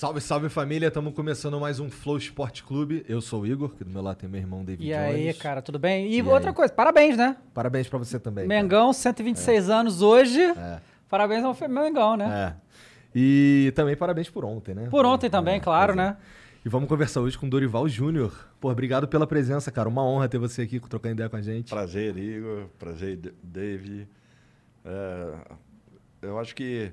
Salve, 0.00 0.18
salve 0.22 0.48
família, 0.48 0.88
estamos 0.88 1.12
começando 1.12 1.60
mais 1.60 1.78
um 1.78 1.90
Flow 1.90 2.16
Esporte 2.16 2.64
Clube. 2.64 3.04
Eu 3.06 3.20
sou 3.20 3.42
o 3.42 3.46
Igor, 3.46 3.74
que 3.74 3.84
do 3.84 3.90
meu 3.90 4.00
lado 4.00 4.16
tem 4.16 4.30
meu 4.30 4.40
irmão 4.40 4.64
David 4.64 4.88
E 4.88 4.94
Jones. 4.94 5.14
aí, 5.14 5.34
cara, 5.34 5.60
tudo 5.60 5.78
bem? 5.78 6.06
E, 6.06 6.16
E 6.16 6.22
outra 6.22 6.48
aí? 6.48 6.56
coisa, 6.56 6.72
parabéns, 6.72 7.18
né? 7.18 7.36
Parabéns 7.52 7.86
pra 7.86 7.98
você 7.98 8.18
também. 8.18 8.48
cara. 8.48 8.62
Mengão, 8.62 8.94
126 8.94 9.68
anos 9.68 10.00
hoje. 10.00 10.40
É. 10.40 10.80
Parabéns 11.06 11.44
ao 11.44 11.54
Mengão, 11.68 12.16
né? 12.16 12.56
É. 12.56 12.70
E 13.14 13.72
também 13.76 13.94
parabéns 13.94 14.30
por 14.30 14.42
ontem, 14.42 14.74
né? 14.74 14.88
Por 14.90 15.04
ontem 15.04 15.28
também, 15.28 15.56
É, 15.56 15.60
claro, 15.60 15.92
pois 15.92 16.06
é. 16.06 16.10
né? 16.12 16.16
E 16.64 16.68
vamos 16.70 16.88
conversar 16.88 17.20
hoje 17.20 17.36
com 17.36 17.44
o 17.46 17.50
Dorival 17.50 17.86
Júnior. 17.86 18.48
Pô, 18.58 18.70
obrigado 18.70 19.06
pela 19.06 19.26
presença, 19.26 19.70
cara. 19.70 19.86
Uma 19.86 20.02
honra 20.02 20.30
ter 20.30 20.38
você 20.38 20.62
aqui 20.62 20.80
trocando 20.80 21.12
ideia 21.16 21.28
com 21.28 21.36
a 21.36 21.42
gente. 21.42 21.68
Prazer, 21.68 22.16
Igor. 22.16 22.68
Prazer, 22.78 23.18
D- 23.18 23.34
Dave. 23.42 24.08
É, 24.82 25.34
eu 26.22 26.38
acho 26.38 26.54
que 26.54 26.90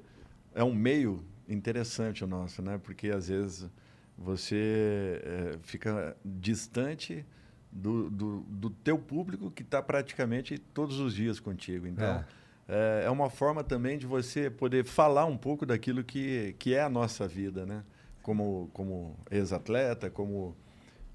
é 0.53 0.61
um 0.61 0.73
meio 0.75 1.23
interessante 1.47 2.23
o 2.23 2.27
nosso, 2.27 2.61
né? 2.61 2.77
Porque 2.83 3.09
às 3.09 3.27
vezes 3.29 3.69
você 4.17 5.21
é, 5.23 5.57
fica 5.61 6.15
distante 6.25 7.25
do, 7.71 8.09
do, 8.09 8.39
do 8.47 8.69
teu 8.69 8.97
público 8.97 9.51
que 9.51 9.61
está 9.61 9.81
praticamente 9.81 10.57
todos 10.57 10.99
os 10.99 11.13
dias 11.13 11.39
contigo. 11.39 11.85
Então, 11.87 12.23
é. 12.67 13.03
é 13.05 13.09
uma 13.09 13.29
forma 13.29 13.63
também 13.63 13.97
de 13.97 14.05
você 14.07 14.49
poder 14.49 14.83
falar 14.85 15.25
um 15.25 15.37
pouco 15.37 15.65
daquilo 15.65 16.03
que, 16.03 16.55
que 16.57 16.73
é 16.73 16.81
a 16.81 16.89
nossa 16.89 17.27
vida, 17.27 17.65
né? 17.65 17.83
Como, 18.23 18.69
como 18.73 19.15
ex-atleta, 19.31 20.09
como 20.09 20.55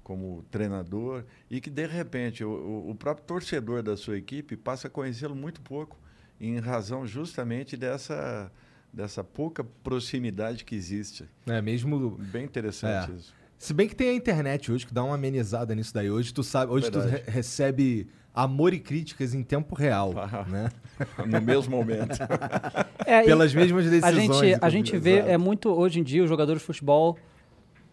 como 0.03 0.43
treinador 0.51 1.23
e 1.49 1.61
que 1.61 1.69
de 1.69 1.85
repente 1.87 2.43
o, 2.43 2.49
o- 2.49 2.89
o 2.89 2.95
próprio 2.95 3.25
torcedor 3.25 3.81
da 3.81 3.95
sua 3.95 4.17
equipe 4.17 4.57
passa 4.57 4.87
a 4.87 4.89
conhecê-lo 4.91 5.33
muito 5.33 5.61
pouco 5.61 5.97
em 6.41 6.59
razão 6.59 7.07
justamente 7.07 7.77
dessa 7.77 8.51
dessa 8.93 9.23
pouca 9.23 9.63
proximidade 9.83 10.63
que 10.63 10.75
existe. 10.75 11.25
É, 11.47 11.61
mesmo. 11.61 12.11
Bem 12.31 12.45
interessante 12.45 13.11
É. 13.11 13.15
isso. 13.15 13.33
Se 13.57 13.73
bem 13.73 13.87
que 13.87 13.95
tem 13.95 14.09
a 14.09 14.13
internet 14.13 14.71
hoje 14.71 14.85
que 14.85 14.93
dá 14.93 15.03
uma 15.03 15.15
amenizada 15.15 15.73
nisso 15.73 15.93
daí. 15.93 16.11
Hoje 16.11 16.33
tu 16.33 16.43
sabe, 16.43 16.71
hoje 16.71 16.91
tu 16.91 16.99
Verdade. 16.99 17.23
re- 17.25 17.31
recebe 17.31 18.07
amor 18.35 18.73
e 18.73 18.79
críticas 18.79 19.33
em 19.33 19.41
tempo 19.41 19.73
real, 19.75 20.13
Ah. 20.17 20.45
né? 20.49 20.69
No 21.25 21.41
mesmo 21.41 21.75
momento. 21.75 22.17
É, 23.05 23.21
e 23.23 23.25
Pelas 23.25 23.53
mesmas 23.53 23.87
a 23.87 23.89
decisões. 23.89 24.37
gente, 24.49 24.59
a 24.63 24.69
gente 24.69 24.97
vê, 24.97 25.19
é 25.19 25.37
muito, 25.37 25.69
hoje 25.69 25.99
em 25.99 26.03
dia, 26.03 26.23
os 26.23 26.29
jogadores 26.29 26.61
de 26.61 26.65
futebol 26.65 27.17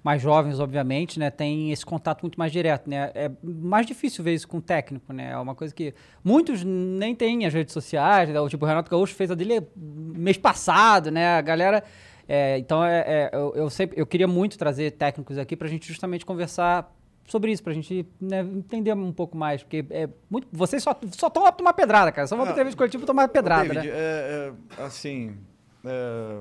mais 0.03 0.23
jovens, 0.23 0.59
obviamente, 0.61 1.19
né, 1.19 1.31
tem 1.31 1.71
esse 1.73 1.85
contato 1.85 2.23
muito 2.23 2.39
mais 2.39 2.51
direto, 2.51 2.89
né? 2.89 3.11
É 3.15 3.31
mais 3.43 3.87
difícil 3.87 4.25
ver 4.25 4.35
isso 4.35 4.49
com 4.49 4.59
o 4.59 4.63
técnico, 4.63 5.13
né? 5.13 5.33
É 5.33 5.37
uma 5.37 5.55
coisa 5.55 5.75
que 5.75 5.95
muitos 6.25 6.65
nem 6.65 7.15
têm 7.15 7.45
as 7.47 7.53
redes 7.53 7.73
sociais, 7.73 8.29
né? 8.29 8.41
O 8.41 8.49
tipo, 8.49 8.65
o 8.65 8.69
Renato 8.69 8.91
Gaúcho 8.91 9.15
fez 9.15 9.31
a 9.31 9.35
dele 9.35 9.61
mês 9.77 10.39
passado, 10.39 11.11
né? 11.11 11.37
A 11.37 11.41
galera... 11.41 11.85
é, 12.29 12.59
então, 12.59 12.85
é, 12.85 13.01
é, 13.07 13.31
eu, 13.33 13.53
eu 13.55 13.71
sempre, 13.71 14.01
eu 14.01 14.07
queria 14.07 14.29
muito 14.29 14.57
trazer 14.57 14.93
técnicos 14.93 15.37
aqui 15.37 15.55
pra 15.57 15.69
gente 15.69 15.87
justamente 15.87 16.25
conversar 16.25 16.95
sobre 17.27 17.53
isso, 17.53 17.63
pra 17.63 17.73
gente 17.73 18.07
né, 18.21 18.41
entender 18.41 18.93
um 18.93 19.13
pouco 19.13 19.37
mais, 19.37 19.63
porque 19.63 19.85
é 19.91 20.09
muito, 20.29 20.49
vocês 20.51 20.83
só, 20.83 20.99
só 21.13 21.29
estão 21.29 21.43
lá 21.45 21.53
pra 21.53 21.59
tomar 21.59 21.73
pedrada, 21.75 22.11
cara. 22.11 22.27
Só 22.27 22.37
vão 22.37 22.47
Ah, 22.47 22.51
entrevista 22.51 22.77
coletiva 22.77 23.07
tomar 23.07 23.29
pedrada, 23.29 23.69
David, 23.69 23.87
né? 23.87 23.95
é, 23.97 24.53
é, 24.79 24.83
assim, 24.83 25.37
é, 25.85 26.41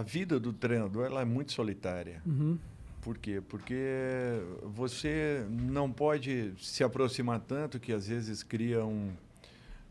a 0.00 0.02
vida 0.02 0.40
do 0.40 0.52
treinador 0.52 1.04
ela 1.06 1.20
é 1.20 1.24
muito 1.24 1.52
solitária. 1.52 2.22
Uhum. 2.26 2.58
Por 3.02 3.18
quê? 3.18 3.42
Porque 3.48 3.74
você 4.62 5.44
não 5.50 5.90
pode 5.92 6.52
se 6.58 6.82
aproximar 6.82 7.40
tanto 7.40 7.78
que 7.78 7.92
às 7.92 8.06
vezes 8.08 8.42
cria 8.42 8.84
um, 8.84 9.10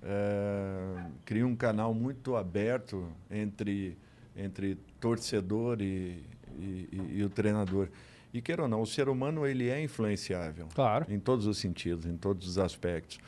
é, 0.04 1.06
cria 1.26 1.46
um 1.46 1.56
canal 1.56 1.94
muito 1.94 2.36
aberto 2.36 3.08
entre, 3.30 3.98
entre 4.36 4.76
torcedor 5.00 5.82
e, 5.82 6.24
e, 6.58 6.90
e- 6.92 7.18
e 7.20 7.24
o 7.24 7.30
treinador. 7.30 7.88
E 8.34 8.42
queira 8.42 8.64
ou 8.64 8.68
não, 8.68 8.82
o 8.82 8.86
ser 8.86 9.10
humano 9.10 9.46
ele 9.46 9.70
é 9.70 9.82
influenciável. 9.84 10.68
Claro. 10.76 11.06
Em 11.10 11.20
todos 11.20 11.46
os 11.48 11.58
sentidos, 11.58 12.06
em 12.06 12.16
todos 12.16 12.48
os 12.48 12.58
aspectos. 12.60 13.20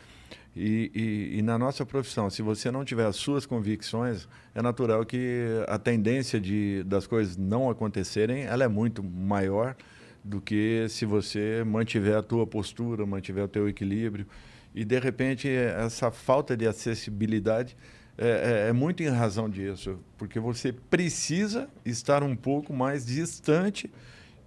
E, 0.56 0.92
e- 0.94 1.38
e 1.40 1.42
na 1.42 1.58
nossa 1.58 1.86
profissão, 1.86 2.30
se 2.30 2.42
você 2.42 2.70
não 2.72 2.84
tiver 2.84 3.06
as 3.06 3.16
suas 3.16 3.46
convicções, 3.46 4.28
é 4.54 4.62
natural 4.62 5.06
que 5.06 5.46
a 5.68 5.78
tendência 5.80 6.40
de, 6.40 6.84
das 6.84 7.08
coisas 7.08 7.38
não 7.38 7.70
acontecerem, 7.70 8.44
ela 8.44 8.64
é 8.64 8.68
muito 8.68 9.02
maior 9.04 9.76
do 10.24 10.40
que 10.42 10.86
se 10.90 11.06
você 11.06 11.64
mantiver 11.66 12.16
a 12.18 12.22
tua 12.22 12.46
postura, 12.46 13.06
mantiver 13.06 13.44
o 13.46 13.48
teu 13.48 13.68
equilíbrio. 13.68 14.26
E, 14.76 14.86
de 14.86 15.00
repente, 15.00 15.48
essa 15.50 16.12
falta 16.12 16.56
de 16.56 16.68
acessibilidade 16.68 17.76
é, 18.18 18.66
é- 18.66 18.70
é 18.70 18.74
muito 18.74 19.02
em 19.02 19.08
razão 19.10 19.50
disso, 19.50 19.98
porque 20.18 20.40
você 20.40 20.72
precisa 20.74 21.68
estar 21.86 22.24
um 22.24 22.36
pouco 22.36 22.74
mais 22.74 23.06
distante 23.06 23.90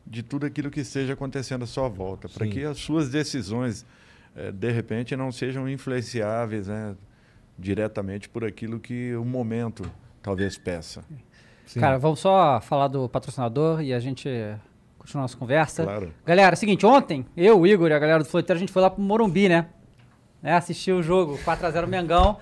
de 0.07 0.23
tudo 0.23 0.45
aquilo 0.47 0.71
que 0.71 0.81
esteja 0.81 1.15
acontecendo 1.15 1.65
à 1.65 1.67
sua 1.67 1.89
volta, 1.89 2.29
para 2.29 2.47
que 2.47 2.63
as 2.63 2.77
suas 2.79 3.09
decisões, 3.09 3.85
de 4.53 4.71
repente, 4.71 5.17
não 5.17 5.31
sejam 5.31 5.69
influenciáveis 5.69 6.69
né, 6.69 6.97
diretamente 7.59 8.29
por 8.29 8.45
aquilo 8.45 8.81
que 8.81 9.15
o 9.15 9.25
momento 9.25 9.85
talvez 10.23 10.59
peça. 10.59 11.05
Sim. 11.67 11.81
Cara, 11.81 11.99
vamos 11.99 12.21
só 12.21 12.61
falar 12.61 12.89
do 12.89 13.09
patrocinador 13.09 13.81
e 13.81 13.93
a 13.93 14.01
gente 14.01 14.29
continua 14.99 15.23
a 15.23 15.25
nossa 15.25 15.37
conversa. 15.37 15.85
Claro. 15.85 16.13
Galera, 16.25 16.51
é 16.51 16.55
o 16.55 16.57
seguinte, 16.57 16.85
ontem, 16.85 17.27
eu, 17.37 17.61
o 17.61 17.67
Igor 17.67 17.91
e 17.91 17.95
a 17.95 17.99
galera 17.99 18.23
do 18.23 18.29
Floiteiro, 18.29 18.57
a 18.57 18.61
gente 18.61 18.73
foi 18.73 18.83
lá 18.83 18.91
pro 18.91 19.03
Morumbi, 19.03 19.49
né? 19.49 19.67
Né? 20.45 20.55
Assistir 20.55 20.93
o 20.93 21.03
jogo, 21.03 21.39
4x0 21.45 21.87
Mengão. 21.89 22.37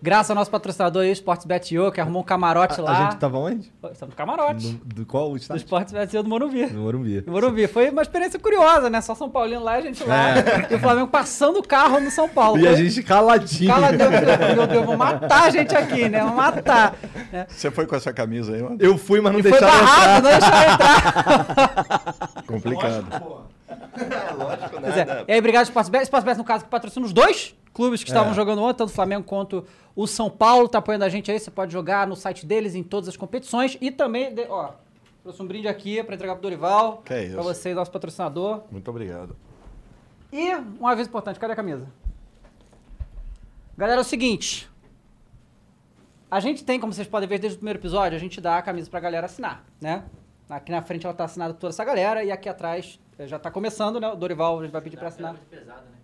Graças 0.00 0.30
ao 0.30 0.36
nosso 0.36 0.48
patrocinador 0.50 1.02
aí, 1.02 1.08
o 1.10 1.12
Sportsbet.io, 1.12 1.90
que 1.90 2.00
arrumou 2.00 2.22
um 2.22 2.24
camarote 2.24 2.80
A, 2.80 2.84
lá. 2.84 2.90
a 2.98 3.02
gente 3.10 3.16
tava 3.16 3.36
onde? 3.38 3.72
Estamos 3.90 4.10
no 4.12 4.16
camarote. 4.16 4.64
No, 4.68 4.78
do 4.94 5.04
qual 5.04 5.30
Do 5.30 5.36
estádio? 5.38 5.58
Sportsbet.io 5.64 6.22
do 6.22 6.28
Morumbi. 6.28 6.66
No 6.66 6.82
Morumbi. 6.82 7.24
No 7.26 7.32
Morumbi. 7.32 7.66
Foi 7.66 7.90
uma 7.90 8.02
experiência 8.02 8.38
curiosa, 8.38 8.88
né? 8.88 9.00
Só 9.00 9.16
São 9.16 9.28
Paulino 9.28 9.64
lá, 9.64 9.72
a 9.72 9.80
gente 9.80 10.04
lá. 10.04 10.34
E 10.70 10.74
o 10.76 10.78
Flamengo 10.78 11.08
passando 11.08 11.58
o 11.58 11.62
carro 11.66 11.98
no 11.98 12.12
São 12.12 12.28
Paulo. 12.28 12.58
É. 12.58 12.60
E 12.62 12.68
a 12.68 12.70
Foi- 12.76 12.84
gente 12.84 13.02
caladinho. 13.02 13.72
Cala 13.74 13.90
Deus, 13.92 14.10
meu 14.56 14.66
Deus, 14.68 14.86
vão 14.86 14.96
matar 14.96 15.42
a 15.44 15.50
gente 15.50 15.74
aqui, 15.74 16.08
né? 16.08 16.20
Vão 16.22 16.34
matar. 16.36 16.94
né? 17.32 17.46
Você 17.48 17.68
foi 17.68 17.86
com 17.86 17.96
essa 17.96 18.12
camisa 18.12 18.54
aí, 18.54 18.62
mano? 18.62 18.76
Eu 18.78 18.96
fui, 18.96 19.20
mas 19.20 19.32
não 19.32 19.40
E 19.40 19.42
foi 19.42 19.50
deixaram 19.50 19.72
barrado, 19.84 20.18
entrar. 20.18 20.22
não 20.22 20.30
deixaram 20.30 20.72
entrar. 20.74 22.42
Complicado. 22.46 23.06
Pois 23.10 23.55
é. 23.96 25.24
E 25.28 25.32
aí, 25.32 25.38
obrigado, 25.38 25.64
Sportsbet. 25.64 26.04
Sportsbet, 26.04 26.36
no 26.38 26.44
caso, 26.44 26.64
que 26.64 26.70
patrocina 26.70 27.04
os 27.06 27.12
dois 27.12 27.54
clubes 27.72 28.02
que 28.02 28.10
estavam 28.10 28.32
É. 28.32 28.34
jogando 28.34 28.62
ontem, 28.62 28.78
tanto 28.78 28.90
o 28.90 28.92
Flamengo 28.92 29.24
quanto 29.24 29.64
o 29.94 30.06
São 30.06 30.30
Paulo. 30.30 30.68
Tá 30.68 30.78
apoiando 30.78 31.04
a 31.04 31.08
gente 31.08 31.30
aí. 31.30 31.38
Você 31.38 31.50
pode 31.50 31.72
jogar 31.72 32.06
no 32.06 32.16
site 32.16 32.44
deles 32.46 32.74
em 32.74 32.82
todas 32.82 33.08
as 33.08 33.16
competições. 33.16 33.76
E 33.80 33.90
também, 33.90 34.34
de- 34.34 34.46
ó, 34.48 34.72
trouxe 35.22 35.42
um 35.42 35.46
brinde 35.46 35.68
aqui 35.68 36.02
pra 36.02 36.14
entregar 36.14 36.34
pro 36.34 36.42
Dorival. 36.42 36.98
Que 37.04 37.14
é 37.14 37.24
isso. 37.24 37.34
Pra 37.34 37.42
você, 37.42 37.74
nosso 37.74 37.90
patrocinador. 37.90 38.62
Muito 38.70 38.88
obrigado. 38.90 39.36
E, 40.32 40.54
um 40.80 40.86
aviso 40.86 41.08
importante, 41.08 41.38
cadê 41.38 41.52
a 41.52 41.56
camisa? 41.56 41.86
Galera, 43.76 44.00
é 44.00 44.02
o 44.02 44.04
seguinte. 44.04 44.68
A 46.30 46.40
gente 46.40 46.64
tem, 46.64 46.80
como 46.80 46.92
vocês 46.92 47.06
podem 47.06 47.28
ver 47.28 47.38
desde 47.38 47.56
o 47.56 47.58
primeiro 47.58 47.78
episódio, 47.78 48.16
a 48.16 48.20
gente 48.20 48.40
dá 48.40 48.58
a 48.58 48.62
camisa 48.62 48.90
pra 48.90 48.98
galera 48.98 49.26
assinar, 49.26 49.64
né? 49.80 50.02
Aqui 50.50 50.72
na 50.72 50.82
frente 50.82 51.04
ela 51.06 51.14
tá 51.14 51.24
assinada 51.24 51.54
toda 51.54 51.72
essa 51.72 51.84
galera 51.84 52.24
e 52.24 52.30
aqui 52.32 52.48
atrás 52.48 52.98
já 53.20 53.38
tá 53.38 53.50
começando, 53.50 53.98
né? 53.98 54.08
O 54.08 54.16
Dorival 54.16 54.58
a 54.58 54.62
gente 54.62 54.72
vai 54.72 54.82
pedir 54.82 54.96
pra 54.96 55.08
assinar. 55.08 55.36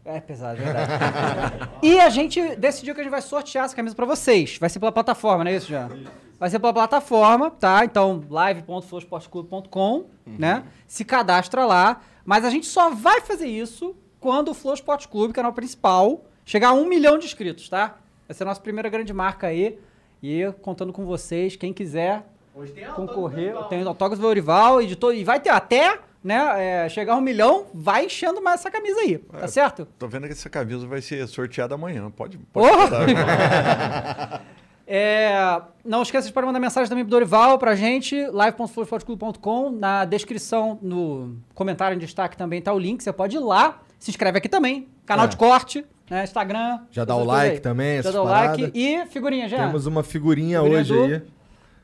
É 0.05 0.21
pesado, 0.21 0.61
é 0.61 0.65
verdade. 0.65 1.71
e 1.83 2.01
a 2.01 2.09
gente 2.09 2.57
decidiu 2.57 2.95
que 2.95 3.01
a 3.01 3.05
gente 3.05 3.11
vai 3.11 3.21
sortear 3.21 3.67
essa 3.67 3.77
camisa 3.77 3.95
pra 3.95 4.07
vocês. 4.07 4.57
Vai 4.59 4.71
ser 4.71 4.81
pela 4.81 4.93
plataforma, 4.93 5.45
não 5.45 5.51
é 5.51 5.57
isso, 5.57 5.69
Jean? 5.69 5.91
Vai 6.39 6.51
ser 6.51 6.59
pela 6.59 6.73
plataforma, 6.73 7.51
tá? 7.51 7.85
Então, 7.85 8.25
live.flowsportclub.com, 8.29 10.07
né? 10.27 10.65
Se 10.87 11.05
cadastra 11.05 11.67
lá. 11.67 12.01
Mas 12.25 12.45
a 12.45 12.51
gente 12.51 12.67
só 12.67 12.91
vai 12.91 13.21
fazer 13.21 13.47
isso 13.47 13.95
quando 14.19 14.49
o 14.49 14.55
Flow 14.55 14.75
Esporte 14.75 15.09
Clube, 15.09 15.35
canal 15.35 15.53
principal, 15.53 16.25
chegar 16.45 16.69
a 16.69 16.73
um 16.73 16.87
milhão 16.87 17.19
de 17.19 17.27
inscritos, 17.27 17.69
tá? 17.69 17.99
Vai 18.27 18.35
ser 18.35 18.45
a 18.45 18.47
nossa 18.47 18.61
primeira 18.61 18.89
grande 18.89 19.13
marca 19.13 19.49
aí. 19.49 19.79
E 20.23 20.51
contando 20.63 20.93
com 20.93 21.05
vocês, 21.05 21.57
quem 21.57 21.73
quiser, 21.73 22.25
Hoje 22.55 22.73
tem 22.73 22.85
concorrer. 22.87 23.57
Tem 23.69 23.83
autógrafos 23.83 24.19
do 24.19 24.27
Dorival 24.27 24.83
e 24.83 24.87
de 24.87 24.95
todo. 24.95 25.15
E 25.15 25.25
vai 25.25 25.41
ter 25.41 25.51
até, 25.51 25.99
né? 26.23 26.85
é, 26.85 26.89
chegar 26.89 27.15
a 27.15 27.17
um 27.17 27.21
milhão, 27.21 27.67
vai 27.75 28.07
enchendo 28.07 28.41
mais 28.43 28.61
essa 28.61 28.71
camisa 28.71 29.01
aí. 29.01 29.19
Tá 29.19 29.49
certo? 29.49 29.87
Tô 29.99 30.07
vendo 30.09 30.27
que 30.27 30.33
essa 30.33 30.49
camisa 30.51 30.87
vai 30.87 31.01
ser 31.03 31.27
sorteada 31.27 31.75
amanhã. 31.75 32.11
Pode, 32.11 32.39
pode 32.39 32.69
Oh! 32.69 34.43
É, 34.95 35.63
não 35.85 36.03
esqueça 36.03 36.29
de 36.31 36.35
mandar 36.43 36.59
mensagem 36.59 36.89
também 36.89 37.05
pro 37.05 37.11
Dorival 37.13 37.57
pra 37.59 37.75
gente, 37.75 38.27
live.flowsportclub.com. 38.27 39.71
Na 39.71 40.05
descrição, 40.05 40.79
no 40.83 41.37
comentário 41.55 41.95
em 41.95 41.99
destaque 41.99 42.37
também 42.37 42.61
tá 42.61 42.73
o 42.75 42.79
link. 42.79 43.03
Você 43.03 43.13
pode 43.13 43.37
ir 43.37 43.39
lá, 43.39 43.81
se 43.99 44.11
inscreve 44.11 44.39
aqui 44.39 44.49
também. 44.49 44.89
Canal 45.07 45.27
É. 45.27 45.29
de 45.29 45.37
corte, 45.37 45.87
né? 46.11 46.25
Instagram. 46.25 46.81
Já 46.91 47.05
dá 47.05 47.15
o 47.17 47.25
like 47.25 47.55
aí. 47.55 47.61
também, 47.61 48.03
Já 48.03 48.11
dá 48.11 48.21
o 48.23 48.25
like. 48.25 48.71
E 48.75 49.07
figurinha 49.07 49.49
já. 49.49 49.59
Temos 49.67 49.87
uma 49.87 50.03
figurinha, 50.03 50.59
Figurinha 50.61 50.81
hoje 50.81 50.93
do- 50.93 51.03
aí. 51.05 51.23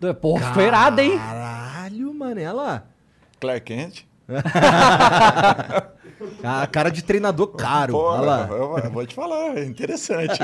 Do- 0.00 0.14
Pô, 0.16 0.36
ficou 0.36 0.62
irado, 0.62 1.00
hein? 1.00 1.16
Caralho, 1.16 2.12
mano, 2.12 2.34
olha 2.40 2.52
lá. 2.52 2.82
Clark 3.40 3.60
Kent. 3.62 4.04
A 6.42 6.66
cara 6.66 6.90
de 6.90 7.02
treinador 7.02 7.48
caro. 7.48 7.92
Pô, 7.92 8.00
olha 8.00 8.20
lá. 8.22 8.48
eu, 8.50 8.78
eu 8.78 8.90
vou 8.90 9.06
te 9.06 9.14
falar, 9.14 9.56
é 9.56 9.64
interessante. 9.64 10.38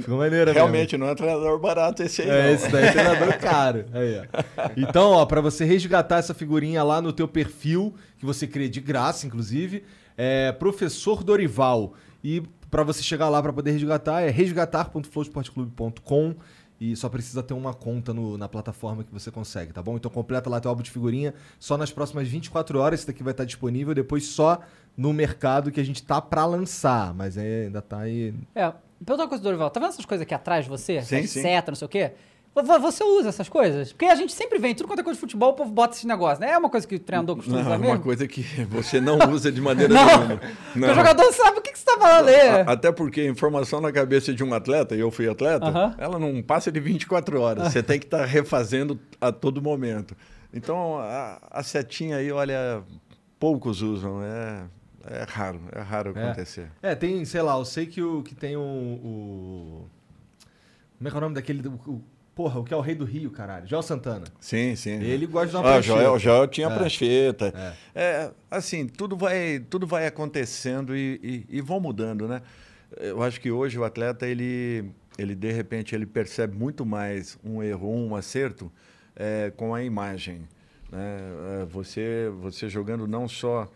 Ficou 0.00 0.18
maneiro 0.18 0.52
Realmente, 0.52 0.96
não 0.96 1.08
é 1.08 1.14
treinador 1.14 1.58
barato 1.58 2.02
esse 2.02 2.22
aí. 2.22 2.30
É, 2.30 2.42
não. 2.44 2.50
esse 2.54 2.68
daí 2.68 2.84
é 2.84 2.92
treinador 2.92 3.38
caro. 3.38 3.84
Aí, 3.92 4.20
ó. 4.20 4.24
Então, 4.76 5.10
ó, 5.12 5.26
pra 5.26 5.40
você 5.40 5.64
resgatar 5.64 6.18
essa 6.18 6.32
figurinha 6.32 6.82
lá 6.84 7.02
no 7.02 7.12
teu 7.12 7.26
perfil, 7.26 7.92
que 8.18 8.24
você 8.24 8.46
cria 8.46 8.68
de 8.68 8.80
graça, 8.80 9.26
inclusive, 9.26 9.82
é 10.16 10.52
Professor 10.52 11.24
Dorival. 11.24 11.94
E 12.22 12.40
pra 12.70 12.84
você 12.84 13.02
chegar 13.02 13.28
lá 13.28 13.42
pra 13.42 13.52
poder 13.52 13.72
resgatar, 13.72 14.20
é 14.22 14.30
resgatar.flowsportclub.com 14.30 16.36
e 16.90 16.96
só 16.96 17.08
precisa 17.08 17.42
ter 17.42 17.54
uma 17.54 17.72
conta 17.72 18.12
no- 18.12 18.36
na 18.36 18.48
plataforma 18.48 19.04
que 19.04 19.12
você 19.12 19.30
consegue, 19.30 19.72
tá 19.72 19.82
bom? 19.82 19.96
Então 19.96 20.10
completa 20.10 20.50
lá 20.50 20.60
teu 20.60 20.68
álbum 20.68 20.82
de 20.82 20.90
figurinha 20.90 21.32
só 21.58 21.76
nas 21.78 21.92
próximas 21.92 22.26
24 22.26 22.78
horas, 22.80 23.00
esse 23.00 23.06
daqui 23.06 23.22
vai 23.22 23.30
estar 23.32 23.44
disponível, 23.44 23.94
depois 23.94 24.26
só 24.26 24.60
no 24.96 25.12
mercado 25.12 25.70
que 25.70 25.80
a 25.80 25.84
gente 25.84 26.02
tá 26.02 26.20
pra 26.20 26.44
lançar, 26.44 27.14
mas 27.14 27.36
é, 27.36 27.64
ainda 27.66 27.80
tá 27.80 28.00
aí... 28.00 28.34
É, 28.54 28.72
pergunta 29.04 29.22
uma 29.24 29.28
coisa 29.28 29.42
do 29.42 29.44
Dorival. 29.46 29.70
Tá 29.70 29.80
vendo 29.80 29.90
essas 29.90 30.04
coisas 30.04 30.22
aqui 30.22 30.34
atrás 30.34 30.64
de 30.64 30.70
você? 30.70 31.00
Sim, 31.02 31.26
seta, 31.26 31.70
não 31.70 31.76
sei 31.76 31.86
o 31.86 31.88
quê? 31.88 32.12
Vo- 32.54 32.62
vo- 32.62 32.80
Você 32.80 33.02
usa 33.02 33.30
essas 33.30 33.48
coisas? 33.48 33.92
Porque 33.92 34.04
a 34.04 34.14
gente 34.14 34.32
sempre 34.32 34.58
vem, 34.58 34.74
tudo 34.74 34.86
quanto 34.86 35.00
é 35.00 35.02
coisa 35.02 35.16
de 35.16 35.20
futebol, 35.20 35.50
o 35.50 35.54
povo 35.54 35.70
bota 35.70 35.96
esse 35.96 36.06
negócio, 36.06 36.40
né? 36.40 36.50
É 36.50 36.58
uma 36.58 36.68
coisa 36.68 36.86
que 36.86 36.96
o 36.96 36.98
treinador 37.00 37.36
costuma 37.36 37.56
Não, 37.58 37.62
usar 37.64 37.74
é 37.74 37.78
uma 37.78 37.86
mesmo? 37.86 38.02
coisa 38.02 38.28
que 38.28 38.42
você 38.70 39.00
não 39.00 39.18
usa 39.32 39.50
de 39.50 39.60
maneira 39.60 39.92
Não, 39.94 40.04
nenhuma. 40.06 40.36
porque 40.72 40.90
o 40.90 40.94
jogador 40.94 41.32
sabe 41.32 41.58
o 41.58 41.62
que, 41.62 41.72
que 41.72 41.78
você 41.78 41.84
tá 41.86 41.96
falando 41.98 42.28
aí. 42.28 42.48
A- 42.48 42.60
Até 42.72 42.92
porque 42.92 43.22
a 43.22 43.26
informação 43.26 43.80
na 43.80 43.90
cabeça 43.90 44.34
de 44.34 44.44
um 44.44 44.52
atleta, 44.52 44.94
e 44.94 45.00
eu 45.00 45.10
fui 45.10 45.28
atleta, 45.28 45.64
Aham. 45.66 45.94
ela 45.96 46.18
não 46.18 46.42
passa 46.42 46.70
de 46.70 46.78
24 46.78 47.40
horas. 47.40 47.72
Você 47.72 47.82
tem 47.82 47.98
que 47.98 48.04
estar 48.06 48.24
refazendo 48.26 49.00
a 49.20 49.32
todo 49.32 49.62
momento. 49.62 50.14
Então, 50.52 50.98
a, 50.98 51.38
a 51.50 51.62
setinha 51.62 52.16
aí, 52.18 52.30
olha, 52.30 52.82
poucos 53.38 53.80
usam. 53.80 54.22
É, 54.22 54.64
é 55.06 55.24
raro, 55.26 55.60
é 55.72 55.80
raro 55.80 56.12
É. 56.14 56.22
acontecer. 56.24 56.70
É, 56.82 56.94
tem, 56.94 57.24
sei 57.24 57.40
lá, 57.40 57.56
eu 57.56 57.64
sei 57.64 57.86
que 57.86 58.02
o 58.02 58.22
que 58.22 58.34
tem 58.34 58.56
o. 58.56 58.60
o- 58.60 59.88
como 60.98 61.08
é 61.08 61.10
que 61.10 61.16
é 61.16 61.18
o 61.18 61.20
nome 61.22 61.34
daquele. 61.34 61.66
O- 61.66 62.02
porra, 62.34 62.60
o 62.60 62.64
que 62.64 62.72
é 62.72 62.76
o 62.76 62.80
rei 62.80 62.94
do 62.94 63.04
Rio, 63.04 63.30
caralho? 63.30 63.66
Joel 63.66 63.82
Santana. 63.82 64.24
Sim, 64.40 64.74
sim. 64.76 65.02
Ele 65.02 65.26
gosta 65.26 65.48
de 65.48 65.56
uma 65.56 65.60
ah, 65.60 65.72
prancheta. 65.72 65.98
Joel, 66.00 66.18
Joel 66.18 66.48
tinha 66.48 66.68
É. 66.68 66.74
prancheta. 66.74 67.76
É, 67.94 68.30
assim, 68.50 68.86
tudo 68.86 69.16
vai, 69.16 69.60
tudo 69.70 69.86
vai 69.86 70.06
acontecendo 70.06 70.96
e, 70.96 71.20
e, 71.50 71.58
e 71.58 71.60
vão 71.60 71.78
mudando, 71.80 72.26
né? 72.26 72.42
Eu 72.98 73.22
acho 73.22 73.40
que 73.40 73.50
hoje 73.50 73.78
o 73.78 73.84
atleta, 73.84 74.26
ele, 74.26 74.84
ele 75.18 75.34
de 75.34 75.50
repente, 75.52 75.94
ele 75.94 76.06
percebe 76.06 76.56
muito 76.56 76.84
mais 76.84 77.38
um 77.44 77.62
erro, 77.62 77.90
um 77.90 78.14
acerto 78.14 78.70
é, 79.16 79.52
com 79.56 79.74
a 79.74 79.82
imagem. 79.82 80.42
Né? 80.90 81.18
É, 81.62 81.64
Você, 81.66 82.30
você 82.40 82.68
jogando 82.68 83.06
não 83.06 83.26
só 83.28 83.70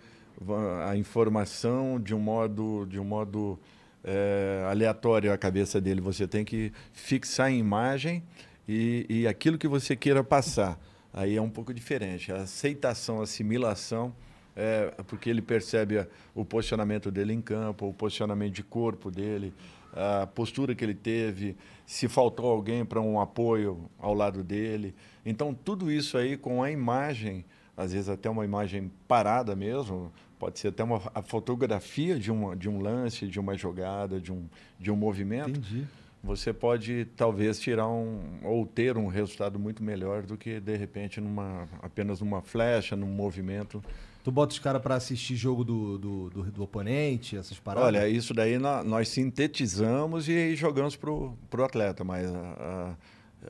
a 0.87 0.95
informação 0.97 1.99
de 1.99 2.15
um 2.15 2.19
modo, 2.21 2.87
de 2.91 3.01
um 3.01 3.05
modo 3.05 3.59
é, 4.07 4.65
aleatório 4.71 5.33
à 5.33 5.37
cabeça 5.37 5.81
dele, 5.81 6.01
você 6.01 6.27
tem 6.27 6.45
que 6.45 6.73
fixar 6.93 7.47
a 7.49 7.51
imagem 7.51 8.23
e, 8.69 9.05
e 9.09 9.27
aquilo 9.27 9.59
que 9.59 9.67
você 9.69 9.97
queira 9.97 10.23
passar. 10.23 10.79
Aí 11.13 11.37
é 11.37 11.43
um 11.43 11.51
pouco 11.51 11.75
diferente. 11.75 12.31
A 12.33 12.37
aceitação, 12.43 13.21
a 13.21 13.25
assimilação, 13.25 14.15
é, 14.55 14.93
porque 15.09 15.29
ele 15.29 15.43
percebe 15.43 15.99
a- 15.99 16.07
o 16.35 16.45
posicionamento 16.45 17.11
dele 17.11 17.33
em 17.33 17.41
campo, 17.41 17.89
o 17.89 17.93
posicionamento 17.93 18.55
de 18.55 18.63
corpo 18.63 19.11
dele, 19.11 19.53
a 19.93 20.27
postura 20.27 20.75
que 20.75 20.85
ele 20.85 20.95
teve, 20.95 21.57
se 21.87 22.07
faltou 22.07 22.51
alguém 22.51 22.85
para 22.85 23.01
um 23.01 23.19
apoio 23.21 23.91
ao 23.99 24.13
lado 24.15 24.45
dele. 24.45 24.95
Então, 25.25 25.55
tudo 25.55 25.91
isso 25.91 26.19
aí 26.19 26.37
com 26.37 26.63
a 26.63 26.71
imagem, 26.71 27.45
às 27.77 27.93
vezes 27.93 28.09
até 28.09 28.29
uma 28.29 28.45
imagem 28.45 28.91
parada 29.09 29.57
mesmo, 29.57 30.13
pode 30.39 30.59
ser 30.59 30.69
até 30.69 30.85
uma 30.85 31.01
a 31.15 31.23
fotografia 31.23 32.19
de, 32.19 32.31
uma, 32.31 32.55
de 32.57 32.69
um 32.69 32.81
lance, 32.81 33.27
de 33.27 33.39
uma 33.41 33.57
jogada, 33.57 34.21
de 34.21 34.33
um, 34.33 34.45
de 34.79 34.91
um 34.91 34.97
movimento 34.97 35.51
Entendi. 35.51 35.85
você 36.23 36.53
pode 36.53 37.07
talvez 37.17 37.59
tirar 37.61 37.89
um 37.89 38.21
ou 38.43 38.67
ter 38.67 38.97
um 38.97 39.07
resultado 39.07 39.59
muito 39.59 39.83
melhor 39.83 40.23
do 40.23 40.37
que 40.37 40.61
de 40.61 40.77
repente 40.77 41.21
numa 41.21 41.67
apenas 41.83 42.21
numa 42.21 42.43
flecha, 42.43 42.95
num 42.97 43.07
movimento. 43.07 43.83
Tu 44.25 44.33
bota 44.33 44.53
os 44.53 44.59
caras 44.59 44.83
pra 44.83 44.97
assistir 44.97 45.37
jogo 45.37 45.63
do, 45.65 45.97
do, 45.99 46.31
do, 46.31 46.43
do 46.51 46.63
oponente, 46.65 47.37
essas 47.37 47.61
paradas? 47.61 47.87
Olha, 47.87 48.09
isso 48.09 48.35
daí 48.35 48.59
nó- 48.59 48.83
nós 48.83 49.09
sintetizamos 49.09 50.29
e 50.29 50.55
jogamos 50.57 50.97
pro 50.97 51.33
pro 51.49 51.65
atleta, 51.65 52.03
mas 52.05 52.35
a- 52.35 52.39
a- 52.39 52.95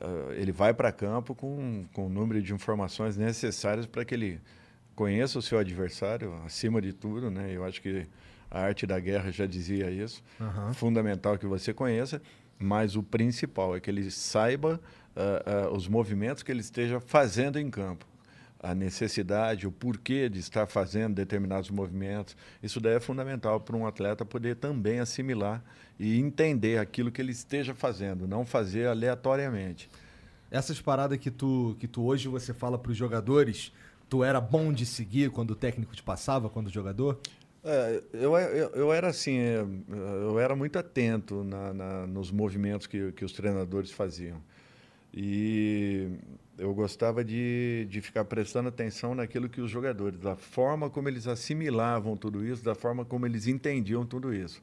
a- 0.05 0.35
ele 0.35 0.51
vai 0.51 0.73
para 0.75 0.91
campo 0.91 1.33
com, 1.33 1.83
com 1.93 2.05
o 2.05 2.09
número 2.09 2.41
de 2.43 2.53
informações 2.53 3.17
necessárias 3.17 3.87
para 3.87 4.05
que 4.05 4.13
ele 4.13 4.39
conheça 4.97 5.37
o 5.37 5.41
seu 5.43 5.59
adversário 5.59 6.33
acima 6.43 6.81
de 6.81 6.91
tudo, 6.91 7.29
né? 7.29 7.51
Eu 7.53 7.63
acho 7.63 7.79
que 7.79 8.07
a 8.49 8.59
arte 8.59 8.87
da 8.87 8.99
guerra 8.99 9.31
já 9.31 9.45
dizia 9.45 9.91
isso. 9.91 10.23
Aham. 10.41 10.73
fundamental 10.73 11.37
que 11.37 11.45
você 11.45 11.71
conheça, 11.71 12.19
mas 12.57 12.95
o 12.95 13.03
principal 13.03 13.75
é 13.75 13.79
que 13.79 13.91
ele 13.91 14.09
saiba 14.09 14.81
ah, 15.15 15.43
ah, 15.45 15.69
os 15.69 15.87
movimentos 15.87 16.41
que 16.41 16.51
ele 16.51 16.61
esteja 16.61 16.99
fazendo 16.99 17.59
em 17.59 17.69
campo. 17.69 18.07
A 18.59 18.73
necessidade, 18.73 19.67
o 19.67 19.71
porquê 19.71 20.27
de 20.27 20.39
estar 20.39 20.65
fazendo 20.65 21.13
determinados 21.13 21.69
movimentos. 21.69 22.35
Isso 22.63 22.81
daí 22.81 22.95
é 22.95 22.99
fundamental 22.99 23.59
para 23.59 23.77
um 23.77 23.85
atleta 23.85 24.25
poder 24.25 24.55
também 24.55 24.99
assimilar 24.99 25.63
e 25.99 26.19
entender 26.19 26.79
aquilo 26.79 27.11
que 27.11 27.21
ele 27.21 27.31
esteja 27.31 27.75
fazendo, 27.75 28.27
não 28.27 28.43
fazer 28.47 28.87
aleatoriamente. 28.87 29.87
Essas 30.49 30.81
paradas 30.81 31.19
que 31.19 31.29
tu, 31.29 31.75
que 31.79 31.87
tu 31.87 32.03
hoje 32.03 32.27
você 32.27 32.51
fala 32.51 32.79
pros 32.79 32.97
jogadores, 32.97 33.71
tu 34.09 34.23
era 34.23 34.39
bom 34.39 34.71
de 34.71 34.85
seguir 34.85 35.29
quando 35.31 35.51
o 35.51 35.55
técnico 35.55 35.95
te 35.95 36.03
passava, 36.03 36.49
quando 36.49 36.69
jogador? 36.71 37.19
É, 37.63 38.01
eu, 38.13 38.37
eu, 38.37 38.69
eu 38.69 38.93
era 38.93 39.07
assim, 39.09 39.37
é, 39.37 39.65
eu 40.23 40.39
era 40.39 40.55
muito 40.55 40.79
atento 40.79 41.43
na, 41.43 41.73
na- 41.73 42.07
nos 42.07 42.31
movimentos 42.31 42.87
que, 42.87 43.11
que 43.11 43.25
os 43.25 43.33
treinadores 43.33 43.91
faziam. 43.91 44.41
E 45.13 46.09
eu 46.57 46.73
gostava 46.73 47.23
de, 47.23 47.87
de 47.89 48.01
ficar 48.01 48.25
prestando 48.25 48.69
atenção 48.69 49.15
naquilo 49.15 49.49
que 49.49 49.59
os 49.61 49.69
jogadores, 49.71 50.19
da 50.19 50.35
forma 50.35 50.89
como 50.89 51.09
eles 51.09 51.27
assimilavam 51.27 52.15
tudo 52.15 52.45
isso, 52.45 52.63
da 52.63 52.75
forma 52.75 53.03
como 53.03 53.25
eles 53.25 53.47
entendiam 53.47 54.05
tudo 54.05 54.33
isso. 54.33 54.61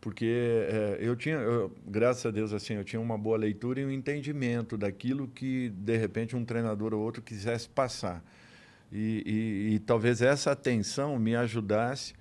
Porque 0.00 0.26
é, 0.68 0.98
eu 1.00 1.14
tinha, 1.14 1.36
eu- 1.36 1.70
graças 1.86 2.24
a 2.26 2.30
Deus, 2.30 2.52
assim, 2.52 2.74
eu 2.74 2.84
tinha 2.84 3.00
uma 3.00 3.16
boa 3.16 3.36
leitura 3.36 3.80
e 3.80 3.84
um 3.84 3.90
entendimento 3.90 4.76
daquilo 4.76 5.28
que, 5.28 5.68
de 5.70 5.96
repente, 5.96 6.34
um 6.34 6.44
treinador 6.44 6.92
ou 6.92 7.00
outro 7.00 7.22
quisesse 7.22 7.68
passar. 7.68 8.22
E, 8.92 9.22
e- 9.26 9.74
e 9.74 9.78
talvez 9.80 10.20
essa 10.22 10.52
atenção 10.52 11.18
me 11.18 11.34
ajudasse 11.34 12.14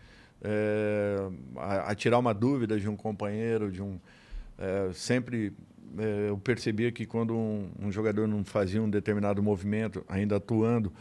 é, 0.43 1.17
a, 1.57 1.91
a 1.91 1.95
tirar 1.95 2.17
uma 2.17 2.33
dúvida 2.33 2.79
de 2.79 2.87
um 2.89 2.95
companheiro, 2.95 3.71
de 3.71 3.81
um 3.81 3.99
é, 4.57 4.91
sempre 4.93 5.53
é, 5.97 6.29
eu 6.29 6.37
percebia 6.37 6.91
que 6.91 7.05
quando 7.05 7.35
um, 7.35 7.69
um 7.79 7.91
jogador 7.91 8.27
não 8.27 8.43
fazia 8.45 8.81
um 8.81 8.89
determinado 8.89 9.43
movimento, 9.43 10.03
ainda 10.07 10.37
atuando, 10.37 10.91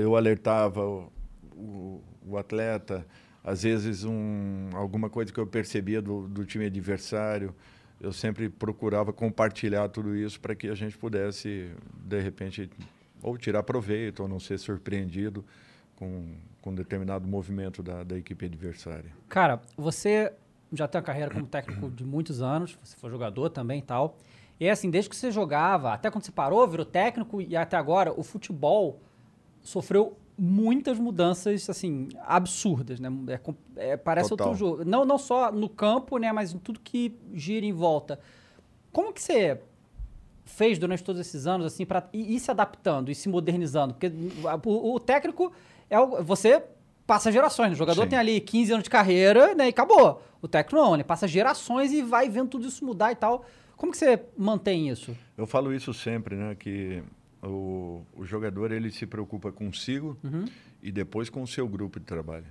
eu 0.00 0.16
alertava 0.16 0.84
o, 0.84 1.12
o- 1.56 2.02
o 2.26 2.36
atleta, 2.36 3.06
às 3.44 3.62
vezes 3.62 4.04
um, 4.04 4.68
alguma 4.74 5.08
coisa 5.10 5.32
que 5.32 5.38
eu 5.40 5.46
percebia 5.46 6.00
do, 6.02 6.28
do 6.28 6.44
time 6.44 6.66
adversário, 6.66 7.54
eu 8.00 8.12
sempre 8.12 8.48
procurava 8.48 9.12
compartilhar 9.12 9.88
tudo 9.88 10.14
isso 10.16 10.40
para 10.40 10.54
que 10.54 10.68
a 10.68 10.74
gente 10.74 10.96
pudesse, 10.98 11.70
de 12.04 12.20
repente, 12.20 12.68
ou 13.22 13.38
tirar 13.38 13.62
proveito, 13.62 14.22
ou 14.22 14.28
não 14.28 14.40
ser 14.40 14.58
surpreendido 14.58 15.44
com, 15.96 16.34
com 16.60 16.70
um 16.70 16.74
determinado 16.74 17.26
movimento 17.26 17.82
da, 17.82 18.02
da 18.02 18.18
equipe 18.18 18.46
adversária. 18.46 19.12
Cara, 19.28 19.60
você 19.76 20.32
já 20.72 20.88
tem 20.88 20.98
uma 20.98 21.04
carreira 21.04 21.30
como 21.30 21.46
técnico 21.46 21.90
de 21.90 22.04
muitos 22.04 22.42
anos, 22.42 22.78
você 22.82 22.96
foi 22.96 23.10
jogador 23.10 23.50
também 23.50 23.78
e 23.78 23.82
tal. 23.82 24.16
E 24.58 24.68
assim, 24.68 24.90
desde 24.90 25.10
que 25.10 25.16
você 25.16 25.30
jogava, 25.30 25.92
até 25.92 26.10
quando 26.10 26.24
você 26.24 26.32
parou, 26.32 26.66
virou 26.66 26.86
técnico 26.86 27.40
e 27.40 27.56
até 27.56 27.76
agora, 27.76 28.12
o 28.18 28.22
futebol 28.22 29.00
sofreu 29.60 30.16
muitas 30.36 30.98
mudanças, 30.98 31.68
assim, 31.68 32.08
absurdas, 32.24 32.98
né? 32.98 33.08
É 33.28 33.92
é, 33.92 33.96
parece 33.96 34.30
Total. 34.30 34.48
outro 34.48 34.58
jogo. 34.58 34.84
Não, 34.84 35.04
não 35.04 35.18
só 35.18 35.52
no 35.52 35.68
campo, 35.68 36.18
né? 36.18 36.32
Mas 36.32 36.52
em 36.52 36.58
tudo 36.58 36.80
que 36.80 37.16
gira 37.34 37.66
em 37.66 37.72
volta. 37.72 38.18
Como 38.92 39.12
que 39.12 39.22
você 39.22 39.60
fez 40.44 40.78
durante 40.78 41.02
todos 41.02 41.20
esses 41.20 41.46
anos, 41.46 41.66
assim, 41.66 41.84
para 41.84 42.08
ir, 42.12 42.38
se 42.38 42.50
adaptando 42.50 43.10
e 43.10 43.14
se 43.14 43.28
modernizando? 43.28 43.94
Porque 43.94 44.12
o, 44.66 44.94
o 44.94 45.00
técnico 45.00 45.52
é 45.88 45.98
o, 45.98 46.22
você 46.22 46.62
passa 47.06 47.30
gerações. 47.30 47.72
O 47.72 47.76
jogador 47.76 48.04
Sim. 48.04 48.08
tem 48.08 48.18
ali 48.18 48.40
15 48.40 48.72
anos 48.72 48.84
de 48.84 48.90
carreira, 48.90 49.54
né? 49.54 49.66
E 49.66 49.70
acabou. 49.70 50.22
O 50.40 50.48
técnico 50.48 50.76
não, 50.80 50.94
ele 50.94 51.04
passa 51.04 51.28
gerações 51.28 51.92
e 51.92 52.02
vai 52.02 52.28
vendo 52.28 52.48
tudo 52.48 52.66
isso 52.66 52.84
mudar 52.84 53.12
e 53.12 53.16
tal. 53.16 53.44
Como 53.76 53.92
que 53.92 53.98
você 53.98 54.20
mantém 54.36 54.88
isso? 54.88 55.16
Eu 55.36 55.46
falo 55.46 55.74
isso 55.74 55.92
sempre, 55.92 56.36
né? 56.36 56.54
Que 56.54 57.02
o, 57.42 58.02
o 58.14 58.24
jogador 58.24 58.70
ele 58.72 58.90
se 58.90 59.06
preocupa 59.06 59.50
consigo 59.50 60.16
e 60.82 60.92
depois 60.92 61.28
com 61.28 61.42
o 61.42 61.46
seu 61.46 61.66
grupo 61.66 61.98
de 61.98 62.06
trabalho. 62.06 62.46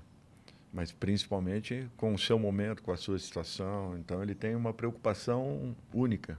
Mas 0.73 0.91
principalmente 0.91 1.87
com 1.97 2.13
o 2.13 2.19
seu 2.19 2.37
momento, 2.37 2.81
com 2.83 2.91
a 2.91 2.97
sua 2.97 3.17
situação. 3.17 3.97
Então 3.97 4.21
ele 4.21 4.35
tem 4.35 4.55
uma 4.55 4.73
preocupação 4.73 5.75
única. 5.93 6.37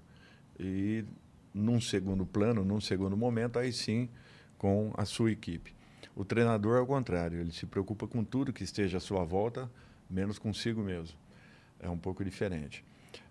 E 0.59 1.05
num 1.55 1.81
segundo 1.81 2.25
plano, 2.25 2.65
num 2.65 2.81
segundo 2.81 3.17
momento, 3.17 3.59
aí 3.59 3.73
sim 3.73 4.09
com 4.59 4.93
a 4.97 5.05
sua 5.05 5.31
equipe. 5.31 5.75
O 6.15 6.25
treinador, 6.25 6.79
ao 6.79 6.87
contrário, 6.87 7.41
ele 7.41 7.53
se 7.53 7.67
preocupa 7.67 8.07
com 8.07 8.23
tudo 8.23 8.53
que 8.53 8.63
esteja 8.63 8.99
à 8.99 9.01
sua 9.01 9.25
volta, 9.25 9.71
menos 10.09 10.39
consigo 10.39 10.83
mesmo. 10.83 11.17
É 11.81 11.89
um 11.89 11.99
pouco 11.99 12.25
diferente. 12.25 12.85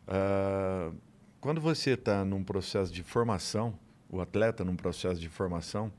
Ah, 0.08 0.92
quando 1.40 1.62
você 1.62 1.92
está 1.92 2.24
num 2.26 2.44
processo 2.44 2.92
de 2.92 3.02
formação, 3.02 3.78
o 4.10 4.20
atleta 4.20 4.64
num 4.64 4.76
processo 4.76 5.20
de 5.20 5.30
formação, 5.30 5.92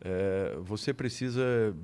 eh, 0.00 0.58
você 0.60 0.92
precisa 0.92 1.74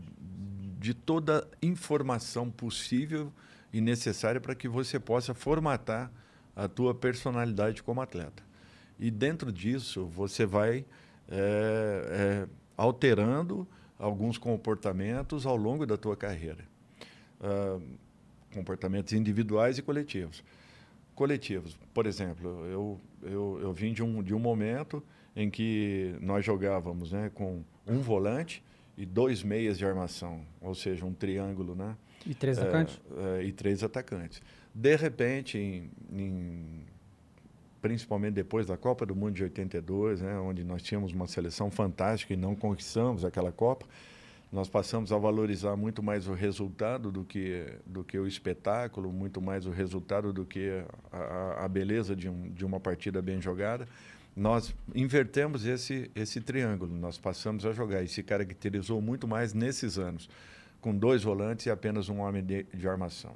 de 0.78 0.92
toda 0.92 1.48
informação 1.62 2.50
possível 2.50 3.32
e 3.72 3.80
necessária 3.80 4.40
para 4.40 4.54
que 4.54 4.68
você 4.68 4.98
possa 4.98 5.32
formatar 5.32 6.10
a 6.54 6.68
tua 6.68 6.94
personalidade 6.94 7.82
como 7.82 8.02
atleta. 8.02 8.42
E 9.00 9.10
dentro 9.10 9.50
disso, 9.50 10.04
você 10.06 10.44
vai 10.44 10.84
eh, 11.28 12.44
eh, 12.44 12.48
alterando 12.76 13.66
alguns 13.98 14.36
comportamentos 14.38 15.46
ao 15.46 15.56
longo 15.56 15.86
da 15.86 15.96
tua 15.96 16.16
carreira. 16.16 16.64
Ah, 17.40 17.78
comportamentos 18.52 19.12
individuais 19.14 19.78
e 19.78 19.82
coletivos. 19.82 20.44
Coletivos, 21.14 21.78
por 21.94 22.06
exemplo, 22.06 22.48
eu, 22.66 23.00
eu, 23.22 23.58
eu 23.62 23.72
vim 23.72 23.92
de 23.92 24.02
um, 24.02 24.22
de 24.22 24.34
um 24.34 24.38
momento 24.38 25.02
em 25.36 25.48
que 25.50 26.14
nós 26.20 26.44
jogávamos 26.44 27.12
né, 27.12 27.30
com 27.34 27.62
um 27.86 28.00
volante 28.00 28.62
e 28.98 29.06
dois 29.06 29.42
meias 29.42 29.78
de 29.78 29.84
armação, 29.86 30.42
ou 30.60 30.74
seja, 30.74 31.04
um 31.06 31.12
triângulo, 31.14 31.74
né? 31.74 31.96
E 32.26 32.34
três 32.34 32.58
É, 32.58 32.62
atacantes? 32.62 33.00
é, 33.38 33.44
e 33.44 33.52
três 33.52 33.82
atacantes. 33.82 34.42
De 34.74 34.96
repente, 34.96 35.56
em- 35.58 35.90
em- 36.12 36.84
principalmente 37.80 38.34
depois 38.34 38.66
da 38.66 38.76
Copa 38.76 39.06
do 39.06 39.14
Mundo 39.16 39.34
de 39.34 39.42
82, 39.44 40.20
né, 40.20 40.38
onde 40.38 40.62
nós 40.64 40.82
tínhamos 40.82 41.12
uma 41.12 41.26
seleção 41.26 41.70
fantástica 41.70 42.34
e 42.34 42.36
não 42.36 42.54
conquistamos 42.54 43.24
aquela 43.24 43.50
Copa, 43.52 43.86
nós 44.52 44.68
passamos 44.68 45.12
a 45.12 45.16
valorizar 45.18 45.76
muito 45.76 46.02
mais 46.02 46.26
o 46.26 46.32
resultado 46.34 47.12
do 47.12 47.24
que, 47.24 47.72
do 47.86 48.02
que 48.02 48.18
o 48.18 48.26
espetáculo, 48.26 49.12
muito 49.12 49.40
mais 49.40 49.64
o 49.64 49.70
resultado 49.70 50.32
do 50.32 50.44
que 50.44 50.82
a, 51.12 51.64
a- 51.64 51.68
beleza 51.68 52.16
de, 52.16 52.28
um, 52.28 52.50
de 52.50 52.64
uma 52.64 52.80
partida 52.80 53.22
bem 53.22 53.40
jogada. 53.40 53.86
Nós 54.36 54.74
invertemos 54.94 55.64
esse, 55.66 56.10
esse 56.16 56.40
triângulo, 56.40 56.92
nós 56.92 57.16
passamos 57.16 57.64
a 57.64 57.72
jogar 57.72 58.02
e 58.02 58.08
se 58.08 58.22
caracterizou 58.24 59.00
muito 59.00 59.26
mais 59.28 59.54
nesses 59.54 59.98
anos, 59.98 60.28
com 60.80 60.96
dois 60.96 61.22
volantes 61.22 61.66
e 61.66 61.70
apenas 61.70 62.08
um 62.08 62.18
homem 62.20 62.42
de, 62.42 62.64
de 62.74 62.88
armação. 62.88 63.34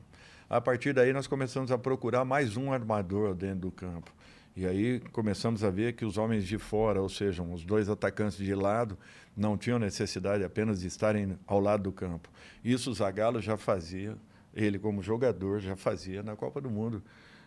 A 0.50 0.60
partir 0.60 0.92
daí, 0.92 1.12
nós 1.12 1.26
começamos 1.26 1.70
a 1.70 1.78
procurar 1.78 2.24
mais 2.24 2.56
um 2.56 2.72
armador 2.72 3.34
dentro 3.34 3.60
do 3.60 3.70
campo. 3.70 4.12
E 4.56 4.66
aí 4.66 5.00
começamos 5.12 5.64
a 5.64 5.70
ver 5.70 5.94
que 5.94 6.04
os 6.04 6.16
homens 6.16 6.46
de 6.46 6.58
fora, 6.58 7.02
ou 7.02 7.08
seja, 7.08 7.42
os 7.42 7.64
dois 7.64 7.88
atacantes 7.88 8.38
de 8.38 8.54
lado, 8.54 8.96
não 9.36 9.58
tinham 9.58 9.78
necessidade 9.78 10.44
apenas 10.44 10.80
de 10.80 10.86
estarem 10.86 11.36
ao 11.46 11.58
lado 11.58 11.84
do 11.84 11.92
campo. 11.92 12.28
Isso 12.64 12.90
o 12.90 12.94
Zagallo 12.94 13.40
já 13.40 13.56
fazia, 13.56 14.16
ele 14.54 14.78
como 14.78 15.02
jogador 15.02 15.58
já 15.58 15.74
fazia 15.74 16.22
na 16.22 16.36
Copa 16.36 16.60
do 16.60 16.70
Mundo 16.70 17.02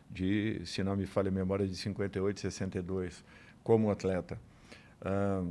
de, 0.09 0.61
se 0.65 0.83
não 0.83 0.95
me 0.95 1.05
falha 1.05 1.29
a 1.29 1.31
memória, 1.31 1.67
de 1.67 1.75
58, 1.75 2.39
62, 2.39 3.23
como 3.63 3.89
atleta. 3.89 4.39
Ah, 5.01 5.43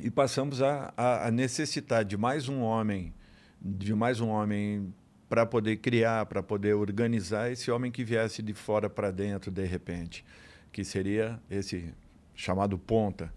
e 0.00 0.10
passamos 0.10 0.62
a, 0.62 0.92
a, 0.96 1.28
a 1.28 1.30
necessitar 1.30 2.04
de 2.04 2.16
mais 2.16 2.48
um 2.48 2.60
homem, 2.60 3.12
de 3.60 3.94
mais 3.94 4.20
um 4.20 4.28
homem 4.28 4.94
para 5.28 5.44
poder 5.44 5.76
criar, 5.76 6.26
para 6.26 6.42
poder 6.42 6.74
organizar 6.74 7.50
esse 7.50 7.70
homem 7.70 7.90
que 7.90 8.04
viesse 8.04 8.42
de 8.42 8.54
fora 8.54 8.88
para 8.88 9.10
dentro 9.10 9.50
de 9.50 9.64
repente, 9.64 10.24
que 10.72 10.84
seria 10.84 11.40
esse 11.50 11.92
chamado 12.34 12.78
ponta. 12.78 13.32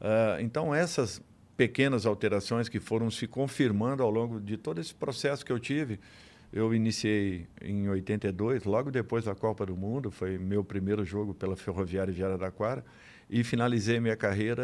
Ah, 0.00 0.38
então 0.40 0.74
essas 0.74 1.22
pequenas 1.56 2.04
alterações 2.04 2.68
que 2.68 2.78
foram 2.78 3.10
se 3.10 3.26
confirmando 3.26 4.02
ao 4.02 4.10
longo 4.10 4.40
de 4.40 4.56
todo 4.56 4.80
esse 4.80 4.94
processo 4.94 5.44
que 5.44 5.52
eu 5.52 5.58
tive, 5.58 5.98
eu 6.52 6.74
iniciei 6.74 7.46
em 7.60 7.88
82, 7.88 8.64
logo 8.64 8.90
depois 8.90 9.24
da 9.24 9.34
Copa 9.34 9.66
do 9.66 9.76
Mundo, 9.76 10.10
foi 10.10 10.38
meu 10.38 10.62
primeiro 10.62 11.04
jogo 11.04 11.34
pela 11.34 11.56
Ferroviária 11.56 12.12
de 12.12 12.22
Araraquara, 12.22 12.84
e 13.28 13.42
finalizei 13.42 13.98
minha 13.98 14.16
carreira 14.16 14.62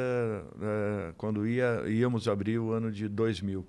eh, 0.60 1.12
quando 1.16 1.46
ia, 1.46 1.82
íamos 1.88 2.28
abrir 2.28 2.58
o 2.58 2.70
ano 2.70 2.92
de 2.92 3.08
2000. 3.08 3.66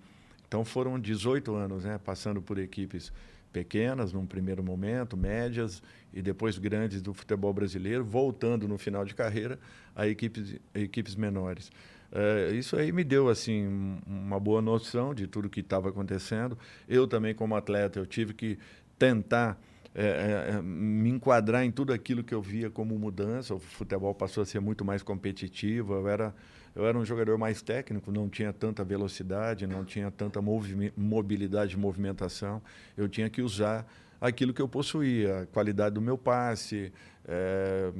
Então 0.47 0.63
foram 0.63 0.99
18 0.99 1.55
anos, 1.55 1.83
né, 1.83 1.97
passando 1.97 2.41
por 2.41 2.59
equipes 2.59 3.11
pequenas 3.53 4.11
num 4.11 4.25
primeiro 4.25 4.63
momento, 4.63 5.15
médias 5.15 5.81
e 6.11 6.21
depois 6.21 6.57
grandes 6.57 7.01
do 7.01 7.13
futebol 7.13 7.53
brasileiro, 7.53 8.03
voltando 8.03 8.67
no 8.67 8.77
final 8.77 9.05
de 9.05 9.13
carreira 9.13 9.57
a 9.95 10.07
equipes, 10.07 10.55
a 10.73 10.79
equipes 10.79 11.15
menores. 11.15 11.71
Eh, 12.11 12.51
isso 12.55 12.75
aí 12.75 12.91
me 12.91 13.03
deu 13.03 13.29
assim 13.29 13.65
um- 13.65 13.99
uma 14.05 14.39
boa 14.39 14.61
noção 14.61 15.13
de 15.13 15.27
tudo 15.27 15.49
que 15.49 15.61
estava 15.61 15.89
acontecendo. 15.89 16.57
Eu 16.87 17.07
também 17.07 17.33
como 17.33 17.55
atleta 17.55 17.99
eu 17.99 18.05
tive 18.05 18.33
que 18.33 18.57
tentar 18.99 19.59
eh, 19.95 20.55
eh, 20.55 20.61
me 20.61 21.09
enquadrar 21.09 21.63
em 21.63 21.71
tudo 21.71 21.93
aquilo 21.93 22.23
que 22.23 22.33
eu 22.33 22.41
via 22.41 22.69
como 22.69 22.97
mudança. 22.97 23.53
O 23.53 23.59
futebol 23.59 24.13
passou 24.13 24.43
a 24.43 24.45
ser 24.45 24.59
muito 24.59 24.83
mais 24.83 25.03
competitivo. 25.03 25.93
Eu 25.93 26.07
era 26.07 26.33
eu 26.75 26.87
era 26.87 26.97
um 26.97 27.05
jogador 27.05 27.37
mais 27.37 27.61
técnico, 27.61 28.11
não 28.11 28.27
tinha 28.27 28.51
tanta 28.51 28.83
velocidade, 28.83 29.67
não 29.67 29.85
tinha 29.85 30.09
tanta 30.09 30.41
movi- 30.41 30.91
mobilidade 30.97 31.71
de 31.71 31.77
movimentação. 31.77 32.61
Eu 32.97 33.07
tinha 33.07 33.29
que 33.29 33.43
usar 33.43 33.85
aquilo 34.19 34.51
que 34.53 34.61
eu 34.61 34.67
possuía, 34.67 35.41
a 35.41 35.45
qualidade 35.45 35.93
do 35.95 36.01
meu 36.01 36.17
passe, 36.17 36.91
eh, 37.27 37.91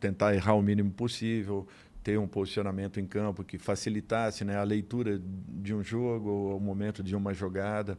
tentar 0.00 0.34
errar 0.34 0.54
o 0.54 0.62
mínimo 0.62 0.90
possível, 0.92 1.66
ter 2.02 2.18
um 2.18 2.26
posicionamento 2.26 3.00
em 3.00 3.06
campo 3.06 3.42
que 3.44 3.58
facilitasse 3.58 4.44
né, 4.44 4.56
a 4.56 4.62
leitura 4.62 5.20
de 5.48 5.74
um 5.74 5.82
jogo, 5.82 6.56
o 6.56 6.60
momento 6.60 7.02
de 7.02 7.14
uma 7.16 7.34
jogada. 7.34 7.98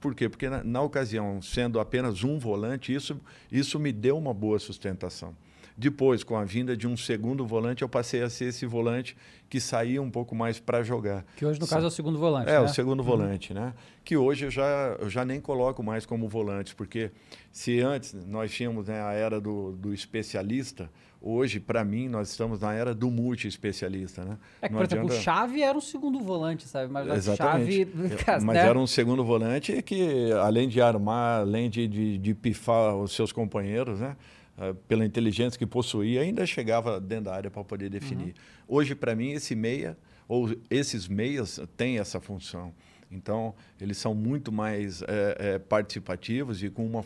Por 0.00 0.14
quê? 0.14 0.28
Porque 0.28 0.48
na, 0.48 0.62
na 0.62 0.80
ocasião, 0.80 1.42
sendo 1.42 1.80
apenas 1.80 2.22
um 2.22 2.38
volante, 2.38 2.94
isso, 2.94 3.20
isso 3.50 3.78
me 3.78 3.92
deu 3.92 4.16
uma 4.16 4.32
boa 4.32 4.58
sustentação. 4.58 5.34
Depois, 5.80 6.24
com 6.24 6.36
a 6.36 6.42
vinda 6.44 6.76
de 6.76 6.88
um 6.88 6.96
segundo 6.96 7.46
volante, 7.46 7.82
eu 7.82 7.88
passei 7.88 8.20
a 8.20 8.28
ser 8.28 8.46
esse 8.46 8.66
volante 8.66 9.16
que 9.48 9.60
saía 9.60 10.02
um 10.02 10.10
pouco 10.10 10.34
mais 10.34 10.58
para 10.58 10.82
jogar. 10.82 11.24
Que 11.36 11.46
hoje, 11.46 11.60
no 11.60 11.68
caso, 11.68 11.84
é 11.84 11.88
o 11.88 11.90
segundo 11.90 12.18
volante. 12.18 12.50
É, 12.50 12.54
né? 12.54 12.60
o 12.60 12.68
segundo 12.68 13.00
volante, 13.00 13.54
né? 13.54 13.72
Que 14.04 14.16
hoje 14.16 14.46
eu 14.46 14.50
já, 14.50 14.96
eu 14.98 15.08
já 15.08 15.24
nem 15.24 15.40
coloco 15.40 15.80
mais 15.80 16.04
como 16.04 16.28
volantes, 16.28 16.72
porque 16.72 17.12
se 17.52 17.78
antes 17.80 18.12
nós 18.26 18.50
tínhamos 18.52 18.88
né, 18.88 19.00
a 19.00 19.12
era 19.12 19.40
do, 19.40 19.70
do 19.70 19.94
especialista, 19.94 20.90
hoje, 21.22 21.60
para 21.60 21.84
mim, 21.84 22.08
nós 22.08 22.28
estamos 22.28 22.58
na 22.58 22.74
era 22.74 22.92
do 22.92 23.08
multi-especialista, 23.08 24.24
né? 24.24 24.36
É 24.60 24.66
que, 24.66 24.74
Não 24.74 24.80
por 24.80 24.86
exemplo, 24.88 25.04
o 25.04 25.06
adianta- 25.10 25.22
Chave 25.22 25.62
era 25.62 25.78
um 25.78 25.80
segundo 25.80 26.18
volante, 26.18 26.66
sabe? 26.66 26.92
Mas 26.92 27.06
Exatamente. 27.08 27.86
Chave. 28.24 28.42
Mas 28.44 28.56
né? 28.56 28.66
era 28.66 28.78
um 28.78 28.86
segundo 28.86 29.24
volante 29.24 29.80
que, 29.82 30.32
além 30.32 30.68
de 30.68 30.80
armar, 30.80 31.42
além 31.42 31.70
de, 31.70 31.86
de, 31.86 32.18
de 32.18 32.34
pifar 32.34 32.96
os 32.96 33.12
seus 33.12 33.30
companheiros, 33.30 34.00
né? 34.00 34.16
Ah, 34.58 34.74
pela 34.88 35.04
inteligência 35.06 35.58
que 35.58 35.66
possuía, 35.66 36.20
ainda 36.22 36.44
chegava 36.44 37.00
dentro 37.00 37.26
da 37.26 37.34
área 37.34 37.50
para 37.50 37.62
poder 37.64 37.88
definir. 37.88 38.34
Hoje, 38.66 38.94
para 38.94 39.14
mim, 39.14 39.30
esse 39.32 39.54
meia, 39.54 39.96
ou 40.26 40.50
esses 40.68 41.06
meias, 41.08 41.60
têm 41.76 41.98
essa 41.98 42.20
função. 42.20 42.72
Então, 43.10 43.54
eles 43.80 43.96
são 43.96 44.14
muito 44.14 44.52
mais 44.52 45.00
eh, 45.02 45.06
eh, 45.38 45.58
participativos 45.58 46.62
e 46.62 46.68
com 46.68 46.84
uma, 46.84 47.04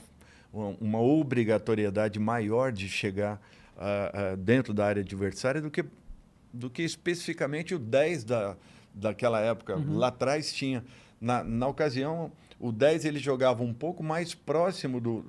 uma- 0.80 1.00
obrigatoriedade 1.00 2.18
maior 2.18 2.72
de 2.72 2.88
chegar 2.88 3.40
ah, 3.78 4.10
ah, 4.32 4.36
dentro 4.36 4.74
da 4.74 4.84
área 4.86 5.00
adversária 5.02 5.60
do 5.60 5.70
que 5.70 5.84
do 6.52 6.68
que 6.68 6.82
especificamente 6.82 7.74
o 7.74 7.78
10 7.78 8.24
da, 8.24 8.56
daquela 8.92 9.40
época. 9.40 9.74
Lá 9.88 10.08
atrás 10.08 10.52
tinha. 10.52 10.84
Na, 11.18 11.42
na 11.42 11.66
ocasião, 11.66 12.30
o 12.60 12.70
10 12.70 13.06
ele 13.06 13.18
jogava 13.18 13.62
um 13.62 13.72
pouco 13.72 14.02
mais 14.02 14.34
próximo, 14.34 15.00
do, 15.00 15.24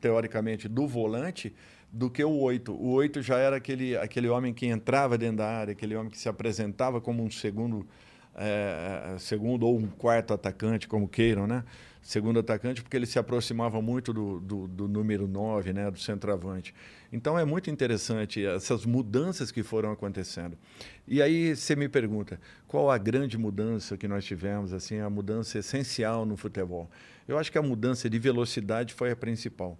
teoricamente, 0.00 0.68
do 0.68 0.86
volante 0.86 1.54
do 1.90 2.08
que 2.08 2.24
o 2.24 2.38
8. 2.38 2.72
O 2.72 2.92
8 2.92 3.20
já 3.22 3.36
era 3.38 3.56
aquele, 3.56 3.96
aquele 3.96 4.28
homem 4.28 4.54
que 4.54 4.66
entrava 4.66 5.18
dentro 5.18 5.38
da 5.38 5.48
área, 5.48 5.72
aquele 5.72 5.94
homem 5.94 6.10
que 6.10 6.18
se 6.18 6.28
apresentava 6.28 7.00
como 7.00 7.22
um 7.22 7.30
segundo, 7.30 7.86
eh, 8.34 9.16
segundo 9.18 9.66
ou 9.66 9.76
um 9.76 9.86
quarto 9.86 10.32
atacante, 10.32 10.88
como 10.88 11.06
queiram, 11.06 11.46
né? 11.46 11.64
segundo 12.02 12.40
atacante, 12.40 12.82
porque 12.82 12.96
ele 12.96 13.06
se 13.06 13.18
aproximava 13.18 13.80
muito 13.80 14.12
do, 14.12 14.40
do, 14.40 14.66
do, 14.66 14.88
número 14.88 15.28
9, 15.28 15.72
né, 15.72 15.90
do 15.90 15.98
centroavante. 15.98 16.74
Então 17.12 17.38
é 17.38 17.44
muito 17.44 17.70
interessante 17.70 18.44
essas 18.44 18.84
mudanças 18.84 19.52
que 19.52 19.62
foram 19.62 19.92
acontecendo. 19.92 20.58
E 21.06 21.22
aí 21.22 21.54
você 21.54 21.76
me 21.76 21.88
pergunta, 21.88 22.40
qual 22.66 22.90
a 22.90 22.98
grande 22.98 23.38
mudança 23.38 23.96
que 23.96 24.08
nós 24.08 24.24
tivemos, 24.24 24.72
assim, 24.72 24.98
a 24.98 25.08
mudança 25.08 25.58
essencial 25.58 26.26
no 26.26 26.36
futebol? 26.36 26.90
Eu 27.26 27.38
acho 27.38 27.50
que 27.50 27.58
a 27.58 27.62
mudança 27.62 28.08
de 28.08 28.18
velocidade 28.18 28.94
foi 28.94 29.10
a 29.10 29.16
principal. 29.16 29.78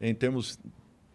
Em 0.00 0.14
termos 0.14 0.58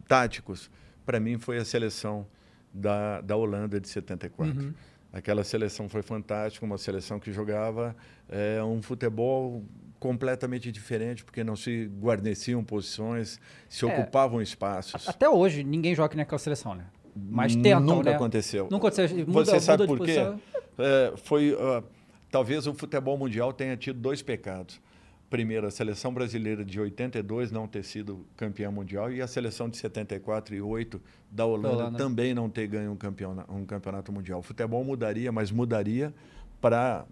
táticos, 0.07 0.69
para 1.05 1.19
mim 1.19 1.37
foi 1.37 1.57
a 1.57 1.65
seleção 1.65 2.25
da, 2.73 3.21
da 3.21 3.35
Holanda 3.35 3.79
de 3.79 3.87
74. 3.87 4.59
Uhum. 4.61 4.73
Aquela 5.11 5.43
seleção 5.43 5.89
foi 5.89 6.03
fantástica, 6.03 6.65
uma 6.65 6.77
seleção 6.77 7.19
que 7.19 7.31
jogava 7.31 7.95
é, 8.29 8.63
um 8.63 8.81
futebol 8.81 9.63
completamente 9.99 10.71
diferente, 10.71 11.25
porque 11.25 11.43
não 11.43 11.55
se 11.55 11.91
guarneciam 11.99 12.63
posições, 12.63 13.39
se 13.67 13.85
é, 13.85 13.87
ocupavam 13.87 14.41
espaços. 14.41 15.09
Até 15.09 15.27
hoje, 15.27 15.63
ninguém 15.63 15.95
joga 15.95 16.15
naquela 16.15 16.39
seleção, 16.39 16.75
né? 16.75 16.85
Mas 17.15 17.55
tentam, 17.55 17.81
Nunca 17.81 18.11
né? 18.11 18.15
aconteceu. 18.15 18.67
Nunca 18.71 18.87
aconteceu. 18.87 19.17
Muda, 19.27 19.45
Você 19.45 19.59
sabe 19.59 19.87
por 19.87 19.99
quê? 19.99 20.17
É, 20.77 21.13
foi, 21.17 21.53
uh, 21.53 21.83
talvez 22.31 22.67
o 22.67 22.73
futebol 22.73 23.17
mundial 23.17 23.51
tenha 23.51 23.75
tido 23.75 23.99
dois 23.99 24.21
pecados. 24.21 24.79
Primeiro, 25.29 25.67
a 25.67 25.71
seleção 25.71 26.11
brasileira 26.11 26.65
de 26.65 26.79
82 26.79 27.51
não 27.51 27.67
ter 27.67 27.83
sido 27.83 28.25
campeã 28.35 28.71
mundial 28.71 29.11
e 29.11 29.21
a 29.21 29.27
seleção 29.27 29.69
de 29.69 29.77
74 29.77 30.55
e 30.55 30.61
8 30.61 30.99
da 31.29 31.45
Holanda, 31.45 31.75
Holanda. 31.75 31.97
também 31.97 32.33
não 32.33 32.49
ter 32.49 32.65
ganho 32.67 32.91
um 32.91 32.95
campeonato, 32.95 33.53
um 33.53 33.63
campeonato 33.63 34.11
mundial. 34.11 34.39
O 34.39 34.41
futebol 34.41 34.83
mudaria, 34.83 35.31
mas 35.31 35.51
mudaria 35.51 36.13
para 36.59 37.05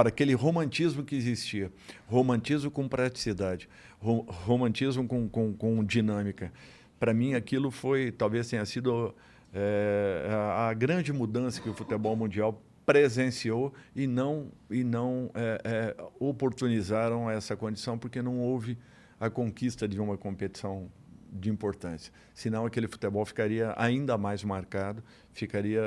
para 0.00 0.08
aquele 0.08 0.32
romantismo 0.32 1.04
que 1.04 1.14
existia. 1.14 1.70
Romantismo 2.06 2.70
com 2.70 2.88
praticidade, 2.88 3.68
rom 3.98 4.24
romantismo 4.28 5.06
com, 5.06 5.28
com, 5.28 5.52
com 5.52 5.84
dinâmica. 5.84 6.50
Para 6.98 7.12
mim, 7.12 7.34
aquilo 7.34 7.70
foi, 7.70 8.10
talvez 8.10 8.48
tenha 8.48 8.64
sido 8.64 9.14
é, 9.52 10.26
a, 10.30 10.68
a, 10.68 10.74
grande 10.74 11.12
mudança 11.12 11.60
que 11.60 11.68
o 11.68 11.74
futebol 11.74 12.16
mundial 12.16 12.62
presenciou 12.90 13.72
e 13.94 14.04
não, 14.08 14.50
e 14.68 14.82
não 14.82 15.30
é, 15.32 15.60
é, 15.62 15.96
oportunizaram 16.18 17.30
essa 17.30 17.56
condição, 17.56 17.96
porque 17.96 18.20
não 18.20 18.40
houve 18.40 18.76
a 19.20 19.30
conquista 19.30 19.86
de 19.86 20.00
uma 20.00 20.18
competição 20.18 20.90
de 21.32 21.48
importância. 21.50 22.12
Senão, 22.34 22.66
aquele 22.66 22.88
futebol 22.88 23.24
ficaria 23.24 23.72
ainda 23.76 24.18
mais 24.18 24.42
marcado, 24.42 25.04
ficaria, 25.32 25.80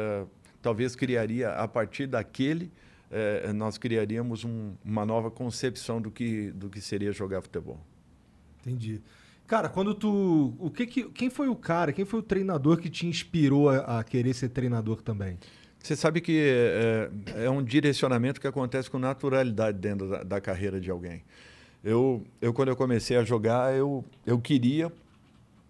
talvez 0.62 0.96
criaria, 0.96 1.50
a 1.50 1.68
partir 1.68 2.08
daquele 2.08 2.72
é, 3.12 3.52
nós 3.52 3.78
criaríamos 3.78 4.46
um, 4.46 4.74
uma 4.84 5.06
nova 5.06 5.30
concepção 5.30 6.02
do 6.02 6.10
que, 6.10 6.52
do 6.52 6.70
que 6.70 6.80
seria 6.80 7.12
jogar 7.12 7.42
futebol. 7.42 7.82
Entendi. 8.62 9.02
Cara, 9.46 9.68
quando 9.68 9.94
tu. 9.94 10.56
O 10.58 10.72
que 10.72 10.88
que, 10.88 11.04
quem 11.10 11.30
foi 11.30 11.50
o 11.50 11.56
cara, 11.56 11.92
quem 11.92 12.06
foi 12.06 12.22
o 12.22 12.24
treinador 12.24 12.78
que 12.78 12.90
te 12.90 13.06
inspirou 13.06 13.70
a, 13.70 14.00
a 14.00 14.04
querer 14.06 14.34
ser 14.34 14.48
treinador 14.48 15.02
também? 15.02 15.38
Você 15.84 15.98
sabe 15.98 16.22
que 16.22 16.40
é, 16.40 17.10
é, 17.44 17.50
um 17.50 17.62
direcionamento 17.62 18.40
que 18.40 18.48
acontece 18.48 18.90
com 18.90 18.98
naturalidade 18.98 19.78
dentro 19.78 20.10
da, 20.10 20.24
da, 20.24 20.40
carreira 20.40 20.80
de 20.80 20.90
alguém. 20.90 21.22
Eu, 21.84 22.24
eu, 22.42 22.54
quando 22.54 22.70
eu 22.70 22.76
comecei 22.78 23.18
a 23.18 23.24
jogar, 23.26 23.76
eu, 23.76 24.06
eu 24.26 24.40
queria 24.40 24.90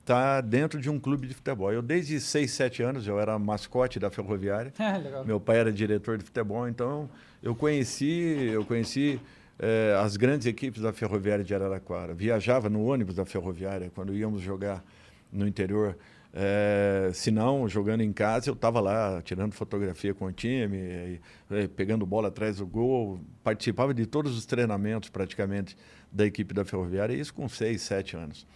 estar 0.02 0.42
dentro 0.42 0.80
de 0.80 0.88
um 0.88 1.00
clube 1.00 1.26
de 1.26 1.34
futebol. 1.34 1.74
Eu, 1.74 1.82
desde 1.82 2.22
6, 2.22 2.52
7 2.52 2.84
anos, 2.84 3.08
eu 3.08 3.20
era 3.20 3.40
mascote 3.40 4.00
da 4.00 4.12
Ferroviária. 4.12 4.72
Meu 5.26 5.40
pai 5.40 5.58
era 5.58 5.72
diretor 5.72 6.20
de 6.20 6.26
futebol, 6.26 6.70
então 6.70 7.10
eu 7.42 7.56
conheci, 7.56 8.52
eu 8.54 8.64
conheci 8.64 9.20
é, 9.58 9.98
as 10.00 10.16
grandes 10.16 10.46
equipes 10.46 10.84
da 10.84 10.94
Ferroviária 10.94 11.44
de 11.44 11.56
Araraquara. 11.56 12.14
Viajava 12.14 12.70
no 12.70 12.86
ônibus 12.86 13.16
da 13.16 13.26
Ferroviária 13.26 13.92
quando 13.96 14.14
íamos 14.14 14.44
jogar 14.44 14.84
no 15.32 15.48
interior. 15.48 15.98
É, 16.36 17.12
se 17.14 17.30
não, 17.30 17.70
jogando 17.70 18.02
em 18.02 18.12
casa, 18.12 18.50
eu 18.50 18.56
estava 18.56 18.80
lá 18.80 19.22
tirando 19.22 19.54
fotografia 19.54 20.16
com 20.16 20.26
o 20.26 20.32
time, 20.32 20.78
e, 20.78 21.22
e, 21.52 21.68
pegando 21.68 22.08
bola 22.08 22.30
atrás 22.30 22.58
do 22.58 22.66
gol, 22.66 23.20
participava 23.44 23.94
de 23.94 24.08
todos 24.08 24.36
os 24.36 24.44
treinamentos 24.44 25.10
praticamente 25.10 25.78
da 26.12 26.26
equipe 26.26 26.52
da 26.52 26.66
Ferroviária, 26.66 27.14
isso 27.14 27.32
com 27.34 27.48
seis, 27.48 27.84
sete 27.84 28.16
anos. 28.16 28.48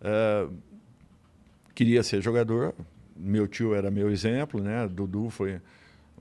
É, 0.00 0.46
queria 1.74 2.02
ser 2.04 2.22
jogador, 2.22 2.72
meu 3.16 3.48
tio 3.48 3.74
era 3.74 3.90
meu 3.90 4.08
exemplo, 4.08 4.62
né? 4.62 4.86
Dudu 4.86 5.28
foi 5.28 5.60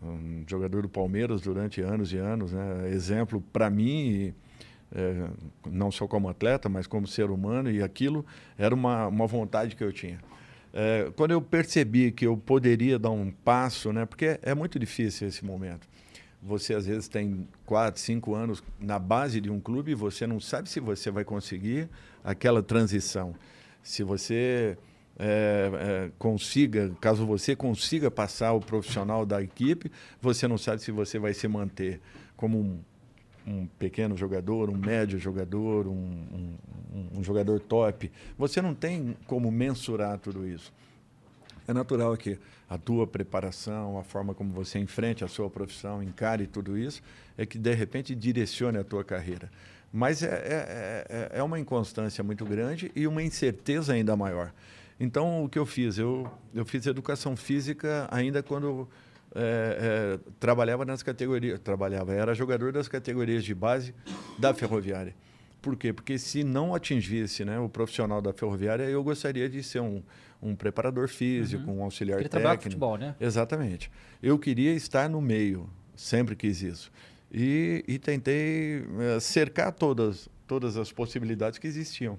um 0.02 0.44
jogador 0.48 0.82
do 0.82 0.90
Palmeiras 0.90 1.40
durante 1.42 1.82
anos 1.82 2.12
e 2.14 2.18
anos, 2.18 2.52
né? 2.52 2.90
exemplo 2.90 3.44
para 3.54 3.70
mim, 3.70 4.34
é, 4.92 5.28
não 5.68 5.92
só 5.92 6.08
como 6.08 6.30
atleta, 6.30 6.68
mas 6.68 6.88
como 6.88 7.06
ser 7.06 7.30
humano, 7.30 7.70
e 7.70 7.84
aquilo 7.84 8.26
era 8.58 8.74
uma, 8.74 9.08
uma 9.08 9.28
vontade 9.28 9.76
que 9.76 9.84
eu 9.84 9.94
tinha. 9.94 10.20
É, 10.78 11.10
quando 11.16 11.32
eu 11.32 11.42
percebi 11.42 12.12
que 12.12 12.28
eu 12.28 12.36
poderia 12.36 13.00
dar 13.00 13.10
um 13.10 13.32
passo, 13.32 13.94
né? 13.94 14.06
porque 14.06 14.38
é 14.42 14.54
muito 14.54 14.78
difícil 14.78 15.26
esse 15.26 15.46
momento. 15.46 15.88
Você 16.44 16.74
às 16.74 16.86
vezes 16.86 17.08
tem 17.08 17.48
quatro, 17.66 18.02
cinco 18.02 18.36
anos 18.36 18.62
na 18.78 19.00
base 19.00 19.40
de 19.40 19.50
um 19.50 19.58
clube 19.58 19.92
e 19.92 19.96
você 19.96 20.28
não 20.28 20.38
sabe 20.38 20.70
se 20.70 20.82
você 20.82 21.10
vai 21.10 21.24
conseguir 21.24 21.88
aquela 22.22 22.62
transição. 22.62 23.34
Se 23.82 24.04
você 24.04 24.78
é, 25.18 25.72
é, 25.74 26.12
consiga, 26.20 26.92
caso 27.00 27.26
você 27.26 27.56
consiga 27.56 28.12
passar 28.12 28.52
o 28.52 28.60
profissional 28.60 29.26
da 29.26 29.42
equipe, 29.42 29.90
você 30.22 30.46
não 30.46 30.58
sabe 30.58 30.82
se 30.82 30.92
você 30.92 31.18
vai 31.18 31.34
se 31.34 31.48
manter 31.48 32.02
como 32.36 32.60
um, 32.60 32.80
um 33.46 33.68
pequeno 33.68 34.18
jogador, 34.18 34.70
um 34.70 34.78
médio 34.78 35.20
jogador, 35.20 35.88
um, 35.88 36.58
um, 36.94 37.20
um, 37.20 37.24
jogador 37.24 37.60
top. 37.60 38.12
Você 38.38 38.62
não 38.62 38.74
tem 38.74 39.16
como 39.28 39.52
mensurar 39.52 40.18
tudo 40.18 40.48
isso. 40.48 40.74
É 41.68 41.74
natural 41.74 42.16
que 42.18 42.40
a 42.70 42.78
tua 42.78 43.06
preparação, 43.06 43.98
a 43.98 44.04
forma 44.04 44.34
como 44.34 44.52
você 44.52 44.80
enfrente 44.80 45.24
a 45.24 45.28
sua 45.28 45.50
profissão, 45.50 46.02
encare 46.02 46.48
tudo 46.48 46.78
isso, 46.78 47.02
é 47.38 47.46
que 47.46 47.58
de 47.58 47.74
repente 47.74 48.16
direcione 48.16 48.78
a 48.78 48.84
tua 48.84 49.04
carreira. 49.04 49.52
Mas 49.92 50.24
é, 50.24 50.28
é, 50.28 51.06
é, 51.10 51.40
é 51.40 51.44
uma 51.44 51.60
inconstância 51.60 52.24
muito 52.24 52.46
grande 52.46 52.92
e 52.96 53.08
uma 53.08 53.24
incerteza 53.24 53.94
ainda 53.94 54.16
maior. 54.16 54.52
Então, 55.00 55.44
o 55.44 55.50
que 55.50 55.60
eu 55.60 55.66
fiz? 55.66 55.98
Eu, 55.98 56.30
eu 56.54 56.66
fiz 56.66 56.86
educação 56.86 57.36
física 57.36 58.08
ainda 58.12 58.42
quando 58.42 58.88
é, 59.36 60.18
é, 60.18 60.32
trabalhava 60.40 60.86
nas 60.86 61.04
categorias. 61.04 61.60
Trabalhava, 61.60 62.14
era 62.14 62.34
jogador 62.34 62.72
das 62.72 62.88
categorias 62.88 63.44
de 63.44 63.54
base 63.54 63.94
da 64.40 64.54
ferroviária. 64.54 65.14
Por 65.62 65.76
quê? 65.76 65.92
Porque 65.92 66.18
se 66.18 66.44
não 66.44 66.74
atingisse 66.74 67.44
né, 67.44 67.60
o 67.60 67.68
profissional 67.68 68.22
da 68.22 68.32
ferroviária, 68.32 68.84
eu 68.84 69.04
gostaria 69.04 69.50
de 69.50 69.62
ser 69.64 69.82
um, 69.82 70.02
um 70.42 70.56
preparador 70.56 71.10
físico, 71.10 71.70
uhum. 71.70 71.80
um 71.80 71.84
auxiliar 71.84 72.18
Queria 72.18 72.30
técnico. 72.30 72.64
futebol, 72.64 72.98
né? 72.98 73.16
Exatamente. 73.20 73.92
Eu 74.22 74.38
queria 74.38 74.72
estar 74.74 75.10
no 75.10 75.20
meio, 75.20 75.70
sempre 75.96 76.36
quis 76.36 76.62
isso. 76.62 76.92
E, 77.32 77.84
e 77.88 78.00
tentei 78.00 78.86
é, 79.00 79.20
cercar 79.20 79.72
todas, 79.74 80.30
todas 80.48 80.78
as 80.78 80.92
possibilidades 80.92 81.58
que 81.60 81.68
existiam. 81.68 82.18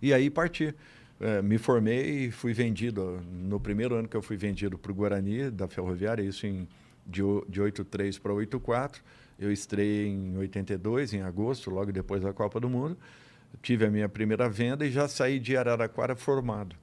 E 0.00 0.14
aí 0.14 0.30
parti 0.30 0.74
é, 1.22 1.40
me 1.40 1.56
formei 1.56 2.26
e 2.26 2.30
fui 2.30 2.52
vendido. 2.52 3.22
No 3.30 3.60
primeiro 3.60 3.94
ano 3.94 4.08
que 4.08 4.16
eu 4.16 4.22
fui 4.22 4.36
vendido 4.36 4.76
para 4.76 4.90
o 4.90 4.94
Guarani, 4.94 5.50
da 5.50 5.68
Ferroviária, 5.68 6.22
isso 6.22 6.46
em, 6.46 6.68
de, 7.06 7.22
de 7.48 7.60
83 7.60 8.18
para 8.18 8.32
84. 8.32 9.02
Eu 9.38 9.52
estreiei 9.52 10.08
em 10.08 10.36
82, 10.36 11.14
em 11.14 11.22
agosto, 11.22 11.70
logo 11.70 11.92
depois 11.92 12.22
da 12.22 12.32
Copa 12.32 12.58
do 12.58 12.68
Mundo. 12.68 12.98
Tive 13.62 13.86
a 13.86 13.90
minha 13.90 14.08
primeira 14.08 14.48
venda 14.48 14.84
e 14.84 14.90
já 14.90 15.06
saí 15.06 15.38
de 15.38 15.56
Araraquara 15.56 16.16
formado. 16.16 16.74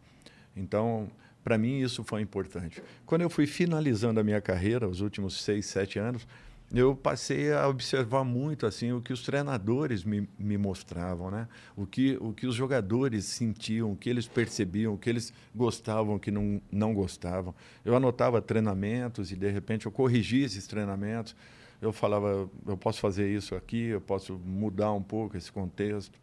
Então, 0.55 1.09
para 1.43 1.57
mim, 1.57 1.79
isso 1.79 2.03
foi 2.03 2.21
importante. 2.21 2.81
Quando 3.05 3.21
eu 3.21 3.29
fui 3.29 3.45
finalizando 3.45 4.19
a 4.19 4.23
minha 4.23 4.39
carreira, 4.39 4.87
os 4.87 5.01
últimos 5.01 5.41
seis, 5.41 5.65
sete 5.65 5.99
anos, 5.99 6.25
eu 6.71 6.95
passei 6.95 7.51
a 7.51 7.67
observar 7.67 8.23
muito 8.23 8.67
assim 8.67 8.91
o 8.91 9.01
que 9.01 9.11
os 9.11 9.23
treinadores 9.23 10.03
me, 10.03 10.29
me 10.37 10.55
mostravam, 10.55 11.31
né? 11.31 11.47
O 11.75 11.85
que, 11.85 12.15
o 12.21 12.31
que 12.31 12.45
os 12.45 12.53
jogadores 12.53 13.25
sentiam, 13.25 13.91
o 13.91 13.95
que 13.95 14.07
eles 14.07 14.27
percebiam, 14.27 14.93
o 14.93 14.97
que 14.97 15.09
eles 15.09 15.33
gostavam, 15.55 16.15
o 16.15 16.19
que 16.19 16.29
não, 16.29 16.61
não 16.71 16.93
gostavam. 16.93 17.55
Eu 17.83 17.95
anotava 17.95 18.39
treinamentos 18.39 19.31
e 19.31 19.35
de 19.35 19.49
repente 19.49 19.87
eu 19.87 19.91
corrigia 19.91 20.45
esses 20.45 20.67
treinamentos. 20.67 21.35
Eu 21.81 21.91
falava, 21.91 22.47
eu 22.67 22.77
posso 22.77 22.99
fazer 22.99 23.27
isso 23.33 23.55
aqui, 23.55 23.87
eu 23.87 24.01
posso 24.01 24.33
mudar 24.37 24.91
um 24.91 25.01
pouco 25.01 25.37
esse 25.37 25.51
contexto. 25.51 26.19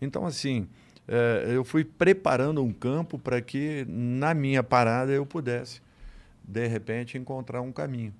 Então 0.00 0.26
assim, 0.26 0.66
é, 1.06 1.52
eu 1.54 1.62
fui 1.62 1.84
preparando 1.84 2.64
um 2.64 2.72
campo 2.72 3.16
para 3.16 3.40
que 3.40 3.86
na 3.88 4.34
minha 4.34 4.62
parada 4.62 5.12
eu 5.12 5.24
pudesse 5.24 5.80
de 6.42 6.66
repente 6.66 7.16
encontrar 7.16 7.60
um 7.60 7.70
caminho 7.70 8.12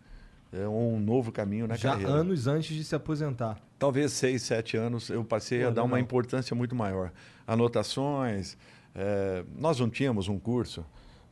é 0.54 0.68
um 0.68 0.98
novo 1.00 1.32
caminho 1.32 1.66
na 1.66 1.76
Já 1.76 1.90
carreira. 1.90 2.12
anos 2.12 2.46
antes 2.46 2.74
de 2.74 2.84
se 2.84 2.94
aposentar. 2.94 3.58
Talvez 3.78 4.12
seis, 4.12 4.42
sete 4.42 4.76
anos 4.76 5.10
eu 5.10 5.24
passei 5.24 5.62
Pô, 5.62 5.68
a 5.68 5.70
dar 5.70 5.82
uma 5.84 6.00
importância 6.00 6.54
muito 6.54 6.74
maior. 6.74 7.12
Anotações, 7.46 8.56
é, 8.94 9.44
nós 9.56 9.80
não 9.80 9.90
tínhamos 9.90 10.28
um 10.28 10.38
curso, 10.38 10.84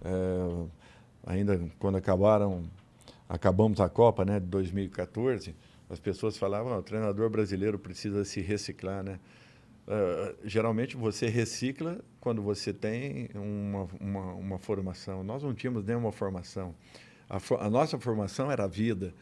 é, 0.05 0.67
ainda 1.27 1.61
quando 1.79 1.97
acabaram 1.97 2.65
acabamos 3.29 3.81
a 3.81 3.89
Copa 3.89 4.25
né, 4.25 4.39
de 4.41 4.47
2014, 4.47 5.55
as 5.89 5.99
pessoas 5.99 6.37
falavam, 6.37 6.73
"Ah, 6.73 6.79
o 6.79 6.83
treinador 6.83 7.31
brasileiro 7.31 7.79
precisa 7.79 8.25
se 8.25 8.41
reciclar, 8.41 9.03
né? 9.03 9.19
Ah, 9.87 10.35
geralmente 10.45 10.97
você 10.97 11.29
recicla 11.29 11.99
quando 12.21 12.43
você 12.43 12.73
tem 12.73 13.29
uma, 13.35 13.89
uma, 14.01 14.33
uma 14.35 14.59
formação. 14.59 15.25
Nós 15.25 15.43
não 15.43 15.55
tínhamos 15.55 15.85
nenhuma 15.85 16.13
formação. 16.13 16.75
A, 17.33 17.65
a 17.65 17.71
nossa 17.71 17.99
formação 17.99 18.51
era 18.51 18.65
a 18.65 18.67
vida. 18.67 19.15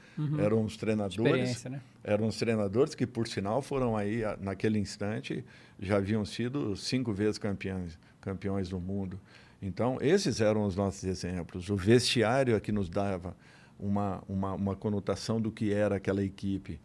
Eram 0.43 0.65
os 0.65 0.77
treinadores. 0.77 1.63
Né? 1.65 1.81
Eram 2.03 2.27
os 2.27 2.37
treinadores 2.37 2.93
que, 2.93 3.07
por 3.07 3.29
sinal, 3.29 3.63
foram 3.63 3.97
aí, 3.97 4.23
naquele 4.41 4.81
instante, 4.81 5.45
já 5.79 5.99
haviam 5.99 6.25
sido 6.25 6.77
cinco 6.77 7.13
vezes 7.13 7.39
campeões, 7.39 7.97
campeões 8.21 8.69
do 8.69 8.81
mundo. 8.81 9.21
Então, 9.63 9.97
esses 10.01 10.41
eram 10.41 10.65
os 10.65 10.75
nossos 10.75 11.05
exemplos. 11.05 11.71
O 11.71 11.77
vestiário 11.77 12.57
é 12.57 12.61
que 12.61 12.73
nos 12.73 12.89
dava 12.89 13.37
uma, 13.79 14.21
uma, 14.29 14.55
uma 14.55 14.75
conotação 14.75 15.41
do 15.41 15.53
que 15.53 15.73
era 15.73 15.95
aquela 15.95 16.25
equipe 16.25 16.81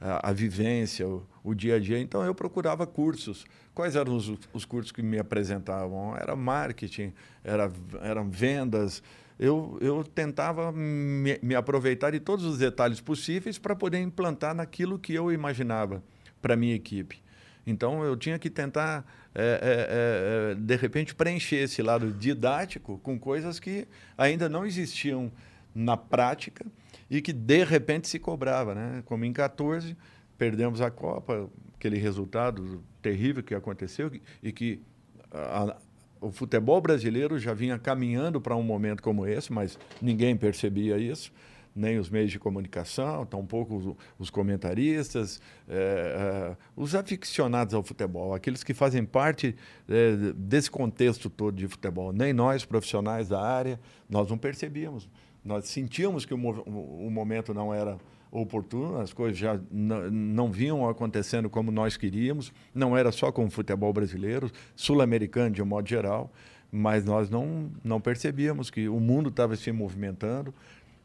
a, 0.00 0.30
a 0.30 0.32
vivência, 0.32 1.06
o, 1.06 1.26
o 1.44 1.54
dia 1.54 1.76
a 1.76 1.78
dia. 1.80 1.98
Então, 1.98 2.24
eu 2.24 2.34
procurava 2.34 2.86
cursos. 2.86 3.44
Quais 3.74 3.96
eram 3.96 4.16
os, 4.16 4.32
os 4.52 4.64
cursos 4.64 4.92
que 4.92 5.02
me 5.02 5.18
apresentavam? 5.18 6.16
Era 6.16 6.34
marketing, 6.34 7.12
era, 7.44 7.70
eram 8.02 8.30
vendas. 8.30 9.02
Eu, 9.42 9.78
eu 9.80 10.04
tentava 10.04 10.70
me, 10.70 11.38
me 11.42 11.54
aproveitar 11.54 12.10
de 12.10 12.20
todos 12.20 12.44
os 12.44 12.58
detalhes 12.58 13.00
possíveis 13.00 13.56
para 13.56 13.74
poder 13.74 13.98
implantar 13.98 14.54
naquilo 14.54 14.98
que 14.98 15.14
eu 15.14 15.32
imaginava 15.32 16.04
para 16.42 16.54
minha 16.54 16.74
equipe. 16.74 17.22
Então, 17.66 18.04
eu 18.04 18.18
tinha 18.18 18.38
que 18.38 18.50
tentar, 18.50 19.02
é, 19.34 19.42
é, 19.42 20.52
é, 20.52 20.54
de 20.54 20.76
repente, 20.76 21.14
preencher 21.14 21.56
esse 21.56 21.80
lado 21.80 22.12
didático 22.12 22.98
com 22.98 23.18
coisas 23.18 23.58
que 23.58 23.88
ainda 24.18 24.46
não 24.46 24.66
existiam 24.66 25.32
na 25.74 25.96
prática 25.96 26.66
e 27.08 27.22
que, 27.22 27.32
de 27.32 27.64
repente, 27.64 28.08
se 28.08 28.18
cobrava. 28.18 28.74
Né? 28.74 29.02
Como 29.06 29.24
em 29.24 29.32
14, 29.32 29.96
perdemos 30.36 30.82
a 30.82 30.90
Copa, 30.90 31.48
aquele 31.76 31.96
resultado 31.96 32.84
terrível 33.00 33.42
que 33.42 33.54
aconteceu 33.54 34.12
e 34.42 34.52
que 34.52 34.82
a, 35.30 35.78
o 36.20 36.30
futebol 36.30 36.80
brasileiro 36.80 37.38
já 37.38 37.54
vinha 37.54 37.78
caminhando 37.78 38.40
para 38.40 38.54
um 38.54 38.62
momento 38.62 39.02
como 39.02 39.26
esse, 39.26 39.52
mas 39.52 39.78
ninguém 40.00 40.36
percebia 40.36 40.98
isso 40.98 41.32
nem 41.74 41.98
os 41.98 42.10
meios 42.10 42.30
de 42.30 42.38
comunicação, 42.38 43.24
tampouco 43.24 43.76
os, 43.76 43.96
os 44.18 44.30
comentaristas, 44.30 45.40
eh, 45.68 46.52
eh, 46.52 46.56
os 46.76 46.94
aficionados 46.94 47.74
ao 47.74 47.82
futebol, 47.82 48.34
aqueles 48.34 48.64
que 48.64 48.74
fazem 48.74 49.04
parte 49.04 49.54
eh, 49.88 50.32
desse 50.34 50.70
contexto 50.70 51.30
todo 51.30 51.56
de 51.56 51.68
futebol. 51.68 52.12
Nem 52.12 52.32
nós, 52.32 52.64
profissionais 52.64 53.28
da 53.28 53.40
área, 53.40 53.78
nós 54.08 54.28
não 54.28 54.36
percebíamos. 54.36 55.08
Nós 55.44 55.68
sentíamos 55.68 56.24
que 56.24 56.34
o, 56.34 56.36
o 56.36 57.10
momento 57.10 57.54
não 57.54 57.72
era 57.72 57.98
oportuno, 58.30 58.98
as 58.98 59.12
coisas 59.12 59.36
já 59.36 59.58
não 59.70 60.50
vinham 60.50 60.88
acontecendo 60.88 61.50
como 61.50 61.70
nós 61.70 61.96
queríamos, 61.96 62.52
não 62.74 62.96
era 62.96 63.10
só 63.10 63.32
com 63.32 63.44
o 63.44 63.50
futebol 63.50 63.92
brasileiro, 63.92 64.50
sul-americano 64.76 65.54
de 65.54 65.62
um 65.62 65.66
modo 65.66 65.88
geral, 65.88 66.30
mas 66.70 67.04
nós 67.04 67.28
não, 67.28 67.70
não 67.82 68.00
percebíamos 68.00 68.70
que 68.70 68.88
o 68.88 69.00
mundo 69.00 69.30
estava 69.30 69.56
se 69.56 69.72
movimentando, 69.72 70.54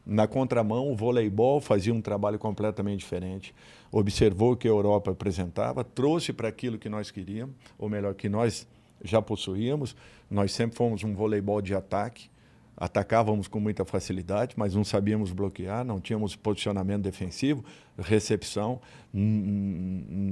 na 0.06 0.28
contramão, 0.28 0.88
o 0.88 0.94
voleibol 0.94 1.60
fazia 1.60 1.92
um 1.92 2.00
trabalho 2.00 2.38
completamente 2.38 3.00
diferente. 3.00 3.52
Observou 3.90 4.52
o 4.52 4.56
que 4.56 4.68
a 4.68 4.70
Europa 4.70 5.10
apresentava, 5.10 5.82
trouxe 5.82 6.32
para 6.32 6.46
aquilo 6.46 6.78
que 6.78 6.88
nós 6.88 7.10
queríamos, 7.10 7.56
ou 7.76 7.88
melhor, 7.88 8.14
que 8.14 8.28
nós 8.28 8.68
já 9.02 9.20
possuíamos. 9.20 9.96
Nós 10.30 10.52
sempre 10.52 10.76
fomos 10.76 11.02
um 11.02 11.12
voleibol 11.12 11.60
de 11.60 11.74
ataque, 11.74 12.30
atacávamos 12.76 13.48
com 13.48 13.58
muita 13.58 13.84
facilidade, 13.84 14.54
mas 14.56 14.74
não 14.74 14.84
sabíamos 14.84 15.32
bloquear, 15.32 15.84
não 15.84 15.98
tínhamos 16.00 16.36
posicionamento 16.36 17.02
defensivo, 17.02 17.64
recepção, 17.98 18.80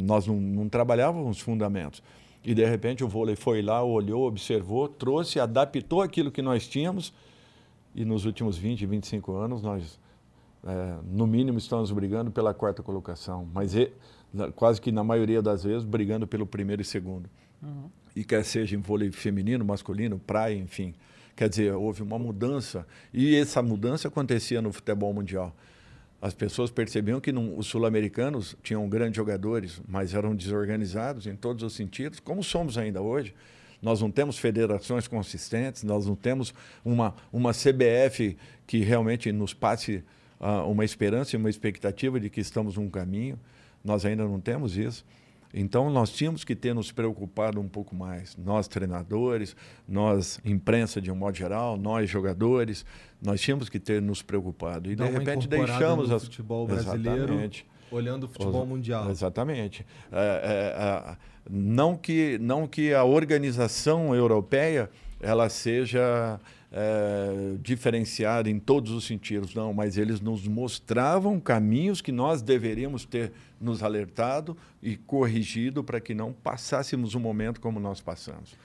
nós 0.02 0.26
não, 0.26 0.40
não 0.40 0.68
trabalhávamos 0.68 1.38
os 1.38 1.42
fundamentos. 1.42 2.02
E, 2.44 2.54
de 2.54 2.64
repente, 2.66 3.02
o 3.02 3.08
vôlei 3.08 3.36
foi 3.36 3.62
lá, 3.62 3.82
olhou, 3.82 4.26
observou, 4.26 4.86
trouxe, 4.88 5.40
adaptou 5.40 6.02
aquilo 6.02 6.30
que 6.30 6.42
nós 6.42 6.68
tínhamos 6.68 7.12
e 7.94 8.04
nos 8.04 8.26
últimos 8.26 8.58
20, 8.58 8.84
25 8.84 9.32
anos, 9.32 9.62
nós, 9.62 9.98
é, 10.66 10.94
no 11.10 11.26
mínimo, 11.26 11.56
estamos 11.56 11.90
brigando 11.90 12.30
pela 12.30 12.52
quarta 12.52 12.82
colocação, 12.82 13.48
mas 13.54 13.74
e- 13.74 13.90
na- 14.32 14.50
quase 14.52 14.80
que 14.80 14.92
na 14.92 15.02
maioria 15.02 15.40
das 15.40 15.64
vezes 15.64 15.84
brigando 15.84 16.26
pelo 16.26 16.44
primeiro 16.44 16.82
e 16.82 16.84
segundo. 16.84 17.30
E 18.14 18.22
quer 18.24 18.44
seja 18.44 18.76
em 18.76 18.78
vôlei 18.80 19.10
feminino, 19.10 19.64
masculino, 19.64 20.18
praia, 20.18 20.54
enfim. 20.54 20.92
Quer 21.36 21.48
dizer, 21.48 21.72
houve 21.72 22.02
uma 22.02 22.18
mudança. 22.18 22.86
E 23.12 23.34
essa 23.36 23.60
mudança 23.62 24.08
acontecia 24.08 24.62
no 24.62 24.72
futebol 24.72 25.12
mundial. 25.12 25.54
As 26.22 26.32
pessoas 26.32 26.70
percebiam 26.70 27.20
que 27.20 27.32
não- 27.32 27.58
os 27.58 27.66
sul-americanos 27.66 28.56
tinham 28.62 28.88
grandes 28.88 29.16
jogadores, 29.16 29.82
mas 29.86 30.14
eram 30.14 30.34
desorganizados 30.34 31.26
em 31.26 31.36
todos 31.36 31.62
os 31.62 31.74
sentidos, 31.74 32.20
como 32.20 32.42
somos 32.42 32.78
ainda 32.78 33.02
hoje. 33.02 33.34
Nós 33.82 34.00
não 34.00 34.10
temos 34.10 34.38
federações 34.38 35.06
consistentes, 35.06 35.82
nós 35.82 36.06
não 36.06 36.16
temos 36.16 36.54
uma, 36.82 37.14
uma 37.30 37.52
CBF 37.52 38.38
que 38.66 38.78
realmente 38.78 39.30
nos 39.30 39.52
passe 39.52 40.02
ah, 40.40 40.64
uma 40.64 40.84
esperança 40.84 41.36
e 41.36 41.38
uma 41.38 41.50
expectativa 41.50 42.18
de 42.18 42.30
que 42.30 42.40
estamos 42.40 42.76
num 42.76 42.88
caminho. 42.88 43.38
Nós 43.84 44.06
ainda 44.06 44.24
não 44.24 44.40
temos 44.40 44.78
isso. 44.78 45.04
Então, 45.56 45.88
nós 45.88 46.10
tínhamos 46.10 46.42
que 46.42 46.56
ter 46.56 46.74
nos 46.74 46.90
preocupado 46.90 47.60
um 47.60 47.68
pouco 47.68 47.94
mais. 47.94 48.36
Nós, 48.36 48.66
treinadores, 48.66 49.54
nós, 49.86 50.40
imprensa 50.44 51.00
de 51.00 51.12
um 51.12 51.14
modo 51.14 51.36
geral, 51.36 51.76
nós, 51.76 52.10
jogadores, 52.10 52.84
nós 53.22 53.40
tínhamos 53.40 53.68
que 53.68 53.78
ter 53.78 54.02
nos 54.02 54.20
preocupado. 54.20 54.90
E, 54.90 54.96
de 54.96 55.02
uma 55.02 55.10
repente, 55.10 55.46
deixamos 55.46 56.10
as... 56.10 56.24
futebol 56.24 56.66
brasileiro, 56.66 57.22
Exatamente. 57.22 57.66
olhando 57.88 58.24
o 58.24 58.28
futebol 58.28 58.62
Os- 58.62 58.68
mundial. 58.68 59.08
Exatamente. 59.08 59.86
É, 60.10 60.18
é, 60.18 61.10
é, 61.12 61.16
não, 61.48 61.96
que, 61.96 62.36
não 62.38 62.66
que 62.66 62.92
a 62.92 63.04
organização 63.04 64.12
europeia 64.12 64.90
ela 65.20 65.48
seja 65.48 66.40
é, 66.76 68.50
em 68.50 68.58
todos 68.58 68.90
os 68.90 69.04
sentidos, 69.04 69.54
não, 69.54 69.72
mas 69.72 69.96
eles 69.96 70.20
nos 70.20 70.48
mostravam 70.48 71.38
caminhos 71.38 72.00
que 72.00 72.10
nós 72.10 72.42
deveríamos 72.42 73.04
ter 73.04 73.32
nos 73.60 73.80
alertado 73.80 74.56
e 74.82 74.96
corrigido 74.96 75.84
para 75.84 76.00
que 76.00 76.14
não 76.14 76.32
passássemos 76.32 77.14
um 77.14 77.20
momento 77.20 77.60
como 77.60 77.78
nós 77.78 78.00
passamos. 78.00 78.56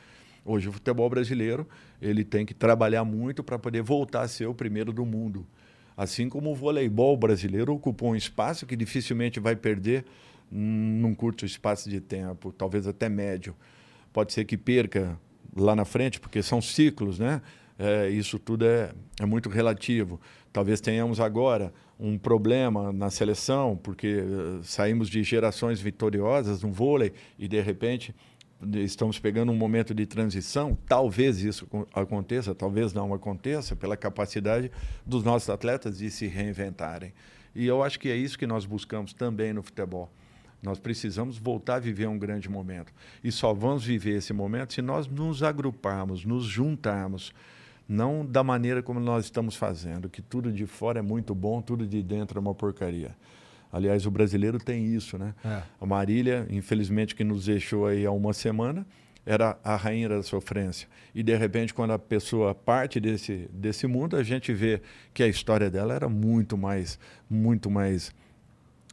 Hoje 0.44 0.68
o 0.68 0.72
futebol 0.72 1.08
brasileiro 1.08 1.68
ele 2.02 2.24
tem 2.24 2.48
que 2.48 2.54
trabalhar 2.56 3.04
muito 3.04 3.44
para 3.44 3.60
poder 3.60 3.84
voltar 3.84 4.22
a 4.22 4.28
ser 4.28 4.48
o 4.48 4.56
primeiro 4.56 4.92
do 4.92 5.06
mundo. 5.06 5.46
Assim 5.96 6.30
como 6.30 6.52
o 6.52 6.56
voleibol 6.56 7.16
brasileiro 7.16 7.76
ocupou 7.76 8.12
um 8.12 8.16
espaço 8.16 8.66
que 8.66 8.76
dificilmente 8.76 9.40
vai 9.40 9.56
perder 9.56 10.04
num 10.50 11.14
curto 11.14 11.46
espaço 11.46 11.88
de 11.88 12.02
tempo, 12.02 12.52
talvez 12.52 12.88
até 12.88 13.08
médio. 13.08 13.56
Pode 14.12 14.34
ser 14.34 14.46
que 14.46 14.58
perca 14.58 15.20
lá 15.56 15.76
na 15.76 15.86
frente, 15.86 16.20
porque 16.20 16.42
são 16.42 16.60
ciclos, 16.60 17.20
né? 17.20 17.42
É, 17.80 18.10
isso 18.10 18.38
tudo 18.38 18.66
é, 18.66 18.92
é 19.22 19.26
muito 19.26 19.48
relativo. 19.48 20.20
Talvez 20.52 20.82
tenhamos 20.82 21.20
agora 21.22 21.74
um 21.98 22.18
problema 22.18 22.92
na 22.92 23.10
seleção, 23.10 23.80
porque 23.82 24.22
eh, 24.22 24.60
saímos 24.64 25.10
de 25.10 25.24
gerações 25.24 25.80
vitoriosas 25.80 26.62
no 26.62 26.72
vôlei 26.72 27.14
e, 27.38 27.48
de 27.48 27.62
repente, 27.62 28.14
estamos 28.84 29.18
pegando 29.20 29.52
um 29.52 29.56
momento 29.56 29.94
de 29.94 30.06
transição. 30.06 30.78
Talvez 30.88 31.42
isso 31.42 31.66
acon- 31.66 31.86
aconteça, 31.94 32.54
talvez 32.54 32.94
não 32.94 33.14
aconteça, 33.14 33.76
pela 33.76 33.96
capacidade 33.96 34.70
dos 35.06 35.24
nossos 35.24 35.50
atletas 35.50 36.00
de 36.00 36.10
se 36.12 36.28
reinventarem. 36.28 37.14
E 37.56 37.66
eu 37.66 37.82
acho 37.82 38.00
que 38.00 38.10
é 38.10 38.16
isso 38.16 38.38
que 38.38 38.48
nós 38.48 38.66
buscamos 38.66 39.14
também 39.14 39.54
no 39.54 39.64
futebol. 39.64 40.10
Nós 40.62 40.80
precisamos 40.80 41.38
voltar 41.38 41.76
a 41.76 41.80
viver 41.80 42.08
um 42.08 42.20
grande 42.20 42.50
momento. 42.50 42.92
E 43.24 43.32
só 43.32 43.54
vamos 43.54 43.86
viver 43.86 44.18
esse 44.18 44.34
momento 44.34 44.74
se 44.74 44.82
nós 44.82 45.08
nos 45.08 45.44
agruparmos, 45.44 46.26
nos 46.26 46.44
juntarmos. 46.46 47.34
Não 47.90 48.24
da 48.24 48.44
maneira 48.44 48.84
como 48.84 49.00
nós 49.00 49.26
estamos 49.26 49.56
fazendo, 49.56 50.08
que 50.08 50.22
tudo 50.22 50.52
de 50.52 50.68
fora 50.68 51.00
é 51.00 51.02
muito 51.02 51.34
bom, 51.34 51.60
tudo 51.60 51.88
de 51.88 52.04
dentro 52.04 52.38
é 52.38 52.42
uma 52.42 52.54
porcaria. 52.54 53.16
Aliás, 53.72 54.06
o 54.06 54.12
brasileiro 54.12 54.60
tem 54.60 54.86
isso, 54.94 55.18
né? 55.18 55.34
É. 55.44 55.64
A 55.82 55.86
Marília, 55.88 56.46
infelizmente, 56.52 57.16
que 57.16 57.24
nos 57.24 57.46
deixou 57.46 57.88
aí 57.88 58.06
há 58.06 58.12
uma 58.12 58.32
semana, 58.32 58.86
era 59.26 59.58
a 59.64 59.76
rainha 59.76 60.08
da 60.08 60.22
sofrência. 60.22 60.88
E, 61.14 61.24
de 61.24 61.36
repente, 61.36 61.74
quando 61.74 61.92
a 61.92 62.00
pessoa 62.00 62.54
parte 62.54 63.00
desse, 63.00 63.50
desse 63.52 63.88
mundo, 63.88 64.16
a 64.16 64.24
gente 64.24 64.54
vê 64.54 64.82
que 65.12 65.24
a 65.24 65.28
história 65.28 65.70
dela 65.70 65.94
era 65.94 66.08
muito 66.08 66.58
mais, 66.58 67.00
muito 67.28 67.70
mais 67.70 68.14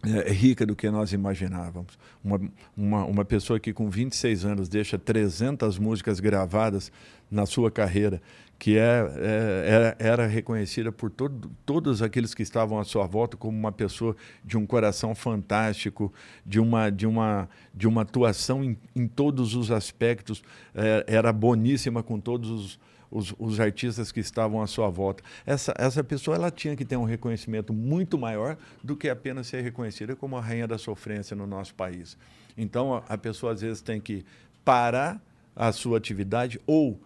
é, 0.05 0.31
rica 0.31 0.67
do 0.67 0.77
que 0.77 0.91
nós 0.91 1.13
imaginávamos. 1.13 1.99
Uma, 2.23 2.41
uma, 2.77 3.05
uma 3.05 3.25
pessoa 3.25 3.59
que 3.59 3.73
com 3.73 3.89
26 3.89 4.45
anos 4.45 4.69
deixa 4.69 4.99
300 4.99 5.79
músicas 5.79 6.21
gravadas 6.21 6.93
na 7.31 7.47
sua 7.47 7.71
carreira, 7.71 8.21
que 8.59 8.79
é, 8.79 9.07
é, 9.17 9.65
era, 9.67 9.97
era 9.99 10.27
reconhecida 10.27 10.91
por 10.91 11.11
todo, 11.11 11.51
todos 11.65 12.01
aqueles 12.01 12.35
que 12.35 12.43
estavam 12.43 12.79
à 12.79 12.85
sua 12.85 13.07
volta 13.07 13.37
como 13.37 13.57
uma 13.57 13.73
pessoa 13.73 14.17
de 14.45 14.57
um 14.57 14.67
coração 14.67 15.15
fantástico, 15.15 16.13
de 16.45 16.59
uma, 16.59 16.91
de 16.91 17.07
uma, 17.07 17.49
de 17.75 17.87
uma 17.87 18.03
atuação 18.03 18.65
em, 18.65 18.77
em 18.95 19.07
todos 19.07 19.55
os 19.55 19.71
aspectos, 19.71 20.43
é, 20.75 21.05
era 21.07 21.33
boníssima 21.33 22.03
com 22.03 22.19
todos 22.19 22.51
os, 22.51 22.81
os, 23.11 23.35
os 23.39 23.61
artistas 23.61 24.11
que 24.11 24.21
estavam 24.21 24.63
à 24.63 24.67
sua 24.67 24.89
volta. 24.89 25.23
Essa, 25.45 25.75
essa 25.77 26.03
pessoa 26.03 26.37
ela 26.37 26.51
tinha 26.51 26.75
que 26.75 26.85
ter 26.85 26.97
um 26.97 27.05
reconhecimento 27.05 27.75
muito 27.75 28.17
maior 28.17 28.57
do 28.83 28.97
que 28.97 29.09
apenas 29.09 29.49
ser 29.49 29.61
reconhecida 29.61 30.17
como 30.17 30.37
a 30.37 30.41
rainha 30.41 30.67
da 30.67 30.79
sofrência 30.79 31.37
no 31.37 31.47
nosso 31.47 31.75
país. 31.75 32.17
Então, 32.57 32.95
a, 32.95 32.99
a 33.07 33.19
pessoa 33.19 33.53
às 33.53 33.61
vezes 33.61 33.83
tem 33.83 34.01
que 34.01 34.25
parar 34.65 35.21
a 35.55 35.73
sua 35.73 35.99
atividade 35.99 36.59
ou 36.67 36.99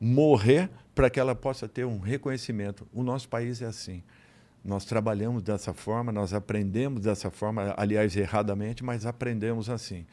morrer 0.00 0.70
para 0.94 1.10
que 1.10 1.20
ela 1.20 1.34
possa 1.34 1.68
ter 1.68 1.84
um 1.84 1.98
reconhecimento. 1.98 2.86
O 2.92 3.02
nosso 3.02 3.28
país 3.28 3.60
é 3.60 3.66
assim. 3.66 4.02
Nós 4.64 4.84
trabalhamos 4.84 5.42
dessa 5.42 5.72
forma, 5.72 6.12
nós 6.12 6.34
aprendemos 6.34 7.02
dessa 7.02 7.30
forma, 7.30 7.74
aliás, 7.76 8.16
erradamente, 8.16 8.84
mas 8.84 9.06
aprendemos 9.06 9.70
assim. 9.70 10.06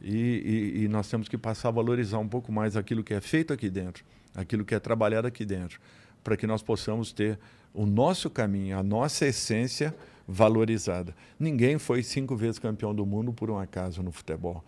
E, 0.00 0.74
e, 0.78 0.84
e, 0.84 0.88
nós 0.88 1.08
temos 1.08 1.28
que 1.28 1.36
passar 1.36 1.68
a 1.68 1.72
valorizar 1.72 2.18
um 2.18 2.28
pouco 2.28 2.50
mais 2.50 2.76
aquilo 2.76 3.04
que 3.04 3.12
é 3.12 3.20
feito 3.20 3.52
aqui 3.52 3.68
dentro, 3.68 4.04
aquilo 4.34 4.64
que 4.64 4.74
é 4.74 4.78
trabalhado 4.78 5.26
aqui 5.26 5.44
dentro, 5.44 5.80
para 6.24 6.36
que 6.36 6.46
nós 6.46 6.62
possamos 6.62 7.12
ter 7.12 7.38
o 7.74 7.84
nosso 7.84 8.30
caminho, 8.30 8.78
a 8.78 8.82
nossa 8.82 9.26
essência 9.26 9.94
valorizada. 10.26 11.14
Ninguém 11.38 11.78
foi 11.78 12.02
cinco 12.02 12.36
vezes 12.36 12.58
campeão 12.58 12.94
do 12.94 13.04
mundo 13.04 13.32
por 13.32 13.50
um 13.50 13.58
acaso 13.58 14.02
no 14.02 14.12
futebol. 14.12 14.64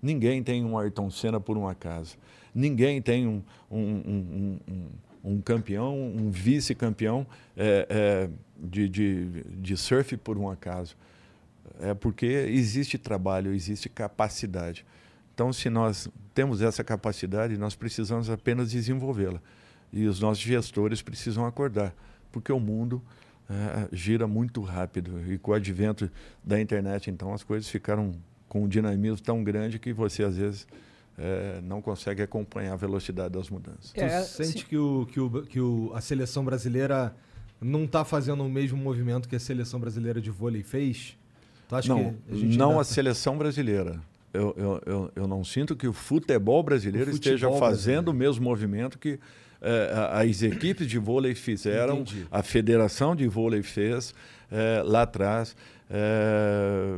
Ninguém 0.00 0.42
tem 0.42 0.64
um 0.64 0.76
Ayrton 0.76 1.10
Senna 1.10 1.38
por 1.38 1.56
um 1.56 1.68
acaso. 1.68 2.16
Ninguém 2.54 3.00
tem 3.00 3.26
um, 3.26 3.42
um, 3.70 3.80
um, 3.80 4.58
um, 4.68 4.88
um 5.24 5.40
campeão, 5.40 5.98
um 5.98 6.30
vice-campeão 6.30 7.26
é, 7.56 7.86
é, 7.88 8.30
de, 8.58 8.88
de, 8.88 9.44
de 9.60 9.76
surf 9.76 10.16
por 10.16 10.36
um 10.36 10.50
acaso 10.50 10.96
é 11.80 11.94
porque 11.94 12.26
existe 12.26 12.98
trabalho, 12.98 13.52
existe 13.52 13.88
capacidade. 13.88 14.84
Então, 15.34 15.52
se 15.52 15.70
nós 15.70 16.08
temos 16.34 16.62
essa 16.62 16.84
capacidade, 16.84 17.56
nós 17.56 17.74
precisamos 17.74 18.28
apenas 18.28 18.70
desenvolvê-la. 18.70 19.40
E 19.92 20.06
os 20.06 20.20
nossos 20.20 20.42
gestores 20.42 21.02
precisam 21.02 21.44
acordar, 21.44 21.94
porque 22.30 22.52
o 22.52 22.60
mundo 22.60 23.02
é, 23.50 23.88
gira 23.92 24.26
muito 24.26 24.62
rápido. 24.62 25.20
E 25.30 25.38
com 25.38 25.50
o 25.50 25.54
advento 25.54 26.10
da 26.44 26.60
internet, 26.60 27.10
então, 27.10 27.32
as 27.32 27.42
coisas 27.42 27.68
ficaram 27.68 28.12
com 28.48 28.64
um 28.64 28.68
dinamismo 28.68 29.20
tão 29.20 29.42
grande 29.42 29.78
que 29.78 29.92
você, 29.92 30.22
às 30.22 30.36
vezes, 30.36 30.66
é, 31.18 31.60
não 31.62 31.82
consegue 31.82 32.22
acompanhar 32.22 32.72
a 32.72 32.76
velocidade 32.76 33.34
das 33.34 33.50
mudanças. 33.50 33.92
É, 33.94 34.20
tu 34.20 34.26
sente 34.26 34.64
que, 34.64 34.76
o, 34.76 35.06
que, 35.06 35.20
o, 35.20 35.42
que 35.42 35.60
o, 35.60 35.92
a 35.94 36.00
seleção 36.00 36.44
brasileira 36.44 37.14
não 37.60 37.84
está 37.84 38.04
fazendo 38.04 38.42
o 38.44 38.48
mesmo 38.48 38.78
movimento 38.78 39.28
que 39.28 39.36
a 39.36 39.40
seleção 39.40 39.78
brasileira 39.78 40.20
de 40.20 40.30
vôlei 40.30 40.62
fez? 40.62 41.16
não, 41.86 41.98
a 41.98 42.34
não 42.56 42.68
ainda... 42.70 42.80
a 42.80 42.84
seleção 42.84 43.38
brasileira. 43.38 44.00
Eu, 44.32 44.54
eu, 44.56 44.82
eu, 44.86 45.12
eu, 45.14 45.26
não 45.26 45.44
sinto 45.44 45.76
que 45.76 45.86
o 45.86 45.92
futebol 45.92 46.62
brasileiro 46.62 47.10
o 47.10 47.14
futebol 47.14 47.34
esteja 47.34 47.58
fazendo 47.58 48.04
brasileiro. 48.04 48.10
o 48.10 48.14
mesmo 48.14 48.44
movimento 48.44 48.98
que 48.98 49.18
é, 49.60 49.92
as 50.10 50.42
equipes 50.42 50.86
de 50.86 50.98
vôlei 50.98 51.34
fizeram, 51.34 52.00
Entendi. 52.00 52.26
a 52.30 52.42
federação 52.42 53.14
de 53.14 53.28
vôlei 53.28 53.62
fez 53.62 54.14
é, 54.50 54.82
lá 54.84 55.02
atrás. 55.02 55.54
É, 55.94 56.96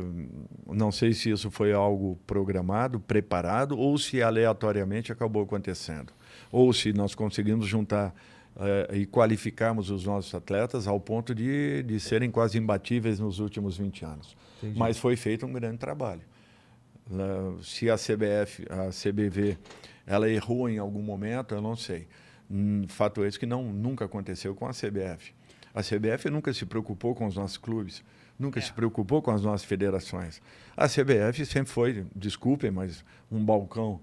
não 0.67 0.89
sei 0.89 1.13
se 1.13 1.29
isso 1.29 1.51
foi 1.51 1.73
algo 1.73 2.17
programado, 2.25 2.97
preparado, 2.97 3.77
ou 3.77 3.97
se 3.97 4.23
aleatoriamente 4.23 5.11
acabou 5.11 5.43
acontecendo. 5.43 6.13
Ou 6.49 6.71
se 6.71 6.93
nós 6.93 7.13
conseguimos 7.13 7.67
juntar 7.67 8.15
e 8.93 9.05
qualificarmos 9.05 9.89
os 9.89 10.05
nossos 10.05 10.33
atletas 10.33 10.87
ao 10.87 10.97
ponto 10.97 11.35
de, 11.35 11.83
de 11.83 11.99
serem 11.99 12.31
quase 12.31 12.57
imbatíveis 12.57 13.19
nos 13.19 13.39
últimos 13.39 13.77
20 13.77 14.05
anos. 14.05 14.37
Entendi. 14.59 14.79
Mas 14.79 14.97
foi 14.97 15.17
feito 15.17 15.45
um 15.45 15.51
grande 15.51 15.77
trabalho. 15.77 16.21
Se 17.61 17.89
a 17.89 17.95
CBF, 17.95 18.65
a 18.69 18.89
CBV, 18.89 19.57
ela 20.07 20.29
errou 20.29 20.69
em 20.69 20.77
algum 20.77 21.01
momento, 21.01 21.53
eu 21.53 21.61
não 21.61 21.75
sei. 21.75 22.07
Hum, 22.49 22.85
fato 22.87 23.23
é 23.23 23.27
esse 23.27 23.37
que 23.37 23.45
não, 23.45 23.63
nunca 23.63 24.05
aconteceu 24.05 24.55
com 24.55 24.65
a 24.65 24.71
CBF. 24.71 25.33
A 25.73 25.81
CBF 25.81 26.29
nunca 26.29 26.53
se 26.53 26.65
preocupou 26.65 27.13
com 27.13 27.25
os 27.25 27.35
nossos 27.35 27.57
clubes, 27.57 28.01
nunca 28.37 28.59
é. 28.59 28.61
se 28.61 28.71
preocupou 28.71 29.21
com 29.21 29.31
as 29.31 29.41
nossas 29.41 29.65
federações. 29.65 30.41
A 30.75 30.87
CBF 30.87 31.45
sempre 31.45 31.71
foi, 31.71 32.05
desculpem, 32.15 32.71
mas 32.71 33.03
um 33.31 33.43
balcão, 33.43 33.99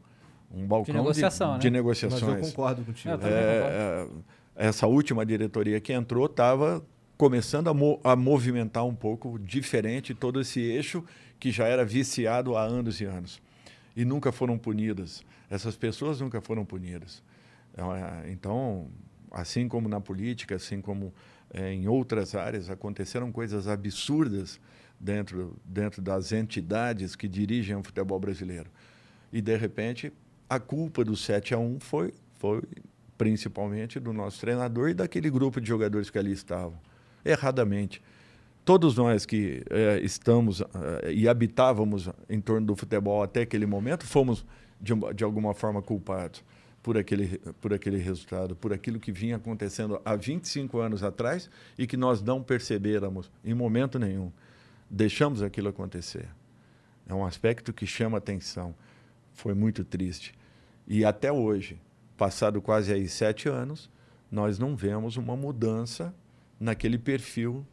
um 0.50 0.66
balcão 0.66 0.94
de, 0.94 1.00
negociação, 1.00 1.48
de, 1.48 1.54
né? 1.54 1.60
de 1.60 1.70
negociações. 1.70 2.22
Mas 2.22 2.42
eu 2.42 2.50
concordo 2.50 2.84
contigo. 2.84 3.14
Eu 3.14 3.14
é, 3.14 3.18
concordo. 3.18 4.24
É, 4.56 4.66
essa 4.68 4.86
última 4.86 5.24
diretoria 5.24 5.80
que 5.80 5.92
entrou 5.92 6.26
estava 6.26 6.84
começando 7.16 7.68
a, 7.68 7.74
mo 7.74 8.00
a 8.02 8.16
movimentar 8.16 8.84
um 8.84 8.94
pouco 8.94 9.38
diferente 9.38 10.14
todo 10.14 10.40
esse 10.40 10.60
eixo 10.60 11.04
que 11.38 11.50
já 11.50 11.66
era 11.66 11.84
viciado 11.84 12.56
há 12.56 12.62
anos 12.62 13.00
e 13.00 13.04
anos. 13.04 13.40
E 13.96 14.04
nunca 14.04 14.32
foram 14.32 14.58
punidas. 14.58 15.22
Essas 15.50 15.76
pessoas 15.76 16.20
nunca 16.20 16.40
foram 16.40 16.64
punidas. 16.64 17.22
É, 17.76 18.30
então, 18.30 18.88
assim 19.30 19.68
como 19.68 19.88
na 19.88 20.00
política, 20.00 20.56
assim 20.56 20.80
como 20.80 21.12
é, 21.52 21.72
em 21.72 21.86
outras 21.86 22.34
áreas, 22.34 22.70
aconteceram 22.70 23.30
coisas 23.30 23.68
absurdas 23.68 24.58
dentro, 24.98 25.56
dentro 25.64 26.00
das 26.00 26.32
entidades 26.32 27.14
que 27.14 27.28
dirigem 27.28 27.76
o 27.76 27.82
futebol 27.82 28.18
brasileiro. 28.18 28.70
E, 29.32 29.40
de 29.40 29.56
repente, 29.56 30.12
a 30.48 30.58
culpa 30.58 31.04
do 31.04 31.16
7 31.16 31.54
a 31.54 31.58
1 31.58 31.80
foi, 31.80 32.14
foi 32.34 32.62
principalmente 33.18 34.00
do 34.00 34.12
nosso 34.12 34.40
treinador 34.40 34.90
e 34.90 34.94
daquele 34.94 35.30
grupo 35.30 35.60
de 35.60 35.68
jogadores 35.68 36.08
que 36.08 36.18
ali 36.18 36.32
estavam 36.32 36.78
erradamente. 37.24 38.02
Todos 38.64 38.96
nós 38.96 39.26
que 39.26 39.62
é, 39.70 40.00
estamos 40.00 40.60
é, 40.60 41.12
e 41.12 41.28
habitávamos 41.28 42.08
em 42.28 42.40
torno 42.40 42.68
do 42.68 42.76
futebol 42.76 43.22
até 43.22 43.42
aquele 43.42 43.66
momento 43.66 44.06
fomos, 44.06 44.44
de, 44.80 44.92
de 45.14 45.24
alguma 45.24 45.52
forma, 45.52 45.82
culpados 45.82 46.42
por 46.82 46.98
aquele, 46.98 47.38
por 47.60 47.72
aquele 47.72 47.98
resultado, 47.98 48.56
por 48.56 48.72
aquilo 48.72 48.98
que 48.98 49.12
vinha 49.12 49.36
acontecendo 49.36 50.00
há 50.04 50.16
25 50.16 50.78
anos 50.78 51.02
atrás 51.02 51.48
e 51.78 51.86
que 51.86 51.96
nós 51.96 52.20
não 52.20 52.42
percebêramos 52.42 53.30
em 53.44 53.54
momento 53.54 53.98
nenhum. 53.98 54.32
Deixamos 54.90 55.42
aquilo 55.42 55.68
acontecer. 55.68 56.28
É 57.06 57.14
um 57.14 57.24
aspecto 57.24 57.72
que 57.72 57.86
chama 57.86 58.18
atenção. 58.18 58.74
Foi 59.32 59.54
muito 59.54 59.84
triste. 59.84 60.34
E 60.86 61.04
até 61.04 61.30
hoje, 61.30 61.80
passado 62.16 62.60
quase 62.60 62.92
aí 62.92 63.08
sete 63.08 63.48
anos, 63.48 63.88
nós 64.30 64.58
não 64.58 64.74
vemos 64.74 65.16
uma 65.16 65.36
mudança 65.36 66.14
naquele 66.58 66.98
perfil 66.98 67.66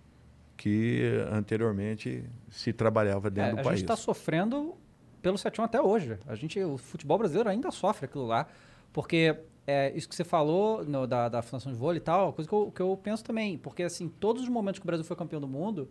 que 0.55 1.03
anteriormente 1.31 2.23
se 2.49 2.73
trabalhava 2.73 3.29
dentro 3.29 3.51
é, 3.51 3.55
do 3.55 3.55
país. 3.55 3.67
A 3.67 3.75
gente 3.75 3.83
está 3.83 3.95
sofrendo 3.95 4.75
pelo 5.21 5.37
7 5.37 5.61
até 5.61 5.81
hoje. 5.81 6.17
A 6.27 6.35
gente, 6.35 6.61
o 6.61 6.77
futebol 6.77 7.17
brasileiro 7.17 7.49
ainda 7.49 7.71
sofre 7.71 8.05
aquilo 8.05 8.25
lá, 8.27 8.47
porque 8.91 9.37
é, 9.65 9.91
isso 9.95 10.07
que 10.07 10.15
você 10.15 10.23
falou 10.23 10.83
no, 10.83 11.05
da, 11.05 11.29
da 11.29 11.41
Fundação 11.41 11.71
de 11.71 11.77
Vôlei 11.77 11.97
e 11.97 12.03
tal, 12.03 12.33
coisa 12.33 12.47
que 12.47 12.55
eu, 12.55 12.71
que 12.71 12.81
eu 12.81 12.97
penso 13.01 13.23
também, 13.23 13.57
porque 13.57 13.83
assim, 13.83 14.07
todos 14.07 14.43
os 14.43 14.49
momentos 14.49 14.79
que 14.79 14.85
o 14.85 14.87
Brasil 14.87 15.05
foi 15.05 15.15
campeão 15.15 15.41
do 15.41 15.47
mundo, 15.47 15.89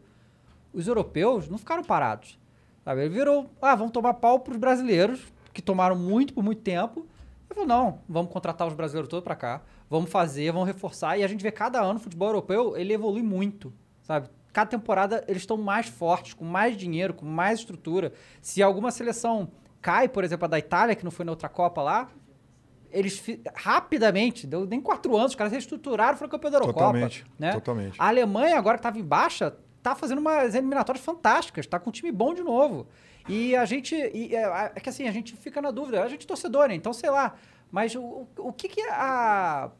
os 0.72 0.86
europeus 0.86 1.48
não 1.48 1.58
ficaram 1.58 1.82
parados. 1.82 2.38
Sabe? 2.84 3.02
Ele 3.02 3.10
virou, 3.10 3.50
ah, 3.60 3.74
vamos 3.74 3.92
tomar 3.92 4.14
pau 4.14 4.40
para 4.40 4.52
os 4.52 4.58
brasileiros, 4.58 5.20
que 5.52 5.60
tomaram 5.60 5.96
muito 5.96 6.32
por 6.32 6.42
muito 6.42 6.62
tempo. 6.62 7.00
Ele 7.00 7.54
falou, 7.54 7.66
não, 7.66 8.00
vamos 8.08 8.32
contratar 8.32 8.66
os 8.66 8.74
brasileiros 8.74 9.08
todos 9.08 9.24
para 9.24 9.36
cá 9.36 9.62
vamos 9.88 10.10
fazer, 10.10 10.52
vamos 10.52 10.66
reforçar. 10.66 11.18
E 11.18 11.24
a 11.24 11.28
gente 11.28 11.42
vê 11.42 11.50
cada 11.50 11.80
ano 11.80 11.98
o 11.98 12.02
futebol 12.02 12.28
europeu, 12.28 12.76
ele 12.76 12.92
evolui 12.92 13.22
muito, 13.22 13.72
sabe? 14.02 14.28
Cada 14.52 14.70
temporada 14.70 15.24
eles 15.28 15.42
estão 15.42 15.56
mais 15.56 15.86
fortes, 15.86 16.34
com 16.34 16.44
mais 16.44 16.76
dinheiro, 16.76 17.14
com 17.14 17.24
mais 17.24 17.60
estrutura. 17.60 18.12
Se 18.40 18.62
alguma 18.62 18.90
seleção 18.90 19.50
cai, 19.80 20.08
por 20.08 20.24
exemplo, 20.24 20.46
a 20.46 20.48
da 20.48 20.58
Itália, 20.58 20.96
que 20.96 21.04
não 21.04 21.10
foi 21.10 21.24
na 21.24 21.32
outra 21.32 21.48
Copa 21.48 21.82
lá, 21.82 22.08
eles 22.90 23.22
rapidamente, 23.54 24.46
deu 24.46 24.64
nem 24.64 24.80
quatro 24.80 25.16
anos, 25.16 25.32
os 25.32 25.36
caras 25.36 25.52
reestruturaram 25.52 26.14
e 26.14 26.18
foram 26.18 26.30
campeão 26.30 26.50
da 26.50 26.56
Eurocopa. 26.58 26.78
Totalmente, 26.78 27.26
né? 27.38 27.52
totalmente. 27.52 27.96
A 27.98 28.08
Alemanha, 28.08 28.56
agora 28.56 28.76
que 28.76 28.80
estava 28.80 28.98
em 28.98 29.04
baixa, 29.04 29.54
tá 29.82 29.94
fazendo 29.94 30.18
umas 30.18 30.54
eliminatórias 30.54 31.04
fantásticas, 31.04 31.66
tá 31.66 31.78
com 31.78 31.90
um 31.90 31.92
time 31.92 32.10
bom 32.10 32.34
de 32.34 32.42
novo. 32.42 32.86
E 33.28 33.54
a 33.54 33.64
gente, 33.64 33.94
e, 33.94 34.34
é, 34.34 34.72
é, 34.74 34.80
que 34.80 34.88
assim, 34.88 35.06
a 35.06 35.12
gente 35.12 35.36
fica 35.36 35.60
na 35.60 35.70
dúvida, 35.70 36.02
a 36.02 36.08
gente 36.08 36.24
é 36.24 36.26
torcedor, 36.26 36.68
né? 36.68 36.74
Então, 36.74 36.92
sei 36.92 37.10
lá, 37.10 37.34
mas 37.70 37.94
o, 37.94 38.26
o 38.38 38.52
que, 38.52 38.68
que 38.68 38.80
a. 38.82 39.70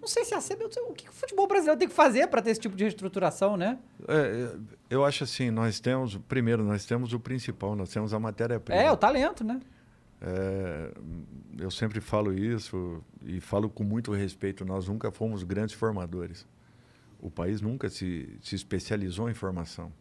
Não 0.00 0.06
sei 0.06 0.24
se 0.24 0.34
a 0.34 0.38
CB. 0.38 0.64
O 0.64 0.94
que, 0.94 1.04
que 1.04 1.10
o 1.10 1.12
futebol 1.12 1.46
brasileiro 1.46 1.78
tem 1.78 1.88
que 1.88 1.94
fazer 1.94 2.28
para 2.28 2.40
ter 2.40 2.50
esse 2.50 2.60
tipo 2.60 2.74
de 2.76 2.84
reestruturação, 2.84 3.56
né? 3.56 3.78
É, 4.06 4.56
eu 4.88 5.04
acho 5.04 5.24
assim, 5.24 5.50
nós 5.50 5.80
temos. 5.80 6.16
Primeiro, 6.28 6.64
nós 6.64 6.86
temos 6.86 7.12
o 7.12 7.20
principal, 7.20 7.76
nós 7.76 7.90
temos 7.90 8.14
a 8.14 8.18
matéria-prima. 8.18 8.80
É, 8.80 8.90
o 8.90 8.96
talento, 8.96 9.44
né? 9.44 9.60
É, 10.20 10.92
eu 11.58 11.70
sempre 11.70 12.00
falo 12.00 12.32
isso 12.32 13.02
e 13.24 13.40
falo 13.40 13.68
com 13.68 13.84
muito 13.84 14.12
respeito. 14.12 14.64
Nós 14.64 14.88
nunca 14.88 15.10
fomos 15.10 15.42
grandes 15.42 15.74
formadores. 15.74 16.46
O 17.20 17.30
país 17.30 17.60
nunca 17.60 17.88
se, 17.88 18.36
se 18.42 18.54
especializou 18.54 19.28
em 19.30 19.34
formação. 19.34 19.92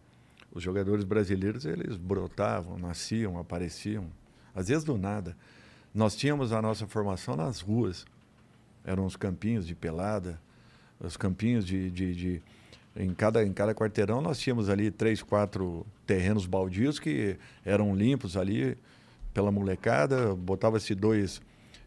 Os 0.51 0.63
jogadores 0.63 1.03
brasileiros, 1.03 1.65
eles 1.65 1.97
brotavam, 1.97 2.77
nasciam, 2.77 3.37
apareciam, 3.37 4.09
às 4.55 4.67
vezes 4.69 4.83
do 4.83 4.97
nada. 4.97 5.35
Nós 5.93 6.15
tínhamos 6.15 6.51
a 6.51 6.61
nossa 6.61 6.87
formação 6.87 7.35
nas 7.35 7.59
ruas. 7.59 8.05
Eram 8.83 9.05
os 9.05 9.15
campinhos 9.15 9.67
de 9.67 9.75
pelada, 9.75 10.39
os 10.99 11.17
campinhos 11.17 11.65
de, 11.65 11.91
de, 11.91 12.15
de 12.15 12.43
em 12.95 13.13
cada, 13.13 13.45
em 13.45 13.53
cada 13.53 13.75
quarteirão 13.75 14.21
nós 14.21 14.39
tínhamos 14.39 14.69
ali 14.69 14.89
três, 14.89 15.21
quatro 15.21 15.85
terrenos 16.05 16.47
baldios 16.47 16.97
que 16.97 17.37
eram 17.63 17.95
limpos 17.95 18.35
ali 18.35 18.75
pela 19.37 19.51
molecada, 19.51 20.33
botava-se 20.33 20.95
dois 20.95 21.39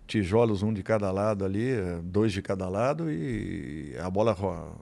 tijolos, 0.06 0.62
um 0.62 0.72
de 0.72 0.84
cada 0.84 1.10
lado 1.10 1.44
ali, 1.44 1.72
dois 2.04 2.32
de 2.32 2.40
cada 2.40 2.68
lado, 2.68 3.10
e 3.10 3.92
a 3.98 4.08
bola 4.08 4.36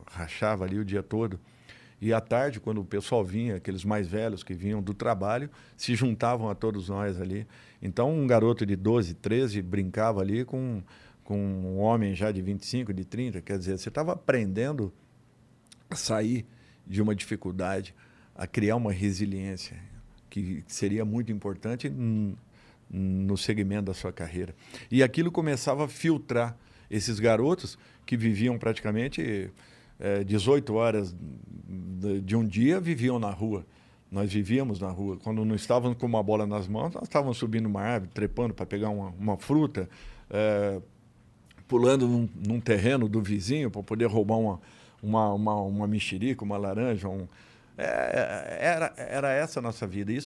rachava 0.04 0.66
ali 0.66 0.78
o 0.78 0.84
dia 0.84 1.02
todo. 1.02 1.40
E 1.98 2.12
à 2.12 2.20
tarde, 2.20 2.60
quando 2.60 2.82
o 2.82 2.84
pessoal 2.84 3.24
vinha, 3.24 3.56
aqueles 3.56 3.86
mais 3.86 4.06
velhos 4.06 4.42
que 4.42 4.52
vinham 4.52 4.82
do 4.82 4.92
trabalho, 4.92 5.48
se 5.78 5.94
juntavam 5.94 6.50
a 6.50 6.54
todos 6.54 6.90
nós 6.90 7.18
ali. 7.18 7.46
Então, 7.80 8.12
um 8.12 8.26
garoto 8.26 8.66
de 8.66 8.76
12, 8.76 9.14
13 9.14 9.62
brincava 9.62 10.20
ali 10.20 10.44
com, 10.44 10.82
com 11.24 11.38
um 11.38 11.78
homem 11.78 12.14
já 12.14 12.30
de 12.30 12.42
25, 12.42 12.92
de 12.92 13.06
30. 13.06 13.40
Quer 13.40 13.56
dizer, 13.56 13.78
você 13.78 13.88
estava 13.88 14.12
aprendendo 14.12 14.92
a 15.88 15.96
sair 15.96 16.44
de 16.86 17.00
uma 17.00 17.14
dificuldade, 17.14 17.94
a 18.34 18.46
criar 18.46 18.76
uma 18.76 18.92
resiliência, 18.92 19.74
que 20.28 20.62
seria 20.66 21.02
muito 21.06 21.32
importante 21.32 21.90
no 22.90 23.36
segmento 23.36 23.84
da 23.84 23.94
sua 23.94 24.12
carreira. 24.12 24.54
E 24.90 25.02
aquilo 25.02 25.30
começava 25.30 25.84
a 25.84 25.88
filtrar 25.88 26.56
esses 26.90 27.20
garotos 27.20 27.78
que 28.06 28.16
viviam 28.16 28.58
praticamente 28.58 29.50
eh, 30.00 30.24
18 30.24 30.74
horas 30.74 31.14
de 32.22 32.34
um 32.34 32.46
dia, 32.46 32.80
viviam 32.80 33.18
na 33.18 33.30
rua. 33.30 33.66
Nós 34.10 34.32
vivíamos 34.32 34.80
na 34.80 34.88
rua. 34.88 35.18
Quando 35.22 35.44
não 35.44 35.54
estávamos 35.54 35.98
com 35.98 36.06
uma 36.06 36.22
bola 36.22 36.46
nas 36.46 36.66
mãos, 36.66 36.94
nós 36.94 37.02
estávamos 37.02 37.36
subindo 37.36 37.66
uma 37.66 37.82
árvore, 37.82 38.10
trepando 38.14 38.54
para 38.54 38.64
pegar 38.64 38.88
uma, 38.88 39.10
uma 39.10 39.36
fruta, 39.36 39.88
eh, 40.30 40.80
pulando 41.66 42.08
num, 42.08 42.28
num 42.46 42.60
terreno 42.60 43.06
do 43.08 43.20
vizinho 43.20 43.70
para 43.70 43.82
poder 43.82 44.06
roubar 44.06 44.38
uma, 44.38 44.60
uma, 45.02 45.34
uma, 45.34 45.54
uma 45.60 45.86
mexerica, 45.86 46.42
uma 46.42 46.56
laranja. 46.56 47.08
Um, 47.08 47.28
é, 47.76 48.58
era, 48.60 48.94
era 48.96 49.32
essa 49.32 49.60
a 49.60 49.62
nossa 49.62 49.86
vida. 49.86 50.10
Isso 50.12 50.27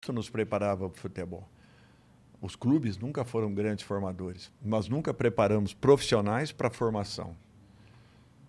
Nos 0.11 0.31
preparava 0.31 0.89
para 0.89 0.97
o 0.97 0.99
futebol. 0.99 1.47
Os 2.41 2.55
clubes 2.55 2.97
nunca 2.97 3.23
foram 3.23 3.53
grandes 3.53 3.85
formadores. 3.85 4.51
Nós 4.59 4.87
nunca 4.89 5.13
preparamos 5.13 5.75
profissionais 5.75 6.51
para 6.51 6.69
a 6.69 6.71
formação. 6.71 7.35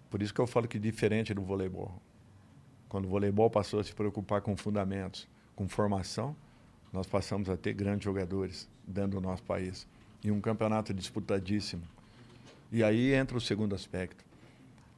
Por 0.09 0.23
isso 0.23 0.33
que 0.33 0.41
eu 0.41 0.47
falo 0.47 0.67
que 0.67 0.79
diferente 0.79 1.35
do 1.35 1.43
voleibol. 1.43 1.93
Quando 2.88 3.05
o 3.05 3.09
voleibol 3.09 3.51
passou 3.51 3.81
a 3.81 3.85
se 3.85 3.95
preocupar 3.95 4.41
com 4.41 4.57
fundamentos, 4.57 5.29
com 5.55 5.69
formação, 5.69 6.35
nós 6.91 7.07
passamos 7.07 7.51
a 7.51 7.57
ter 7.57 7.75
grandes 7.75 8.05
jogadores 8.05 8.67
dentro 8.87 9.21
do 9.21 9.21
nosso 9.21 9.43
país. 9.43 9.87
E 10.25 10.31
um 10.31 10.41
campeonato 10.41 10.95
disputadíssimo. 10.95 11.83
E 12.71 12.83
aí 12.83 13.12
entra 13.12 13.37
o 13.37 13.41
segundo 13.41 13.75
aspecto. 13.75 14.25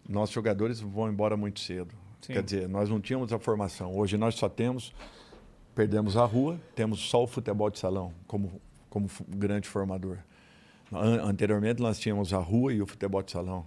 Nossos 0.08 0.32
jogadores 0.32 0.78
vão 0.78 1.08
embora 1.08 1.36
muito 1.36 1.58
cedo. 1.58 1.92
Quer 2.20 2.42
dizer, 2.42 2.68
nós 2.68 2.88
não 2.88 3.00
tínhamos 3.00 3.32
a 3.32 3.38
formação. 3.40 3.92
Hoje 3.96 4.16
nós 4.16 4.36
só 4.36 4.48
temos 4.48 4.94
perdemos 5.74 6.16
a 6.16 6.24
rua, 6.24 6.60
temos 6.74 7.00
só 7.00 7.22
o 7.22 7.26
futebol 7.26 7.70
de 7.70 7.78
salão 7.78 8.12
como, 8.26 8.60
como 8.88 9.08
grande 9.28 9.68
formador. 9.68 10.18
An- 10.92 11.22
anteriormente 11.28 11.80
nós 11.82 11.98
tínhamos 11.98 12.32
a 12.32 12.38
rua 12.38 12.72
e 12.72 12.80
o 12.80 12.86
futebol 12.86 13.22
de 13.22 13.32
salão. 13.32 13.66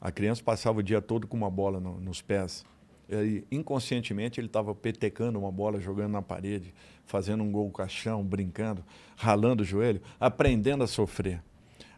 A 0.00 0.10
criança 0.10 0.42
passava 0.42 0.78
o 0.80 0.82
dia 0.82 1.00
todo 1.00 1.26
com 1.26 1.36
uma 1.36 1.50
bola 1.50 1.80
no- 1.80 2.00
nos 2.00 2.20
pés. 2.22 2.64
E 3.10 3.42
inconscientemente 3.50 4.38
ele 4.38 4.48
estava 4.48 4.74
petecando 4.74 5.38
uma 5.38 5.50
bola, 5.50 5.80
jogando 5.80 6.12
na 6.12 6.20
parede, 6.22 6.74
fazendo 7.06 7.42
um 7.42 7.50
gol 7.50 7.70
caixão, 7.70 8.22
brincando, 8.22 8.84
ralando 9.16 9.62
o 9.62 9.66
joelho, 9.66 10.02
aprendendo 10.20 10.84
a 10.84 10.86
sofrer, 10.86 11.42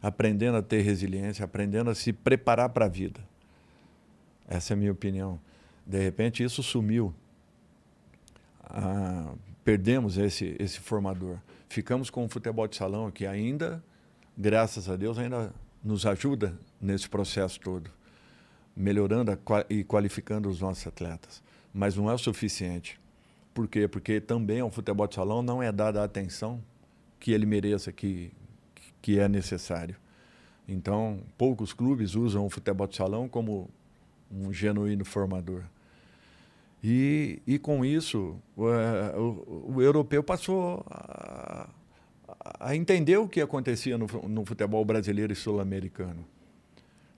aprendendo 0.01 0.57
a 0.57 0.63
ter 0.63 0.83
resiliência, 0.83 1.45
aprendendo 1.45 1.91
a 1.91 1.95
se 1.95 2.13
preparar 2.13 2.69
para 2.69 2.85
a 2.85 2.89
vida. 2.89 3.21
Essa 4.47 4.73
é 4.73 4.75
a 4.75 4.77
minha 4.77 4.93
opinião. 4.93 5.41
De 5.85 5.99
repente 6.01 6.45
isso 6.45 6.63
sumiu 6.63 7.13
ah, 8.73 9.35
perdemos 9.65 10.17
esse, 10.19 10.57
esse 10.59 10.81
formador. 10.81 11.39
Ficamos 11.69 12.11
com 12.11 12.25
o 12.25 12.29
futebol 12.29 12.67
de 12.67 12.77
salão, 12.77 13.11
que 13.11 13.27
ainda, 13.27 13.83
graças 14.37 14.89
a 14.89 14.97
Deus, 14.97 15.19
ainda 15.19 15.53
nos 15.83 16.05
ajuda 16.07 16.55
nesse 16.81 17.09
processo 17.09 17.61
todo, 17.61 17.91
melhorando 18.77 19.33
a 19.33 19.39
e 19.69 19.85
qualificando 19.85 20.49
os 20.49 20.61
nossos 20.61 20.87
atletas. 20.87 21.43
Mas 21.73 21.97
não 21.97 22.11
é 22.11 22.15
o 22.15 22.19
suficiente. 22.19 23.01
Por 23.55 23.69
quê? 23.69 23.87
Porque 23.87 24.21
também 24.21 24.61
ao 24.61 24.71
futebol 24.71 25.07
de 25.07 25.15
salão 25.15 25.43
não 25.43 25.63
é 25.63 25.71
dada 25.71 26.01
a 26.01 26.05
atenção 26.05 26.63
que 27.19 27.33
ele 27.33 27.47
mereça, 27.47 27.93
que, 27.93 28.33
que 29.03 29.19
é 29.19 29.29
necessário. 29.29 29.97
Então, 30.67 31.21
poucos 31.37 31.73
clubes 31.73 32.15
usam 32.15 32.47
o 32.47 32.51
futebol 32.51 32.87
de 32.87 32.97
salão 32.97 33.29
como 33.29 33.69
um 34.31 34.53
genuíno 34.53 35.05
formador. 35.05 35.65
E, 36.83 37.43
e 37.47 37.59
com 37.59 37.85
isso, 37.85 38.37
o, 38.57 38.69
eh, 38.71 39.15
o- 39.19 39.83
europeu 39.83 40.23
passou 40.23 40.83
a, 40.91 41.69
a 42.59 42.75
entender 42.75 43.19
o 43.19 43.29
que 43.29 43.41
acontecia 43.41 43.99
no, 43.99 44.07
no 44.29 44.45
futebol 44.47 44.83
brasileiro 44.85 45.33
e 45.33 45.37
sul-americano. 45.37 46.25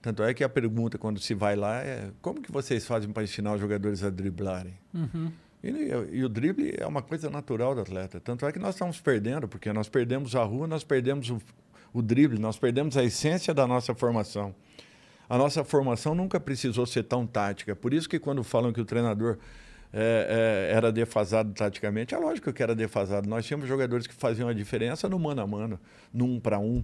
Tanto 0.01 0.21
é 0.21 0.33
que 0.33 0.43
a 0.43 0.49
pergunta, 0.49 0.97
quando 0.97 1.17
se 1.19 1.33
vai 1.33 1.55
lá, 1.55 1.77
é 1.81 2.11
como 2.21 2.41
que 2.41 2.51
vocês 2.51 2.85
fazem 2.85 3.09
para 3.09 3.23
ensinar 3.23 3.53
os 3.53 3.61
jogadores 3.61 4.03
a 4.03 4.09
driblarem? 4.09 4.73
E, 5.63 5.69
e 6.17 6.25
o 6.25 6.27
drible 6.27 6.73
é 6.77 6.85
uma 6.85 7.01
coisa 7.01 7.29
natural 7.29 7.73
do 7.73 7.79
atleta. 7.79 8.19
Tanto 8.19 8.45
é 8.45 8.51
que 8.51 8.59
nós 8.59 8.75
estamos 8.75 8.99
perdendo, 8.99 9.47
porque 9.47 9.71
nós 9.71 9.87
perdemos 9.87 10.35
a 10.35 10.43
rua, 10.43 10.67
nós 10.67 10.83
perdemos 10.83 11.29
o, 11.29 11.41
o 11.93 12.01
drible, 12.01 12.37
nós 12.37 12.57
perdemos 12.57 12.97
a 12.97 13.03
essência 13.05 13.53
da 13.53 13.65
nossa 13.65 13.95
formação. 13.95 14.53
A 15.29 15.37
nossa 15.37 15.63
formação 15.63 16.13
nunca 16.13 16.39
precisou 16.39 16.85
ser 16.85 17.03
tão 17.03 17.25
tática. 17.25 17.75
Por 17.75 17.93
isso 17.93 18.07
que 18.09 18.19
quando 18.19 18.43
falam 18.43 18.73
que 18.73 18.81
o 18.81 18.85
treinador 18.85 19.37
é, 19.91 20.69
é, 20.69 20.75
era 20.75 20.91
defasado 20.91 21.53
taticamente, 21.53 22.15
é 22.15 22.17
lógico 22.17 22.51
que 22.51 22.61
era 22.61 22.75
defasado. 22.75 23.29
Nós 23.29 23.45
tínhamos 23.45 23.67
jogadores 23.67 24.07
que 24.07 24.13
faziam 24.13 24.49
a 24.49 24.53
diferença 24.53 25.07
no 25.07 25.19
mano 25.19 25.41
a 25.41 25.47
mano, 25.47 25.79
no 26.13 26.25
um 26.25 26.39
para 26.39 26.59
um, 26.59 26.83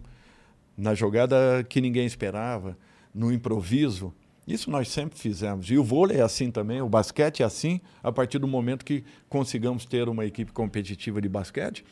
na 0.77 0.93
jogada 0.93 1.65
que 1.67 1.81
ninguém 1.81 2.05
esperava, 2.05 2.77
no 3.13 3.31
improviso. 3.31 4.13
Isso 4.47 4.71
nós 4.71 4.87
sempre 4.87 5.17
fizemos. 5.19 5.69
E 5.69 5.77
o 5.77 5.83
vôlei 5.83 6.17
é 6.17 6.21
assim 6.21 6.49
também, 6.49 6.81
o 6.81 6.89
basquete 6.89 7.43
é 7.43 7.45
assim, 7.45 7.81
a 8.01 8.11
partir 8.11 8.39
do 8.39 8.47
momento 8.47 8.85
que 8.85 9.03
consigamos 9.27 9.85
ter 9.85 10.07
uma 10.07 10.25
equipe 10.25 10.51
competitiva 10.51 11.21
de 11.21 11.29
basquete. 11.29 11.83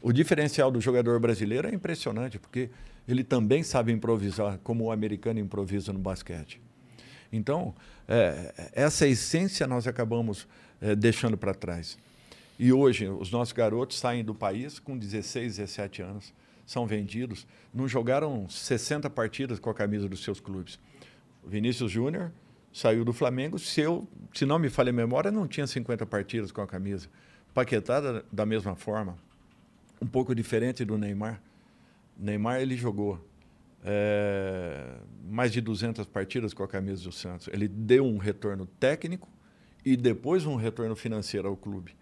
O 0.00 0.12
diferencial 0.12 0.70
do 0.70 0.80
jogador 0.80 1.18
brasileiro 1.20 1.68
é 1.68 1.74
impressionante, 1.74 2.38
porque 2.38 2.70
ele 3.06 3.22
também 3.22 3.62
sabe 3.62 3.92
improvisar, 3.92 4.58
como 4.62 4.84
o 4.84 4.92
americano 4.92 5.38
improvisa 5.38 5.92
no 5.92 5.98
basquete. 5.98 6.60
Então, 7.32 7.74
é, 8.08 8.70
essa 8.72 9.06
essência 9.06 9.66
nós 9.66 9.86
acabamos 9.86 10.46
é, 10.80 10.94
deixando 10.94 11.36
para 11.36 11.54
trás. 11.54 11.98
E 12.58 12.72
hoje, 12.72 13.08
os 13.08 13.30
nossos 13.30 13.52
garotos 13.52 13.98
saem 13.98 14.24
do 14.24 14.34
país 14.34 14.78
com 14.78 14.96
16, 14.96 15.56
17 15.56 16.02
anos, 16.02 16.32
são 16.64 16.86
vendidos, 16.86 17.46
não 17.72 17.88
jogaram 17.88 18.48
60 18.48 19.10
partidas 19.10 19.58
com 19.58 19.68
a 19.68 19.74
camisa 19.74 20.08
dos 20.08 20.22
seus 20.22 20.40
clubes. 20.40 20.78
Vinícius 21.44 21.90
Júnior 21.90 22.30
saiu 22.72 23.04
do 23.04 23.12
Flamengo, 23.12 23.58
se, 23.58 23.80
eu, 23.80 24.08
se 24.32 24.46
não 24.46 24.58
me 24.58 24.70
falha 24.70 24.90
a 24.90 24.92
memória, 24.92 25.30
não 25.30 25.46
tinha 25.46 25.66
50 25.66 26.06
partidas 26.06 26.52
com 26.52 26.60
a 26.60 26.66
camisa. 26.66 27.08
Paquetá, 27.52 28.00
da, 28.00 28.22
da 28.32 28.46
mesma 28.46 28.74
forma, 28.74 29.16
um 30.00 30.06
pouco 30.06 30.34
diferente 30.34 30.84
do 30.84 30.96
Neymar. 30.96 31.40
Neymar, 32.16 32.60
ele 32.60 32.76
jogou 32.76 33.24
é, 33.84 34.96
mais 35.28 35.52
de 35.52 35.60
200 35.60 36.06
partidas 36.06 36.54
com 36.54 36.62
a 36.62 36.68
camisa 36.68 37.02
do 37.04 37.12
Santos. 37.12 37.48
Ele 37.52 37.68
deu 37.68 38.04
um 38.04 38.18
retorno 38.18 38.66
técnico 38.66 39.28
e 39.84 39.96
depois 39.96 40.46
um 40.46 40.56
retorno 40.56 40.96
financeiro 40.96 41.48
ao 41.48 41.56
clube. 41.56 41.94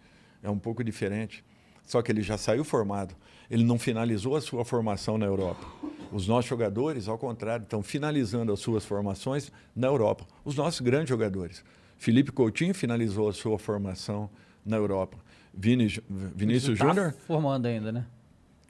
É 0.43 0.49
um 0.49 0.59
pouco 0.59 0.85
diferente. 0.85 1.45
Só 1.85 2.01
que 2.01 2.13
ele 2.13 2.23
já 2.23 2.39
saiu 2.39 2.65
formado. 2.65 3.15
Ele 3.51 3.65
não 3.65 3.79
finalizou 3.79 4.37
a 4.37 4.41
sua 4.41 4.65
formação 4.65 5.19
na 5.19 5.27
Europa. 5.27 5.67
Os 6.13 6.29
nossos 6.29 6.49
jogadores, 6.49 7.09
ao 7.09 7.19
contrário, 7.19 7.65
estão 7.65 7.83
finalizando 7.83 8.53
as 8.53 8.61
suas 8.61 8.85
formações 8.85 9.51
na 9.75 9.89
Europa. 9.89 10.27
Os 10.45 10.55
nossos 10.55 10.81
grandes 10.81 11.09
jogadores. 11.09 11.65
Felipe 11.99 12.31
Coutinho 12.31 12.75
finalizou 12.75 13.29
a 13.29 13.33
sua 13.33 13.59
formação 13.59 14.31
na 14.65 14.77
Europa. 14.77 15.19
Vini, 15.53 15.89
Vinícius 16.09 16.79
Tá 16.79 16.89
Júnior 16.89 17.13
formando 17.27 17.67
ainda, 17.67 17.93
né? 17.93 18.07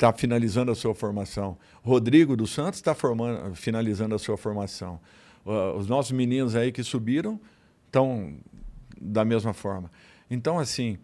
Está 0.03 0.13
finalizando 0.13 0.73
a 0.73 0.75
sua 0.75 0.97
formação. 0.97 1.57
Rodrigo 1.81 2.37
dos 2.37 2.51
Santos 2.51 2.81
está 2.81 2.93
finalizando 3.55 4.17
a 4.17 4.19
sua 4.19 4.37
formação. 4.37 5.01
Uh, 5.47 5.77
os 5.77 5.87
nossos 5.87 6.11
meninos 6.11 6.57
aí 6.57 6.73
que 6.73 6.83
subiram 6.83 7.41
estão 7.87 8.37
da 9.01 9.25
mesma 9.25 9.53
forma. 9.53 9.91
Então, 10.29 10.59
assim, 10.59 10.99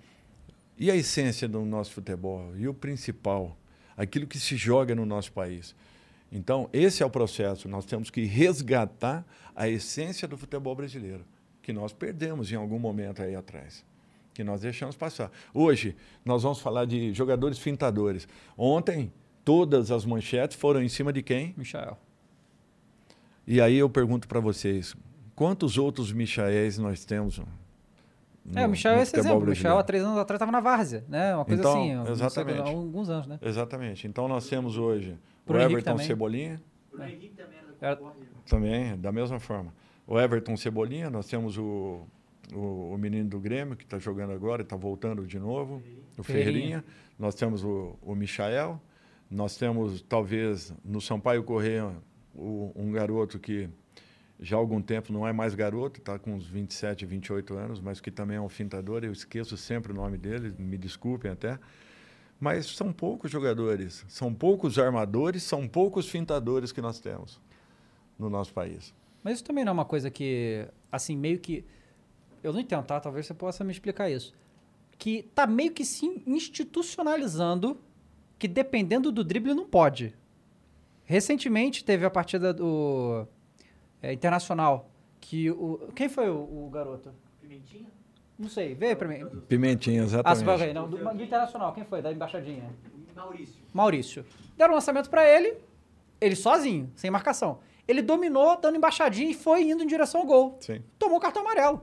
e 0.76 0.90
a 0.90 0.96
essência 0.96 1.48
do 1.48 1.64
nosso 1.64 1.92
futebol? 1.92 2.52
E 2.56 2.66
o 2.66 2.74
principal? 2.74 3.56
Aquilo 3.96 4.26
que 4.26 4.38
se 4.38 4.56
joga 4.56 4.96
no 4.96 5.06
nosso 5.06 5.30
país. 5.30 5.76
Então, 6.32 6.68
esse 6.72 7.00
é 7.00 7.06
o 7.06 7.10
processo. 7.10 7.68
Nós 7.68 7.84
temos 7.84 8.10
que 8.10 8.24
resgatar 8.24 9.24
a 9.54 9.68
essência 9.68 10.26
do 10.26 10.36
futebol 10.36 10.74
brasileiro, 10.74 11.24
que 11.62 11.72
nós 11.72 11.92
perdemos 11.92 12.50
em 12.50 12.56
algum 12.56 12.80
momento 12.80 13.22
aí 13.22 13.36
atrás, 13.36 13.84
que 14.38 14.44
nós 14.44 14.60
deixamos 14.60 14.94
passar. 14.94 15.32
Hoje, 15.52 15.96
nós 16.24 16.44
vamos 16.44 16.60
falar 16.60 16.84
de 16.84 17.12
jogadores 17.12 17.58
fintadores. 17.58 18.28
Ontem, 18.56 19.12
todas 19.44 19.90
as 19.90 20.04
manchetes 20.04 20.56
foram 20.56 20.80
em 20.80 20.88
cima 20.88 21.12
de 21.12 21.24
quem? 21.24 21.52
Michael. 21.56 21.98
E 23.44 23.60
aí 23.60 23.76
eu 23.76 23.90
pergunto 23.90 24.28
para 24.28 24.38
vocês, 24.38 24.94
quantos 25.34 25.76
outros 25.76 26.12
Michaéis 26.12 26.78
nós 26.78 27.04
temos? 27.04 27.40
é, 28.54 28.64
o 28.64 28.68
Michel 28.70 28.92
é 28.92 29.02
esse 29.02 29.18
exemplo. 29.18 29.42
O 29.42 29.46
Michel, 29.48 29.76
há 29.76 29.82
três 29.82 30.04
anos 30.04 30.18
atrás, 30.18 30.36
estava 30.36 30.52
na 30.52 30.60
Várzea, 30.60 31.04
né? 31.08 31.34
Uma 31.34 31.44
coisa 31.44 31.60
então, 31.60 32.02
assim. 32.02 32.12
Exatamente. 32.12 32.60
Há 32.60 32.68
alguns 32.68 33.10
anos, 33.10 33.26
né? 33.26 33.40
Exatamente. 33.42 34.06
Então 34.06 34.28
nós 34.28 34.48
temos 34.48 34.78
hoje 34.78 35.18
Pro 35.44 35.56
o 35.56 35.58
Henrique 35.58 35.72
Everton 35.72 35.90
também. 35.90 36.06
Cebolinha. 36.06 36.62
O 36.92 37.02
Henrique 37.02 37.34
também 37.34 37.58
era 37.58 37.66
do 37.66 37.76
Era- 37.80 37.96
Concordia. 37.96 38.28
Também, 38.46 38.96
da 38.98 39.10
mesma 39.10 39.40
forma. 39.40 39.74
O 40.06 40.16
Everton 40.16 40.56
Cebolinha, 40.56 41.10
nós 41.10 41.26
temos 41.26 41.58
o, 41.58 42.06
o, 42.54 42.92
o 42.94 42.98
menino 42.98 43.28
do 43.28 43.38
Grêmio, 43.38 43.76
que 43.76 43.84
está 43.84 43.98
jogando 43.98 44.32
agora, 44.32 44.62
está 44.62 44.76
voltando 44.76 45.26
de 45.26 45.38
novo, 45.38 45.82
o 46.16 46.22
Ferreirinha. 46.22 46.82
Ferreirinha. 46.82 46.84
Nós 47.18 47.34
temos 47.34 47.64
o, 47.64 47.96
o 48.02 48.14
Michael. 48.14 48.80
Nós 49.30 49.56
temos, 49.56 50.00
talvez, 50.02 50.72
no 50.84 51.00
Sampaio 51.00 51.42
Correia, 51.44 51.92
o- 52.34 52.72
um 52.74 52.90
garoto 52.92 53.38
que 53.38 53.68
já 54.40 54.56
há 54.56 54.58
algum 54.60 54.80
tempo 54.80 55.12
não 55.12 55.26
é 55.26 55.32
mais 55.32 55.54
garoto, 55.54 55.98
está 56.00 56.18
com 56.18 56.32
uns 56.34 56.46
27, 56.46 57.04
28 57.04 57.54
anos, 57.54 57.80
mas 57.80 58.00
que 58.00 58.10
também 58.10 58.36
é 58.36 58.40
um 58.40 58.48
fintador. 58.48 59.04
Eu 59.04 59.12
esqueço 59.12 59.56
sempre 59.56 59.92
o 59.92 59.94
nome 59.94 60.16
dele, 60.16 60.54
me 60.58 60.78
desculpem 60.78 61.30
até. 61.30 61.58
Mas 62.40 62.66
são 62.66 62.92
poucos 62.92 63.30
jogadores, 63.32 64.04
são 64.08 64.32
poucos 64.32 64.78
armadores, 64.78 65.42
são 65.42 65.66
poucos 65.66 66.08
fintadores 66.08 66.70
que 66.70 66.80
nós 66.80 67.00
temos 67.00 67.40
no 68.16 68.30
nosso 68.30 68.52
país. 68.54 68.94
Mas 69.24 69.34
isso 69.34 69.44
também 69.44 69.64
não 69.64 69.70
é 69.70 69.74
uma 69.74 69.84
coisa 69.84 70.08
que, 70.10 70.66
assim, 70.90 71.16
meio 71.16 71.40
que. 71.40 71.64
Eu 72.42 72.52
não 72.52 72.60
entendo, 72.60 72.84
tá? 72.84 73.00
Talvez 73.00 73.26
você 73.26 73.34
possa 73.34 73.64
me 73.64 73.72
explicar 73.72 74.10
isso. 74.10 74.34
Que 74.98 75.22
tá 75.34 75.46
meio 75.46 75.72
que 75.72 75.84
se 75.84 76.22
institucionalizando 76.26 77.78
que 78.38 78.46
dependendo 78.48 79.10
do 79.10 79.24
drible 79.24 79.54
não 79.54 79.66
pode. 79.66 80.14
Recentemente 81.04 81.84
teve 81.84 82.04
a 82.04 82.10
partida 82.10 82.52
do 82.52 83.26
é, 84.02 84.12
Internacional. 84.12 84.90
Que 85.20 85.50
o, 85.50 85.88
quem 85.94 86.08
foi 86.08 86.30
o, 86.30 86.36
o 86.66 86.70
garoto? 86.70 87.12
Pimentinha? 87.40 87.86
Não 88.38 88.48
sei, 88.48 88.74
veio 88.74 88.96
pra 88.96 89.08
mim. 89.08 89.24
Pimentinha, 89.48 90.02
Ah, 90.02 90.04
exatamente. 90.04 90.44
vai 90.44 90.56
ver, 90.56 90.72
não, 90.74 90.88
do, 90.88 90.96
do 90.96 91.22
Internacional, 91.22 91.72
quem 91.72 91.84
foi? 91.84 92.00
Da 92.00 92.12
embaixadinha. 92.12 92.70
Maurício. 93.16 93.56
Maurício. 93.74 94.24
Deram 94.56 94.72
um 94.72 94.74
lançamento 94.76 95.10
pra 95.10 95.28
ele, 95.28 95.56
ele 96.20 96.36
sozinho, 96.36 96.90
sem 96.94 97.10
marcação. 97.10 97.58
Ele 97.88 98.00
dominou, 98.00 98.56
dando 98.60 98.76
embaixadinha 98.76 99.30
e 99.30 99.34
foi 99.34 99.62
indo 99.62 99.82
em 99.82 99.86
direção 99.86 100.20
ao 100.20 100.26
gol. 100.26 100.56
Sim. 100.60 100.82
Tomou 100.98 101.18
o 101.18 101.20
cartão 101.20 101.42
amarelo. 101.42 101.82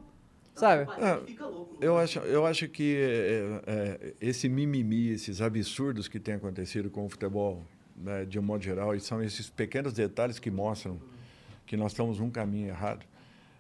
Sabe? 0.56 0.90
É, 1.00 1.18
Fica 1.26 1.46
louco. 1.46 1.76
Eu 1.82 1.98
acho, 1.98 2.20
eu 2.20 2.46
acho 2.46 2.68
que 2.70 2.96
é, 2.98 3.62
é, 3.68 4.14
esse 4.22 4.48
mimimi, 4.48 5.10
esses 5.10 5.42
absurdos 5.42 6.08
que 6.08 6.20
têm 6.20 6.36
acontecido 6.36 6.90
com 6.90 7.06
o 7.06 7.10
futebol, 7.10 7.62
né, 7.96 8.26
de 8.26 8.40
um 8.40 8.42
modo 8.42 8.64
geral, 8.64 8.96
e 8.96 9.00
são 9.00 9.22
esses 9.22 9.50
pequenos 9.50 9.94
detalhes 9.94 10.40
que 10.40 10.50
mostram 10.50 11.00
que 11.66 11.76
nós 11.76 11.92
estamos 11.92 12.20
num 12.20 12.30
caminho 12.30 12.70
errado, 12.70 13.06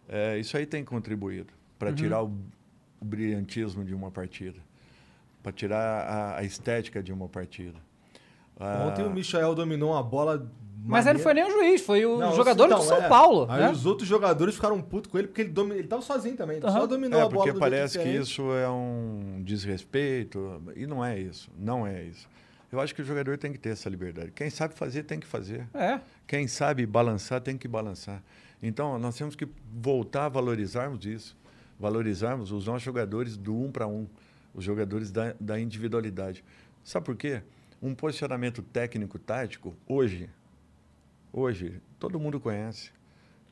é, 0.07 0.37
isso 0.39 0.55
aí 0.55 0.65
tem 0.65 0.83
contribuído 0.85 1.51
para 1.77 1.91
tirar 1.91 2.23
o, 2.23 2.31
o 3.01 3.05
brilhantismo 3.05 3.83
de 3.83 3.93
uma 3.93 4.09
partida, 4.09 4.59
para 5.43 5.51
tirar 5.51 5.77
a, 5.77 6.37
a 6.37 6.43
estética 6.43 7.03
de 7.03 7.11
uma 7.11 7.27
partida. 7.27 7.77
Ah, 8.57 8.87
Ontem 8.87 9.03
o 9.03 9.09
Michael 9.09 9.53
dominou 9.53 9.91
uma 9.91 10.03
bola. 10.03 10.49
Mas 10.88 11.05
ele 11.07 11.17
maneira. 11.17 11.23
foi 11.23 11.33
nem 11.33 11.43
o 11.45 11.49
juiz, 11.51 11.81
foi 11.81 12.05
o 12.05 12.17
Não, 12.19 12.36
jogador 12.36 12.65
então, 12.65 12.79
do 12.79 12.86
São 12.86 12.97
é. 13.03 13.09
Paulo. 13.09 13.47
Aí 13.49 13.61
né? 13.61 13.71
os 13.71 13.86
outros 13.86 14.07
jogadores 14.07 14.55
ficaram 14.55 14.79
putos 14.81 15.11
com 15.11 15.17
ele 15.17 15.27
porque 15.27 15.41
ele, 15.41 15.49
domi... 15.49 15.75
ele 15.75 15.88
tava 15.88 16.01
sozinho 16.01 16.36
também. 16.38 16.57
Ele 16.57 16.65
Aham. 16.65 16.79
só 16.81 16.86
dominou 16.88 17.19
É, 17.19 17.23
a 17.23 17.29
bola. 17.29 17.43
porque 17.45 17.59
parece 17.59 17.97
que 17.99 18.07
isso 18.07 18.51
é 18.53 18.69
um 18.69 19.41
desrespeito, 19.43 20.61
e 20.75 20.86
não 20.86 21.03
é 21.03 21.19
isso, 21.19 21.49
não 21.57 21.86
é 21.88 22.03
isso. 22.03 22.27
Eu 22.71 22.79
acho 22.79 22.93
que 22.93 23.01
o 23.01 23.05
jogador 23.05 23.38
tem 23.38 23.51
que 23.51 23.57
ter 23.57 23.69
essa 23.69 23.89
liberdade. 23.89 24.31
Quem 24.36 24.49
sabe 24.49 24.73
fazer, 24.75 25.03
tem 25.03 25.19
que 25.19 25.25
fazer. 25.27 25.67
É. 25.73 25.99
Quem 26.27 26.47
sabe 26.47 26.86
balançar, 26.86 27.39
tem 27.41 27.57
que 27.57 27.67
balançar. 27.67 28.21
Então, 28.61 28.99
nós 28.99 29.15
temos 29.17 29.36
que 29.36 29.47
voltar 29.73 30.25
a 30.25 30.29
valorizarmos 30.29 31.05
isso. 31.05 31.38
Valorizarmos 31.79 32.51
os 32.51 32.65
nossos 32.67 32.83
jogadores 32.83 33.38
do 33.38 33.55
um 33.55 33.71
para 33.71 33.88
um, 33.88 34.07
os 34.53 34.63
jogadores 34.63 35.11
da, 35.11 35.36
da 35.39 35.59
individualidade. 35.59 36.43
Sabe 36.83 37.05
por 37.05 37.15
quê? 37.15 37.41
Um 37.81 37.93
posicionamento 37.93 38.61
técnico-tático, 38.61 39.75
hoje, 39.88 40.29
hoje, 41.39 41.81
todo 41.99 42.19
mundo 42.19 42.39
conhece. 42.39 42.91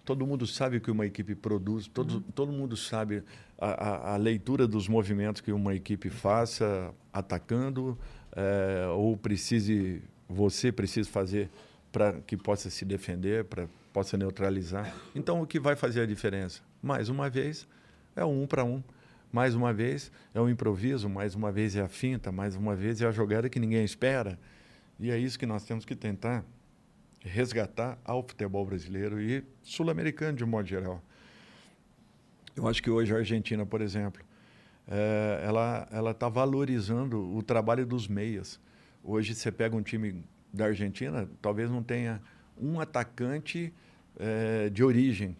Todo 0.05 0.25
mundo 0.27 0.45
sabe 0.45 0.77
o 0.77 0.81
que 0.81 0.91
uma 0.91 1.05
equipe 1.05 1.33
produz, 1.33 1.87
todo, 1.87 2.19
todo 2.35 2.51
mundo 2.51 2.75
sabe 2.75 3.23
a, 3.57 3.67
a- 4.11 4.13
a 4.13 4.17
leitura 4.17 4.67
dos 4.67 4.87
movimentos 4.89 5.41
que 5.41 5.51
uma 5.51 5.73
equipe 5.73 6.09
faça 6.09 6.93
atacando, 7.11 7.97
eh, 8.35 8.85
ou 8.93 9.15
precise, 9.15 10.01
você 10.27 10.71
precisa 10.73 11.09
fazer 11.09 11.49
para 11.91 12.13
que 12.27 12.35
possa 12.35 12.69
se 12.69 12.83
defender, 12.83 13.45
para 13.45 13.67
possa 13.93 14.17
neutralizar. 14.17 14.93
Então, 15.15 15.41
o 15.41 15.47
que 15.47 15.57
vai 15.59 15.75
fazer 15.75 16.01
a 16.01 16.05
diferença? 16.05 16.61
Mais 16.81 17.07
uma 17.07 17.29
vez, 17.29 17.65
é 18.15 18.25
um 18.25 18.45
para 18.45 18.65
um. 18.65 18.83
Mais 19.31 19.55
uma 19.55 19.71
vez, 19.73 20.11
é 20.33 20.41
o 20.41 20.49
improviso, 20.49 21.07
mais 21.09 21.33
uma 21.33 21.49
vez 21.51 21.75
é 21.77 21.81
a 21.81 21.87
finta, 21.87 22.29
mais 22.31 22.55
uma 22.55 22.75
vez 22.75 23.01
é 23.01 23.07
a 23.07 23.11
jogada 23.11 23.47
que 23.49 23.59
ninguém 23.59 23.85
espera. 23.85 24.37
E 24.99 25.09
é 25.09 25.17
isso 25.17 25.39
que 25.39 25.45
nós 25.45 25.63
temos 25.63 25.85
que 25.85 25.95
tentar 25.95 26.43
resgatar 27.23 27.97
ao 28.03 28.21
futebol 28.21 28.65
brasileiro 28.65 29.21
e 29.21 29.43
sul-americano 29.63 30.37
de 30.37 30.43
um 30.43 30.47
modo 30.47 30.67
geral. 30.67 31.01
Eu 32.55 32.67
acho 32.67 32.83
que 32.83 32.89
hoje 32.89 33.13
a 33.13 33.17
Argentina, 33.17 33.65
por 33.65 33.81
exemplo, 33.81 34.21
eh, 34.87 35.43
ela 35.45 35.87
ela 35.91 36.11
está 36.11 36.29
valorizando 36.29 37.35
o 37.35 37.41
trabalho 37.41 37.85
dos 37.85 38.07
meias. 38.07 38.59
Hoje 39.03 39.33
você 39.33 39.51
pega 39.51 39.75
um 39.75 39.81
time 39.81 40.23
da 40.53 40.65
Argentina, 40.65 41.27
talvez 41.41 41.69
não 41.69 41.81
tenha 41.81 42.21
um 42.61 42.79
atacante 42.79 43.73
eh, 44.19 44.69
de 44.69 44.83
origem, 44.83 45.35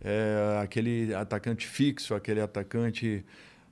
Eh, 0.00 0.60
aquele 0.62 1.14
atacante 1.14 1.66
fixo, 1.66 2.14
aquele 2.14 2.40
atacante 2.40 3.24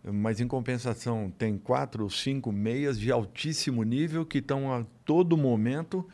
mas 0.07 0.39
em 0.39 0.47
compensação 0.47 1.33
tem 1.39 1.57
quatro 1.57 2.05
ou 2.05 2.11
cinco 2.11 2.53
meias 2.53 3.01
de 3.01 3.11
altíssimo 3.11 3.83
nível 3.83 4.27
que 4.27 4.37
estão 4.37 4.71
a 4.71 4.85
todo 5.03 5.35
momento 5.35 6.07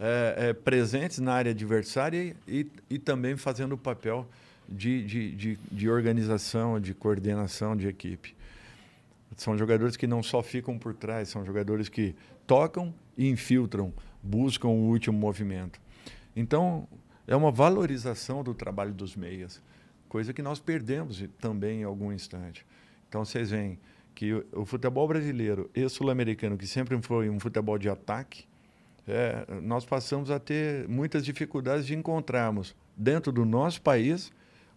eh, 0.00 0.34
eh, 0.36 0.52
presentes 0.52 1.18
na 1.18 1.32
área 1.32 1.50
adversária 1.50 2.36
e, 2.46 2.70
e 2.88 2.98
também 2.98 3.36
fazendo 3.36 3.72
o 3.72 3.78
papel 3.78 4.28
de, 4.68 5.04
de, 5.04 5.32
de, 5.34 5.58
de 5.72 5.90
organização, 5.90 6.78
de 6.78 6.94
coordenação 6.94 7.76
de 7.76 7.88
equipe. 7.88 8.36
São 9.36 9.56
jogadores 9.56 9.96
que 9.96 10.06
não 10.06 10.22
só 10.22 10.42
ficam 10.42 10.78
por 10.78 10.94
trás, 10.94 11.28
são 11.28 11.44
jogadores 11.44 11.88
que 11.88 12.14
tocam 12.46 12.94
e 13.16 13.28
infiltram, 13.28 13.92
buscam 14.22 14.68
o 14.68 14.88
último 14.88 15.18
movimento. 15.18 15.80
Então, 16.34 16.86
é 17.26 17.36
uma 17.36 17.50
valorização 17.50 18.42
do 18.42 18.54
trabalho 18.54 18.92
dos 18.92 19.14
meias, 19.16 19.60
coisa 20.08 20.32
que 20.32 20.42
nós 20.42 20.60
perdemos 20.60 21.22
também 21.40 21.80
em 21.80 21.84
algum 21.84 22.12
instante. 22.12 22.64
Então, 23.08 23.24
vocês 23.24 23.50
veem 23.50 23.78
que 24.14 24.32
o 24.52 24.64
futebol 24.64 25.06
brasileiro 25.06 25.70
e 25.74 25.88
sul-americano, 25.88 26.56
que 26.56 26.66
sempre 26.66 27.00
foi 27.02 27.28
um 27.28 27.38
futebol 27.38 27.78
de 27.78 27.88
ataque, 27.88 28.47
é, 29.08 29.46
nós 29.62 29.86
passamos 29.86 30.30
a 30.30 30.38
ter 30.38 30.86
muitas 30.86 31.24
dificuldades 31.24 31.86
de 31.86 31.94
encontrarmos 31.94 32.76
dentro 32.96 33.32
do 33.32 33.44
nosso 33.44 33.80
país 33.80 34.30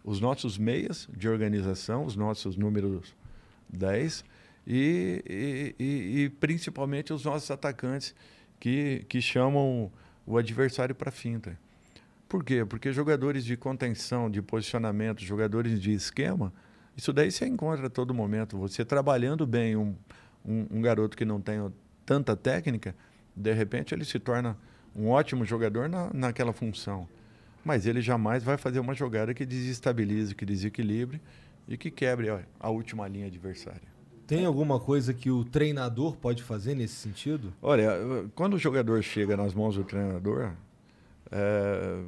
os 0.03 0.19
nossos 0.19 0.57
meias 0.57 1.07
de 1.15 1.27
organização, 1.27 2.05
os 2.05 2.15
nossos 2.15 2.55
números 2.55 3.13
10 3.69 4.23
e, 4.65 5.75
e, 5.77 6.23
e, 6.23 6.29
principalmente 6.39 7.11
os 7.13 7.25
nossos 7.25 7.51
atacantes 7.51 8.15
que, 8.59 9.05
que 9.09 9.21
chamam 9.21 9.91
o 10.25 10.37
adversário 10.37 10.95
para 10.95 11.11
finta. 11.11 11.57
Por 12.29 12.43
quê? 12.43 12.63
Porque 12.63 12.93
jogadores 12.93 13.43
de 13.43 13.57
contenção, 13.57 14.29
de 14.29 14.41
posicionamento, 14.41 15.21
jogadores 15.21 15.81
de 15.81 15.91
esquema, 15.91 16.53
isso 16.95 17.11
daí 17.11 17.31
você 17.31 17.45
encontra 17.45 17.87
a 17.87 17.89
todo 17.89 18.13
momento. 18.13 18.57
Você 18.57 18.85
trabalhando 18.85 19.45
bem 19.45 19.75
um, 19.75 19.95
um, 20.45 20.67
um 20.71 20.81
garoto 20.81 21.17
que 21.17 21.25
não 21.25 21.41
tem 21.41 21.59
tanta 22.05 22.35
técnica, 22.35 22.95
de 23.41 23.53
repente 23.53 23.93
ele 23.93 24.05
se 24.05 24.19
torna 24.19 24.57
um 24.95 25.09
ótimo 25.09 25.45
jogador 25.45 25.89
na, 25.89 26.09
naquela 26.13 26.53
função. 26.53 27.07
Mas 27.63 27.85
ele 27.85 28.01
jamais 28.01 28.43
vai 28.43 28.57
fazer 28.57 28.79
uma 28.79 28.93
jogada 28.93 29.33
que 29.33 29.45
desestabilize, 29.45 30.33
que 30.33 30.45
desequilibre 30.45 31.21
e 31.67 31.77
que 31.77 31.91
quebre 31.91 32.29
a, 32.59 32.69
última 32.69 33.07
linha 33.07 33.27
adversária. 33.27 33.91
Tem 34.25 34.45
alguma 34.45 34.79
coisa 34.79 35.13
que 35.13 35.29
o 35.29 35.43
treinador 35.43 36.15
pode 36.15 36.41
fazer 36.41 36.75
nesse 36.75 36.95
sentido? 36.95 37.53
Olha, 37.61 37.91
quando 38.33 38.53
o 38.55 38.57
jogador 38.57 39.01
chega 39.03 39.35
nas 39.35 39.53
mãos 39.53 39.75
do 39.75 39.83
treinador, 39.83 40.53
é, 41.31 42.03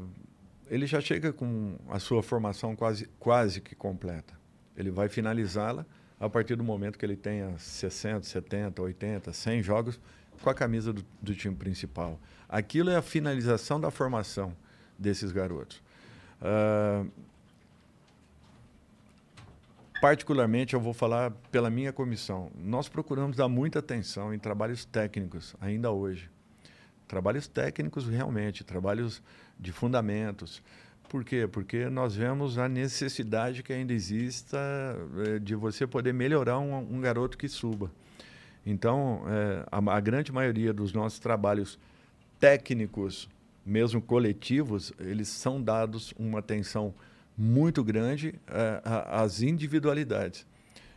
ele 0.69 0.87
já 0.87 1.01
chega 1.01 1.31
com 1.31 1.75
a 1.89 1.99
sua 1.99 2.23
formação 2.23 2.75
quase, 2.75 3.07
quase 3.19 3.61
que 3.61 3.75
completa. 3.75 4.33
Ele 4.75 4.89
vai 4.89 5.09
finalizá-la 5.09 5.85
a 6.19 6.29
partir 6.29 6.55
do 6.55 6.63
momento 6.63 6.97
que 6.97 7.05
ele 7.05 7.17
tenha 7.17 7.57
60, 7.57 8.23
70, 8.23 8.81
80, 8.81 9.33
100 9.33 9.61
jogos 9.61 9.99
com 10.41 10.49
a 10.49 10.53
camisa 10.53 10.91
do, 10.91 11.05
do 11.21 11.35
time 11.35 11.55
principal. 11.55 12.19
Aquilo 12.49 12.89
é 12.89 12.95
a 12.95 13.01
finalização 13.01 13.79
da 13.79 13.89
formação 13.89 14.55
desses 14.97 15.31
garotos. 15.31 15.81
Uh, 16.41 17.09
particularmente, 20.01 20.73
eu 20.73 20.79
vou 20.79 20.93
falar 20.93 21.31
pela 21.51 21.69
minha 21.69 21.93
comissão. 21.93 22.51
Nós 22.55 22.89
procuramos 22.89 23.37
dar 23.37 23.47
muita 23.47 23.79
atenção 23.79 24.33
em 24.33 24.39
trabalhos 24.39 24.85
técnicos, 24.85 25.55
ainda 25.61 25.91
hoje. 25.91 26.29
Trabalhos 27.07 27.47
técnicos, 27.47 28.07
realmente, 28.07 28.63
trabalhos 28.63 29.21
de 29.59 29.71
fundamentos. 29.71 30.61
Por 31.09 31.23
quê? 31.23 31.47
Porque 31.47 31.89
nós 31.89 32.15
vemos 32.15 32.57
a 32.57 32.67
necessidade 32.67 33.61
que 33.61 33.71
ainda 33.71 33.93
exista 33.93 34.57
é, 35.27 35.39
de 35.39 35.55
você 35.55 35.85
poder 35.85 36.13
melhorar 36.13 36.59
um, 36.59 36.75
um 36.75 36.99
garoto 36.99 37.37
que 37.37 37.47
suba. 37.47 37.91
Então, 38.65 39.23
é, 39.27 39.65
a, 39.71 39.95
a, 39.95 39.99
grande 39.99 40.31
maioria 40.31 40.73
dos 40.73 40.93
nossos 40.93 41.19
trabalhos 41.19 41.77
técnicos, 42.39 43.29
mesmo 43.65 44.01
coletivos, 44.01 44.93
eles 44.99 45.27
são 45.27 45.61
dados 45.61 46.13
uma 46.17 46.39
atenção 46.39 46.93
muito 47.37 47.83
grande 47.83 48.35
é, 48.47 48.81
às 49.09 49.41
individualidades. 49.41 50.45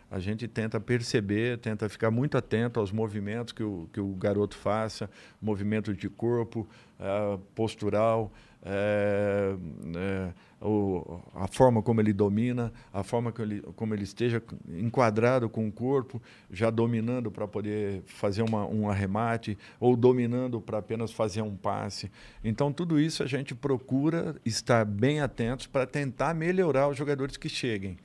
A 0.09 0.21
gente 0.21 0.47
tenta 0.47 0.79
perceber, 0.79 1.59
tenta 1.59 1.89
ficar 1.89 2.13
muito 2.13 2.39
atento 2.39 2.79
aos 2.79 2.93
movimentos 2.93 3.53
que 3.53 3.63
o, 3.63 3.89
que 3.93 4.01
o 4.01 4.15
garoto 4.15 4.57
faça, 4.57 5.11
movimento 5.43 5.93
de 5.93 6.09
corpo, 6.09 6.67
uh, 7.01 7.39
postural, 7.57 8.33
é, 8.69 9.55
é, 9.97 10.33
o, 10.61 11.21
a 11.35 11.47
forma 11.47 11.81
como 11.83 12.01
ele 12.01 12.13
domina, 12.13 12.73
a 12.93 13.05
forma 13.05 13.31
como 13.31 13.53
ele, 13.53 13.63
como 13.77 13.95
ele 13.95 14.03
esteja 14.03 14.43
enquadrado 14.69 15.49
com 15.49 15.69
o 15.69 15.73
corpo, 15.73 16.21
já 16.51 16.69
dominando 16.69 17.31
para 17.31 17.47
poder 17.47 18.03
fazer 18.07 18.43
uma, 18.43 18.67
um 18.67 18.91
arremate, 18.91 19.57
ou 19.79 19.97
dominando 19.97 20.61
para 20.61 20.79
apenas 20.79 21.13
fazer 21.13 21.43
um 21.43 21.55
passe. 21.57 22.11
Então, 22.43 22.73
tudo 22.73 22.99
isso 22.99 23.23
a 23.23 23.27
gente 23.27 23.55
procura 23.55 24.35
estar 24.45 24.85
bem 24.85 25.21
atentos 25.21 25.69
para 25.69 25.87
tentar 25.87 26.35
melhorar 26.35 26.89
os 26.89 26.97
jogadores 26.97 27.37
que 27.37 27.49
cheguem. 27.49 27.97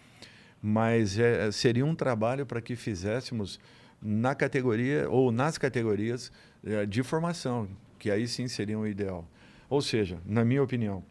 Mas 0.62 1.18
é, 1.18 1.52
seria 1.52 1.86
um 1.86 1.96
trabalho 1.96 2.46
para 2.46 2.62
que 2.62 2.76
fizéssemos 2.76 3.60
na 4.00 4.36
categoria 4.36 5.10
ou 5.10 5.32
nas 5.32 5.58
categorias 5.58 6.32
é, 6.64 6.86
de 6.86 7.02
formação, 7.02 7.68
que 7.98 8.12
aí 8.12 8.28
sim 8.28 8.48
seria 8.48 8.78
o 8.78 8.86
ideal. 8.86 9.28
Ou 9.72 9.82
seja, 9.82 10.20
na 10.26 10.44
minha 10.44 10.62
opinião, 10.62 11.02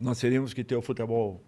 nós 0.00 0.18
teríamos 0.18 0.54
que 0.54 0.64
ter 0.64 0.76
o 0.76 0.80
futebol 0.80 1.42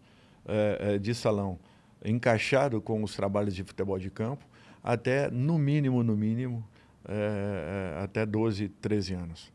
é, 0.46 0.78
é, 0.78 0.98
de 0.98 1.14
salão 1.14 1.58
encaixado 2.04 2.82
com 2.82 3.02
os 3.02 3.16
trabalhos 3.16 3.54
de 3.54 3.64
futebol 3.64 3.98
de 3.98 4.10
campo 4.10 4.44
até, 4.84 5.30
no 5.30 5.56
mínimo, 5.56 6.02
no 6.02 6.14
mínimo, 6.14 6.62
é, 7.08 7.94
é 7.96 8.04
até 8.04 8.26
12, 8.26 8.68
13 8.68 9.14
anos. 9.14 9.50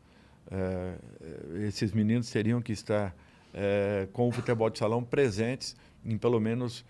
É, 0.50 0.96
esses 1.64 1.92
meninos 1.92 2.28
teriam 2.28 2.60
que 2.60 2.72
estar 2.72 3.14
é, 3.54 4.08
com 4.12 4.26
o 4.26 4.32
futebol 4.32 4.68
de 4.68 4.76
salão 4.76 5.04
presentes 5.04 5.76
em 6.04 6.18
pelo 6.18 6.40
menos 6.40 6.84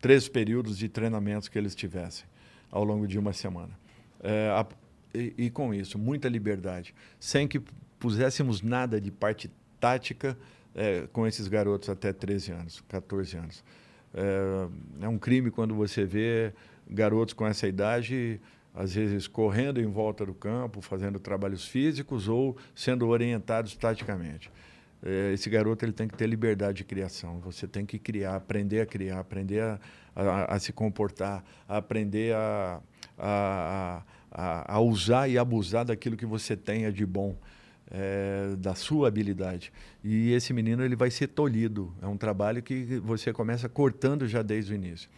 três 0.00 0.28
períodos 0.28 0.78
de 0.78 0.88
treinamentos 0.88 1.48
que 1.48 1.58
eles 1.58 1.74
tivessem 1.74 2.24
ao 2.70 2.84
longo 2.84 3.06
de 3.06 3.18
uma 3.18 3.32
semana. 3.32 3.76
A, 4.54 4.64
e, 5.14 5.34
e, 5.36 5.50
com 5.50 5.74
isso, 5.74 5.98
muita 5.98 6.28
liberdade, 6.28 6.94
sem 7.18 7.48
que 7.48 7.60
puséssemos 7.98 8.62
nada 8.62 9.00
de 9.00 9.10
parte 9.10 9.50
tática 9.78 10.36
é, 10.74 11.06
com 11.12 11.26
esses 11.26 11.48
garotos 11.48 11.88
até 11.88 12.12
13 12.12 12.52
anos, 12.52 12.84
14 12.88 13.36
anos. 13.36 13.64
É, 14.14 14.68
é, 15.02 15.08
um 15.08 15.18
crime 15.18 15.50
quando 15.50 15.74
você 15.74 16.04
vê 16.04 16.52
garotos 16.88 17.34
com 17.34 17.46
essa 17.46 17.66
idade, 17.66 18.40
às 18.74 18.94
vezes 18.94 19.26
correndo 19.26 19.80
em 19.80 19.86
volta 19.86 20.24
do 20.24 20.34
campo, 20.34 20.80
fazendo 20.80 21.18
trabalhos 21.18 21.66
físicos 21.66 22.28
ou 22.28 22.56
sendo 22.74 23.06
orientados 23.08 23.74
taticamente. 23.76 24.50
É, 25.02 25.32
esse 25.32 25.48
garoto 25.48 25.84
ele 25.84 25.92
tem 25.92 26.06
que 26.06 26.16
ter 26.16 26.26
liberdade 26.26 26.78
de 26.78 26.84
criação. 26.84 27.40
Você 27.40 27.66
tem 27.66 27.86
que 27.86 27.98
criar, 27.98 28.36
aprender 28.36 28.80
a 28.80 28.86
criar, 28.86 29.20
aprender 29.20 29.60
a, 29.60 29.80
a, 30.14 30.54
a 30.54 30.58
se 30.58 30.72
comportar, 30.72 31.42
aprender 31.66 32.34
a, 32.34 32.80
a 33.18 34.02
a, 34.30 34.74
a 34.76 34.80
usar 34.80 35.28
e 35.28 35.36
abusar 35.36 35.84
daquilo 35.84 36.16
que 36.16 36.26
você 36.26 36.56
tenha 36.56 36.92
de 36.92 37.04
bom. 37.04 37.36
É, 37.92 38.54
da 38.56 38.72
sua 38.72 39.08
habilidade. 39.08 39.72
E 40.04 40.30
esse 40.30 40.52
menino 40.52 40.84
ele 40.84 40.94
vai 40.94 41.10
ser 41.10 41.26
tolhido. 41.26 41.92
É 42.00 42.06
um 42.06 42.16
trabalho 42.16 42.62
que 42.62 43.00
você 43.02 43.32
começa 43.32 43.68
cortando 43.68 44.28
já 44.28 44.42
desde 44.42 44.72
o 44.72 44.76
início. 44.76 45.10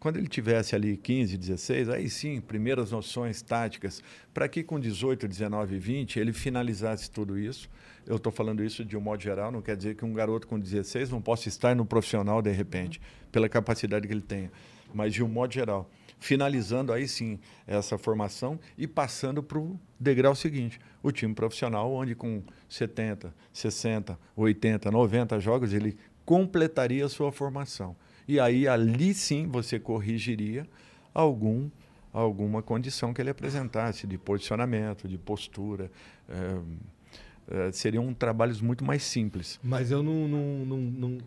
Quando 0.00 0.16
ele 0.16 0.28
tivesse 0.28 0.74
ali 0.74 0.96
15, 0.96 1.36
16, 1.36 1.90
aí 1.90 2.08
sim, 2.08 2.40
primeiras 2.40 2.90
noções 2.90 3.42
táticas, 3.42 4.02
para 4.32 4.48
que 4.48 4.62
com 4.62 4.80
18, 4.80 5.28
19, 5.28 5.78
20 5.78 6.18
ele 6.18 6.32
finalizasse 6.32 7.10
tudo 7.10 7.38
isso. 7.38 7.68
Eu 8.06 8.16
estou 8.16 8.32
falando 8.32 8.64
isso 8.64 8.82
de 8.82 8.96
um 8.96 9.00
modo 9.00 9.22
geral, 9.22 9.52
não 9.52 9.60
quer 9.60 9.76
dizer 9.76 9.94
que 9.94 10.04
um 10.04 10.14
garoto 10.14 10.46
com 10.46 10.58
16 10.58 11.10
não 11.10 11.20
possa 11.20 11.48
estar 11.48 11.76
no 11.76 11.84
profissional 11.84 12.40
de 12.40 12.50
repente, 12.50 12.98
pela 13.30 13.46
capacidade 13.46 14.06
que 14.06 14.12
ele 14.14 14.22
tenha, 14.22 14.50
mas 14.94 15.12
de 15.12 15.22
um 15.22 15.28
modo 15.28 15.52
geral 15.52 15.90
finalizando 16.20 16.92
aí 16.92 17.08
sim 17.08 17.40
essa 17.66 17.98
formação 17.98 18.60
e 18.78 18.86
passando 18.86 19.42
para 19.42 19.58
o 19.58 19.80
degrau 19.98 20.34
seguinte, 20.34 20.78
o 21.02 21.10
time 21.10 21.34
profissional, 21.34 21.92
onde 21.92 22.14
com 22.14 22.42
70, 22.68 23.34
60, 23.52 24.18
80, 24.36 24.90
90 24.90 25.40
jogos 25.40 25.72
ele 25.72 25.96
completaria 26.24 27.06
a 27.06 27.08
sua 27.08 27.32
formação. 27.32 27.96
E 28.28 28.38
aí 28.38 28.68
ali 28.68 29.14
sim 29.14 29.48
você 29.48 29.80
corrigiria 29.80 30.68
algum 31.12 31.68
alguma 32.12 32.60
condição 32.60 33.14
que 33.14 33.22
ele 33.22 33.30
apresentasse 33.30 34.06
de 34.06 34.18
posicionamento, 34.18 35.08
de 35.08 35.16
postura. 35.16 35.90
É, 36.28 37.68
é, 37.68 37.72
seriam 37.72 38.12
trabalhos 38.14 38.60
muito 38.60 38.84
mais 38.84 39.02
simples. 39.02 39.58
Mas 39.62 39.90
eu 39.90 40.02
não, 40.02 40.28
não, 40.28 40.64
não, 40.64 40.78
não 40.78 41.18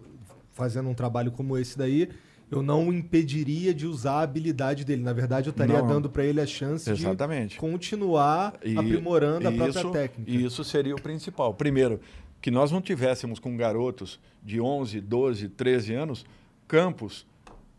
fazendo 0.54 0.88
um 0.88 0.94
trabalho 0.94 1.32
como 1.32 1.58
esse 1.58 1.78
daí, 1.78 2.10
eu 2.54 2.62
não 2.62 2.92
impediria 2.92 3.74
de 3.74 3.88
usar 3.88 4.14
a 4.14 4.22
habilidade 4.22 4.86
dele. 4.86 5.02
Na 5.02 5.14
verdade, 5.14 5.48
eu 5.48 5.52
estaria 5.52 5.80
não, 5.80 5.88
dando 5.88 6.10
para 6.10 6.24
ele 6.24 6.40
a 6.40 6.46
chance 6.46 6.90
exatamente. 6.90 7.52
de 7.52 7.58
continuar 7.58 8.54
e, 8.64 8.78
aprimorando 8.78 9.48
a 9.48 9.52
própria 9.52 9.80
isso, 9.80 9.92
técnica. 9.92 10.32
E 10.32 10.46
isso 10.46 10.64
seria 10.64 10.96
o 10.96 11.02
principal. 11.02 11.54
Primeiro, 11.54 12.00
que 12.42 12.52
nós 12.52 12.72
não 12.72 12.82
tivéssemos 12.82 13.40
com 13.40 13.56
garotos 13.56 14.20
de 14.44 14.60
11, 14.60 15.00
12, 15.02 15.50
13 15.50 15.94
anos 15.94 16.26
campos 16.68 17.26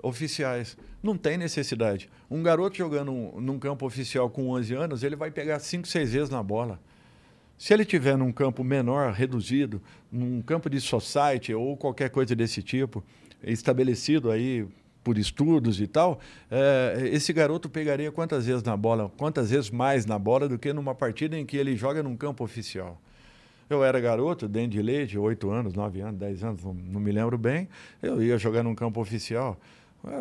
oficiais. 0.03 0.77
Não 1.03 1.16
tem 1.16 1.37
necessidade. 1.37 2.09
Um 2.31 2.43
garoto 2.43 2.77
jogando 2.77 3.12
um, 3.12 3.41
num 3.41 3.59
campo 3.59 3.87
oficial 3.87 4.31
com 4.31 4.51
11 4.51 4.75
anos, 4.75 5.03
ele 5.03 5.16
vai 5.16 5.31
pegar 5.31 5.59
5, 5.59 5.87
6 5.87 6.12
vezes 6.12 6.31
na 6.31 6.43
bola. 6.43 6.81
Se 7.57 7.72
ele 7.72 7.85
tiver 7.85 8.16
num 8.16 8.33
campo 8.33 8.64
menor, 8.64 9.12
reduzido, 9.12 9.81
num 10.11 10.43
campo 10.43 10.68
de 10.68 10.81
society 10.81 11.55
ou 11.55 11.77
qualquer 11.77 12.11
coisa 12.11 12.35
desse 12.35 12.62
tipo, 12.62 13.05
estabelecido 13.47 14.31
aí 14.31 14.67
por 15.05 15.19
estudos 15.19 15.81
e 15.81 15.87
tal, 15.87 16.19
é, 16.51 17.11
esse 17.13 17.33
garoto 17.33 17.69
pegaria 17.69 18.11
quantas 18.11 18.47
vezes 18.47 18.63
na 18.63 18.75
bola, 18.75 19.13
quantas 19.19 19.51
vezes 19.51 19.71
mais 19.71 20.07
na 20.07 20.19
bola 20.19 20.49
do 20.49 20.59
que 20.59 20.73
numa 20.73 20.95
partida 20.95 21.39
em 21.39 21.45
que 21.45 21.59
ele 21.59 21.77
joga 21.77 22.03
num 22.03 22.17
campo 22.17 22.43
oficial. 22.43 22.99
Eu 23.69 23.85
era 23.85 24.01
garoto, 24.01 24.49
dentro 24.49 24.71
de 24.71 24.83
leite, 24.83 25.19
8 25.19 25.51
anos, 25.51 25.75
9 25.75 26.01
anos, 26.01 26.19
10 26.19 26.45
anos, 26.45 26.65
não, 26.65 26.75
não, 26.75 27.01
me 27.01 27.13
lembro 27.13 27.37
bem, 27.37 27.69
eu 28.03 28.23
ia 28.23 28.39
jogar 28.39 28.63
num 28.63 28.75
campo 28.75 29.01
oficial. 29.01 29.59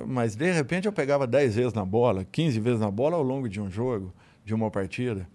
Mas 0.05 0.35
de 0.35 0.51
repente 0.51 0.85
eu 0.85 0.93
pegava 0.93 1.25
10 1.27 1.55
vezes 1.55 1.73
na 1.73 1.85
bola, 1.85 2.25
15 2.31 2.59
vezes 2.59 2.79
na 2.79 2.91
bola 2.91 3.15
ao 3.15 3.23
longo 3.23 3.49
de 3.49 3.59
um 3.59 3.69
jogo, 3.69 4.13
de 4.45 4.53
uma 4.53 4.69
partida. 4.71 5.27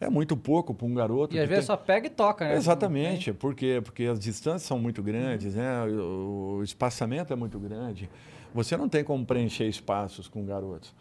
É 0.00 0.08
muito 0.08 0.36
pouco 0.36 0.72
para 0.72 0.86
um 0.86 0.94
garoto. 0.94 1.34
E 1.34 1.40
às 1.40 1.48
vezes 1.48 1.66
tem... 1.66 1.74
só 1.74 1.76
pega 1.76 2.06
e 2.06 2.10
toca, 2.10 2.46
né? 2.46 2.54
Exatamente. 2.54 3.32
Por 3.32 3.54
quê? 3.54 3.80
Porque 3.82 4.04
as 4.04 4.18
distâncias 4.18 4.62
são 4.62 4.78
muito 4.78 5.02
grandes, 5.02 5.54
uhum. 5.54 5.60
né? 5.60 5.84
o, 5.84 6.62
espaçamento 6.62 7.32
é 7.32 7.36
muito 7.36 7.58
grande. 7.58 8.08
Você 8.54 8.76
não 8.76 8.88
tem 8.88 9.02
como 9.02 9.26
preencher 9.26 9.66
espaços 9.66 10.28
com 10.28 10.44
garotos. 10.44 10.94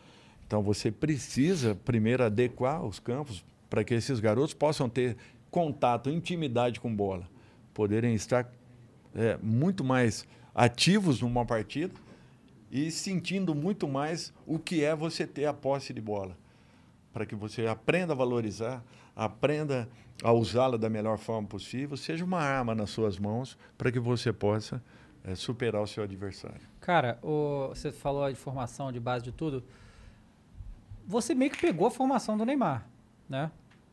Então 0.46 0.64
você 0.64 0.92
precisa 0.92 1.76
primeiro 1.86 2.24
adequar 2.24 2.84
os 2.84 3.00
campos 3.00 3.46
para 3.70 3.84
que 3.84 3.94
esses 3.94 4.20
garotos 4.20 4.54
possam 4.54 4.90
ter 4.90 5.16
contato, 5.52 6.10
intimidade 6.10 6.80
com 6.80 6.94
bola, 6.94 7.28
poderem 7.74 8.16
estar 8.16 8.52
é, 9.14 9.38
muito 9.42 9.84
mais 9.84 10.26
ativos 10.56 11.22
numa 11.22 11.46
partida 11.46 11.94
e 12.72 12.90
sentindo 12.90 13.54
muito 13.54 13.88
mais 13.88 14.34
o 14.46 14.58
que 14.58 14.84
é 14.84 14.96
você 14.96 15.28
ter 15.28 15.46
a 15.46 15.54
posse 15.54 15.94
de 15.94 16.02
bola 16.02 16.36
para 17.18 17.26
que 17.26 17.34
você 17.34 17.66
aprenda 17.66 18.14
a 18.14 18.16
valorizar, 18.16 18.84
aprenda 19.16 19.90
a 20.24 20.32
usá-la 20.32 20.78
da 20.78 20.88
melhor 20.88 21.18
forma 21.18 21.48
possível, 21.48 21.98
seja 21.98 22.24
uma 22.24 22.40
arma 22.40 22.76
nas 22.76 22.92
suas 22.92 23.18
mãos 23.18 23.58
para 23.76 23.92
que 23.92 24.00
você 24.00 24.32
possa 24.32 24.84
é, 25.24 25.34
superar 25.34 25.82
o 25.82 25.88
seu 25.88 26.04
adversário. 26.04 26.62
Cara, 26.80 27.18
o, 27.24 27.70
você 27.70 27.92
falou 27.92 28.30
de 28.30 28.36
formação, 28.36 28.92
de 28.92 29.00
base 29.00 29.24
de 29.24 29.32
tudo. 29.32 29.64
Você 31.08 31.34
meio 31.34 31.50
que 31.50 31.60
pegou 31.60 31.88
a 31.88 31.92
formação 31.92 32.38
do 32.38 32.46
Neymar, 32.46 32.88
né? 33.28 33.50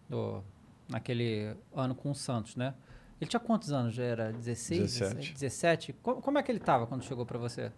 Do, 0.06 0.44
naquele 0.86 1.56
ano 1.74 1.94
com 1.94 2.10
o 2.10 2.14
Santos, 2.14 2.56
né? 2.56 2.74
Ele 3.18 3.30
tinha 3.30 3.40
quantos 3.40 3.72
anos? 3.72 3.94
Já 3.94 4.04
era 4.04 4.32
16? 4.34 4.98
17. 4.98 5.32
17? 5.32 5.92
Como, 6.02 6.20
como 6.20 6.38
é 6.38 6.42
que 6.42 6.52
ele 6.52 6.58
estava 6.58 6.86
quando 6.86 7.02
chegou 7.02 7.24
para 7.24 7.38
você? 7.38 7.72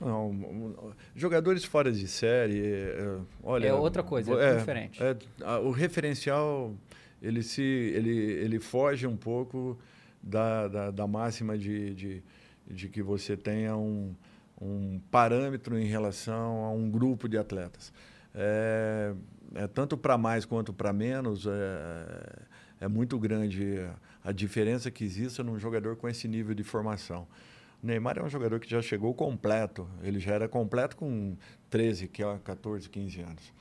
Não, 0.00 0.94
jogadores 1.14 1.64
fora 1.64 1.92
de 1.92 2.08
série, 2.08 2.60
é, 2.64 3.18
olha... 3.42 3.66
É 3.68 3.74
outra 3.74 4.02
coisa, 4.02 4.32
é 4.32 4.56
diferente. 4.56 5.02
é, 5.02 5.16
a- 5.44 5.58
o 5.60 5.70
referencial, 5.70 6.74
ele, 7.20 7.42
se, 7.42 7.62
ele, 7.62 8.10
ele 8.10 8.58
foge 8.58 9.06
um 9.06 9.16
pouco 9.16 9.78
da, 10.22 10.68
da, 10.68 10.90
da 10.90 11.06
máxima 11.06 11.58
de, 11.58 11.94
de, 11.94 12.22
de 12.66 12.88
que 12.88 13.02
você 13.02 13.36
tenha 13.36 13.76
um, 13.76 14.14
um 14.60 15.00
parâmetro 15.10 15.78
em 15.78 15.84
relação 15.86 16.64
a 16.64 16.70
um 16.72 16.90
grupo 16.90 17.28
de 17.28 17.36
atletas. 17.36 17.92
É, 18.34 19.12
é 19.54 19.66
tanto 19.66 19.96
para 19.96 20.16
mais 20.16 20.44
quanto 20.44 20.72
para 20.72 20.92
menos, 20.92 21.46
é, 21.46 22.32
é 22.82 22.88
muito 22.88 23.18
grande 23.18 23.86
a 24.24 24.32
diferença 24.32 24.90
que 24.90 25.04
existe 25.04 25.42
num 25.42 25.58
jogador 25.58 25.96
com 25.96 26.08
esse 26.08 26.26
nível 26.28 26.54
de 26.54 26.62
formação. 26.62 27.26
Neymar 27.82 28.18
é 28.18 28.22
um 28.22 28.28
jogador 28.28 28.60
que 28.60 28.68
já 28.68 28.82
chegou 28.82 29.14
completo. 29.14 29.88
Ele 30.02 30.18
já 30.20 30.32
era 30.34 30.48
completo 30.48 30.96
com 30.96 31.36
13, 31.70 32.08
que 32.08 32.22
é 32.22 32.38
14, 32.44 32.88
15 32.88 33.20
anos. 33.20 33.52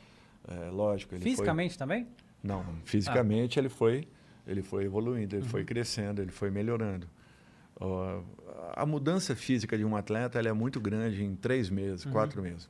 É, 0.48 0.70
lógico. 0.70 1.16
Ele 1.16 1.22
foi- 1.24 1.32
Fisicamente 1.32 1.78
também? 1.78 2.08
não, 2.44 2.64
fisicamente 2.86 3.60
ele 3.60 3.70
foi 3.70 4.08
ele 4.48 4.64
foi 4.64 4.86
evoluindo, 4.86 5.36
ele 5.36 5.46
foi 5.46 5.64
crescendo, 5.64 6.22
ele 6.24 6.32
foi 6.32 6.50
melhorando. 6.50 7.08
Ó, 7.80 8.22
a 8.74 8.84
mudança 8.86 9.36
física 9.36 9.78
de 9.78 9.86
um 9.86 9.96
atleta 9.96 10.40
é 10.40 10.52
muito 10.54 10.80
grande 10.82 11.24
em 11.24 11.36
três 11.36 11.70
meses, 11.70 12.04
quatro 12.06 12.42
meses. 12.42 12.68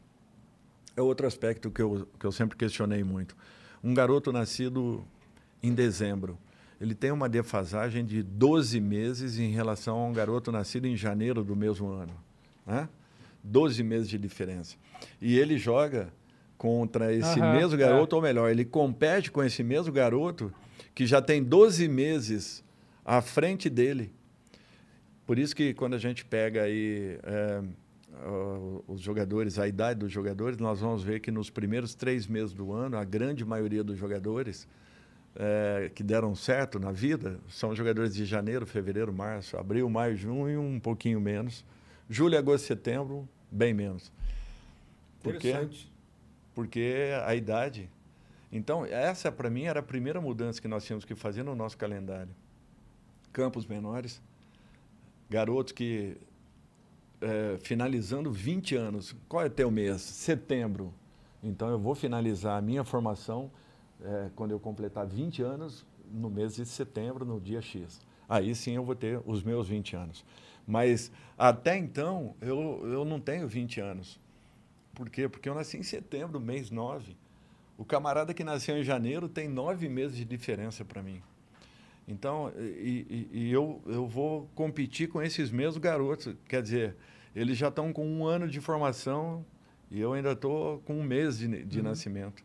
É 0.98 1.02
outro 1.02 1.26
aspecto 1.26 1.72
que 1.72 1.82
eu, 1.82 2.06
que 2.20 2.26
eu 2.26 2.32
sempre 2.34 2.58
questionei 2.58 3.02
muito. 3.04 3.36
Um 3.82 3.94
garoto 3.94 4.32
nascido 4.34 5.06
em 5.64 5.74
dezembro, 5.74 6.38
ele 6.80 6.96
tem 6.96 7.12
uma 7.12 7.28
defasagem 7.28 8.06
de 8.06 8.24
12 8.24 8.80
meses 8.80 9.38
em 9.38 9.52
relação 9.52 9.98
a 9.98 10.06
um 10.08 10.14
garoto 10.14 10.52
nascido 10.52 10.86
em 10.86 10.96
janeiro 10.96 11.44
do 11.44 11.56
mesmo 11.56 11.90
ano. 11.90 12.14
Né? 12.66 12.88
12 13.44 13.84
meses 13.84 14.10
de 14.10 14.18
diferença. 14.18 14.76
E 15.22 15.38
ele 15.38 15.58
joga 15.58 16.14
contra 16.58 17.14
esse 17.14 17.40
Aham, 17.40 17.54
mesmo 17.54 17.76
é. 17.76 17.78
garoto, 17.78 18.16
ou 18.16 18.22
melhor, 18.22 18.50
ele 18.50 18.66
compete 18.66 19.32
com 19.32 19.44
esse 19.44 19.64
mesmo 19.64 19.92
garoto 19.92 20.54
que 20.94 21.06
já 21.06 21.22
tem 21.22 21.44
12 21.44 21.88
meses 21.88 22.64
à 23.04 23.22
frente 23.22 23.70
dele. 23.70 24.12
Por 25.26 25.38
isso 25.38 25.56
que 25.56 25.74
quando 25.74 25.94
a 25.94 25.98
gente 25.98 26.26
pega 26.26 26.64
aí 26.64 27.20
é, 27.24 27.62
os 28.88 29.00
jogadores, 29.00 29.60
a 29.60 29.68
idade 29.68 30.00
dos 30.00 30.12
jogadores, 30.12 30.58
nós 30.58 30.80
vamos 30.80 31.04
ver 31.04 31.20
que 31.20 31.32
nos 31.32 31.50
primeiros 31.50 31.96
três 31.96 32.28
meses 32.28 32.54
do 32.54 32.74
ano, 32.74 32.98
a 32.98 33.04
grande 33.04 33.46
maioria 33.46 33.84
dos 33.84 33.98
jogadores 33.98 34.68
é, 35.42 35.90
que 35.96 36.04
deram 36.04 36.36
certo 36.36 36.78
na 36.78 36.92
vida 36.92 37.40
são 37.48 37.74
jogadores 37.74 38.14
de 38.14 38.26
janeiro, 38.26 38.66
fevereiro, 38.66 39.14
março, 39.14 39.56
abril, 39.58 39.90
maio, 39.90 40.16
junho, 40.18 40.62
um 40.62 40.80
pouquinho 40.80 41.22
menos. 41.22 41.64
Julho, 42.10 42.38
agosto, 42.38 42.66
setembro, 42.66 43.28
bem 43.50 43.74
menos. 43.74 44.12
Por 45.24 45.38
quê? 45.38 45.56
Porque 46.54 47.12
a 47.26 47.34
idade. 47.36 47.90
Então, 48.52 48.86
essa 48.86 49.32
para 49.32 49.50
mim 49.50 49.64
era 49.64 49.80
a 49.80 49.84
primeira 49.84 50.20
mudança 50.20 50.62
que 50.62 50.68
nós 50.68 50.84
tínhamos 50.84 51.06
que 51.06 51.16
fazer 51.16 51.44
no 51.44 51.56
nosso 51.56 51.78
calendário. 51.78 52.36
Campos 53.32 53.66
menores, 53.66 54.22
garotos 55.30 55.72
que 55.72 56.18
eh, 57.22 57.58
finalizando 57.62 58.30
20 58.32 58.76
anos. 58.76 59.16
Qual 59.30 59.44
é 59.44 59.48
o 59.48 59.50
teu 59.50 59.72
mês? 59.72 60.02
Setembro. 60.02 60.94
Então 61.42 61.70
eu 61.70 61.80
vou 61.80 61.96
finalizar 61.96 62.58
a 62.58 62.62
minha 62.62 62.84
formação 62.84 63.52
eh, 64.04 64.30
quando 64.36 64.52
eu 64.52 64.60
completar 64.60 65.06
20 65.06 65.42
anos 65.42 65.86
no 66.12 66.30
mês 66.30 66.56
de 66.56 66.66
setembro, 66.66 67.26
no 67.26 67.40
dia 67.40 67.62
X. 67.62 68.00
Aí 68.28 68.54
sim 68.56 68.76
eu 68.76 68.84
vou 68.84 68.96
ter 68.96 69.20
os 69.26 69.44
meus 69.44 69.68
20 69.68 69.96
anos. 69.96 70.26
Mas 70.68 71.12
até 71.38 71.78
então 71.78 72.36
eu, 72.42 72.82
eu 72.86 73.06
não 73.06 73.20
tenho 73.20 73.48
20 73.48 73.80
anos. 73.82 74.20
Por 74.94 75.10
quê? 75.10 75.28
Porque 75.28 75.48
eu 75.50 75.56
nasci 75.56 75.78
em 75.78 75.84
setembro, 75.84 76.40
mês 76.40 76.70
9. 76.70 77.16
O 77.78 77.86
camarada 77.86 78.34
que 78.34 78.44
nasceu 78.44 78.78
em 78.78 78.84
janeiro 78.84 79.30
tem 79.30 79.48
nove 79.48 79.88
meses 79.88 80.18
de 80.18 80.26
diferença 80.26 80.84
para 80.84 81.02
mim. 81.02 81.22
Então, 82.08 82.52
e, 82.58 83.28
e- 83.32 83.38
e 83.40 83.52
eu, 83.52 83.82
eu 83.86 84.08
vou 84.08 84.50
competir 84.56 85.08
com 85.08 85.22
esses 85.22 85.50
mesmos 85.52 85.78
garotos. 85.78 86.36
Quer 86.48 86.62
dizer, 86.62 86.96
eles 87.36 87.58
já 87.58 87.70
estão 87.70 87.94
com 87.94 88.06
um 88.06 88.26
ano 88.26 88.48
de 88.48 88.60
formação 88.60 89.46
e 89.90 90.00
eu 90.00 90.14
ainda 90.14 90.32
estou 90.34 90.80
com 90.80 90.96
um 91.00 91.04
mês 91.04 91.38
de, 91.38 91.64
de 91.64 91.82
nascimento. 91.82 92.44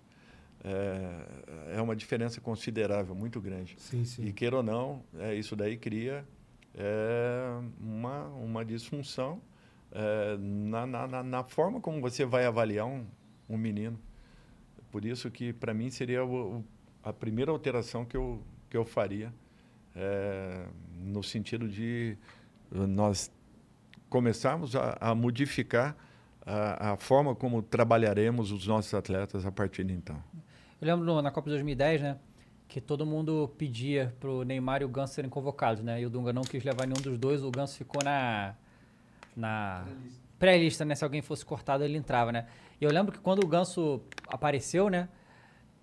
É, 0.64 1.76
é 1.76 1.82
uma 1.82 1.94
diferença 1.94 2.40
considerável, 2.40 3.14
muito 3.14 3.38
grande. 3.40 3.76
Sim, 3.78 4.04
sim. 4.04 4.24
E 4.24 4.32
queira 4.32 4.56
ou 4.56 4.62
não, 4.62 5.02
é, 5.18 5.34
isso 5.34 5.54
daí 5.54 5.76
cria 5.76 6.24
é, 6.74 7.60
uma, 7.78 8.28
uma 8.28 8.64
disfunção 8.64 9.42
é, 9.92 10.36
na, 10.38 10.86
na, 10.86 11.22
na- 11.22 11.44
forma 11.44 11.80
como 11.80 12.00
você 12.00 12.24
vai 12.24 12.46
avaliar 12.46 12.86
um, 12.86 13.04
um 13.48 13.58
menino. 13.58 13.98
Por 14.90 15.04
isso 15.04 15.30
que, 15.30 15.52
para 15.52 15.74
mim, 15.74 15.90
seria 15.90 16.24
o- 16.24 16.58
o- 16.58 16.64
a 17.02 17.12
primeira 17.12 17.50
alteração 17.50 18.04
que 18.06 18.16
eu, 18.16 18.42
que 18.70 18.76
eu 18.76 18.84
faria, 18.86 19.32
é, 19.94 20.66
no 20.96 21.22
sentido 21.22 21.68
de 21.68 22.16
nós 22.72 23.30
começarmos 24.08 24.74
a, 24.74 24.96
a 25.00 25.14
modificar 25.14 25.94
a, 26.46 26.92
a 26.92 26.96
forma 26.96 27.34
como 27.34 27.62
trabalharemos 27.62 28.50
os 28.50 28.66
nossos 28.66 28.92
atletas 28.94 29.44
a 29.46 29.52
partir 29.52 29.84
de 29.84 29.92
então. 29.92 30.22
Eu 30.84 30.96
lembro 30.96 31.06
no- 31.14 31.22
na 31.22 31.30
Copa 31.30 31.46
de 31.48 31.54
2010, 31.54 32.02
né? 32.02 32.16
Que 32.68 32.78
todo 32.80 33.06
mundo 33.06 33.50
pedia 33.56 34.14
pro 34.20 34.42
Neymar 34.42 34.82
e 34.82 34.84
o 34.84 34.88
Ganso 34.88 35.14
serem 35.14 35.30
convocados, 35.30 35.82
né? 35.82 36.00
E 36.00 36.04
o 36.06 36.10
Dunga 36.10 36.30
não 36.32 36.42
quis 36.42 36.62
levar 36.62 36.86
nenhum 36.86 37.00
dos 37.00 37.16
dois, 37.18 37.42
o 37.42 37.50
Ganso 37.50 37.76
ficou 37.76 38.02
na. 38.04 38.54
na 39.34 39.84
pré-lista, 40.38 40.84
né? 40.84 40.94
Se 40.94 41.02
alguém 41.04 41.22
fosse 41.22 41.44
cortado, 41.44 41.84
ele 41.84 41.96
entrava, 41.96 42.30
né? 42.30 42.46
E 42.78 42.84
eu 42.84 42.90
lembro 42.90 43.12
que 43.12 43.18
quando 43.18 43.42
o 43.42 43.46
Ganso 43.46 44.02
apareceu, 44.28 44.90
né? 44.90 45.08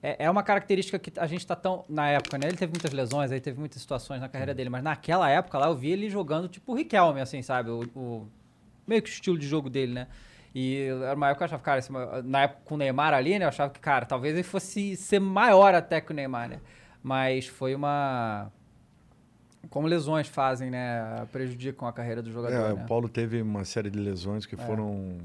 É, 0.04 0.26
é 0.26 0.30
uma 0.30 0.43
característica 0.43 0.99
que 0.99 1.12
a 1.20 1.26
gente 1.26 1.45
tá 1.47 1.56
tão. 1.56 1.84
Na 1.89 2.08
época, 2.10 2.38
né? 2.38 2.47
Ele 2.47 2.58
teve 2.58 2.72
muitas 2.72 2.91
lesões, 2.91 3.32
aí 3.32 3.39
teve 3.39 3.60
muitas 3.60 3.82
situações 3.82 4.22
na 4.22 4.30
carreira 4.30 4.54
dele, 4.54 4.70
mas 4.70 4.84
naquela 4.84 5.28
época 5.30 5.58
lá 5.58 5.68
eu 5.68 5.76
vi 5.76 5.89
ele 5.91 6.10
jogando 6.10 6.47
tipo 6.47 6.72
o 6.74 6.76
Riquelme, 6.76 7.22
assim, 7.22 7.41
sabe? 7.41 7.70
O, 7.72 7.82
o- 7.95 8.28
meio 8.86 9.02
que 9.02 9.10
o 9.10 9.14
estilo 9.14 9.38
de 9.38 9.47
jogo 9.47 9.68
dele, 9.70 9.93
né? 9.93 10.08
E 10.54 10.88
era 11.02 11.16
uma 11.16 11.30
época 11.30 11.38
que 11.38 11.43
eu 11.43 11.45
achava, 11.45 11.64
cara, 11.64 11.80
esse- 11.80 11.91
na 12.26 12.41
época 12.41 12.62
com 12.66 12.76
o 12.76 12.78
Neymar 12.78 13.14
ali, 13.14 13.39
né? 13.39 13.45
Eu 13.45 13.49
achava 13.49 13.72
que, 13.72 13.80
cara, 13.80 14.06
talvez 14.06 14.34
ele 14.34 14.43
fosse 14.43 14.95
ser 14.97 15.20
maior 15.20 15.74
até 15.74 16.02
que 16.02 16.12
o 16.12 16.14
Neymar, 16.14 16.49
né? 16.49 16.60
Mas 17.02 17.47
foi 17.47 17.74
uma. 17.74 18.52
Como 19.70 19.88
lesões 19.88 20.28
fazem, 20.28 20.70
né? 20.70 21.26
Prejudicam 21.32 21.88
a 21.88 21.93
carreira 21.93 22.22
do 22.22 22.32
jogador. 22.32 22.56
É, 22.56 22.74
né? 22.74 22.84
O 22.84 22.88
Paulo 22.88 23.08
teve 23.08 23.41
uma 23.41 23.64
série 23.64 23.89
de 23.89 23.97
lesões 23.99 24.45
que 24.45 24.56
É. 24.56 24.58
foram 24.58 25.18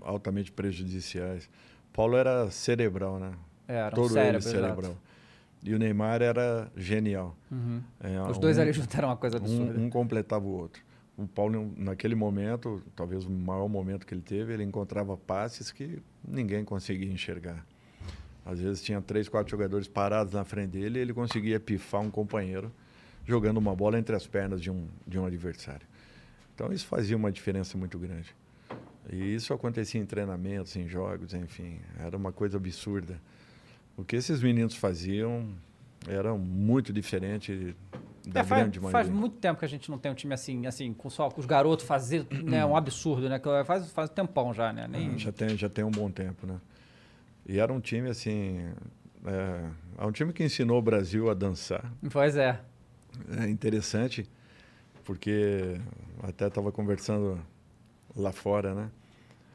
altamente 0.00 0.52
prejudiciais. 0.52 1.46
O 1.90 1.94
Paulo 1.94 2.16
era 2.16 2.50
cerebral, 2.50 3.18
né? 3.18 3.32
É, 3.66 3.76
era 3.76 3.86
um 3.88 3.90
Todo 3.90 4.10
cérebro, 4.12 4.30
ele 4.30 4.36
exato. 4.38 4.56
cerebral. 4.56 4.96
E 5.64 5.74
o 5.74 5.78
Neymar 5.78 6.20
era 6.22 6.70
genial. 6.76 7.34
Uhum. 7.50 7.80
É, 8.00 8.20
Os 8.30 8.38
dois 8.38 8.58
um- 8.58 8.62
ali 8.62 8.72
juntaram 8.72 9.08
uma 9.08 9.16
coisa 9.16 9.36
absurda. 9.38 9.78
Um, 9.78 9.84
um 9.86 9.90
completava 9.90 10.44
o 10.44 10.50
outro. 10.52 10.82
O 11.22 11.28
Paulo, 11.28 11.72
naquele 11.76 12.14
momento, 12.14 12.82
talvez 12.96 13.24
o 13.24 13.30
maior 13.30 13.68
momento 13.68 14.04
que 14.04 14.12
ele 14.12 14.22
teve, 14.22 14.52
ele 14.52 14.64
encontrava 14.64 15.16
passes 15.16 15.70
que 15.70 16.02
ninguém 16.26 16.64
conseguia 16.64 17.10
enxergar. 17.10 17.64
Às 18.44 18.58
vezes 18.58 18.82
tinha 18.82 19.00
três, 19.00 19.28
quatro 19.28 19.50
jogadores 19.50 19.86
parados 19.86 20.32
na 20.32 20.44
frente 20.44 20.70
dele 20.70 20.98
e 20.98 21.02
ele 21.02 21.14
conseguia 21.14 21.60
pifar 21.60 22.00
um 22.00 22.10
companheiro 22.10 22.72
jogando 23.24 23.58
uma 23.58 23.74
bola 23.74 23.98
entre 23.98 24.16
as 24.16 24.26
pernas 24.26 24.60
de 24.60 24.68
um, 24.68 24.88
de 25.06 25.16
um 25.18 25.24
adversário. 25.24 25.86
Então 26.54 26.72
isso 26.72 26.86
fazia 26.86 27.16
uma 27.16 27.30
diferença 27.30 27.78
muito 27.78 27.98
grande. 27.98 28.34
E 29.10 29.34
isso 29.34 29.54
acontecia 29.54 30.00
em 30.00 30.06
treinamentos, 30.06 30.74
em 30.74 30.88
jogos, 30.88 31.34
enfim, 31.34 31.78
era 31.98 32.16
uma 32.16 32.32
coisa 32.32 32.56
absurda. 32.56 33.20
O 33.96 34.04
que 34.04 34.16
esses 34.16 34.42
meninos 34.42 34.74
faziam 34.74 35.48
era 36.08 36.34
muito 36.34 36.92
diferente 36.92 37.76
da 38.26 38.40
É, 38.40 38.44
faz, 38.44 38.62
grande 38.62 38.80
maioria. 38.80 38.92
faz 38.92 39.08
muito 39.08 39.36
tempo 39.36 39.58
que 39.58 39.64
a 39.64 39.68
gente 39.68 39.90
não 39.90 39.98
tem 39.98 40.10
um 40.12 40.14
time 40.14 40.34
assim, 40.34 40.66
assim, 40.66 40.92
com 40.92 41.10
só 41.10 41.30
com 41.30 41.40
os 41.40 41.46
garotos 41.46 41.84
fazer 41.84 42.26
né, 42.30 42.64
um 42.64 42.76
absurdo, 42.76 43.28
né? 43.28 43.38
Que 43.38 43.48
faz, 43.64 43.90
faz 43.90 44.10
tempão 44.10 44.52
já, 44.54 44.72
né? 44.72 44.86
Nem... 44.88 45.14
Ah, 45.14 45.18
já 45.18 45.32
tem 45.32 45.56
já 45.56 45.68
tem 45.68 45.84
um 45.84 45.90
bom 45.90 46.10
tempo, 46.10 46.46
né? 46.46 46.60
E 47.46 47.58
era 47.58 47.72
um 47.72 47.80
time 47.80 48.08
assim, 48.08 48.60
é, 49.26 49.64
é 49.98 50.06
um 50.06 50.12
time 50.12 50.32
que 50.32 50.44
ensinou 50.44 50.78
o 50.78 50.82
Brasil 50.82 51.28
a 51.30 51.34
dançar. 51.34 51.92
Pois 52.10 52.36
é. 52.36 52.60
É 53.38 53.48
interessante 53.48 54.28
porque 55.04 55.76
até 56.22 56.46
estava 56.46 56.70
conversando 56.70 57.38
lá 58.16 58.32
fora, 58.32 58.74
né? 58.74 58.90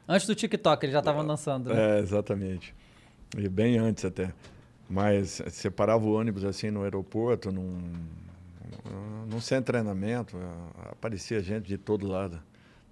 Antes 0.06 0.26
do 0.26 0.34
TikTok, 0.34 0.84
eles 0.84 0.92
já 0.92 1.00
estavam 1.00 1.26
dançando, 1.26 1.72
né? 1.72 1.98
É, 1.98 2.00
exatamente. 2.00 2.74
E 3.36 3.48
bem 3.48 3.78
antes 3.78 4.04
até. 4.04 4.32
Mas 4.88 5.42
você 5.44 5.70
parava 5.70 6.04
o 6.04 6.12
ônibus 6.12 6.44
assim 6.44 6.70
no 6.70 6.82
aeroporto, 6.82 7.52
num, 7.52 7.78
centro 9.40 9.72
de 9.72 9.78
treinamento, 9.80 10.36
ah, 10.36 10.88
aparecia 10.92 11.40
gente 11.42 11.66
de 11.66 11.78
todo 11.78 12.06
lado. 12.06 12.40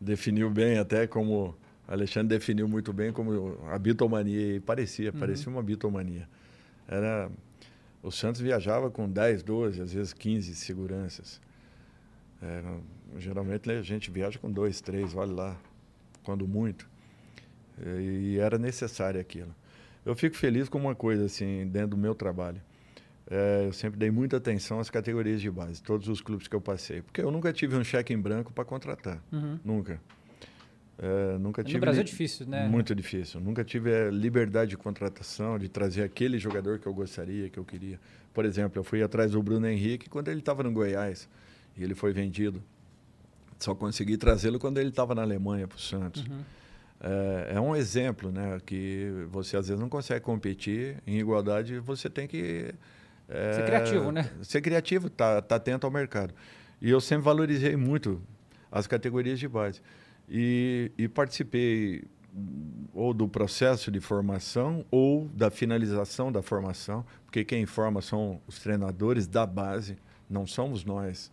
Definiu 0.01 0.51
bem 0.51 0.79
até 0.79 1.07
como 1.07 1.57
Alexandre 1.89 2.37
definiu 2.37 2.69
muito 2.69 2.93
bem 2.93 3.13
como 3.13 3.59
a 3.71 3.79
bitomania 3.79 4.57
e 4.57 4.61
parecia, 4.61 5.13
parecia 5.13 5.49
uma 5.51 5.63
bitomania. 5.63 6.29
Era 6.89 7.31
o 8.03 8.11
Santos 8.11 8.41
viajava 8.41 8.91
com 8.91 9.09
10, 9.09 9.43
12, 9.43 9.81
às 9.81 9.93
vezes 9.93 10.13
15 10.13 10.55
seguranças. 10.55 11.41
Era- 12.43 12.79
geralmente 13.19 13.71
a 13.71 13.83
gente 13.83 14.11
viaja 14.11 14.39
com 14.39 14.51
dois, 14.51 14.81
três, 14.81 15.15
olha 15.15 15.33
lá, 15.33 15.57
quando 16.23 16.47
muito. 16.47 16.89
E 17.99 18.39
era 18.39 18.59
necessário 18.59 19.21
aquilo. 19.21 19.55
Eu 20.05 20.15
fico 20.15 20.37
feliz 20.37 20.69
com 20.69 20.79
uma 20.79 20.95
coisa, 20.95 21.25
assim, 21.25 21.67
dentro 21.67 21.91
do 21.91 21.97
meu 21.97 22.15
trabalho. 22.15 22.61
É, 23.29 23.65
eu 23.67 23.73
sempre 23.73 23.99
dei 23.99 24.11
muita 24.11 24.37
atenção 24.37 24.79
às 24.79 24.89
categorias 24.89 25.41
de 25.41 25.51
base, 25.51 25.83
todos 25.83 26.09
os 26.09 26.21
clubes 26.21 26.47
que 26.47 26.55
eu 26.55 26.61
passei. 26.61 27.03
Porque 27.03 27.21
eu 27.21 27.31
nunca 27.31 27.53
tive 27.53 27.77
um 27.77 27.83
cheque 27.83 28.13
em 28.13 28.19
branco 28.19 28.53
para 28.53 28.65
contratar. 28.65 29.21
Nunca. 29.65 30.01
É, 30.99 31.37
nunca 31.39 31.63
No 31.63 31.69
tive 31.69 31.81
Brasil 31.81 32.01
é 32.01 32.05
difícil, 32.05 32.47
né? 32.47 32.67
Muito 32.69 32.95
difícil. 32.95 33.41
Nunca 33.41 33.63
tive 33.65 33.95
a 33.95 34.11
liberdade 34.11 34.71
de 34.71 34.77
contratação, 34.77 35.59
de 35.59 35.69
trazer 35.69 36.03
aquele 36.03 36.39
jogador 36.39 36.79
que 36.79 36.87
eu 36.87 36.95
gostaria, 36.95 37.51
que 37.51 37.59
eu 37.59 37.65
queria. 37.65 38.01
Por 38.33 38.45
exemplo, 38.45 38.79
eu 38.79 38.85
fui 38.85 39.03
atrás 39.03 39.33
do 39.33 39.43
Bruno 39.43 39.67
Henrique 39.67 40.09
quando 40.09 40.29
ele 40.29 40.41
estava 40.41 40.63
no 40.63 40.73
Goiás 40.73 41.29
e 41.77 41.83
ele 41.83 41.95
foi 41.95 42.13
vendido. 42.13 42.63
Só 43.59 43.75
consegui 43.75 44.17
trazê-lo 44.17 44.59
quando 44.59 44.79
ele 44.79 44.91
estava 44.91 45.15
na 45.15 45.23
Alemanha 45.23 45.67
para 45.67 45.77
o 45.77 45.81
Santos. 45.81 46.25
É, 47.01 47.53
é 47.57 47.61
um 47.61 47.75
exemplo, 47.77 48.31
né? 48.31 48.59
Que 48.65 49.27
você 49.31 49.57
às 49.57 49.69
vezes 49.69 49.81
não 49.81 49.89
consegue 49.89 50.21
competir 50.21 50.97
em 51.07 51.19
igualdade, 51.19 51.79
você 51.79 52.09
tem 52.09 52.27
que 52.27 52.67
é, 52.71 52.75
Ser 53.29 53.65
criativo, 53.65 54.13
né? 54.13 54.31
Ser 54.43 54.61
criativo, 54.61 55.11
tá, 55.11 55.43
tá 55.43 55.57
atento 55.57 55.87
ao 55.87 55.93
mercado. 55.93 56.33
E 56.81 56.91
eu 56.91 57.01
sempre 57.01 57.25
valorizei 57.25 57.77
muito 57.77 58.23
as 58.71 58.87
categorias 58.87 59.39
de 59.39 59.49
base. 59.49 59.81
E, 60.29 60.93
e 60.97 61.09
participei 61.09 62.05
ou 62.93 63.15
do 63.15 63.27
processo 63.27 63.91
de 63.91 64.01
formação 64.01 64.85
ou 64.91 65.29
da 65.29 65.51
finalização 65.51 66.31
da 66.31 66.43
formação, 66.43 67.05
porque 67.25 67.45
quem 67.45 67.65
forma 67.65 68.03
são 68.03 68.41
os 68.47 68.59
treinadores 68.59 69.27
da 69.27 69.47
base, 69.47 69.97
não 70.29 70.47
somos 70.47 70.85
nós, 70.85 71.31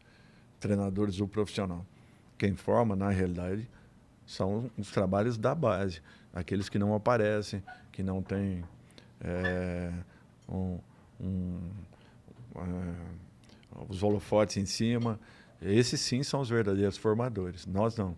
treinadores 0.59 1.17
do 1.17 1.27
profissional. 1.27 1.85
Quem 2.37 2.55
forma, 2.55 2.95
na 2.95 3.09
realidade, 3.09 3.69
são 4.25 4.71
os 4.77 4.91
trabalhos 4.91 5.37
da 5.37 5.53
base, 5.53 6.01
aqueles 6.33 6.69
que 6.69 6.79
não 6.79 6.95
aparecem, 6.95 7.61
que 7.91 8.01
não 8.01 8.21
têm 8.21 8.63
é, 9.19 9.91
um, 10.47 10.79
um, 11.23 11.59
é, 12.57 13.83
os 13.89 14.03
holofotes 14.03 14.57
em 14.57 14.65
cima. 14.65 15.19
Esses 15.61 16.01
sim 16.01 16.23
são 16.23 16.41
os 16.41 16.49
verdadeiros 16.49 16.97
formadores. 16.97 17.65
Nós 17.65 17.95
não. 17.95 18.15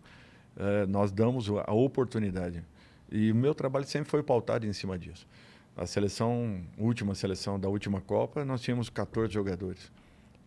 É, 0.58 0.86
nós 0.86 1.12
damos 1.12 1.50
a 1.50 1.74
oportunidade. 1.74 2.64
E 3.12 3.32
o 3.32 3.36
meu 3.36 3.54
trabalho 3.54 3.86
sempre 3.86 4.10
foi 4.10 4.24
pautado 4.24 4.66
em 4.66 4.74
cima 4.74 4.98
disso. 4.98 5.28
A 5.76 5.86
seleção, 5.86 6.62
última 6.78 7.14
seleção 7.14 7.60
da 7.60 7.68
última 7.68 8.00
Copa, 8.00 8.46
nós 8.46 8.62
tínhamos 8.62 8.90
14 8.90 9.34
jogadores 9.34 9.92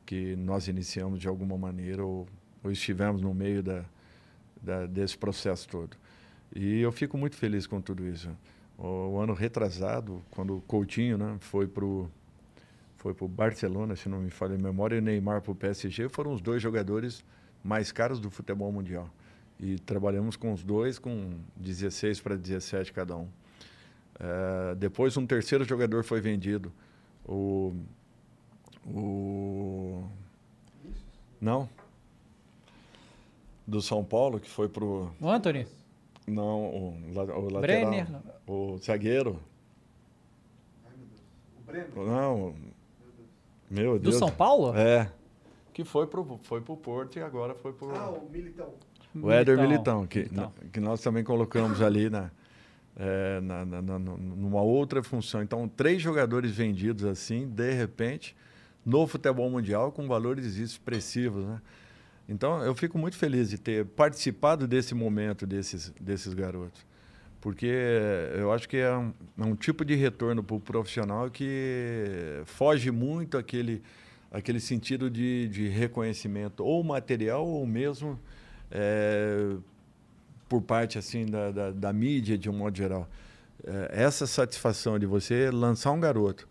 que 0.06 0.34
nós 0.36 0.68
iniciamos 0.68 1.20
de 1.20 1.28
alguma 1.28 1.58
maneira 1.58 2.02
ou, 2.02 2.26
ou 2.64 2.72
estivemos 2.72 3.20
no 3.20 3.34
meio 3.34 3.62
da, 3.62 3.84
da, 4.62 4.86
desse 4.86 5.18
processo 5.18 5.68
todo. 5.68 5.96
E 6.56 6.80
eu 6.80 6.90
fico 6.90 7.18
muito 7.18 7.36
feliz 7.36 7.66
com 7.66 7.78
tudo 7.78 8.06
isso. 8.06 8.30
O, 8.78 8.86
o 8.86 9.18
ano 9.20 9.34
retrasado, 9.34 10.22
quando 10.30 10.56
o 10.56 10.60
Coutinho 10.62 11.18
né, 11.18 11.36
foi 11.40 11.68
para 11.68 11.84
o 11.84 12.10
foi 12.98 13.14
pro 13.14 13.26
Barcelona, 13.28 13.96
se 13.96 14.08
não 14.08 14.18
me 14.20 14.28
falha 14.30 14.56
a 14.56 14.58
memória, 14.58 14.96
e 14.96 14.98
o 14.98 15.02
Neymar 15.02 15.40
para 15.40 15.52
o 15.52 15.54
PSG, 15.54 16.08
foram 16.08 16.32
os 16.32 16.40
dois 16.40 16.60
jogadores 16.60 17.24
mais 17.64 17.90
caros 17.92 18.20
do 18.20 18.28
futebol 18.30 18.70
mundial. 18.70 19.08
E 19.58 19.78
trabalhamos 19.78 20.36
com 20.36 20.52
os 20.52 20.62
dois 20.62 20.98
com 20.98 21.38
16 21.56 22.20
para 22.20 22.36
17 22.36 22.92
cada 22.92 23.16
um. 23.16 23.28
É, 24.18 24.74
depois 24.74 25.16
um 25.16 25.26
terceiro 25.26 25.64
jogador 25.64 26.02
foi 26.04 26.20
vendido. 26.20 26.72
O, 27.24 27.72
o 28.86 30.04
não 31.40 31.68
do 33.66 33.80
São 33.80 34.04
Paulo 34.04 34.40
que 34.40 34.48
foi 34.48 34.68
pro 34.68 35.10
O 35.20 35.28
Anthony? 35.28 35.66
não 36.26 36.64
o, 36.64 36.88
o 37.14 37.14
lateral 37.14 37.60
Brenner? 37.60 38.06
o 38.46 38.78
zagueiro 38.78 39.38
não 41.94 42.54
meu 43.70 43.94
Do 43.94 44.04
Deus 44.10 44.16
São 44.16 44.30
Paulo? 44.30 44.76
é 44.76 45.10
que 45.72 45.84
foi 45.84 46.06
pro 46.06 46.38
foi 46.42 46.60
pro 46.60 46.76
Porto 46.76 47.18
e 47.18 47.22
agora 47.22 47.54
foi 47.54 47.72
pro 47.72 47.94
Ah, 47.94 48.10
o 48.10 48.28
Militão. 48.30 48.74
o 49.14 49.30
Éder 49.30 49.56
Militão, 49.58 50.06
que, 50.06 50.20
Militão. 50.20 50.52
que 50.72 50.80
nós 50.80 51.00
também 51.00 51.22
colocamos 51.22 51.80
ali 51.80 52.10
na, 52.10 52.30
é, 52.96 53.40
na, 53.40 53.64
na- 53.64 53.82
na- 53.82 53.98
no- 53.98 54.16
numa 54.18 54.60
outra 54.60 55.02
função. 55.04 55.40
Então, 55.42 55.68
três 55.68 56.02
jogadores 56.02 56.50
vendidos 56.50 57.04
assim, 57.04 57.46
de 57.46 57.72
repente, 57.72 58.34
no 58.84 59.06
futebol 59.06 59.48
mundial, 59.50 59.92
com 59.92 60.08
valores 60.08 60.56
expressivos. 60.56 61.44
Né? 61.44 61.60
Então, 62.28 62.60
eu 62.64 62.74
fico 62.74 62.98
muito 62.98 63.16
feliz 63.16 63.48
de 63.50 63.58
ter 63.58 63.84
participado 63.86 64.66
desse 64.66 64.94
momento 64.94 65.46
desses, 65.46 65.90
desses 66.00 66.34
garotos. 66.34 66.84
Porque 67.40 67.72
eu 68.36 68.52
acho 68.52 68.68
que 68.68 68.76
é 68.76 68.94
um, 68.96 69.12
é 69.38 69.44
um 69.44 69.54
tipo 69.54 69.84
de 69.84 69.94
retorno 69.94 70.42
para 70.42 70.56
o 70.56 70.60
profissional 70.60 71.30
que 71.30 72.42
foge 72.46 72.90
muito 72.90 73.38
aquele, 73.38 73.82
aquele 74.30 74.58
sentido 74.58 75.08
de, 75.08 75.48
de 75.48 75.68
reconhecimento, 75.68 76.64
ou 76.64 76.82
material, 76.82 77.46
ou 77.46 77.64
mesmo 77.64 78.18
é, 78.70 79.54
por 80.48 80.62
parte 80.62 80.98
assim 80.98 81.26
da, 81.26 81.50
da, 81.50 81.70
da 81.70 81.92
mídia 81.92 82.36
de 82.36 82.50
um 82.50 82.52
modo 82.52 82.76
geral. 82.76 83.08
É, 83.64 84.02
essa 84.02 84.26
satisfação 84.26 84.98
de 84.98 85.06
você 85.06 85.50
lançar 85.50 85.92
um 85.92 86.00
garoto 86.00 86.48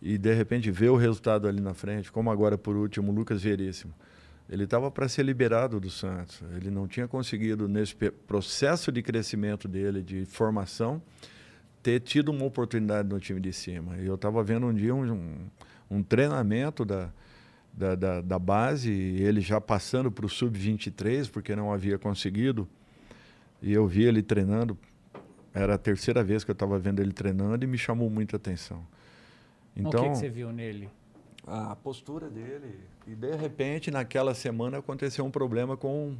e 0.00 0.16
de 0.16 0.32
repente 0.32 0.70
ver 0.70 0.90
o 0.90 0.96
resultado 0.96 1.48
ali 1.48 1.60
na 1.60 1.74
frente, 1.74 2.10
como 2.12 2.30
agora 2.30 2.56
por 2.56 2.76
último 2.76 3.10
o 3.10 3.14
Lucas 3.14 3.42
Veríssimo. 3.42 3.92
Ele 4.48 4.64
estava 4.64 4.90
para 4.90 5.08
ser 5.08 5.24
liberado 5.24 5.78
do 5.78 5.90
Santos. 5.90 6.42
Ele 6.56 6.70
não 6.70 6.88
tinha 6.88 7.06
conseguido 7.06 7.68
nesse 7.68 7.94
processo 8.26 8.90
de 8.90 9.02
crescimento 9.02 9.68
dele, 9.68 10.02
de 10.02 10.24
formação, 10.24 11.02
ter 11.82 12.00
tido 12.00 12.30
uma 12.30 12.44
oportunidade 12.44 13.08
no 13.08 13.20
time 13.20 13.40
de 13.40 13.52
cima. 13.52 13.98
E 13.98 14.06
eu 14.06 14.14
estava 14.14 14.42
vendo 14.42 14.66
um 14.66 14.74
dia 14.74 14.94
um, 14.94 15.12
um, 15.12 15.36
um 15.90 16.02
treinamento 16.02 16.82
da, 16.84 17.10
da, 17.72 17.94
da, 17.94 18.20
da 18.22 18.38
base, 18.38 18.90
ele 18.90 19.40
já 19.42 19.60
passando 19.60 20.10
para 20.10 20.24
o 20.24 20.28
sub-23, 20.28 21.30
porque 21.30 21.54
não 21.54 21.72
havia 21.72 21.98
conseguido. 21.98 22.66
E 23.60 23.72
eu 23.72 23.86
vi 23.86 24.04
ele 24.04 24.22
treinando. 24.22 24.78
Era 25.52 25.74
a 25.74 25.78
terceira 25.78 26.22
vez 26.24 26.42
que 26.42 26.50
eu 26.50 26.54
estava 26.54 26.78
vendo 26.78 27.00
ele 27.00 27.12
treinando 27.12 27.64
e 27.64 27.68
me 27.68 27.76
chamou 27.76 28.08
muita 28.08 28.36
atenção. 28.36 28.78
o 28.78 28.82
que, 29.74 29.88
Então, 29.88 30.10
que 30.10 30.18
você 30.18 30.28
viu 30.30 30.52
nele? 30.52 30.88
A 31.48 31.76
postura 31.76 32.28
dele. 32.28 32.78
E 33.06 33.14
de 33.14 33.34
repente, 33.36 33.90
naquela 33.90 34.34
semana, 34.34 34.78
aconteceu 34.78 35.24
um 35.24 35.30
problema 35.30 35.76
com 35.76 36.16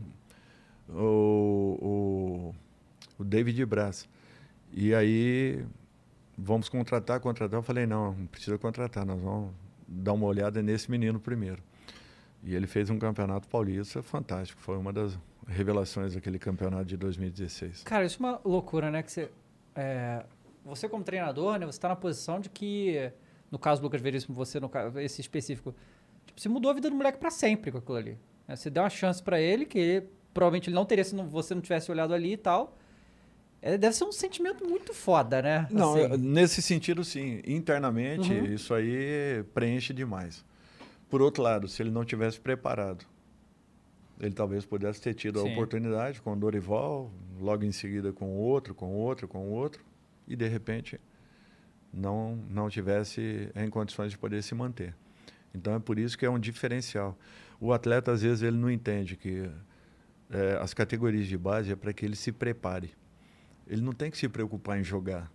o, 0.88 1.78
o, 1.80 2.54
o 3.18 3.24
David 3.24 3.64
Braz. 3.66 4.08
E 4.72 4.94
aí, 4.94 5.64
vamos 6.36 6.68
contratar, 6.68 7.20
contratar. 7.20 7.58
Eu 7.58 7.62
falei, 7.62 7.86
não, 7.86 8.12
não 8.12 8.26
precisa 8.26 8.58
contratar, 8.58 9.04
nós 9.04 9.20
vamos 9.20 9.50
dar 9.86 10.12
uma 10.12 10.26
olhada 10.26 10.62
nesse 10.62 10.90
menino 10.90 11.18
primeiro. 11.18 11.62
E 12.42 12.54
ele 12.54 12.66
fez 12.66 12.88
um 12.90 12.98
campeonato 12.98 13.48
paulista 13.48 14.02
fantástico. 14.02 14.60
Foi 14.60 14.76
uma 14.76 14.92
das 14.92 15.18
revelações 15.46 16.14
daquele 16.14 16.38
campeonato 16.38 16.84
de 16.84 16.96
2016. 16.96 17.82
Cara, 17.82 18.04
isso 18.04 18.22
é 18.22 18.26
uma 18.26 18.40
loucura, 18.44 18.90
né? 18.90 19.02
Que 19.02 19.10
você, 19.10 19.30
é, 19.74 20.24
você 20.64 20.88
como 20.88 21.02
treinador, 21.02 21.58
né? 21.58 21.66
Você 21.66 21.78
está 21.78 21.88
na 21.88 21.96
posição 21.96 22.38
de 22.38 22.48
que, 22.48 23.10
no 23.50 23.58
caso 23.58 23.80
do 23.80 23.84
Lucas 23.84 24.00
Veríssimo, 24.00 24.34
você, 24.34 24.58
no 24.60 24.68
caso, 24.68 24.98
esse 25.00 25.20
específico, 25.20 25.74
tipo, 26.26 26.40
você 26.40 26.48
mudou 26.48 26.70
a 26.70 26.74
vida 26.74 26.88
do 26.90 26.96
moleque 26.96 27.18
para 27.18 27.30
sempre 27.30 27.70
com 27.72 27.78
aquilo 27.78 27.96
ali. 27.96 28.18
né? 28.46 28.56
Você 28.56 28.70
deu 28.70 28.82
uma 28.82 28.90
chance 28.90 29.22
para 29.22 29.40
ele, 29.40 29.64
que 29.66 29.78
ele, 29.78 30.08
provavelmente 30.32 30.68
ele 30.68 30.74
não 30.76 30.84
teria 30.84 31.04
se 31.04 31.14
não- 31.14 31.28
você 31.28 31.54
não 31.54 31.60
tivesse 31.62 31.90
olhado 31.90 32.12
ali 32.14 32.32
e 32.32 32.36
tal. 32.36 32.76
É, 33.60 33.76
deve 33.76 33.94
ser 33.96 34.04
um 34.04 34.12
sentimento 34.12 34.64
muito 34.64 34.94
foda, 34.94 35.42
né? 35.42 35.66
Não, 35.70 35.94
Assim, 35.96 36.16
nesse 36.16 36.62
sentido, 36.62 37.02
sim. 37.04 37.40
Internamente, 37.44 38.32
Uhum. 38.32 38.44
isso 38.46 38.72
aí 38.72 39.42
preenche 39.52 39.92
demais. 39.92 40.44
Por 41.10 41.20
outro 41.20 41.42
lado, 41.42 41.66
se 41.66 41.82
ele 41.82 41.90
não 41.90 42.04
tivesse 42.04 42.38
preparado, 42.38 43.04
ele 44.20 44.34
talvez 44.34 44.64
pudesse 44.64 45.00
ter 45.00 45.14
tido 45.14 45.40
a 45.40 45.42
Sim. 45.42 45.52
oportunidade 45.52 46.20
com 46.20 46.32
o 46.32 46.36
Dorival, 46.36 47.10
logo 47.40 47.64
em 47.64 47.72
seguida 47.72 48.12
com 48.12 48.36
outro, 48.36 48.74
com 48.74 48.92
outro, 48.94 49.26
com 49.28 49.48
outro, 49.50 49.84
e 50.26 50.34
de 50.36 50.46
repente 50.48 51.00
não, 51.92 52.36
não 52.48 52.68
tivesse 52.68 53.50
em 53.54 53.68
condições 53.68 54.10
de 54.10 54.18
poder 54.18 54.42
se 54.42 54.54
manter. 54.54 54.94
Então 55.54 55.74
é 55.74 55.78
por 55.78 55.98
isso 55.98 56.16
que 56.16 56.26
é 56.26 56.30
um 56.30 56.38
diferencial. 56.38 57.18
O 57.60 57.72
atleta, 57.72 58.12
às 58.12 58.22
vezes, 58.22 58.42
ele 58.42 58.56
não 58.56 58.70
entende 58.70 59.16
que 59.16 59.50
eh, 60.30 60.58
as 60.60 60.72
categorias 60.72 61.26
de 61.26 61.36
base 61.36 61.72
é 61.72 61.76
para 61.76 61.92
que 61.92 62.04
ele 62.04 62.14
se 62.14 62.30
prepare. 62.30 62.92
Ele 63.66 63.82
não 63.82 63.92
tem 63.92 64.10
que 64.10 64.18
se 64.18 64.28
preocupar 64.28 64.78
em 64.78 64.84
jogar. 64.84 65.30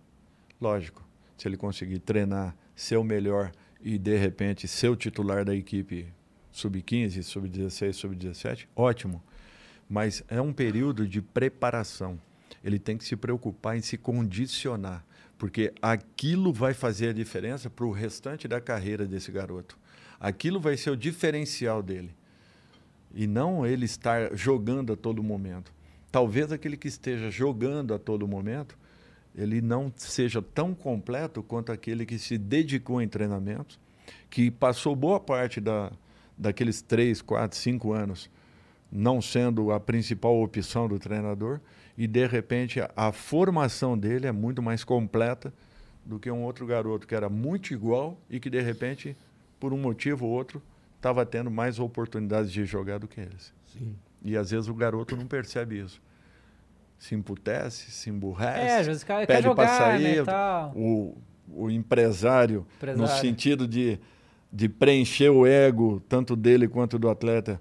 Lógico, 0.60 1.06
se 1.36 1.46
ele 1.46 1.56
conseguir 1.56 1.98
treinar, 1.98 2.56
ser 2.74 2.96
o 2.96 3.04
melhor 3.04 3.52
e, 3.80 3.98
de 3.98 4.16
repente, 4.16 4.66
ser 4.66 4.88
o 4.88 4.96
titular 4.96 5.44
da 5.44 5.54
equipe 5.54 6.08
sub-15, 6.50 7.22
sub-16, 7.22 7.92
sub-17, 7.92 8.66
ótimo. 8.74 9.22
Mas 9.88 10.24
é 10.28 10.40
um 10.40 10.52
período 10.52 11.06
de 11.06 11.20
preparação. 11.20 12.18
Ele 12.62 12.78
tem 12.78 12.96
que 12.96 13.04
se 13.04 13.16
preocupar 13.16 13.76
em 13.76 13.82
se 13.82 13.98
condicionar, 13.98 15.04
porque 15.38 15.72
aquilo 15.82 16.52
vai 16.52 16.74
fazer 16.74 17.08
a 17.08 17.12
diferença 17.12 17.68
para 17.68 17.84
o 17.84 17.90
restante 17.90 18.46
da 18.46 18.60
carreira 18.60 19.06
desse 19.06 19.30
garoto. 19.30 19.78
Aquilo 20.18 20.60
vai 20.60 20.76
ser 20.76 20.90
o 20.90 20.96
diferencial 20.96 21.82
dele. 21.82 22.14
E 23.14 23.26
não 23.26 23.66
ele 23.66 23.84
estar 23.84 24.34
jogando 24.34 24.92
a 24.92 24.96
todo 24.96 25.22
momento. 25.22 25.72
talvez 26.10 26.52
aquele 26.52 26.76
que 26.76 26.86
esteja 26.86 27.28
jogando 27.28 27.92
a 27.92 27.98
todo 27.98 28.28
momento, 28.28 28.78
ele 29.34 29.60
não 29.60 29.92
seja 29.96 30.40
tão 30.40 30.72
completo 30.72 31.42
quanto 31.42 31.72
aquele 31.72 32.06
que 32.06 32.20
se 32.20 32.38
dedicou 32.38 33.02
em 33.02 33.08
treinamentos, 33.08 33.80
que 34.30 34.48
passou 34.48 34.94
boa 34.94 35.18
parte 35.18 35.60
da, 35.60 35.90
daqueles 36.38 36.80
três, 36.80 37.20
quatro, 37.20 37.58
cinco 37.58 37.92
anos 37.92 38.30
não 38.94 39.20
sendo 39.20 39.72
a 39.72 39.80
principal 39.80 40.40
opção 40.40 40.86
do 40.86 41.00
treinador 41.00 41.60
e 41.96 42.06
de 42.06 42.26
repente 42.26 42.80
a, 42.80 42.90
a 42.96 43.12
formação 43.12 43.96
dele 43.96 44.26
é 44.26 44.32
muito 44.32 44.60
mais 44.62 44.82
completa 44.84 45.52
do 46.04 46.18
que 46.18 46.30
um 46.30 46.42
outro 46.42 46.66
garoto 46.66 47.06
que 47.06 47.14
era 47.14 47.28
muito 47.28 47.72
igual 47.72 48.18
e 48.28 48.38
que 48.40 48.50
de 48.50 48.60
repente 48.60 49.16
por 49.60 49.72
um 49.72 49.78
motivo 49.78 50.26
ou 50.26 50.32
outro 50.32 50.62
estava 50.96 51.24
tendo 51.24 51.50
mais 51.50 51.78
oportunidades 51.78 52.50
de 52.52 52.64
jogar 52.64 52.98
do 52.98 53.06
que 53.08 53.20
eles. 53.20 53.52
Sim. 53.72 53.94
E 54.24 54.36
às 54.36 54.50
vezes 54.50 54.68
o 54.68 54.74
garoto 54.74 55.16
não 55.16 55.26
percebe 55.26 55.78
isso. 55.80 56.00
Se 56.98 57.14
emputece, 57.14 57.90
se 57.90 58.08
emburrece, 58.10 58.60
É, 58.60 58.78
às 58.78 58.86
vezes 58.86 59.04
quer 59.04 59.26
pede 59.26 59.54
para 59.54 59.66
né, 59.66 59.78
sair. 59.78 60.24
tal. 60.24 60.72
o, 60.74 61.16
o 61.48 61.70
empresário, 61.70 62.60
no 62.60 62.76
Empresário. 62.92 63.20
sentido 63.20 63.68
de, 63.68 63.98
de 64.50 64.68
preencher 64.68 65.28
o 65.28 65.46
ego, 65.46 66.02
tanto 66.08 66.34
dele 66.34 66.66
quanto 66.66 66.98
do 66.98 67.08
atleta, 67.10 67.60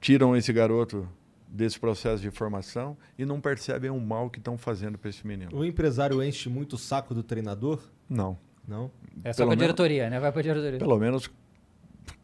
tiram 0.00 0.36
esse 0.36 0.52
garoto 0.52 1.08
desse 1.48 1.78
processo 1.78 2.22
de 2.22 2.30
formação 2.30 2.96
e 3.18 3.24
não 3.24 3.40
percebem 3.40 3.90
o 3.90 4.00
mal 4.00 4.28
que 4.30 4.38
estão 4.38 4.58
fazendo 4.58 4.98
para 4.98 5.10
esse 5.10 5.26
menino. 5.26 5.56
O 5.56 5.64
empresário 5.64 6.22
enche 6.22 6.48
muito 6.48 6.74
o 6.74 6.78
saco 6.78 7.14
do 7.14 7.22
treinador? 7.22 7.80
Não. 8.08 8.38
Não? 8.66 8.90
É 9.22 9.32
só 9.32 9.46
com 9.46 9.52
a 9.52 9.54
diretoria, 9.54 10.10
né? 10.10 10.18
Vai 10.18 10.32
pra 10.32 10.42
diretoria. 10.42 10.78
Pelo 10.78 10.98
menos 10.98 11.30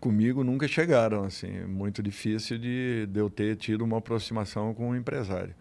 comigo 0.01 0.43
nunca 0.43 0.67
chegaram 0.67 1.25
assim. 1.25 1.65
Muito 1.65 2.03
difícil 2.03 2.59
de, 2.59 3.07
de 3.07 3.21
eu 3.21 3.31
ter 3.31 3.57
tido 3.57 3.83
uma 3.83 3.99
aproximação 3.99 4.75
com 4.75 4.91
um 4.91 4.97
empresário. 4.97 5.55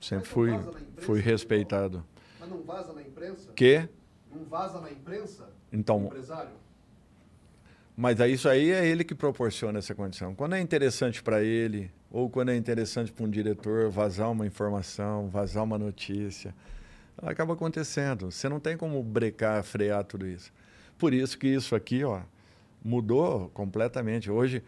Sempre 0.00 0.28
fui, 0.28 0.50
fui 0.98 1.20
respeitado. 1.20 2.04
Mas 2.38 2.48
não 2.48 2.62
vaza 2.62 2.92
na 2.92 3.02
imprensa? 3.02 3.52
Que? 3.54 3.88
Não 4.32 4.44
vaza 4.44 4.80
na 4.80 4.90
imprensa? 4.90 5.48
Então, 5.72 6.06
Empresário? 6.06 6.50
Mas 7.96 8.20
aí 8.20 8.34
isso 8.34 8.48
aí 8.48 8.70
é 8.70 8.86
ele 8.86 9.02
que 9.02 9.14
proporciona 9.14 9.78
essa 9.78 9.94
condição. 9.94 10.34
Quando 10.34 10.54
é 10.54 10.60
interessante 10.60 11.20
para 11.22 11.42
ele, 11.42 11.90
ou 12.10 12.30
quando 12.30 12.50
é 12.50 12.56
interessante 12.56 13.12
para 13.12 13.24
um 13.24 13.30
diretor 13.30 13.90
vazar 13.90 14.30
uma 14.30 14.46
informação, 14.46 15.28
vazar 15.28 15.64
uma 15.64 15.78
notícia, 15.78 16.54
acaba 17.16 17.54
acontecendo. 17.54 18.30
Você 18.30 18.48
não 18.48 18.60
tem 18.60 18.76
como 18.76 19.02
brecar, 19.02 19.62
frear 19.62 20.04
tudo 20.04 20.26
isso. 20.26 20.52
Por 20.96 21.12
isso 21.12 21.38
que 21.38 21.46
isso 21.46 21.74
aqui, 21.74 22.02
ó, 22.04 22.20
mudou 22.82 23.50
completamente. 23.50 24.30
Hoje 24.30 24.62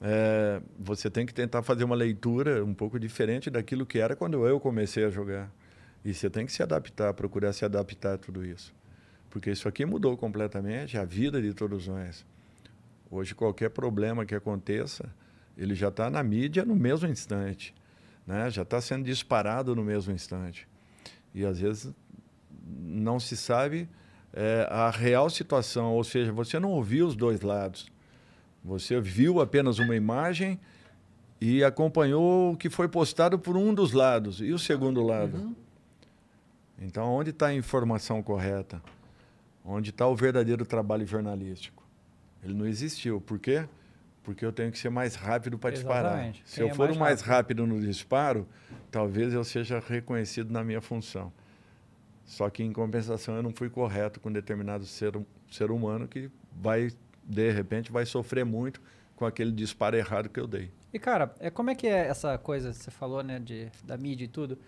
é, 0.00 0.60
você 0.78 1.08
tem 1.10 1.24
que 1.24 1.32
tentar 1.32 1.62
fazer 1.62 1.84
uma 1.84 1.94
leitura 1.94 2.64
um 2.64 2.74
pouco 2.74 2.98
diferente 2.98 3.48
daquilo 3.50 3.86
que 3.86 3.98
era 3.98 4.14
quando 4.14 4.46
eu 4.46 4.60
comecei 4.60 5.04
a 5.04 5.10
jogar. 5.10 5.50
E 6.04 6.12
você 6.12 6.28
tem 6.28 6.44
que 6.44 6.52
se 6.52 6.62
adaptar, 6.62 7.14
procurar 7.14 7.52
se 7.52 7.64
adaptar 7.64 8.14
a 8.14 8.18
tudo 8.18 8.44
isso. 8.44 8.74
Porque 9.30 9.50
isso 9.50 9.66
aqui 9.66 9.84
mudou 9.86 10.16
completamente 10.16 10.98
a 10.98 11.04
vida 11.04 11.40
de 11.40 11.54
todos 11.54 11.88
nós. 11.88 12.24
Hoje, 13.10 13.34
qualquer 13.34 13.70
problema 13.70 14.26
que 14.26 14.34
aconteça, 14.34 15.08
ele 15.56 15.74
já 15.74 15.88
está 15.88 16.10
na 16.10 16.22
mídia 16.22 16.64
no 16.64 16.74
mesmo 16.74 17.08
instante. 17.08 17.74
Né? 18.26 18.50
Já 18.50 18.62
está 18.62 18.80
sendo 18.80 19.04
disparado 19.04 19.74
no 19.74 19.84
mesmo 19.84 20.12
instante. 20.12 20.66
E, 21.34 21.44
às 21.44 21.60
vezes, 21.60 21.92
não 22.66 23.20
se 23.20 23.36
sabe 23.36 23.88
é, 24.32 24.66
a 24.70 24.90
real 24.90 25.28
situação. 25.30 25.92
Ou 25.92 26.04
seja, 26.04 26.32
você 26.32 26.58
não 26.58 26.70
ouviu 26.70 27.06
os 27.06 27.14
dois 27.14 27.40
lados. 27.40 27.92
Você 28.64 29.00
viu 29.00 29.40
apenas 29.40 29.78
uma 29.78 29.94
imagem 29.94 30.58
e 31.40 31.62
acompanhou 31.62 32.52
o 32.52 32.56
que 32.56 32.70
foi 32.70 32.88
postado 32.88 33.38
por 33.38 33.56
um 33.56 33.74
dos 33.74 33.92
lados. 33.92 34.40
E 34.40 34.52
o 34.52 34.58
segundo 34.58 35.02
lado? 35.02 35.54
Então, 36.78 37.12
onde 37.12 37.30
está 37.30 37.48
a 37.48 37.54
informação 37.54 38.22
correta? 38.22 38.82
Onde 39.64 39.90
está 39.90 40.06
o 40.06 40.16
verdadeiro 40.16 40.64
trabalho 40.64 41.06
jornalístico? 41.06 41.84
Ele 42.42 42.54
não 42.54 42.66
existiu. 42.66 43.20
Por 43.20 43.38
quê? 43.38 43.60
Porque 43.60 43.83
eu 44.40 44.52
tenho 44.52 44.70
que 44.72 44.78
ser 44.78 44.90
mais 44.90 45.14
rápido 45.14 45.58
para 45.58 45.70
disparar. 45.70 46.34
Se 46.44 46.56
Quem 46.56 46.64
eu 46.64 46.70
é 46.70 46.74
for 46.74 46.86
mais 46.86 46.96
o 46.96 47.00
mais 47.00 47.20
rápido 47.20 47.66
no 47.66 47.80
disparo, 47.80 48.46
talvez 48.90 49.32
eu 49.34 49.44
seja 49.44 49.82
reconhecido 49.86 50.52
na 50.52 50.64
minha 50.64 50.80
função. 50.80 51.32
Só 52.24 52.48
que, 52.48 52.62
em 52.62 52.72
compensação, 52.72 53.36
eu 53.36 53.42
não 53.42 53.52
fui 53.52 53.68
correto 53.68 54.18
com 54.18 54.32
determinado 54.32 54.86
ser, 54.86 55.12
ser 55.50 55.70
humano 55.70 56.08
que 56.08 56.30
vai, 56.52 56.90
de 57.22 57.50
repente, 57.50 57.92
vai 57.92 58.06
sofrer 58.06 58.44
muito 58.44 58.80
com 59.14 59.26
aquele 59.26 59.52
disparo 59.52 59.96
errado 59.96 60.28
que 60.28 60.40
eu 60.40 60.46
dei. 60.46 60.70
E, 60.92 60.98
cara, 60.98 61.34
é, 61.38 61.50
como 61.50 61.70
é 61.70 61.74
que 61.74 61.86
é 61.86 62.06
essa 62.06 62.38
coisa 62.38 62.70
que 62.70 62.76
você 62.76 62.90
falou, 62.90 63.22
né, 63.22 63.38
de, 63.38 63.68
da 63.84 63.96
mídia 63.96 64.24
e 64.24 64.28
tudo? 64.28 64.58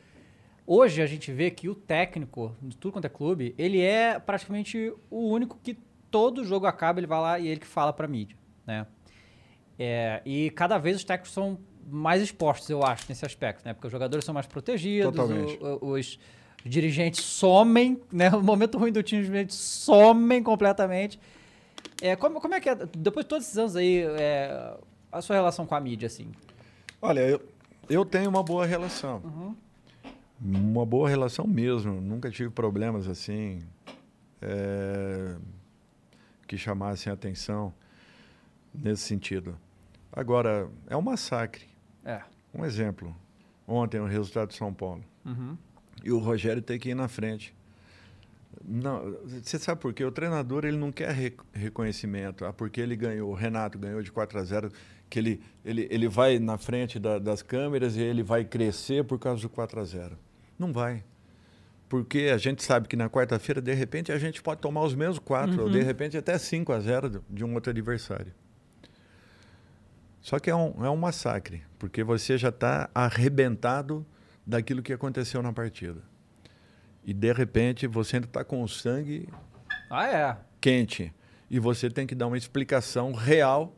Hoje 0.67 1.01
a 1.01 1.07
gente 1.07 1.33
vê 1.33 1.51
que 1.51 1.69
o 1.69 1.75
técnico, 1.75 2.55
de 2.61 2.77
tudo 2.77 2.93
quanto 2.93 3.05
é 3.05 3.09
clube, 3.09 3.55
ele 3.57 3.81
é 3.81 4.19
praticamente 4.19 4.93
o 5.09 5.29
único 5.29 5.59
que 5.63 5.79
todo 6.11 6.45
jogo 6.45 6.67
acaba, 6.67 6.99
ele 6.99 7.07
vai 7.07 7.21
lá 7.21 7.39
e 7.39 7.47
ele 7.47 7.61
que 7.61 7.67
fala 7.67 7.93
pra 7.93 8.09
mídia, 8.09 8.37
né? 8.67 8.87
É, 9.79 10.23
e 10.25 10.51
cada 10.51 10.79
vez 10.79 10.97
os 10.97 11.05
técnicos 11.05 11.33
são 11.33 11.59
mais 11.89 12.21
expostos, 12.23 12.69
eu 12.71 12.83
acho, 12.85 13.05
nesse 13.09 13.25
aspecto, 13.25 13.65
né? 13.65 13.73
Porque 13.75 13.87
os 13.87 13.93
jogadores 13.93 14.25
são 14.25 14.35
mais 14.35 14.47
protegidos, 14.47 15.13
Totalmente. 15.15 15.59
o- 15.63 15.79
o- 15.85 15.93
os 15.93 16.19
dirigentes 16.65 17.21
somem, 17.25 18.01
né? 18.11 18.31
O 18.31 18.43
momento 18.43 18.79
ruim 18.79 18.91
do 18.93 19.03
time, 19.03 19.21
os 19.21 19.27
dirigentes 19.27 19.57
somem 19.57 20.43
completamente. 20.43 21.21
É, 22.03 22.17
como, 22.17 22.41
como 22.41 22.55
é 22.55 22.61
que 22.61 22.69
é, 22.69 22.75
depois 22.97 23.25
de 23.25 23.29
todos 23.29 23.45
esses 23.47 23.57
anos 23.59 23.77
aí, 23.77 24.03
é, 24.19 24.77
a 25.13 25.23
sua 25.23 25.37
relação 25.37 25.65
com 25.67 25.75
a 25.75 25.81
mídia, 25.81 26.07
assim? 26.07 26.31
Olha, 27.01 27.21
eu, 27.21 27.41
eu 27.89 28.05
tenho 28.05 28.29
uma 28.29 28.43
boa 28.43 28.67
relação. 28.67 29.23
Uma 30.41 30.85
boa 30.85 31.09
relação 31.09 31.47
mesmo. 31.47 32.01
Nunca 32.01 32.31
tive 32.31 32.51
problemas 32.51 33.09
assim 33.09 33.61
é, 34.43 35.37
que 36.47 36.59
chamassem 36.59 37.11
atenção 37.13 37.73
nesse 38.75 39.03
sentido. 39.03 39.57
Agora, 40.17 40.69
é 40.89 40.97
um 40.97 41.03
massacre. 41.03 41.67
É. 42.05 42.23
Um 42.55 42.65
exemplo. 42.65 43.15
Ontem, 43.69 44.01
o 44.01 44.07
resultado 44.07 44.49
de 44.49 44.55
São 44.57 44.73
Paulo. 44.73 45.05
Uhum. 45.25 45.57
E 46.03 46.11
o 46.11 46.19
Rogério 46.19 46.63
tem 46.63 46.79
que 46.79 46.89
ir 46.89 46.95
na 46.95 47.07
frente. 47.07 47.55
Não, 48.65 49.13
você 49.25 49.59
sabe 49.59 49.81
por 49.81 49.93
quê? 49.93 50.05
O 50.05 50.11
treinador 50.11 50.65
ele 50.65 50.77
não 50.79 50.91
quer 50.91 51.11
re- 51.11 51.37
reconhecimento. 51.53 52.45
Ah, 52.45 52.53
porque 52.53 52.81
ele 52.81 52.97
ganhou, 52.97 53.31
o 53.31 53.35
Renato 53.35 53.79
ganhou 53.79 54.03
de 54.03 54.11
4 54.11 54.39
a 54.39 54.45
0, 54.45 54.73
que 55.11 55.19
ele, 55.19 55.41
ele, 55.65 55.87
ele 55.91 56.09
vai 56.09 56.39
na 56.39 56.57
frente 56.57 56.99
da- 56.99 57.19
das 57.19 57.43
câmeras 57.43 57.97
e 57.97 58.01
ele 58.01 58.23
vai 58.23 58.45
crescer 58.45 59.05
por 59.05 59.19
causa 59.19 59.43
do 59.43 59.49
4 59.51 59.79
a 59.81 59.85
0. 59.85 60.17
Não 60.59 60.73
vai. 60.73 61.05
Porque 61.89 62.31
a 62.33 62.39
gente 62.39 62.65
sabe 62.65 62.89
que 62.89 62.97
na 62.97 63.09
quarta-feira, 63.11 63.61
de 63.61 63.73
repente, 63.75 64.11
a 64.11 64.19
gente 64.19 64.43
pode 64.43 64.61
tomar 64.61 64.83
os 64.83 64.95
mesmos 64.95 65.19
quatro, 65.19 65.63
ou 65.63 65.69
de 65.71 65.83
repente 65.83 66.17
até 66.17 66.37
5 66.39 66.73
a 66.73 66.81
0 66.81 67.11
de- 67.11 67.21
de 67.29 67.45
um 67.45 67.55
outro 67.55 67.71
adversário. 67.71 68.33
Só 70.27 70.41
que 70.41 70.51
é 70.51 70.57
um, 70.57 70.85
é 70.85 70.91
um 70.91 70.97
massacre, 70.97 71.63
porque 71.79 72.03
você 72.03 72.37
já 72.37 72.49
está 72.49 72.91
arrebentado 72.93 74.05
daquilo 74.45 74.83
que 74.83 74.93
aconteceu 74.93 75.41
na 75.41 75.53
partida. 75.53 76.03
E 77.05 77.15
de 77.15 77.33
repente 77.33 77.87
você 77.87 78.17
ainda 78.17 78.27
está 78.27 78.43
com 78.43 78.61
o 78.61 78.69
sangue 78.69 79.29
Ah, 79.89 80.09
é. 80.09 80.37
quente. 80.61 81.15
E 81.49 81.61
você 81.61 81.89
tem 81.89 82.09
que 82.09 82.15
dar 82.17 82.27
uma 82.27 82.37
explicação 82.37 83.13
real 83.13 83.77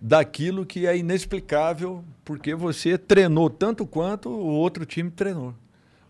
daquilo 0.00 0.64
que 0.64 0.86
é 0.86 0.96
inexplicável, 0.96 2.04
porque 2.24 2.54
você 2.54 2.96
treinou 2.96 3.50
tanto 3.50 3.84
quanto 3.84 4.28
o 4.28 4.46
outro 4.46 4.86
time 4.86 5.10
treinou. 5.10 5.56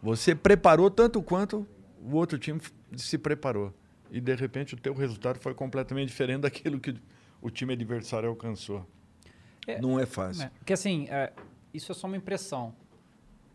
Você 0.02 0.34
preparou 0.34 0.90
tanto 0.90 1.22
quanto 1.22 1.66
o 2.02 2.16
outro 2.16 2.38
time 2.38 2.60
se 2.98 3.16
preparou. 3.16 3.72
E 4.10 4.20
de 4.20 4.34
repente 4.34 4.74
o 4.74 4.78
teu 4.78 4.92
resultado 4.92 5.38
foi 5.38 5.54
completamente 5.54 6.08
diferente 6.08 6.42
daquilo 6.42 6.78
que 6.78 6.94
o 7.40 7.48
time 7.48 7.72
adversário 7.72 8.28
alcançou. 8.28 8.86
É, 9.66 9.80
Não 9.80 9.98
é 9.98 10.06
fácil. 10.06 10.44
É, 10.44 10.50
Porque 10.58 10.72
assim, 10.72 11.06
é, 11.10 11.32
isso 11.72 11.92
é 11.92 11.94
só 11.94 12.06
uma 12.06 12.16
impressão. 12.16 12.74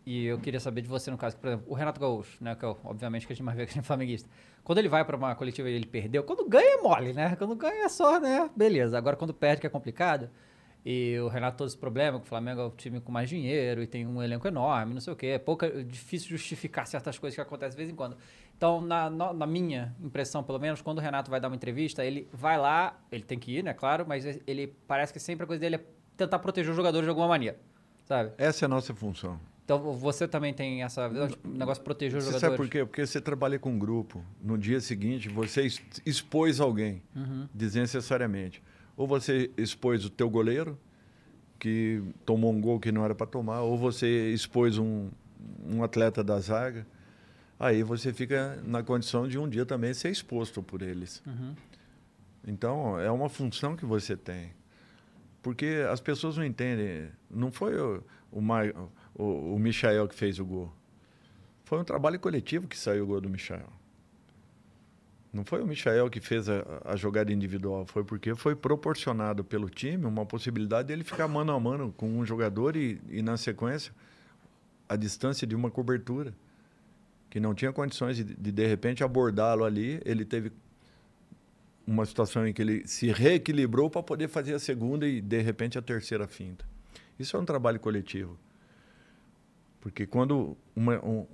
E 0.06 0.24
eu 0.24 0.38
queria 0.38 0.58
saber 0.58 0.80
de 0.80 0.88
você, 0.88 1.10
no 1.10 1.18
caso, 1.18 1.36
por 1.36 1.48
exemplo, 1.48 1.66
o 1.68 1.74
Renato 1.74 2.00
Gaúcho, 2.00 2.42
né? 2.42 2.54
Que 2.54 2.64
eu, 2.64 2.78
obviamente 2.82 3.26
que 3.26 3.32
a 3.32 3.36
gente 3.36 3.44
mais 3.44 3.56
vê 3.56 3.66
que 3.66 3.78
é 3.78 3.82
flamenguista. 3.82 4.28
Quando 4.64 4.78
ele 4.78 4.88
vai 4.88 5.04
para 5.04 5.16
uma 5.16 5.34
coletiva 5.34 5.68
e 5.68 5.74
ele 5.74 5.86
perdeu, 5.86 6.24
quando 6.24 6.48
ganha 6.48 6.78
é 6.78 6.82
mole, 6.82 7.12
né? 7.12 7.36
Quando 7.36 7.54
ganha 7.54 7.84
é 7.84 7.88
só, 7.88 8.18
né? 8.18 8.48
Beleza. 8.56 8.96
Agora 8.96 9.16
quando 9.16 9.34
perde 9.34 9.60
que 9.60 9.66
é 9.66 9.70
complicado. 9.70 10.30
E 10.84 11.18
o 11.18 11.28
Renato 11.28 11.58
todo 11.58 11.66
esse 11.68 11.76
problema, 11.76 12.18
que 12.18 12.24
o 12.24 12.28
Flamengo 12.28 12.60
é 12.62 12.64
o 12.64 12.70
time 12.70 13.00
com 13.00 13.12
mais 13.12 13.28
dinheiro 13.28 13.82
e 13.82 13.86
tem 13.86 14.06
um 14.06 14.22
elenco 14.22 14.48
enorme, 14.48 14.94
não 14.94 15.00
sei 15.02 15.12
o 15.12 15.16
quê. 15.16 15.26
É 15.26 15.38
pouca, 15.38 15.66
é 15.66 15.82
difícil 15.82 16.30
justificar 16.30 16.86
certas 16.86 17.18
coisas 17.18 17.34
que 17.34 17.40
acontecem 17.42 17.72
de 17.72 17.76
vez 17.76 17.90
em 17.90 17.94
quando. 17.94 18.16
Então, 18.56 18.80
na, 18.80 19.10
na, 19.10 19.32
na 19.34 19.46
minha 19.46 19.94
impressão, 20.00 20.42
pelo 20.42 20.58
menos, 20.58 20.80
quando 20.80 20.98
o 20.98 21.00
Renato 21.02 21.30
vai 21.30 21.40
dar 21.40 21.48
uma 21.48 21.56
entrevista, 21.56 22.02
ele 22.02 22.26
vai 22.32 22.56
lá, 22.56 22.98
ele 23.12 23.24
tem 23.24 23.38
que 23.38 23.58
ir, 23.58 23.62
né? 23.62 23.74
Claro, 23.74 24.06
mas 24.08 24.24
ele 24.46 24.68
parece 24.86 25.12
que 25.12 25.20
sempre 25.20 25.44
a 25.44 25.46
coisa 25.46 25.60
dele 25.60 25.76
é 25.76 25.80
tentar 26.18 26.38
proteger 26.40 26.70
os 26.70 26.76
jogadores 26.76 27.06
de 27.06 27.08
alguma 27.08 27.28
maneira, 27.28 27.58
sabe? 28.04 28.32
Essa 28.36 28.64
é 28.64 28.66
a 28.66 28.68
nossa 28.68 28.92
função. 28.94 29.40
Então 29.64 29.92
você 29.94 30.26
também 30.26 30.52
tem 30.54 30.82
essa 30.82 31.08
negócio 31.44 31.80
de 31.80 31.84
proteger 31.84 32.18
os 32.18 32.24
Você 32.24 32.32
jogadores. 32.32 32.40
sabe 32.40 32.56
por 32.56 32.68
quê? 32.70 32.84
Porque 32.84 33.06
você 33.06 33.20
trabalha 33.20 33.58
com 33.58 33.70
um 33.70 33.78
grupo. 33.78 34.24
No 34.42 34.56
dia 34.58 34.80
seguinte, 34.80 35.28
você 35.28 35.66
expôs 36.06 36.58
alguém, 36.60 37.02
Uhum. 37.14 37.46
desnecessariamente. 37.54 38.62
Ou 38.96 39.06
você 39.06 39.50
expôs 39.56 40.04
o 40.04 40.10
teu 40.10 40.28
goleiro, 40.30 40.78
que 41.58 42.02
tomou 42.24 42.50
um 42.52 42.60
gol 42.60 42.80
que 42.80 42.90
não 42.90 43.04
era 43.04 43.14
para 43.14 43.26
tomar, 43.26 43.60
ou 43.60 43.76
você 43.76 44.30
expôs 44.32 44.78
um, 44.78 45.10
um 45.66 45.82
atleta 45.84 46.24
da 46.24 46.40
zaga, 46.40 46.86
aí 47.60 47.82
você 47.82 48.12
fica 48.12 48.58
na 48.64 48.82
condição 48.82 49.28
de 49.28 49.38
um 49.38 49.46
dia 49.48 49.66
também 49.66 49.92
ser 49.92 50.08
exposto 50.10 50.62
por 50.62 50.80
eles. 50.82 51.22
Então, 52.46 52.98
é 52.98 53.10
uma 53.10 53.28
função 53.28 53.76
que 53.76 53.84
você 53.84 54.16
tem. 54.16 54.50
Porque 55.42 55.84
as 55.90 56.00
pessoas 56.00 56.36
não 56.36 56.44
entendem. 56.44 57.08
Não 57.30 57.50
foi 57.50 57.76
o, 57.78 58.02
o, 58.32 58.40
o, 59.14 59.54
o 59.54 59.58
Michael 59.58 60.08
que 60.08 60.14
fez 60.14 60.38
o 60.38 60.44
gol. 60.44 60.72
Foi 61.64 61.78
um 61.78 61.84
trabalho 61.84 62.18
coletivo 62.18 62.66
que 62.66 62.78
saiu 62.78 63.04
o 63.04 63.06
gol 63.06 63.20
do 63.20 63.28
Michael. 63.28 63.68
Não 65.32 65.44
foi 65.44 65.62
o 65.62 65.66
Michael 65.66 66.08
que 66.08 66.20
fez 66.20 66.48
a, 66.48 66.64
a 66.84 66.96
jogada 66.96 67.30
individual, 67.30 67.84
foi 67.84 68.02
porque 68.02 68.34
foi 68.34 68.56
proporcionado 68.56 69.44
pelo 69.44 69.68
time 69.68 70.06
uma 70.06 70.24
possibilidade 70.24 70.88
dele 70.88 71.04
ficar 71.04 71.28
mano 71.28 71.52
a 71.52 71.60
mano 71.60 71.92
com 71.96 72.08
um 72.08 72.24
jogador 72.24 72.74
e, 72.76 73.00
e 73.10 73.20
na 73.20 73.36
sequência, 73.36 73.92
a 74.88 74.96
distância 74.96 75.46
de 75.46 75.54
uma 75.54 75.70
cobertura. 75.70 76.34
Que 77.28 77.38
não 77.38 77.54
tinha 77.54 77.70
condições 77.70 78.16
de, 78.16 78.24
de, 78.24 78.50
de 78.50 78.66
repente, 78.66 79.04
abordá-lo 79.04 79.62
ali. 79.62 80.00
Ele 80.06 80.24
teve 80.24 80.50
uma 81.88 82.04
situação 82.04 82.46
em 82.46 82.52
que 82.52 82.60
ele 82.60 82.86
se 82.86 83.10
reequilibrou 83.10 83.88
para 83.88 84.02
poder 84.02 84.28
fazer 84.28 84.52
a 84.52 84.58
segunda 84.58 85.08
e, 85.08 85.22
de 85.22 85.40
repente, 85.40 85.78
a 85.78 85.82
terceira 85.82 86.28
finta. 86.28 86.62
Isso 87.18 87.34
é 87.34 87.40
um 87.40 87.46
trabalho 87.46 87.80
coletivo. 87.80 88.38
Porque 89.80 90.06
quando 90.06 90.54
uma, 90.76 91.02
um- 91.04 91.26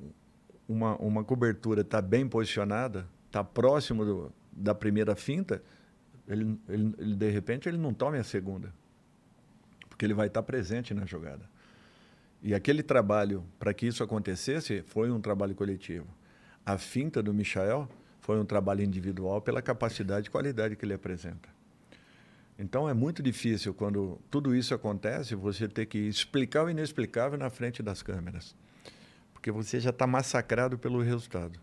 uma, 0.69 0.97
uma 0.97 1.25
cobertura 1.25 1.81
está 1.81 2.01
bem 2.01 2.29
posicionada, 2.29 3.05
está 3.27 3.43
próximo 3.43 4.05
do- 4.05 4.33
da 4.53 4.73
primeira 4.75 5.17
finta, 5.17 5.61
ele, 6.29 6.57
ele, 6.69 6.95
ele, 6.99 7.15
de 7.17 7.31
repente 7.31 7.69
ele 7.69 7.77
não 7.77 7.93
tome 7.93 8.17
a 8.19 8.23
segunda. 8.25 8.73
Porque 9.89 10.05
ele 10.05 10.15
vai 10.15 10.29
estar 10.29 10.43
presente 10.45 10.95
na 10.95 11.05
jogada. 11.05 11.51
E 12.41 12.55
aquele 12.55 12.83
trabalho, 12.83 13.45
para 13.59 13.75
que 13.75 13.87
isso 13.87 14.05
acontecesse, 14.05 14.83
foi 14.83 15.11
um 15.11 15.21
trabalho 15.21 15.55
coletivo. 15.55 16.07
A 16.65 16.79
finta 16.79 17.21
do 17.21 17.35
Michael 17.35 17.89
foi 18.25 18.41
um 18.41 18.45
trabalho 18.47 18.83
individual 18.83 19.43
pela 19.43 19.61
capacidade 19.61 20.29
e 20.29 20.31
qualidade 20.31 20.77
que 20.77 20.85
ele 20.87 20.95
apresenta. 20.95 21.47
Então 22.59 22.89
é 22.89 22.95
muito 22.95 23.23
difícil 23.23 23.75
quando 23.75 24.19
tudo 24.31 24.57
isso 24.57 24.73
acontece, 24.73 25.35
você 25.35 25.69
ter 25.69 25.85
que 25.85 25.99
explicar 25.99 26.65
o 26.65 26.71
inexplicável 26.71 27.39
na 27.39 27.51
frente 27.51 27.83
das 27.83 28.03
câmeras. 28.03 28.57
Porque 29.35 29.51
você 29.51 29.79
já 29.79 29.91
está 29.91 30.07
massacrado 30.07 30.79
pelo 30.79 31.03
resultado. 31.03 31.61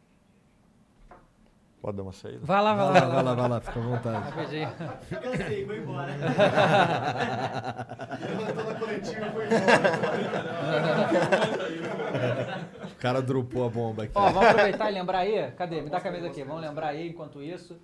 Pode 1.82 1.98
dar 1.98 2.04
uma 2.04 2.14
saída? 2.14 2.42
Vai 2.44 2.62
lá, 2.62 2.76
vai 2.76 2.86
lá. 2.86 2.92
Vai 2.92 3.02
lá, 3.02 3.10
vai 3.10 3.24
lá, 3.24 3.34
vai 3.34 3.50
lá, 3.50 3.60
fica 3.62 3.80
à 3.80 3.84
vontade. 3.84 4.32
Cansei, 5.10 5.66
vou 5.66 5.76
embora. 5.76 6.14
Levantou 8.22 8.66
na 8.66 8.76
coletiva 8.76 9.26
e 9.26 9.32
foi 9.32 9.46
embora. 9.48 9.82
O 13.02 13.08
cara 13.10 13.20
dropou 13.20 13.66
a 13.66 13.70
bomba 13.70 14.04
aqui. 14.04 14.12
Ó, 14.14 14.30
vamos 14.30 14.50
aproveitar 14.50 14.92
e 14.92 14.94
lembrar 14.94 15.18
aí. 15.22 15.52
Cadê? 15.58 15.82
Me 15.82 15.90
dá 15.90 15.98
a 15.98 16.02
camisa 16.02 16.28
aqui. 16.28 16.44
Vamos 16.44 16.62
lembrar 16.62 16.90
aí 16.90 17.10
enquanto 17.10 17.42
isso. 17.42 17.76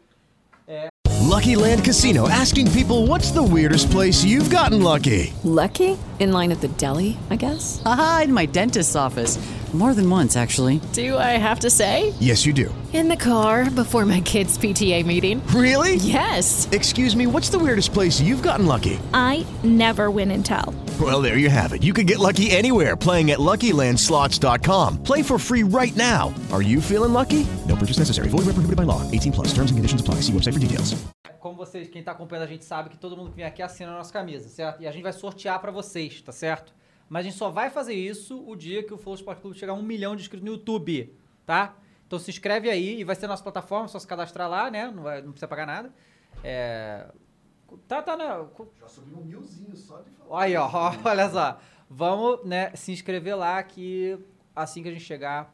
Lucky 1.22 1.56
Land 1.56 1.84
Casino 1.84 2.30
asking 2.30 2.72
people 2.72 3.08
what's 3.08 3.32
the 3.32 3.42
weirdest 3.42 3.90
place 3.90 4.24
you've 4.24 4.52
gotten 4.52 4.84
lucky? 4.84 5.34
Lucky? 5.44 5.98
In 6.20 6.32
line 6.32 6.52
at 6.52 6.62
the 6.62 6.68
deli, 6.68 7.18
I 7.32 7.36
guess? 7.36 7.82
Haha, 7.84 8.26
in 8.26 8.32
my 8.32 8.46
dentist's 8.46 8.96
office. 8.96 9.40
More 9.74 9.96
than 9.96 10.08
once, 10.08 10.38
actually. 10.38 10.80
Do 10.94 11.18
I 11.18 11.38
have 11.38 11.62
to 11.62 11.70
say? 11.72 12.14
Yes, 12.20 12.46
you 12.46 12.54
do. 12.54 12.74
In 12.94 13.10
the 13.10 13.18
car 13.18 13.72
before 13.72 14.06
my 14.06 14.22
kids' 14.22 14.56
PTA 14.56 15.04
meeting. 15.04 15.42
Really? 15.48 15.96
Yes. 15.96 16.70
Excuse 16.72 17.16
me, 17.16 17.26
what's 17.26 17.50
the 17.50 17.60
weirdest 17.60 17.92
place 17.92 18.22
you've 18.22 18.44
gotten 18.44 18.68
lucky? 18.68 19.00
I 19.16 19.46
never 19.64 20.10
win 20.10 20.30
and 20.32 20.46
tell. 20.46 20.74
Well, 21.00 21.22
there 21.22 21.38
you 21.38 21.50
have 21.52 21.74
it. 21.74 21.84
You 21.84 21.94
can 21.94 22.06
get 22.08 22.18
lucky 22.18 22.50
anywhere 22.50 22.96
playing 22.96 23.30
at 23.32 23.38
LuckyLandSlots.com. 23.40 25.04
Play 25.04 25.22
for 25.22 25.38
free 25.38 25.64
right 25.64 25.96
now. 25.96 26.34
Are 26.52 26.64
you 26.64 26.82
feeling 26.82 27.14
lucky? 27.14 27.46
No 27.68 27.76
purchase 27.76 28.00
necessary. 28.00 28.30
Void 28.30 28.46
where 28.48 28.54
prohibited 28.56 28.78
by 28.78 28.84
law. 28.84 29.04
18 29.12 29.32
plus. 29.32 29.48
Terms 29.54 29.70
and 29.70 29.78
conditions 29.78 30.02
apply. 30.02 30.22
See 30.22 30.32
website 30.34 30.54
for 30.54 30.60
details. 30.60 30.96
Como 31.40 31.56
vocês, 31.56 31.88
quem 31.88 32.02
tá 32.04 32.14
acompanhando 32.14 32.46
a 32.46 32.48
gente 32.48 32.66
sabe 32.66 32.90
que 32.90 32.98
todo 32.98 33.16
mundo 33.16 33.30
que 33.30 33.36
vem 33.38 33.46
aqui 33.46 33.62
assina 33.62 33.92
a 33.92 33.98
nossa 33.98 34.12
camisa, 34.12 34.50
certo? 34.50 34.82
E 34.82 34.88
a 34.88 34.92
gente 34.92 35.04
vai 35.04 35.14
sortear 35.14 35.60
pra 35.62 35.72
vocês, 35.72 36.20
tá 36.22 36.32
certo? 36.32 36.74
Mas 37.08 37.22
a 37.22 37.30
gente 37.30 37.38
só 37.38 37.50
vai 37.52 37.70
fazer 37.70 37.94
isso 37.94 38.44
o 38.48 38.56
dia 38.56 38.82
que 38.84 38.94
o 38.94 38.98
Flow 38.98 39.14
Sport 39.16 39.40
Clube 39.40 39.58
chegar 39.58 39.74
a 39.74 39.76
um 39.76 39.84
milhão 39.84 40.16
de 40.16 40.24
inscritos 40.24 40.44
no 40.46 40.54
YouTube, 40.56 41.14
tá? 41.46 41.76
Então 42.08 42.18
se 42.18 42.32
inscreve 42.32 42.70
aí 42.72 43.00
e 43.00 43.04
vai 43.04 43.16
ser 43.16 43.24
na 43.24 43.34
nossa 43.34 43.44
plataforma, 43.44 43.88
só 43.88 44.00
se 44.00 44.08
cadastrar 44.08 44.50
lá, 44.50 44.70
né? 44.72 44.92
Não, 44.94 45.04
vai- 45.04 45.22
não 45.22 45.32
precisa 45.32 45.48
pagar 45.48 45.68
nada. 45.68 45.94
É... 46.44 47.06
Tá, 47.88 48.02
tá, 48.02 48.16
né? 48.18 48.26
Já 48.80 48.88
subiu 48.88 49.18
um 49.18 49.24
milzinho 49.26 49.76
só 49.76 50.02
de 50.02 50.10
falar. 50.12 50.44
Aí, 50.44 50.56
ó, 50.56 50.70
ó, 50.72 50.94
olha 51.04 51.30
só. 51.30 51.60
Vamos, 51.90 52.46
né, 52.46 52.72
se 52.76 52.92
inscrever 52.92 53.36
lá 53.38 53.62
que 53.64 54.18
assim 54.56 54.84
que 54.84 54.90
a 54.90 54.92
gente 54.92 55.04
chegar, 55.06 55.54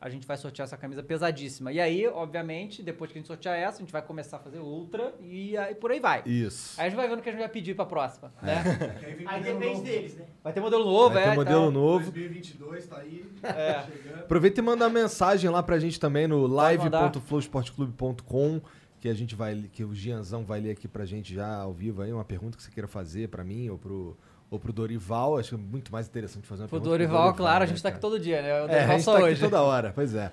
a 0.00 0.08
gente 0.08 0.26
vai 0.26 0.36
sortear 0.36 0.66
essa 0.66 0.76
camisa 0.76 1.02
pesadíssima. 1.02 1.72
E 1.72 1.80
aí, 1.80 2.06
obviamente, 2.06 2.82
depois 2.82 3.10
que 3.10 3.18
a 3.18 3.20
gente 3.20 3.26
sortear 3.26 3.56
essa, 3.56 3.78
a 3.78 3.80
gente 3.80 3.92
vai 3.92 4.02
começar 4.02 4.36
a 4.36 4.40
fazer 4.40 4.58
outra 4.58 5.14
e 5.20 5.56
aí 5.56 5.74
por 5.74 5.90
aí 5.90 6.00
vai. 6.00 6.22
Isso. 6.24 6.80
Aí 6.80 6.86
a 6.86 6.88
gente 6.88 6.96
vai 6.96 7.08
vendo 7.08 7.18
o 7.18 7.22
que 7.22 7.28
a 7.28 7.32
gente 7.32 7.40
vai 7.40 7.48
pedir 7.48 7.74
pra 7.74 7.84
próxima, 7.84 8.32
né? 8.40 8.62
Aí, 9.04 9.14
vem 9.14 9.26
Aí 9.26 9.38
modelo 9.38 9.58
depende 9.58 9.74
novo. 9.74 9.84
deles, 9.84 10.16
né? 10.16 10.26
Vai 10.44 10.52
ter 10.52 10.60
modelo 10.60 10.84
novo, 10.84 11.14
Vai 11.14 11.22
é. 11.22 11.26
ter 11.26 11.32
e 11.32 11.36
modelo 11.36 11.62
tal. 11.62 11.70
novo. 11.72 12.04
2022 12.10 12.86
tá 12.86 12.98
aí. 12.98 13.26
É. 13.42 13.82
Chegando. 13.82 14.20
Aproveita 14.20 14.60
e 14.60 14.62
manda 14.62 14.88
mensagem 14.88 15.50
lá 15.50 15.62
pra 15.62 15.78
gente 15.78 15.98
também 15.98 16.26
no 16.26 16.46
live.flowsportclube.com 16.46 18.60
que 19.00 19.08
a 19.08 19.14
gente 19.14 19.34
vai 19.34 19.54
que 19.72 19.84
o 19.84 19.94
Gianzão 19.94 20.44
vai 20.44 20.60
ler 20.60 20.70
aqui 20.70 20.88
pra 20.88 21.04
gente 21.04 21.34
já 21.34 21.56
ao 21.56 21.72
vivo 21.72 22.02
aí 22.02 22.12
uma 22.12 22.24
pergunta 22.24 22.56
que 22.56 22.62
você 22.62 22.70
queira 22.70 22.88
fazer 22.88 23.28
pra 23.28 23.44
mim 23.44 23.68
ou 23.68 23.78
pro 23.78 24.16
ou 24.48 24.60
pro 24.60 24.72
Dorival, 24.72 25.38
acho 25.38 25.50
que 25.50 25.54
é 25.56 25.58
muito 25.58 25.90
mais 25.90 26.06
interessante 26.06 26.46
fazer 26.46 26.62
uma 26.62 26.68
Pro 26.68 26.78
pergunta 26.78 26.98
Dorival, 26.98 27.34
claro, 27.34 27.56
a 27.64 27.66
né, 27.66 27.66
gente 27.66 27.82
tá 27.82 27.88
aqui 27.88 27.98
todo 28.00 28.18
dia, 28.18 28.40
né? 28.42 28.52
O 28.52 28.56
É, 28.56 28.62
a 28.62 28.66
Dorival 28.66 28.90
gente 28.92 29.04
só 29.04 29.12
tá 29.12 29.18
aqui 29.18 29.28
hoje. 29.30 29.40
toda 29.40 29.60
hora, 29.60 29.92
pois 29.92 30.14
é. 30.14 30.30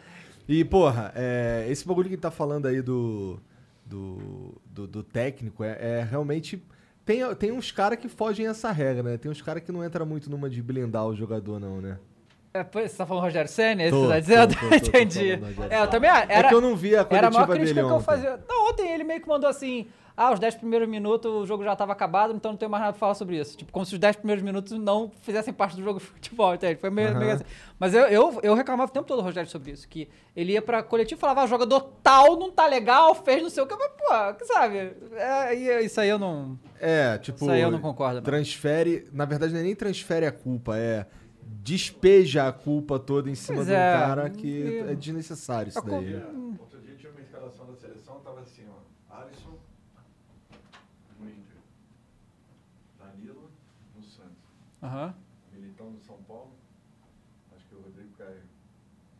E, 0.47 0.64
porra, 0.64 1.11
é, 1.16 1.66
esse 1.70 1.88
bagulho 1.88 2.09
que 2.09 2.18
tá 2.18 2.30
falando 2.30 2.68
aí 2.68 2.80
do, 2.82 3.39
do, 3.86 4.53
do, 4.66 4.88
do 4.88 5.03
técnico 5.03 5.64
é, 5.64 5.78
é 5.80 6.07
realmente. 6.09 6.64
Tem, 7.05 7.20
tem 7.36 7.51
uns 7.51 7.72
caras 7.72 7.97
que 7.97 8.07
fogem 8.07 8.45
essa 8.47 8.72
regra, 8.72 9.01
né? 9.03 9.18
Tem 9.18 9.32
uns 9.32 9.41
caras 9.41 9.64
que 9.64 9.72
não 9.72 9.84
entra 9.84 10.05
muito 10.05 10.30
numa 10.30 10.49
de 10.49 10.61
blindar 10.61 11.05
o 11.07 11.16
jogador, 11.16 11.59
não, 11.59 11.82
né? 11.82 11.97
É, 12.54 12.64
pois, 12.64 12.91
você 12.91 12.97
tá 12.97 13.06
falando 13.06 13.24
Rogério 13.24 13.49
Senna? 13.49 13.82
é 13.82 13.89
Tô, 13.89 14.08
tá 14.08 14.20
dizendo? 14.20 14.54
tô, 14.54 14.70
tô, 14.70 14.76
Entendi. 14.76 15.39
é, 15.72 15.82
eu 15.82 15.88
também 15.88 16.10
era, 16.10 16.32
é 16.32 16.43
que 16.49 16.54
eu 16.54 16.62
não 16.62 16.76
vi 16.76 16.95
a 16.95 17.06
Era 17.10 17.28
a 17.28 17.32
maior 17.32 17.47
crítica 17.47 17.74
que 17.74 17.80
eu 17.80 17.95
ontem. 17.95 18.04
fazia. 18.06 18.39
Não, 18.47 18.70
ontem 18.70 18.91
ele 18.91 19.04
meio 19.04 19.20
que 19.20 19.28
mandou 19.28 19.49
assim: 19.49 19.88
ah, 20.16 20.32
os 20.32 20.39
10 20.39 20.56
primeiros 20.56 20.88
minutos 20.88 21.32
o 21.32 21.47
jogo 21.47 21.64
já 21.64 21.76
tava 21.76 21.93
acabado, 21.93 22.32
então 22.32 22.51
não 22.51 22.58
tenho 22.58 22.70
mais 22.70 22.82
nada 22.82 22.93
pra 22.93 22.99
falar 22.99 23.16
sobre 23.16 23.39
isso. 23.39 23.58
Tipo, 23.58 23.72
como 23.72 23.84
se 23.84 23.95
os 23.95 23.99
10 23.99 24.18
primeiros 24.18 24.43
minutos 24.43 24.72
não 24.78 25.12
fizessem 25.24 25.51
parte 25.51 25.76
do 25.76 25.82
jogo 25.84 25.97
de 25.97 26.06
futebol, 26.06 26.54
entende? 26.54 26.80
Foi 26.80 26.91
meio, 26.91 27.10
Aham. 27.10 27.20
meio 27.20 27.32
assim. 27.32 27.43
Mas 27.80 27.95
eu, 27.95 28.04
eu, 28.04 28.39
eu 28.43 28.54
reclamava 28.54 28.91
o 28.91 28.93
tempo 28.93 29.08
todo, 29.08 29.24
Rogério, 29.24 29.49
sobre 29.49 29.72
isso. 29.72 29.88
Que 29.89 30.08
ele 30.36 30.51
ia 30.54 30.62
pra 30.62 30.84
coletivo 30.84 31.18
e 31.18 31.22
falava: 31.22 31.41
ah, 31.41 31.45
o 31.45 31.47
jogador 31.47 31.82
tal 32.04 32.38
não 32.38 32.51
tá 32.51 32.68
legal, 32.68 33.16
fez 33.16 33.41
não 33.41 33.49
sei 33.49 33.64
o 33.64 33.66
que. 33.66 33.76
Mas, 33.76 33.89
pô, 33.97 34.34
que 34.36 34.45
sabe? 34.45 34.91
É, 35.16 35.82
isso 35.82 35.99
aí 35.99 36.10
eu 36.10 36.20
não. 36.20 36.60
É, 36.80 37.18
tipo. 37.18 37.38
Isso 37.43 37.49
aí 37.49 37.62
eu 37.62 37.72
não 37.72 37.80
concordo, 37.82 38.18
não. 38.18 38.22
Transfere. 38.22 39.08
Na 39.12 39.26
verdade, 39.26 39.51
não 39.54 39.60
é 39.60 39.64
nem 39.64 39.74
transfere 39.74 40.28
a 40.28 40.32
culpa, 40.32 40.78
é. 40.78 41.08
Despeja 41.63 42.47
a 42.47 42.51
culpa 42.53 42.99
toda 42.99 43.29
em 43.29 43.35
cima 43.35 43.57
Pois 43.57 43.67
de 43.67 43.73
um 43.73 43.77
é, 43.77 43.93
cara 43.93 44.29
que 44.29 44.77
é 44.79 44.95
desnecessário 44.95 45.69
isso 45.69 45.79
A 45.79 45.81
culpa- 45.81 45.97
daí. 46.01 46.15
Outro 46.59 46.81
dia 46.81 46.95
tinha 46.95 47.11
uma 47.11 47.21
escalação 47.21 47.65
da 47.67 47.75
seleção, 47.75 48.19
tava 48.19 48.41
assim, 48.41 48.67
ó. 48.69 49.15
Alisson 49.15 49.57
no 51.19 51.29
Inter. 51.29 51.57
Danilo 52.99 53.49
no 53.95 54.03
Santos. 54.03 54.37
Aham. 54.81 55.15
Militão 55.53 55.89
no 55.91 55.99
São 56.01 56.17
Paulo. 56.23 56.51
Acho 57.55 57.65
que 57.67 57.75
o 57.75 57.81
Rodrigo 57.81 58.09
Caio 58.17 58.41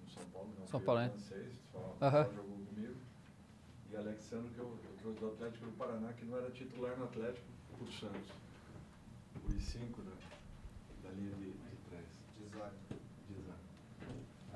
no 0.04 0.10
São 0.10 0.24
Paulo. 0.34 0.50
Não, 0.60 0.68
São 0.68 0.82
Paulo, 0.82 1.02
ele 1.02 1.10
né? 1.10 1.14
é 1.16 1.20
francês, 1.20 1.54
só, 1.72 1.98
Aham. 2.02 2.26
só 2.26 2.32
jogou 2.34 2.58
comigo. 2.66 2.96
E 3.92 3.96
Alexandre, 3.96 4.50
que 4.54 4.60
eu, 4.60 4.66
eu 4.66 4.96
trouxe 5.00 5.20
do 5.20 5.28
Atlético 5.28 5.66
do 5.66 5.72
Paraná, 5.74 6.12
que 6.14 6.26
não 6.26 6.38
era 6.38 6.50
titular 6.52 6.98
no 6.98 7.06
Atlético, 7.06 7.46
pro 7.78 7.92
Santos. 7.94 8.32
Os 9.48 9.64
cinco 9.64 10.02
da, 10.02 10.12
da 11.08 11.16
linha 11.16 11.32
de, 11.36 11.46
de 11.52 11.76
trás. 11.90 12.06
De 12.36 12.46
zaga. 12.58 12.74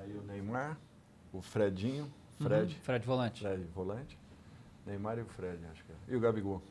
Aí 0.07 0.17
o 0.17 0.21
Neymar, 0.23 0.77
o 1.33 1.41
Fredinho, 1.41 2.09
Fred, 2.39 2.73
Uhum. 2.75 2.81
Fred 2.81 3.05
Volante. 3.05 3.41
Fred 3.41 3.63
volante, 3.75 4.17
Neymar 4.85 5.17
e 5.17 5.21
o 5.21 5.25
Fred, 5.25 5.59
acho 5.71 5.83
que 5.83 5.91
era. 5.91 5.99
E 6.07 6.15
o 6.15 6.19
Gabigol. 6.19 6.61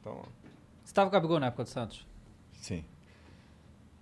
Então, 0.00 0.22
Você 0.84 0.94
tava 0.94 1.10
com 1.10 1.16
o 1.16 1.18
Gabigol 1.20 1.40
na 1.40 1.46
época 1.46 1.64
do 1.64 1.68
Santos? 1.68 2.06
sim. 2.52 2.84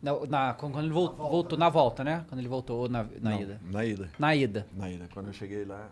Na, 0.03 0.13
na- 0.27 0.55
quando 0.55 0.79
ele 0.79 0.91
vol- 0.91 1.15
voltou, 1.17 1.59
na 1.59 1.71
volta, 1.71 2.05
né? 2.05 2.25
Quando 2.29 2.39
ele 2.39 2.49
voltou, 2.49 2.81
ou 2.81 2.89
na, 2.89 3.03
na 3.03 3.31
Não, 3.31 3.41
ida? 3.41 3.61
Na 3.65 3.85
ida. 3.85 4.11
Na 4.19 4.37
ida. 4.37 4.67
Na 4.73 4.91
ida. 4.91 5.09
Quando 5.13 5.29
eu 5.29 5.33
cheguei 5.33 5.65
lá, 5.65 5.89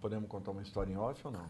podemos 0.00 0.28
contar 0.28 0.50
uma 0.52 0.62
história 0.62 0.90
em 0.90 0.96
off 0.96 1.20
ou 1.26 1.30
não? 1.32 1.46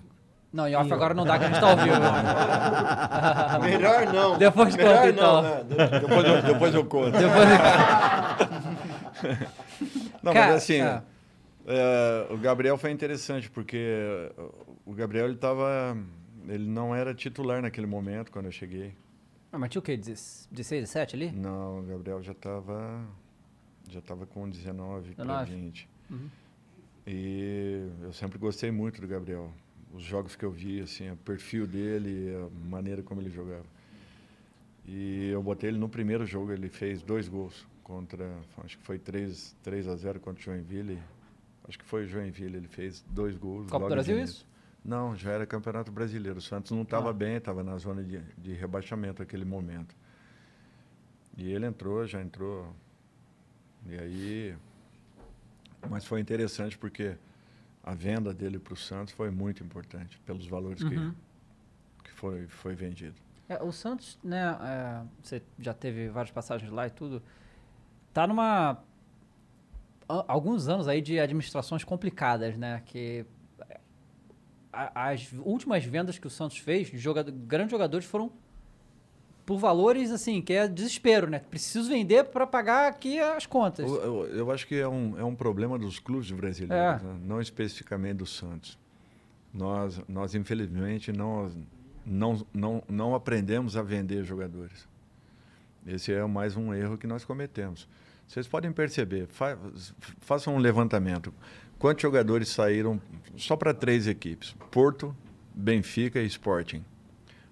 Não, 0.54 0.68
em 0.68 0.74
off 0.76 0.92
agora 0.92 1.12
não 1.14 1.24
dá, 1.24 1.36
que 1.36 1.46
a 1.46 1.48
gente 1.48 1.58
tá 1.58 1.68
ao 1.68 1.76
vivo. 1.76 1.96
Melhor 3.66 4.06
não. 4.12 4.38
Depois 4.38 4.76
Melhor 4.76 4.94
conta, 4.98 5.08
então. 5.10 5.42
não, 5.42 5.44
né? 5.50 5.64
De- 5.64 6.00
Depois 6.00 6.24
eu, 6.26 6.42
depois 6.42 6.74
eu 6.74 6.84
conto. 6.84 7.10
Depois... 7.10 7.48
Não, 10.22 10.32
Cara, 10.32 10.52
mas 10.52 10.62
assim, 10.62 10.80
é. 10.80 11.02
é, 11.66 12.26
o 12.30 12.38
Gabriel 12.38 12.78
foi 12.78 12.90
interessante, 12.92 13.50
porque 13.50 14.30
o 14.86 14.92
Gabriel 14.94 15.26
ele 15.26 15.36
tava. 15.36 15.96
Ele 16.48 16.66
não 16.66 16.94
era 16.94 17.12
titular 17.14 17.60
naquele 17.60 17.86
momento 17.86 18.30
quando 18.32 18.46
eu 18.46 18.52
cheguei. 18.52 18.94
Ah, 19.52 19.58
mas 19.58 19.70
tinha 19.70 19.80
o 19.80 19.82
quê? 19.82 19.96
16, 19.96 20.48
17 20.50 21.16
ali? 21.16 21.32
Não, 21.32 21.80
o 21.80 21.82
Gabriel 21.82 22.22
já 22.22 22.32
estava 22.32 23.02
já 23.90 24.00
tava 24.00 24.24
com 24.24 24.48
19 24.48 25.14
para 25.14 25.24
19. 25.24 25.54
20. 25.54 25.88
Uhum. 26.10 26.28
E 27.06 27.86
eu 28.02 28.12
sempre 28.12 28.38
gostei 28.38 28.70
muito 28.70 29.00
do 29.00 29.06
Gabriel. 29.06 29.50
Os 29.94 30.02
jogos 30.02 30.34
que 30.34 30.44
eu 30.44 30.50
vi, 30.50 30.80
assim, 30.80 31.10
o 31.10 31.16
perfil 31.16 31.66
dele, 31.66 32.32
a 32.34 32.68
maneira 32.68 33.02
como 33.02 33.20
ele 33.20 33.30
jogava. 33.30 33.64
E 34.86 35.30
eu 35.30 35.42
botei 35.42 35.70
ele 35.70 35.78
no 35.78 35.88
primeiro 35.88 36.26
jogo, 36.26 36.52
ele 36.52 36.68
fez 36.68 37.00
dois 37.00 37.28
gols 37.28 37.64
contra, 37.82 38.28
acho 38.64 38.76
que 38.76 38.84
foi 38.84 38.98
3, 38.98 39.56
3 39.62 39.86
a 39.88 39.94
0 39.96 40.18
contra 40.20 40.40
o 40.40 40.44
Joinville. 40.44 40.98
Acho 41.68 41.78
que 41.78 41.84
foi 41.84 42.04
o 42.04 42.06
Joinville, 42.08 42.56
ele 42.56 42.68
fez 42.68 43.04
dois 43.08 43.36
gols. 43.36 43.70
Copa 43.70 43.86
do 43.86 43.90
Brasil, 43.94 44.18
isso? 44.20 44.46
Não, 44.84 45.16
já 45.16 45.30
era 45.30 45.46
Campeonato 45.46 45.90
Brasileiro. 45.90 46.38
O 46.38 46.42
Santos 46.42 46.72
não 46.72 46.82
estava 46.82 47.10
Ah. 47.10 47.12
bem, 47.12 47.36
estava 47.36 47.62
na 47.62 47.78
zona 47.78 48.02
de, 48.02 48.20
de 48.36 48.52
rebaixamento 48.52 49.22
naquele 49.22 49.44
momento. 49.44 49.94
E 51.38 51.50
ele 51.50 51.64
entrou, 51.66 52.04
já 52.06 52.20
entrou. 52.20 52.74
E 53.86 53.96
aí. 53.96 54.54
Mas 55.88 56.04
foi 56.04 56.20
interessante 56.20 56.76
porque 56.76 57.16
a 57.84 57.94
venda 57.94 58.32
dele 58.32 58.58
para 58.58 58.72
o 58.72 58.76
Santos 58.76 59.12
foi 59.12 59.30
muito 59.30 59.62
importante, 59.62 60.18
pelos 60.24 60.46
valores 60.46 60.80
Uhum. 60.82 61.12
que, 62.02 62.08
que 62.08 62.12
foi, 62.12 62.46
foi 62.48 62.74
vendido. 62.74 63.14
É, 63.48 63.62
o 63.62 63.70
Santos, 63.70 64.18
né, 64.24 64.56
é, 64.62 65.02
você 65.22 65.42
já 65.58 65.74
teve 65.74 66.08
várias 66.08 66.30
passagens 66.32 66.70
lá 66.72 66.86
e 66.86 66.90
tudo, 66.90 67.22
tá 68.12 68.26
numa 68.26 68.78
a- 70.08 70.24
alguns 70.28 70.66
anos 70.68 70.88
aí 70.88 71.00
de 71.02 71.18
administrações 71.20 71.84
complicadas, 71.84 72.56
né, 72.56 72.82
que 72.86 73.24
a- 74.72 75.10
as 75.10 75.32
últimas 75.44 75.84
vendas 75.84 76.18
que 76.18 76.26
o 76.26 76.30
Santos 76.30 76.58
fez, 76.58 76.88
de 76.88 76.98
joga- 76.98 77.22
grandes 77.22 77.70
jogadores 77.70 78.06
foram 78.06 78.32
por 79.46 79.58
valores 79.58 80.10
assim, 80.10 80.40
que 80.40 80.52
é 80.52 80.66
desespero, 80.66 81.28
né? 81.28 81.38
Preciso 81.38 81.88
vender 81.90 82.24
para 82.24 82.46
pagar 82.46 82.88
aqui 82.88 83.18
as 83.20 83.44
contas. 83.46 83.86
Eu, 83.86 83.96
eu- 84.02 84.26
eu 84.38 84.50
acho 84.50 84.66
que 84.66 84.74
é 84.76 84.88
um, 84.88 85.18
é 85.18 85.24
um 85.24 85.34
problema 85.34 85.78
dos 85.78 85.98
clubes 85.98 86.30
brasileiros, 86.30 87.02
É. 87.02 87.04
né? 87.04 87.16
não 87.24 87.40
especificamente 87.40 88.16
do 88.18 88.26
Santos. 88.26 88.78
Nós, 89.52 90.00
nós 90.08 90.34
infelizmente, 90.34 91.12
não, 91.12 91.50
não, 92.04 92.46
não, 92.52 92.82
não 92.88 93.14
aprendemos 93.14 93.76
a 93.76 93.82
vender 93.82 94.24
jogadores. 94.24 94.88
Esse 95.86 96.12
é 96.12 96.24
mais 96.26 96.56
um 96.56 96.72
erro 96.74 96.96
que 96.96 97.06
nós 97.06 97.24
cometemos. 97.24 97.86
Vocês 98.26 98.46
podem 98.48 98.72
perceber, 98.72 99.26
fa 99.26 99.58
façam 100.20 100.54
um 100.54 100.58
levantamento. 100.58 101.32
Quantos 101.78 102.00
jogadores 102.02 102.48
saíram 102.48 102.98
só 103.36 103.54
para 103.54 103.74
três 103.74 104.06
equipes? 104.06 104.56
Porto, 104.70 105.14
Benfica 105.54 106.20
e 106.20 106.26
Sporting 106.26 106.82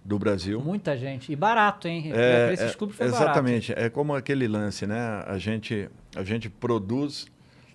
do 0.05 0.19
Brasil. 0.19 0.61
Muita 0.61 0.97
gente. 0.97 1.31
E 1.33 1.37
barato, 1.37 1.87
hein? 1.89 2.11
É, 2.13 2.47
Pra 2.47 2.53
esses 2.55 2.75
clubes 2.75 2.97
foi 2.97 3.07
barato. 3.07 3.25
exatamente. 3.25 3.73
É 3.77 3.89
como 3.89 4.15
aquele 4.15 4.49
lance, 4.49 4.87
né? 4.87 5.23
A 5.27 5.39
gente, 5.39 5.89
a 6.17 6.25
gente 6.25 6.49
produz, 6.51 7.27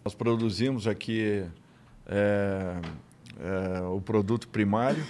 nós 0.03 0.13
produzimos 0.13 0.88
aqui 0.88 1.45
é, 2.05 2.75
é, 3.39 3.82
o 3.82 4.01
produto 4.01 4.47
primário 4.49 5.03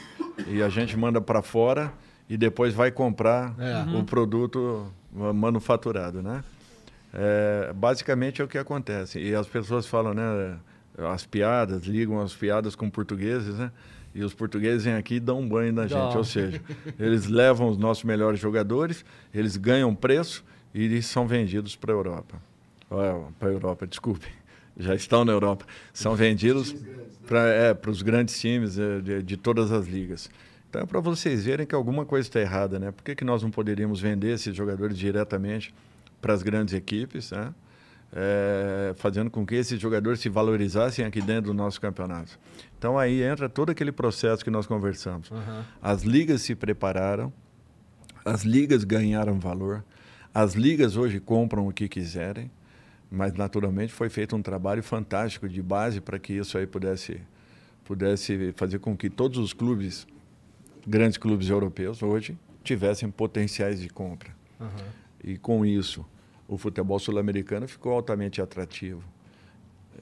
e 0.48 0.62
a 0.62 0.70
gente 0.70 0.96
manda 0.98 1.20
para 1.20 1.42
fora 1.42 1.92
e 2.30 2.38
depois 2.38 2.74
vai 2.74 2.92
comprar 2.92 3.56
É. 3.60 3.98
o 3.98 4.04
produto 4.04 4.92
manufaturado, 5.12 6.22
né? 6.22 6.44
É, 7.14 7.72
basicamente 7.74 8.42
é 8.42 8.46
o 8.46 8.48
que 8.48 8.58
acontece. 8.58 9.20
E 9.20 9.34
as 9.34 9.48
pessoas 9.48 9.88
falam, 9.88 10.14
né? 10.14 10.58
As 11.14 11.26
piadas, 11.26 11.84
ligam 11.86 12.20
as 12.20 12.34
piadas 12.36 12.76
com 12.76 12.90
portugueses, 12.90 13.56
né? 13.58 13.72
E 14.18 14.24
os 14.24 14.34
portugueses 14.34 14.84
vêm 14.84 14.96
aqui 14.96 15.16
e 15.16 15.20
dão 15.20 15.40
um 15.40 15.48
banho 15.48 15.72
na 15.72 15.86
gente. 15.86 16.18
Ou 16.18 16.24
seja, 16.24 16.60
eles 17.00 17.28
levam 17.28 17.70
os 17.70 17.78
nossos 17.78 18.04
melhores 18.04 18.40
jogadores, 18.40 19.06
eles 19.32 19.56
ganham 19.56 19.94
preço 19.94 20.44
e 20.74 20.86
eles 20.86 21.06
são 21.06 21.28
vendidos 21.28 21.76
para 21.76 21.94
a 21.94 21.96
Europa. 21.96 22.42
Para 22.90 23.50
a 23.50 23.52
Europa, 23.52 23.86
desculpe. 23.86 24.28
Já 24.76 24.96
estão 24.96 25.24
na 25.24 25.32
Europa. 25.32 25.66
São 25.94 26.16
vendidos 26.16 26.76
para 27.28 27.48
é, 27.48 27.78
os 27.88 28.02
grandes 28.02 28.40
times 28.40 28.80
é, 28.80 29.02
de, 29.02 29.22
de 29.22 29.38
todas 29.38 29.72
as 29.72 29.86
ligas. 29.86 30.32
Então 30.68 30.82
é 30.82 30.86
para 30.86 31.00
vocês 31.00 31.46
verem 31.46 31.68
que 31.68 31.76
alguma 31.76 32.04
coisa 32.04 32.28
está 32.28 32.40
errada, 32.40 32.80
né? 32.80 32.92
Por 32.92 33.04
que, 33.04 33.14
que 33.14 33.24
nós 33.24 33.44
não 33.44 33.52
poderíamos 33.52 34.02
vender 34.02 34.34
esses 34.34 34.56
jogadores 34.56 34.98
diretamente 34.98 35.74
para 36.20 36.34
as 36.34 36.42
grandes 36.42 36.74
equipes, 36.74 37.32
né? 37.32 37.54
É, 38.14 38.94
fazendo 38.96 39.30
com 39.30 39.46
que 39.46 39.54
esses 39.54 39.80
jogadores 39.80 40.22
se 40.22 40.30
valorizassem 40.30 41.06
aqui 41.06 41.22
dentro 41.22 41.52
do 41.52 41.54
nosso 41.54 41.80
campeonato. 41.80 42.40
Então 42.78 42.98
aí 42.98 43.24
entra 43.24 43.50
todo 43.50 43.72
aquele 43.72 43.92
processo 43.92 44.44
que 44.44 44.52
nós 44.52 44.68
conversamos. 44.68 45.30
As 45.82 46.04
ligas 46.04 46.42
se 46.42 46.54
prepararam, 46.56 47.34
as 48.24 48.44
ligas 48.44 48.84
ganharam 48.84 49.40
valor, 49.40 49.84
as 50.34 50.54
ligas 50.54 50.96
hoje 50.96 51.20
compram 51.20 51.68
o 51.68 51.74
que 51.74 51.88
quiserem, 51.88 52.52
mas 53.10 53.34
naturalmente 53.34 53.92
foi 53.94 54.10
feito 54.10 54.36
um 54.36 54.42
trabalho 54.42 54.84
fantástico 54.84 55.50
de 55.50 55.62
base 55.62 56.00
para 56.02 56.20
que 56.20 56.34
isso 56.34 56.58
aí 56.58 56.68
pudesse, 56.68 57.22
pudesse 57.84 58.54
fazer 58.56 58.80
com 58.80 58.96
que 58.96 59.10
todos 59.10 59.40
os 59.40 59.54
clubes, 59.54 60.06
grandes 60.86 61.18
clubes 61.18 61.50
europeus 61.50 62.04
hoje, 62.04 62.38
tivessem 62.64 63.10
potenciais 63.10 63.80
de 63.80 63.90
compra. 63.90 64.30
E 65.24 65.38
com 65.38 65.66
isso, 65.66 66.06
o 66.48 66.58
futebol 66.58 67.00
sul-americano 67.00 67.68
ficou 67.68 67.94
altamente 67.94 68.42
atrativo. 68.42 69.02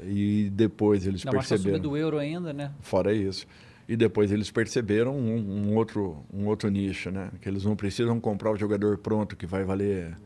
E 0.04 0.50
depois 0.54 1.06
eles 1.06 1.22
subida 1.22 1.38
perceberam. 1.38 1.80
do 1.80 1.96
euro 1.98 2.18
ainda, 2.18 2.52
né? 2.54 2.72
Fora 2.82 3.14
isso. 3.14 3.46
E 3.88 3.96
depois 3.96 4.32
eles 4.32 4.50
perceberam 4.50 5.16
um, 5.16 5.70
um 5.70 5.76
outro, 5.76 6.18
um 6.34 6.48
outro 6.48 6.70
nicho, 6.70 7.12
né? 7.12 7.30
Que 7.42 7.48
eles 7.48 7.64
não 7.64 7.76
precisam 7.76 8.20
comprar 8.20 8.52
o 8.52 8.58
jogador 8.58 8.98
pronto 8.98 9.36
que 9.36 9.46
vai 9.46 9.64
valer 9.64 10.18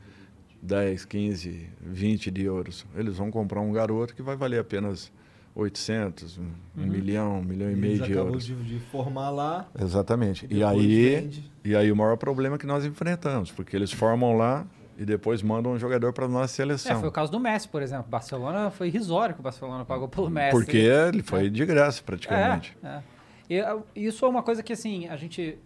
10, 0.61 1.05
15, 1.05 1.69
20 1.81 2.31
de 2.31 2.43
euros. 2.43 2.85
Eles 2.95 3.17
vão 3.17 3.29
comprar 3.29 3.61
um 3.61 3.71
garoto 3.71 4.15
que 4.15 4.21
vai 4.21 4.35
valer 4.35 4.59
apenas 4.59 5.11
800, 5.55 6.37
um, 6.37 6.43
um 6.77 6.85
milhão, 6.85 7.39
um 7.39 7.43
milhão 7.43 7.69
e 7.69 7.75
meio 7.75 7.95
Eles 7.95 8.07
de 8.07 8.13
euros. 8.13 8.45
de, 8.45 8.55
de 8.55 8.79
formar 8.79 9.29
lá. 9.29 9.69
Exatamente. 9.79 10.47
E 10.49 10.63
aí, 10.63 11.21
vende. 11.21 11.51
e 11.65 11.75
aí 11.75 11.91
o 11.91 11.95
maior 11.95 12.17
problema 12.17 12.57
que 12.57 12.65
nós 12.65 12.85
enfrentamos, 12.85 13.51
porque 13.51 13.75
eles 13.75 13.91
formam 13.91 14.37
lá 14.37 14.65
e 14.99 15.05
depois 15.05 15.41
mandam 15.41 15.71
um 15.71 15.79
jogador 15.79 16.11
para 16.11 16.25
a 16.25 16.27
nossa 16.27 16.53
É, 16.53 16.55
seleção. 16.57 16.99
foi 16.99 17.07
o 17.07 17.11
caso 17.11 17.31
do 17.31 17.39
Messi, 17.39 17.69
por 17.69 17.81
exemplo. 17.81 18.05
Barcelona 18.09 18.69
foi 18.69 18.87
irrisório 18.87 19.33
que 19.33 19.39
o 19.39 19.43
Barcelona 19.43 19.85
pagou 19.85 20.09
pelo 20.09 20.29
Messi. 20.29 20.51
porque 20.51 20.77
ele 20.77 21.23
foi 21.23 21.49
de 21.49 21.65
graça, 21.65 22.01
É, 22.01 22.03
praticamente. 22.03 22.77
é. 22.83 23.01
E, 23.49 23.61
uh, 23.61 23.81
isso 23.95 24.25
é 24.25 24.27
uma 24.29 24.43
coisa 24.43 24.61
que, 24.61 24.73
assim, 24.73 25.07
a 25.07 25.15
gente 25.15 25.57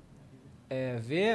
é, 0.69 0.97
vê... 1.01 1.34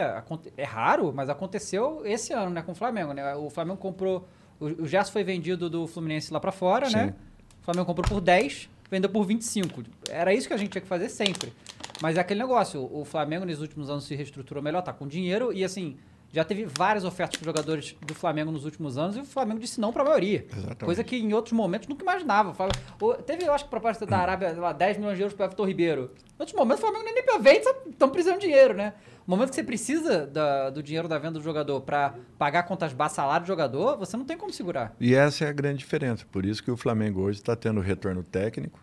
É 0.56 0.64
raro, 0.64 1.12
mas 1.14 1.28
aconteceu 1.28 2.02
esse 2.04 2.32
ano, 2.32 2.50
né? 2.50 2.62
Com 2.62 2.72
o 2.72 2.74
Flamengo, 2.74 3.12
né? 3.12 3.34
O 3.34 3.50
Flamengo 3.50 3.76
comprou... 3.78 4.26
O, 4.60 4.66
o 4.82 4.86
Gerson 4.86 5.12
foi 5.12 5.24
vendido 5.24 5.68
do 5.68 5.86
Fluminense 5.86 6.32
lá 6.32 6.38
pra 6.40 6.52
fora, 6.52 6.88
né? 6.88 7.08
Sim. 7.08 7.14
O 7.60 7.64
Flamengo 7.64 7.84
comprou 7.86 8.08
por 8.08 8.20
10, 8.20 8.70
vendeu 8.90 9.10
por 9.10 9.24
25. 9.24 9.82
Era 10.08 10.32
isso 10.32 10.48
que 10.48 10.54
a 10.54 10.56
gente 10.56 10.70
tinha 10.70 10.80
que 10.82 10.88
fazer 10.88 11.08
sempre. 11.08 11.52
Mas 12.00 12.16
é 12.16 12.20
aquele 12.20 12.40
negócio, 12.40 12.88
o 12.92 13.04
Flamengo 13.04 13.44
nos 13.44 13.60
últimos 13.60 13.90
anos 13.90 14.04
se 14.04 14.14
reestruturou 14.14 14.62
melhor, 14.62 14.82
tá 14.82 14.92
com 14.92 15.06
dinheiro 15.06 15.52
e 15.52 15.64
assim, 15.64 15.96
já 16.32 16.44
teve 16.44 16.64
várias 16.66 17.04
ofertas 17.04 17.38
para 17.38 17.46
jogadores 17.46 17.96
do 18.06 18.14
Flamengo 18.14 18.50
nos 18.52 18.64
últimos 18.64 18.98
anos 18.98 19.16
e 19.16 19.20
o 19.20 19.24
Flamengo 19.24 19.60
disse 19.60 19.80
não 19.80 19.92
para 19.92 20.02
a 20.02 20.06
maioria. 20.06 20.46
Exatamente. 20.50 20.84
Coisa 20.84 21.02
que 21.02 21.16
em 21.16 21.32
outros 21.32 21.52
momentos 21.52 21.88
nunca 21.88 22.02
imaginava. 22.02 22.52
Fala- 22.54 22.72
o- 23.00 23.14
Teve, 23.14 23.44
eu 23.44 23.52
acho 23.52 23.64
que 23.64 23.70
proposta 23.70 24.04
da 24.04 24.18
Arábia, 24.18 24.52
lá, 24.58 24.72
10 24.72 24.98
milhões 24.98 25.16
de 25.16 25.22
euros 25.22 25.34
para 25.34 25.46
Everton 25.46 25.64
Ribeiro. 25.66 26.10
Em 26.38 26.40
outros 26.40 26.56
momentos 26.56 26.82
o 26.82 26.86
Flamengo 26.86 27.04
nem 27.04 27.14
nem 27.14 27.40
vende, 27.40 27.66
estão 27.90 28.08
precisando 28.10 28.40
de 28.40 28.46
dinheiro, 28.46 28.74
né? 28.74 28.94
No 29.26 29.36
momento 29.36 29.50
que 29.50 29.56
você 29.56 29.62
precisa 29.64 30.26
da- 30.26 30.70
do 30.70 30.82
dinheiro 30.82 31.06
da 31.06 31.18
venda 31.18 31.32
do 31.38 31.42
jogador 31.42 31.80
para 31.82 32.14
pagar 32.38 32.62
contas 32.62 32.92
básicas, 32.94 33.16
salário 33.16 33.44
do 33.44 33.48
jogador, 33.48 33.96
você 33.98 34.16
não 34.16 34.24
tem 34.24 34.36
como 34.38 34.52
segurar. 34.52 34.94
E 34.98 35.14
essa 35.14 35.44
é 35.44 35.48
a 35.48 35.52
grande 35.52 35.78
diferença. 35.80 36.24
Por 36.32 36.46
isso 36.46 36.62
que 36.62 36.70
o 36.70 36.76
Flamengo 36.76 37.20
hoje 37.20 37.38
está 37.38 37.54
tendo 37.54 37.80
retorno 37.80 38.22
técnico, 38.22 38.80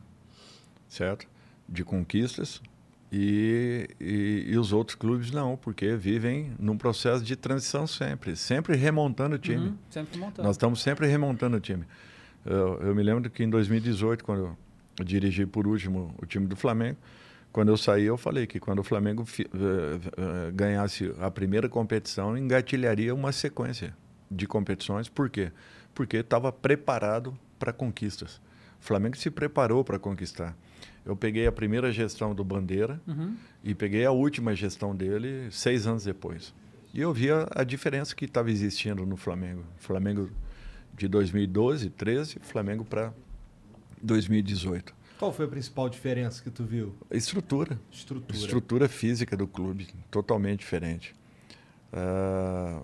certo? 0.88 1.28
De 1.68 1.84
conquistas. 1.84 2.62
E, 3.12 3.88
e, 4.00 4.46
e 4.50 4.58
os 4.58 4.74
outros 4.74 4.96
clubes 4.96 5.32
não, 5.32 5.56
porque 5.56 5.96
vivem 5.96 6.52
num 6.60 6.78
processo 6.78 7.24
de 7.24 7.36
transição 7.36 7.86
sempre, 7.88 8.36
sempre 8.36 8.76
remontando 8.76 9.36
o 9.36 9.40
time. 9.40 9.68
Uhum, 9.68 9.78
sempre 9.90 10.20
montando. 10.20 10.46
Nós 10.46 10.56
estamos 10.56 10.82
sempre 10.82 11.08
remontando 11.08 11.58
o 11.58 11.60
time. 11.60 11.86
Eu, 12.46 12.80
eu 12.82 12.96
me 12.96 13.04
lembro 13.04 13.30
que 13.30 13.44
em 13.44 13.50
2018, 13.50 14.24
quando 14.24 14.58
eu 15.00 15.06
dirigi 15.06 15.46
por 15.46 15.68
último 15.68 16.14
o 16.22 16.26
time 16.26 16.48
do 16.48 16.56
Flamengo, 16.56 16.98
quando 17.56 17.70
eu 17.70 17.78
saí, 17.78 18.04
eu 18.04 18.18
falei 18.18 18.46
que 18.46 18.60
quando 18.60 18.80
o 18.80 18.84
Flamengo 18.84 19.26
eh, 19.40 19.46
eh, 19.48 20.52
ganhasse 20.54 21.16
a 21.22 21.32
primeira 21.32 21.70
competição, 21.70 22.38
engatilharia 22.38 23.16
uma 23.16 23.32
sequência 23.32 23.96
de 24.30 24.46
competições. 24.46 25.08
Por 25.08 25.30
quê? 25.30 25.54
Porque 25.94 26.18
estava 26.18 26.52
preparado 26.52 27.34
para 27.58 27.72
conquistas. 27.72 28.42
O 28.82 28.86
Flamengo 28.86 29.16
se 29.16 29.32
preparou 29.32 29.86
para 29.86 29.98
conquistar. 29.98 30.54
Eu 31.06 31.16
peguei 31.16 31.46
a 31.46 31.52
primeira 31.52 31.92
gestão 31.92 32.34
do 32.34 32.44
Bandeira 32.44 33.00
Uhum. 33.08 33.36
e 33.64 33.76
peguei 33.76 34.06
a 34.06 34.12
última 34.12 34.56
gestão 34.56 34.96
dele 34.96 35.50
seis 35.52 35.86
anos 35.86 36.04
depois. 36.04 36.54
E 36.94 37.00
eu 37.02 37.14
via 37.14 37.48
a 37.52 37.64
diferença 37.64 38.16
que 38.16 38.26
estava 38.26 38.50
existindo 38.50 39.06
no 39.06 39.16
Flamengo. 39.18 39.64
Flamengo 39.78 40.30
de 40.94 41.08
2012, 41.08 41.90
13, 41.92 42.40
Flamengo 42.42 42.84
para 42.86 43.14
2018. 44.02 44.94
Qual 45.20 45.32
foi 45.32 45.46
a 45.46 45.48
principal 45.48 45.88
diferença 45.90 46.42
que 46.44 46.50
tu 46.50 46.64
viu? 46.64 46.96
A 47.12 47.16
estrutura. 47.16 47.80
Estrutura. 47.92 48.38
Estrutura 48.38 48.88
física 48.90 49.36
do 49.38 49.46
clube, 49.48 49.88
totalmente 50.10 50.60
diferente. 50.60 51.14
ah, 51.94 52.82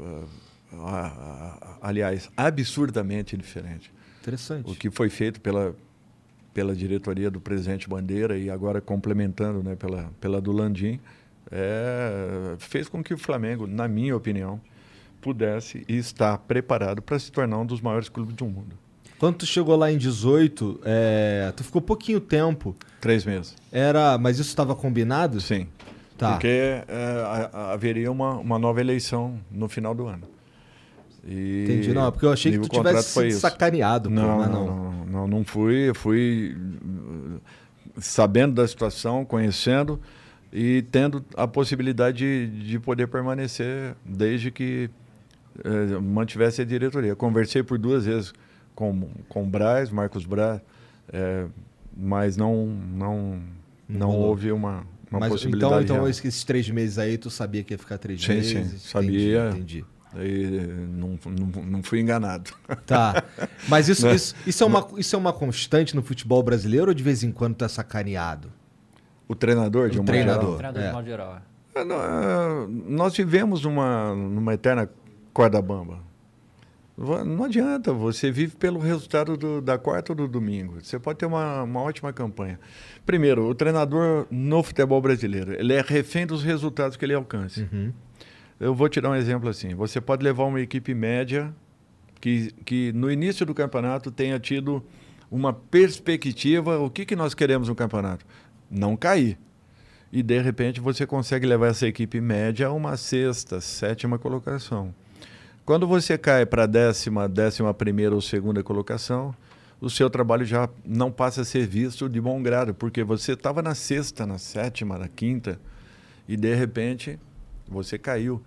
ah, 0.00 0.24
ah, 0.72 1.78
aliás, 1.82 2.30
absurdamente 2.36 3.36
diferente. 3.36 3.92
Interessante. 4.20 4.70
O 4.70 4.74
que 4.74 4.90
foi 4.90 5.08
feito 5.08 5.40
pela, 5.40 5.74
pela 6.52 6.74
diretoria 6.74 7.30
do 7.30 7.40
presidente 7.40 7.88
Bandeira 7.88 8.36
e 8.36 8.50
agora 8.50 8.80
complementando 8.80 9.62
né, 9.62 9.76
pela, 9.76 10.10
pela 10.20 10.40
do 10.40 10.52
Landim, 10.52 10.98
é, 11.50 12.56
fez 12.58 12.88
com 12.88 13.02
que 13.02 13.14
o 13.14 13.18
Flamengo, 13.18 13.66
na 13.66 13.88
minha 13.88 14.16
opinião, 14.16 14.60
pudesse 15.20 15.84
e 15.88 15.96
está 15.96 16.36
preparado 16.36 17.02
para 17.02 17.18
se 17.18 17.30
tornar 17.30 17.58
um 17.58 17.66
dos 17.66 17.80
maiores 17.80 18.08
clubes 18.08 18.34
do 18.34 18.44
mundo. 18.44 18.76
Quando 19.18 19.38
tu 19.38 19.46
chegou 19.46 19.74
lá 19.74 19.90
em 19.90 19.98
18, 19.98 20.80
é, 20.84 21.52
tu 21.56 21.64
ficou 21.64 21.82
pouquinho 21.82 22.20
tempo. 22.20 22.76
Três 23.00 23.24
meses. 23.24 23.56
Era, 23.72 24.16
mas 24.16 24.38
isso 24.38 24.48
estava 24.48 24.76
combinado? 24.76 25.40
Sim. 25.40 25.66
Tá. 26.16 26.32
Porque 26.32 26.48
é, 26.48 26.84
haveria 27.72 28.10
uma, 28.10 28.34
uma 28.34 28.58
nova 28.58 28.80
eleição 28.80 29.40
no 29.50 29.68
final 29.68 29.94
do 29.94 30.06
ano. 30.06 30.22
E 31.26 31.64
Entendi. 31.64 31.92
Não, 31.92 32.10
porque 32.10 32.26
eu 32.26 32.32
achei 32.32 32.52
que 32.52 32.58
tu 32.58 32.68
tivesse 32.68 33.10
sido 33.10 33.32
sacaneado. 33.32 34.08
Não, 34.08 34.38
não, 34.38 34.66
não, 34.66 35.06
não, 35.06 35.26
não 35.26 35.44
fui. 35.44 35.90
Eu 35.90 35.94
fui 35.94 36.56
sabendo 38.00 38.54
da 38.54 38.66
situação, 38.66 39.24
conhecendo 39.24 40.00
e 40.52 40.82
tendo 40.90 41.24
a 41.36 41.46
possibilidade 41.46 42.18
de, 42.18 42.64
de 42.64 42.78
poder 42.78 43.08
permanecer 43.08 43.94
desde 44.04 44.50
que 44.50 44.88
eh, 45.64 45.98
mantivesse 46.00 46.62
a 46.62 46.64
diretoria. 46.64 47.14
Conversei 47.14 47.62
por 47.62 47.78
duas 47.78 48.06
vezes 48.06 48.32
com, 48.74 49.08
com 49.28 49.42
o 49.42 49.46
Braz, 49.46 49.90
Marcos 49.90 50.24
Braz, 50.24 50.60
eh, 51.12 51.46
mas 51.96 52.36
não, 52.36 52.66
não, 52.66 53.40
não 53.88 54.10
houve 54.16 54.52
uma, 54.52 54.84
uma 55.10 55.20
Mas, 55.20 55.30
possibilidade. 55.30 55.72
então, 55.72 55.82
então 55.82 55.96
real. 55.96 56.08
esses 56.08 56.44
três 56.44 56.70
meses 56.70 56.98
aí, 56.98 57.18
tu 57.18 57.28
sabia 57.28 57.62
que 57.64 57.74
ia 57.74 57.78
ficar 57.78 57.98
três 57.98 58.22
Sim, 58.22 58.34
meses? 58.34 58.50
sim, 58.50 58.58
Entendi, 58.58 58.78
sabia. 58.78 59.50
Entendi. 59.50 59.80
Daí, 59.80 59.97
não, 60.14 61.18
não, 61.26 61.62
não 61.64 61.82
fui 61.82 62.00
enganado. 62.00 62.50
Tá. 62.86 63.22
Mas 63.68 63.88
isso, 63.88 64.06
Né? 64.06 64.14
isso, 64.14 64.34
isso, 64.46 64.62
é 64.64 64.66
uma, 64.66 64.86
isso 64.96 65.14
é 65.14 65.18
uma 65.18 65.32
constante 65.32 65.94
no 65.94 66.02
futebol 66.02 66.42
brasileiro 66.42 66.88
ou 66.88 66.94
de 66.94 67.02
vez 67.02 67.22
em 67.22 67.30
quando 67.32 67.62
é 67.64 67.68
sacaneado? 67.68 68.50
O 69.28 69.34
treinador, 69.34 69.90
de 69.90 69.98
O 69.98 70.00
um 70.00 70.04
modo 70.04 70.06
treinador. 70.12 70.56
geral? 70.56 70.72
Treinador 70.72 70.82
É. 70.82 70.86
de 70.86 70.92
modo 70.92 71.06
geral. 71.06 71.36
é. 71.36 71.78
É, 71.78 71.82
é, 71.82 72.66
Nós 72.88 73.16
vivemos 73.16 73.62
numa, 73.62 74.14
numa 74.14 74.54
eterna 74.54 74.88
corda 75.32 75.60
bamba. 75.62 75.98
Não 77.24 77.44
adianta, 77.44 77.92
você 77.92 78.28
vive 78.28 78.56
pelo 78.56 78.80
resultado 78.80 79.36
do- 79.36 79.60
da 79.60 79.78
quarta 79.78 80.10
ou 80.10 80.16
do 80.16 80.26
domingo. 80.26 80.78
Você 80.82 80.98
pode 80.98 81.16
ter 81.20 81.26
uma, 81.26 81.62
uma 81.62 81.80
ótima 81.80 82.12
campanha. 82.12 82.58
Primeiro, 83.06 83.48
o 83.48 83.54
treinador 83.54 84.26
no 84.28 84.60
futebol 84.64 85.00
brasileiro, 85.00 85.52
ele 85.52 85.74
é 85.74 85.80
refém 85.80 86.26
dos 86.26 86.42
resultados 86.42 86.96
que 86.96 87.04
ele 87.04 87.14
alcance. 87.14 87.68
Uhum. 87.72 87.92
Eu 88.60 88.74
vou 88.74 88.88
te 88.88 89.00
dar 89.00 89.10
um 89.10 89.14
exemplo 89.14 89.48
assim. 89.48 89.74
Você 89.74 90.00
pode 90.00 90.24
levar 90.24 90.44
uma 90.44 90.60
equipe 90.60 90.92
média 90.94 91.54
que, 92.20 92.52
que 92.64 92.92
no 92.92 93.10
início 93.10 93.46
do 93.46 93.54
campeonato 93.54 94.10
tenha 94.10 94.38
tido 94.40 94.84
uma 95.30 95.52
perspectiva, 95.52 96.78
o 96.78 96.90
que, 96.90 97.04
que 97.04 97.14
nós 97.14 97.34
queremos 97.34 97.68
no 97.68 97.74
campeonato? 97.74 98.26
Não 98.70 98.96
cair. 98.96 99.38
E 100.12 100.22
de 100.22 100.40
repente 100.40 100.80
você 100.80 101.06
consegue 101.06 101.46
levar 101.46 101.68
essa 101.68 101.86
equipe 101.86 102.20
média 102.20 102.66
a 102.66 102.72
uma 102.72 102.96
sexta, 102.96 103.60
sétima 103.60 104.18
colocação. 104.18 104.92
Quando 105.64 105.86
você 105.86 106.16
cai 106.16 106.46
para 106.46 106.64
a 106.64 106.66
décima, 106.66 107.28
décima 107.28 107.74
primeira 107.74 108.14
ou 108.14 108.22
segunda 108.22 108.62
colocação, 108.62 109.34
o 109.80 109.90
seu 109.90 110.10
trabalho 110.10 110.44
já 110.44 110.68
não 110.84 111.12
passa 111.12 111.42
a 111.42 111.44
ser 111.44 111.66
visto 111.66 112.08
de 112.08 112.20
bom 112.20 112.42
grado, 112.42 112.74
porque 112.74 113.04
você 113.04 113.32
estava 113.32 113.62
na 113.62 113.74
sexta, 113.74 114.26
na 114.26 114.38
sétima, 114.38 114.98
na 114.98 115.08
quinta, 115.08 115.60
e 116.26 116.36
de 116.36 116.54
repente 116.54 117.18
você 117.68 117.98
caiu. 117.98 118.42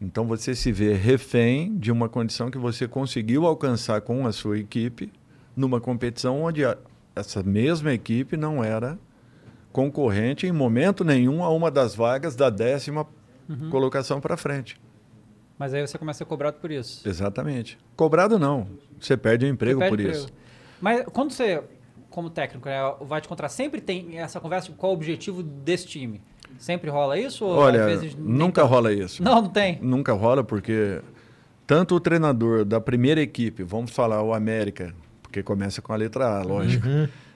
Então 0.00 0.26
você 0.26 0.54
se 0.54 0.70
vê 0.72 0.92
refém 0.94 1.76
de 1.78 1.90
uma 1.90 2.08
condição 2.08 2.50
que 2.50 2.58
você 2.58 2.86
conseguiu 2.86 3.46
alcançar 3.46 4.00
com 4.00 4.26
a 4.26 4.32
sua 4.32 4.58
equipe 4.58 5.12
numa 5.56 5.80
competição 5.80 6.42
onde 6.42 6.64
a- 6.64 6.76
essa 7.14 7.42
mesma 7.42 7.92
equipe 7.92 8.36
não 8.36 8.62
era 8.62 8.98
concorrente 9.72 10.46
em 10.46 10.52
momento 10.52 11.04
nenhum 11.04 11.42
a 11.42 11.48
uma 11.50 11.70
das 11.70 11.94
vagas 11.94 12.36
da 12.36 12.50
décima 12.50 13.06
colocação 13.70 14.20
para 14.20 14.36
frente. 14.36 14.80
Mas 15.58 15.72
aí 15.72 15.86
você 15.86 15.96
começa 15.96 16.18
a 16.18 16.24
ser 16.24 16.24
cobrado 16.28 16.58
por 16.58 16.70
isso. 16.70 17.06
Exatamente. 17.08 17.78
Cobrado 17.96 18.38
não. 18.38 18.66
Você 19.00 19.16
perde 19.16 19.46
o 19.46 19.48
emprego 19.48 19.80
Você 19.80 19.88
por 19.88 19.96
perde 19.98 20.12
isso. 20.12 20.24
emprego. 20.26 20.40
Mas 20.80 21.04
quando 21.12 21.30
você, 21.30 21.62
como 22.10 22.28
técnico, 22.30 22.68
né, 22.68 22.78
vai 23.02 23.20
te 23.20 23.28
contratar, 23.28 23.50
sempre 23.50 23.80
tem 23.80 24.18
essa 24.18 24.40
conversa 24.40 24.70
de 24.70 24.74
qual 24.76 24.92
o 24.92 24.94
objetivo 24.94 25.42
desse 25.42 25.86
time? 25.86 26.20
Sempre 26.58 26.90
rola 26.90 27.18
isso? 27.18 27.44
Ou 27.44 27.56
Olha, 27.56 27.84
às 27.84 28.00
vezes 28.00 28.16
nem 28.16 28.26
nunca 28.26 28.62
tanto? 28.62 28.70
rola 28.70 28.92
isso. 28.92 29.22
Não, 29.22 29.42
não 29.42 29.48
tem. 29.48 29.78
Nunca 29.82 30.12
rola 30.12 30.42
porque 30.42 31.00
tanto 31.66 31.94
o 31.94 32.00
treinador 32.00 32.64
da 32.64 32.80
primeira 32.80 33.20
equipe, 33.20 33.62
vamos 33.62 33.90
falar 33.90 34.22
o 34.22 34.32
América, 34.34 34.94
porque 35.22 35.42
começa 35.42 35.80
com 35.82 35.92
a 35.92 35.96
letra 35.96 36.38
A, 36.38 36.42
lógico, 36.42 36.86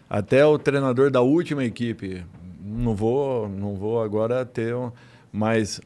até 0.09 0.45
o 0.45 0.59
treinador 0.59 1.11
da 1.11 1.21
última 1.21 1.65
equipe, 1.65 2.25
não 2.63 2.95
vou, 2.95 3.49
não 3.49 3.75
vou 3.75 4.03
agora 4.03 4.45
ter, 4.45 4.75
um, 4.75 4.91
mas 5.33 5.81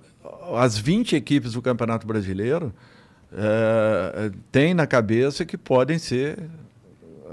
as 0.54 0.76
20 0.76 1.16
equipes 1.16 1.52
do 1.52 1.62
Campeonato 1.62 2.06
Brasileiro 2.06 2.72
eh, 3.32 4.30
tem 4.50 4.74
na 4.74 4.86
cabeça 4.86 5.44
que 5.44 5.56
podem 5.56 5.98
ser 5.98 6.38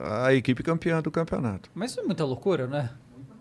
a 0.02 0.34
equipe 0.34 0.64
campeã 0.64 1.02
do 1.02 1.12
campeonato. 1.12 1.70
Mas 1.76 1.92
isso 1.92 2.00
é 2.00 2.04
muita 2.04 2.24
loucura, 2.24 2.68
né? 2.68 2.90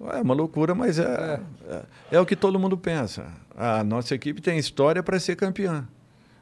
É 0.00 0.22
uma 0.22 0.34
loucura, 0.34 0.74
mas 0.74 0.98
é, 0.98 1.40
é, 1.68 1.82
é 2.12 2.20
o 2.20 2.26
que 2.26 2.36
todo 2.36 2.58
mundo 2.58 2.78
pensa. 2.78 3.26
A 3.56 3.82
nossa 3.82 4.14
equipe 4.14 4.40
tem 4.40 4.58
história 4.58 5.02
para 5.02 5.18
ser 5.18 5.34
campeã. 5.34 5.86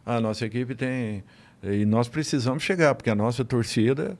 A 0.05 0.20
nossa 0.20 0.45
equipe 0.45 0.74
tem. 0.74 1.24
E 1.62 1.85
nós 1.87 2.09
precisamos 2.09 2.62
chegar, 2.62 2.95
porque 2.95 3.09
a 3.09 3.15
nossa 3.15 3.45
torcida. 3.45 4.19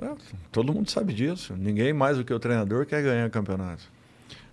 é, 0.00 0.10
todo 0.52 0.72
mundo 0.72 0.90
sabe 0.90 1.14
disso. 1.14 1.54
Ninguém 1.56 1.92
mais 1.92 2.18
do 2.18 2.24
que 2.24 2.32
o 2.32 2.38
treinador 2.38 2.84
quer 2.84 3.02
ganhar 3.02 3.28
campeonato. 3.30 3.90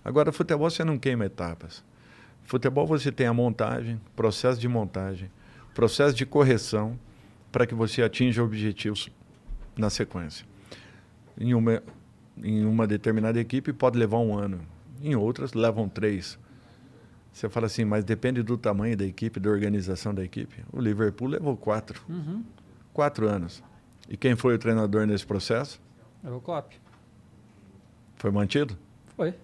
Agora, 0.02 0.32
futebol 0.32 0.70
você 0.70 0.82
não 0.82 0.98
queima 0.98 1.26
etapas. 1.26 1.84
Futebol 2.44 2.86
você 2.86 3.12
tem 3.12 3.26
a 3.26 3.32
montagem, 3.32 4.00
processo 4.16 4.60
de 4.60 4.68
montagem, 4.68 5.30
processo 5.74 6.14
de 6.14 6.26
correção, 6.26 6.98
para 7.50 7.66
que 7.66 7.74
você 7.74 8.02
atinja 8.02 8.42
objetivos 8.42 9.10
na 9.76 9.88
sequência. 9.88 10.46
Em 11.38 11.54
uma, 11.54 11.82
em 12.42 12.64
uma 12.64 12.86
determinada 12.86 13.38
equipe 13.38 13.72
pode 13.72 13.98
levar 13.98 14.18
um 14.18 14.36
ano, 14.36 14.60
em 15.02 15.14
outras 15.14 15.52
levam 15.52 15.88
três. 15.88 16.38
Você 17.32 17.48
fala 17.48 17.66
assim, 17.66 17.84
mas 17.84 18.04
depende 18.04 18.42
do 18.42 18.56
tamanho 18.56 18.96
da 18.96 19.04
equipe, 19.04 19.40
da 19.40 19.50
organização 19.50 20.14
da 20.14 20.24
equipe. 20.24 20.64
O 20.72 20.80
Liverpool 20.80 21.28
levou 21.28 21.56
quatro. 21.56 22.00
Quatro 22.92 23.28
anos. 23.28 23.62
E 24.08 24.16
quem 24.16 24.36
foi 24.36 24.54
o 24.54 24.58
treinador 24.58 25.06
nesse 25.06 25.26
processo? 25.26 25.80
É 26.22 26.30
o 26.30 26.40
Klopp. 26.40 26.72
Foi 28.16 28.30
mantido? 28.30 28.78
Foi. 29.16 29.34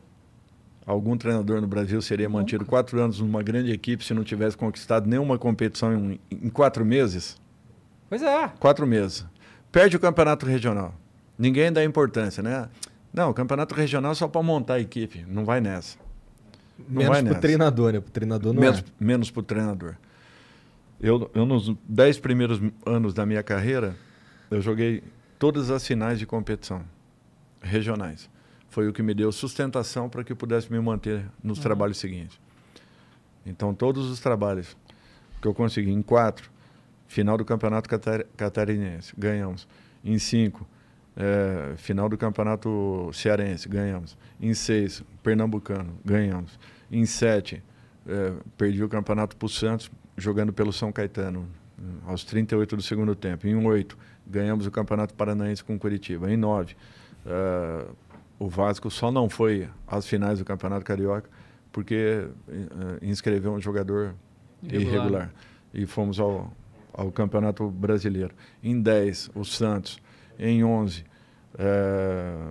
Algum 0.87 1.17
treinador 1.17 1.61
no 1.61 1.67
Brasil 1.67 2.01
seria 2.01 2.29
mantido 2.29 2.65
quatro 2.65 3.01
anos 3.01 3.21
numa 3.21 3.43
grande 3.43 3.73
equipe 3.73 4.05
se 4.05 4.15
não 4.15 4.25
tivesse 4.25 4.57
conquistado 4.57 5.09
nenhuma 5.09 5.39
competição 5.39 5.93
em, 5.93 6.21
em 6.31 6.49
quatro 6.49 6.85
meses? 6.85 7.41
Pois 8.09 8.23
é. 8.23 8.49
Quatro 8.59 8.87
meses. 8.87 9.27
Perde 9.71 9.97
o 9.97 10.01
campeonato 10.01 10.47
regional. 10.47 10.95
Ninguém 11.41 11.73
dá 11.73 11.83
importância, 11.83 12.43
né? 12.43 12.69
Não, 13.11 13.31
o 13.31 13.35
campeonato 13.35 13.75
regional 13.75 14.13
é 14.13 14.15
só 14.15 14.29
para 14.29 14.43
montar 14.43 14.75
a 14.75 14.81
equipe. 14.81 15.25
Não 15.27 15.43
vai 15.43 15.59
nessa. 15.59 15.97
Não 16.79 16.99
Menos 16.99 17.09
vai 17.09 17.21
pro 17.21 17.29
nessa. 17.31 17.41
treinador, 17.41 17.93
né? 17.95 18.01
Pro 18.01 18.11
treinador 18.11 18.53
não 18.53 18.61
menos, 18.61 18.81
é. 18.81 18.85
menos 19.01 19.31
para 19.31 19.41
o 19.41 19.43
treinador. 19.43 19.95
Eu, 21.01 21.31
eu, 21.35 21.47
nos 21.47 21.75
dez 21.89 22.19
primeiros 22.19 22.61
anos 22.85 23.15
da 23.15 23.25
minha 23.25 23.43
carreira, 23.43 23.97
eu 24.51 24.61
joguei 24.61 25.03
todas 25.39 25.71
as 25.71 25.87
finais 25.87 26.19
de 26.19 26.27
competição 26.27 26.83
regionais. 27.63 28.29
Foi 28.69 28.87
o 28.87 28.93
que 28.93 29.03
me 29.03 29.15
deu 29.15 29.33
sustentação 29.33 30.11
para 30.11 30.23
que 30.23 30.33
eu 30.33 30.37
pudesse 30.37 30.71
me 30.71 30.79
manter 30.79 31.25
nos 31.43 31.59
trabalhos 31.59 31.97
seguintes. 31.97 32.39
Então, 33.47 33.73
todos 33.73 34.11
os 34.11 34.21
trabalhos 34.21 34.77
que 35.41 35.49
eu 35.49 35.55
consegui 35.55 35.91
em 35.91 36.03
quatro, 36.03 36.51
final 37.09 37.39
do 37.39 37.47
Campeonato 37.47 37.89
Catar 37.89 38.25
Catarinense, 38.37 39.15
ganhamos. 39.17 39.67
Em 40.05 40.19
cinco, 40.19 40.69
eh, 41.17 41.75
final 41.77 42.09
do 42.09 42.17
Campeonato 42.17 43.11
Cearense, 43.13 43.69
ganhamos. 43.69 44.17
Em 44.41 44.55
seis, 44.55 45.03
Pernambucano, 45.23 45.99
ganhamos. 46.05 46.59
Em 46.91 47.05
sete, 47.07 47.63
eh, 48.07 48.33
perdi 48.57 48.83
o 48.83 48.89
campeonato 48.89 49.37
para 49.37 49.47
o 49.47 49.49
Santos, 49.49 49.91
jogando 50.17 50.53
pelo 50.53 50.73
São 50.73 50.91
Caetano, 50.93 51.47
aos 52.07 52.25
38 52.25 52.77
do 52.77 52.83
segundo 52.83 53.15
tempo. 53.15 53.47
Em 53.47 53.55
oito, 53.67 53.97
ganhamos 54.27 54.67
o 54.67 54.71
Campeonato 54.71 55.15
Paranaense 55.15 55.65
com 55.65 55.79
Curitiba. 55.79 56.31
Em 56.31 56.37
nove, 56.37 56.77
eh, 57.27 57.87
o 58.39 58.49
Vasco 58.49 58.91
só 58.91 59.11
não 59.11 59.29
foi 59.29 59.69
às 59.87 60.07
finais 60.07 60.39
do 60.39 60.45
Campeonato 60.45 60.85
Carioca 60.85 61.29
porque 61.73 62.27
eh, 62.49 62.99
inscreveu 63.03 63.53
um 63.53 63.61
jogador 63.61 64.15
Irregular. 64.63 64.95
irregular. 64.95 65.35
E 65.73 65.87
fomos 65.87 66.19
ao, 66.19 66.53
ao 66.93 67.11
Campeonato 67.13 67.69
Brasileiro. 67.69 68.35
Em 68.63 68.81
10, 68.81 69.31
o 69.35 69.45
Santos. 69.45 70.01
Em 70.41 70.65
11, 70.65 71.05
eh, 71.59 72.51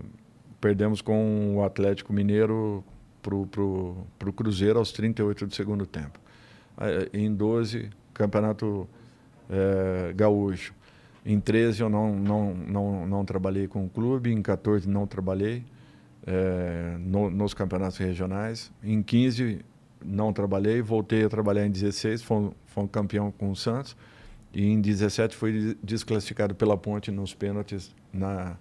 perdemos 0.62 1.02
com 1.02 1.56
o 1.58 1.64
Atlético 1.64 2.14
Mineiro 2.14 2.84
para 3.22 3.36
o 3.36 4.34
Cruzeiro 4.36 4.78
aos 4.80 4.92
38 4.92 5.48
do 5.48 5.56
segundo 5.56 5.86
tempo. 5.86 6.20
eh, 6.82 7.10
em 7.14 7.34
12, 7.34 7.90
campeonato 8.14 8.88
eh, 9.50 10.14
gaúcho. 10.16 10.74
Em 11.26 11.40
13 11.40 11.82
eu 11.82 11.90
não, 11.90 12.16
não, 12.16 12.54
não, 12.56 13.08
não 13.08 13.26
trabalhei 13.26 13.68
com 13.68 13.86
o 13.86 13.90
clube, 13.90 14.32
em 14.32 14.42
14 14.42 14.88
não 14.88 15.06
trabalhei 15.08 15.66
eh, 16.26 16.96
no- 17.00 17.30
nos 17.30 17.54
campeonatos 17.54 17.98
regionais. 17.98 18.72
Em 18.84 19.02
15 19.04 19.60
não 20.06 20.32
trabalhei, 20.32 20.82
voltei 20.82 21.26
a 21.26 21.30
trabalhar 21.30 21.66
em 21.66 21.72
16, 21.72 22.22
fui, 22.24 22.52
fui 22.68 22.84
um 22.84 22.88
campeão 22.88 23.32
com 23.32 23.50
o 23.52 23.56
Santos. 23.56 23.98
E 24.54 24.66
em 24.66 24.82
17 24.82 25.36
fui 25.36 25.78
desclassificado 25.84 26.56
pela 26.56 26.78
Ponte 26.78 27.12
nos 27.12 27.34
pênaltis 27.34 27.94
na, 28.12 28.58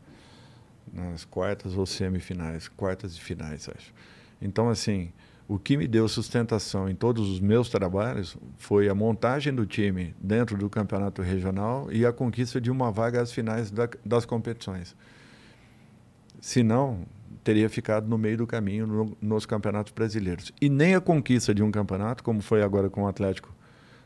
nas 0.93 1.25
quartas 1.25 1.77
ou 1.77 1.87
semifinais, 1.87 2.69
quartas 2.69 3.15
e 3.17 3.21
finais, 3.21 3.69
acho. 3.75 3.93
Então, 4.41 4.69
assim, 4.69 5.11
o 5.49 5.59
que 5.59 5.77
me 5.79 5.89
deu 5.89 6.07
sustentação 6.09 6.91
em 6.91 6.95
todos 6.95 7.29
os 7.31 7.41
meus 7.41 7.71
trabalhos 7.71 8.37
foi 8.59 8.89
a 8.89 8.95
montagem 8.95 9.55
do 9.55 9.65
time 9.65 10.15
dentro 10.21 10.59
do 10.59 10.69
campeonato 10.69 11.23
regional 11.23 11.89
e 11.91 12.05
a 12.05 12.13
conquista 12.13 12.61
de 12.61 12.71
uma 12.71 12.93
vaga 12.93 13.23
às 13.23 13.33
finais 13.33 13.71
da, 13.71 13.89
das 14.05 14.27
competições. 14.27 14.95
Se 16.39 16.63
não, 16.63 17.07
teria 17.43 17.69
ficado 17.71 18.07
no 18.07 18.19
meio 18.19 18.37
do 18.37 18.47
caminho 18.47 18.87
no- 18.87 19.17
nos 19.21 19.47
campeonatos 19.47 19.93
brasileiros. 19.93 20.53
E 20.61 20.69
nem 20.69 20.95
a 20.95 21.01
conquista 21.01 21.55
de 21.55 21.63
um 21.63 21.71
campeonato, 21.71 22.23
como 22.23 22.43
foi 22.43 22.63
agora 22.63 22.91
com 22.91 23.05
o 23.05 23.09
Atlético 23.09 23.53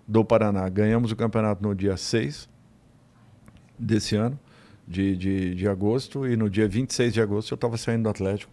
do 0.07 0.25
Paraná. 0.25 0.69
Ganhamos 0.69 1.13
o 1.13 1.17
campeonato 1.17 1.63
no 1.63 1.75
dia 1.75 1.97
6 1.97 2.49
desse 3.79 4.17
ano, 4.17 4.39
de, 4.87 5.17
de, 5.17 5.55
de 5.55 5.69
agosto, 5.69 6.27
e 6.27 6.37
no 6.37 6.49
dia 6.51 6.69
26 6.69 7.13
de 7.15 7.21
agosto 7.21 7.53
eu 7.53 7.55
estava 7.57 7.77
saindo 7.77 8.05
do 8.05 8.09
Atlético, 8.09 8.53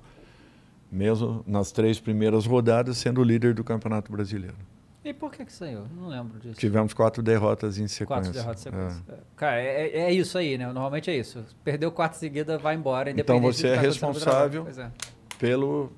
mesmo 0.92 1.44
nas 1.46 1.72
três 1.72 2.00
primeiras 2.00 2.46
rodadas, 2.46 2.98
sendo 2.98 3.24
líder 3.24 3.54
do 3.54 3.64
Campeonato 3.64 4.12
Brasileiro. 4.12 4.56
E 5.04 5.14
por 5.14 5.32
que 5.32 5.46
que 5.46 5.54
saiu? 5.54 5.86
Não 5.96 6.08
lembro 6.10 6.38
disso. 6.40 6.60
Tivemos 6.60 6.94
quatro 6.94 7.24
derrotas 7.24 7.78
em 7.78 7.88
sequência. 7.88 8.06
Quatro 8.06 8.32
derrotas 8.34 8.66
em 8.66 8.70
É. 8.70 8.72
sequência. 8.72 9.04
É. 9.10 9.18
Cara, 9.36 9.62
é, 9.62 9.88
é- 9.88 10.00
é 10.02 10.14
isso 10.14 10.38
aí, 10.38 10.58
né? 10.58 10.66
Normalmente 10.66 11.10
é 11.10 11.18
isso. 11.18 11.44
Perdeu 11.64 11.92
quatro 11.92 12.20
seguidas, 12.20 12.62
vai 12.62 12.76
embora. 12.76 13.10
Então 13.10 13.38
independente 13.38 13.56
você 13.58 13.68
do 13.68 13.72
que 13.72 13.74
é 13.74 13.76
tá 13.76 13.82
responsável 13.82 14.68
é. 14.78 14.92
pelo. 15.40 15.92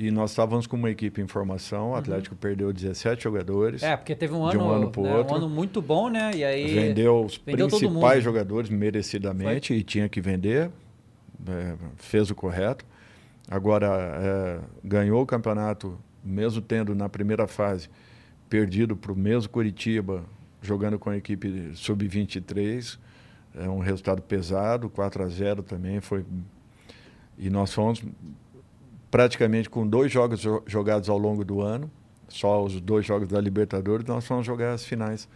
E 0.00 0.10
nós 0.10 0.30
estávamos 0.30 0.66
com 0.66 0.76
uma 0.76 0.88
equipe 0.88 1.20
em 1.20 1.26
formação, 1.26 1.90
o 1.90 1.94
Atlético 1.94 2.34
perdeu 2.34 2.72
17 2.72 3.22
jogadores. 3.22 3.82
Uhum. 3.82 3.88
É, 3.88 3.96
porque 3.98 4.16
teve 4.16 4.32
um 4.32 4.48
De 4.48 4.56
ano, 4.56 4.64
um 4.64 4.70
ano 4.70 4.90
pro 4.90 5.02
né, 5.02 5.14
outro. 5.14 5.34
um 5.34 5.36
ano 5.36 5.48
muito 5.50 5.82
bom, 5.82 6.08
né? 6.08 6.30
E 6.34 6.42
aí. 6.42 6.72
vendeu 6.72 7.22
os 7.22 7.36
vendeu 7.36 7.68
principais 7.68 8.24
jogadores 8.24 8.70
merecidamente 8.70 9.74
e 9.74 9.82
tinha 9.82 10.08
que 10.08 10.18
vender, 10.18 10.70
é, 11.46 11.74
fez 11.96 12.30
o 12.30 12.34
correto. 12.34 12.82
Agora, 13.46 13.88
é, 14.22 14.60
ganhou 14.82 15.20
o 15.20 15.26
campeonato, 15.26 15.98
mesmo 16.24 16.62
tendo 16.62 16.94
na 16.94 17.10
primeira 17.10 17.46
fase 17.46 17.90
perdido 18.48 18.96
para 18.96 19.12
o 19.12 19.14
mesmo 19.14 19.50
Curitiba, 19.50 20.24
jogando 20.62 20.98
com 20.98 21.10
a 21.10 21.16
equipe 21.18 21.72
sub-23. 21.74 22.98
É 23.54 23.68
um 23.68 23.80
resultado 23.80 24.22
pesado, 24.22 24.88
4 24.88 25.24
a 25.24 25.28
0 25.28 25.62
também. 25.62 26.00
Foi... 26.00 26.24
E 27.36 27.50
nós 27.50 27.74
fomos 27.74 28.02
praticamente 29.10 29.68
com 29.68 29.86
dois 29.86 30.10
jogos 30.12 30.40
jo- 30.40 30.62
jogados 30.66 31.08
ao 31.08 31.18
longo 31.18 31.44
do 31.44 31.60
ano, 31.60 31.90
só 32.28 32.62
os 32.62 32.80
dois 32.80 33.04
jogos 33.04 33.28
da 33.28 33.40
Libertadores, 33.40 34.06
nós 34.06 34.24
fomos 34.26 34.46
jogar 34.46 34.72
as 34.72 34.84
finais 34.84 35.28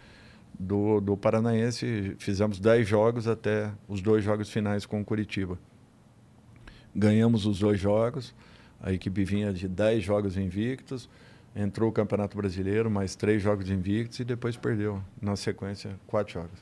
do, 0.57 1.01
do 1.01 1.17
Paranaense. 1.17 2.15
Fizemos 2.17 2.59
10 2.59 2.87
jogos 2.87 3.27
até 3.27 3.71
os 3.87 4.01
dois 4.01 4.23
jogos 4.23 4.49
finais 4.49 4.85
com 4.85 5.01
o 5.01 5.05
Curitiba. 5.05 5.59
Ganhamos 6.95 7.45
os 7.45 7.59
dois 7.59 7.77
jogos, 7.79 8.33
a 8.81 8.93
equipe 8.93 9.25
vinha 9.25 9.51
de 9.51 9.67
10 9.67 10.01
jogos 10.01 10.37
invictos, 10.37 11.09
entrou 11.53 11.89
o 11.89 11.91
Campeonato 11.91 12.37
Brasileiro, 12.37 12.89
mais 12.89 13.15
três 13.15 13.41
jogos 13.41 13.69
invictos 13.69 14.19
e 14.19 14.23
depois 14.23 14.55
perdeu, 14.55 15.01
na 15.21 15.35
sequência, 15.35 15.91
quatro 16.07 16.33
jogos. 16.35 16.59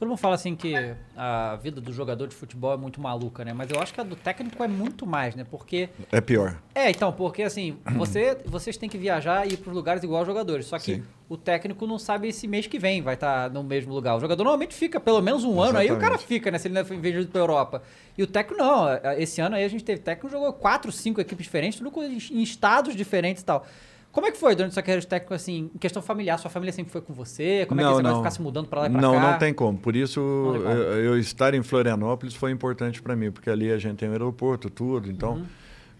Todo 0.00 0.08
mundo 0.08 0.18
fala 0.18 0.34
assim 0.34 0.56
que 0.56 0.74
a 1.14 1.56
vida 1.56 1.78
do 1.78 1.92
jogador 1.92 2.26
de 2.26 2.34
futebol 2.34 2.72
é 2.72 2.76
muito 2.78 2.98
maluca, 2.98 3.44
né? 3.44 3.52
Mas 3.52 3.68
eu 3.70 3.78
acho 3.78 3.92
que 3.92 4.00
a 4.00 4.02
do 4.02 4.16
técnico 4.16 4.64
é 4.64 4.66
muito 4.66 5.06
mais, 5.06 5.34
né? 5.34 5.44
Porque. 5.44 5.90
É 6.10 6.22
pior. 6.22 6.56
É, 6.74 6.88
então, 6.88 7.12
porque 7.12 7.42
assim, 7.42 7.76
você, 7.96 8.38
vocês 8.46 8.78
têm 8.78 8.88
que 8.88 8.96
viajar 8.96 9.46
e 9.46 9.52
ir 9.52 9.56
para 9.58 9.68
os 9.68 9.76
lugares 9.76 10.02
igual 10.02 10.20
aos 10.20 10.26
jogadores. 10.26 10.64
Só 10.64 10.78
que 10.78 10.94
Sim. 10.94 11.02
o 11.28 11.36
técnico 11.36 11.86
não 11.86 11.98
sabe 11.98 12.28
esse 12.28 12.48
mês 12.48 12.66
que 12.66 12.78
vem 12.78 13.02
vai 13.02 13.12
estar 13.12 13.50
no 13.50 13.62
mesmo 13.62 13.92
lugar. 13.92 14.16
O 14.16 14.20
jogador 14.20 14.42
normalmente 14.42 14.74
fica 14.74 14.98
pelo 14.98 15.20
menos 15.20 15.44
um 15.44 15.60
ano, 15.60 15.76
aí 15.76 15.88
o 15.88 15.98
cara 15.98 16.14
Exatamente. 16.14 16.26
fica, 16.26 16.50
né? 16.50 16.56
Se 16.56 16.68
ele 16.68 16.74
não 16.76 16.80
é 16.80 16.84
vez 16.84 17.14
de 17.14 17.20
ir 17.20 17.26
para 17.26 17.40
Europa. 17.42 17.82
E 18.16 18.22
o 18.22 18.26
técnico 18.26 18.58
não. 18.58 18.86
Esse 19.18 19.42
ano 19.42 19.56
aí 19.56 19.64
a 19.64 19.68
gente 19.68 19.84
teve 19.84 20.00
técnico 20.00 20.30
jogou 20.30 20.50
quatro, 20.54 20.90
cinco 20.90 21.20
equipes 21.20 21.44
diferentes, 21.44 21.78
tudo 21.78 21.92
em 22.02 22.42
estados 22.42 22.96
diferentes 22.96 23.42
e 23.42 23.44
tal. 23.44 23.66
Como 24.12 24.26
é 24.26 24.32
que 24.32 24.38
foi 24.38 24.56
durante 24.56 24.72
sua 24.74 24.82
carreira 24.82 25.00
de 25.00 25.06
técnico, 25.06 25.34
assim, 25.34 25.70
em 25.72 25.78
questão 25.78 26.02
familiar? 26.02 26.36
Sua 26.38 26.50
família 26.50 26.72
sempre 26.72 26.90
foi 26.90 27.00
com 27.00 27.12
você? 27.12 27.64
Como 27.66 27.80
é 27.80 27.84
que 27.84 27.88
Não, 27.90 27.96
você 27.96 28.02
vai 28.02 28.10
não. 28.12 28.18
ficar 28.18 28.30
se 28.32 28.42
mudando 28.42 28.66
para 28.68 28.80
lá 28.80 28.86
e 28.86 28.90
para 28.90 29.00
Não, 29.00 29.14
cá? 29.14 29.20
não 29.32 29.38
tem 29.38 29.54
como. 29.54 29.78
Por 29.78 29.94
isso, 29.94 30.20
Não 30.20 30.52
como. 30.62 30.64
eu, 30.74 31.04
eu 31.04 31.18
estar 31.18 31.54
em 31.54 31.62
Florianópolis 31.62 32.34
foi 32.34 32.50
importante 32.50 33.00
para 33.00 33.14
mim, 33.14 33.30
porque 33.30 33.48
ali 33.48 33.70
a 33.70 33.78
gente 33.78 33.98
tem 33.98 34.08
o 34.08 34.12
aeroporto, 34.12 34.68
tudo. 34.68 35.08
Então, 35.10 35.34
Uhum. 35.34 35.46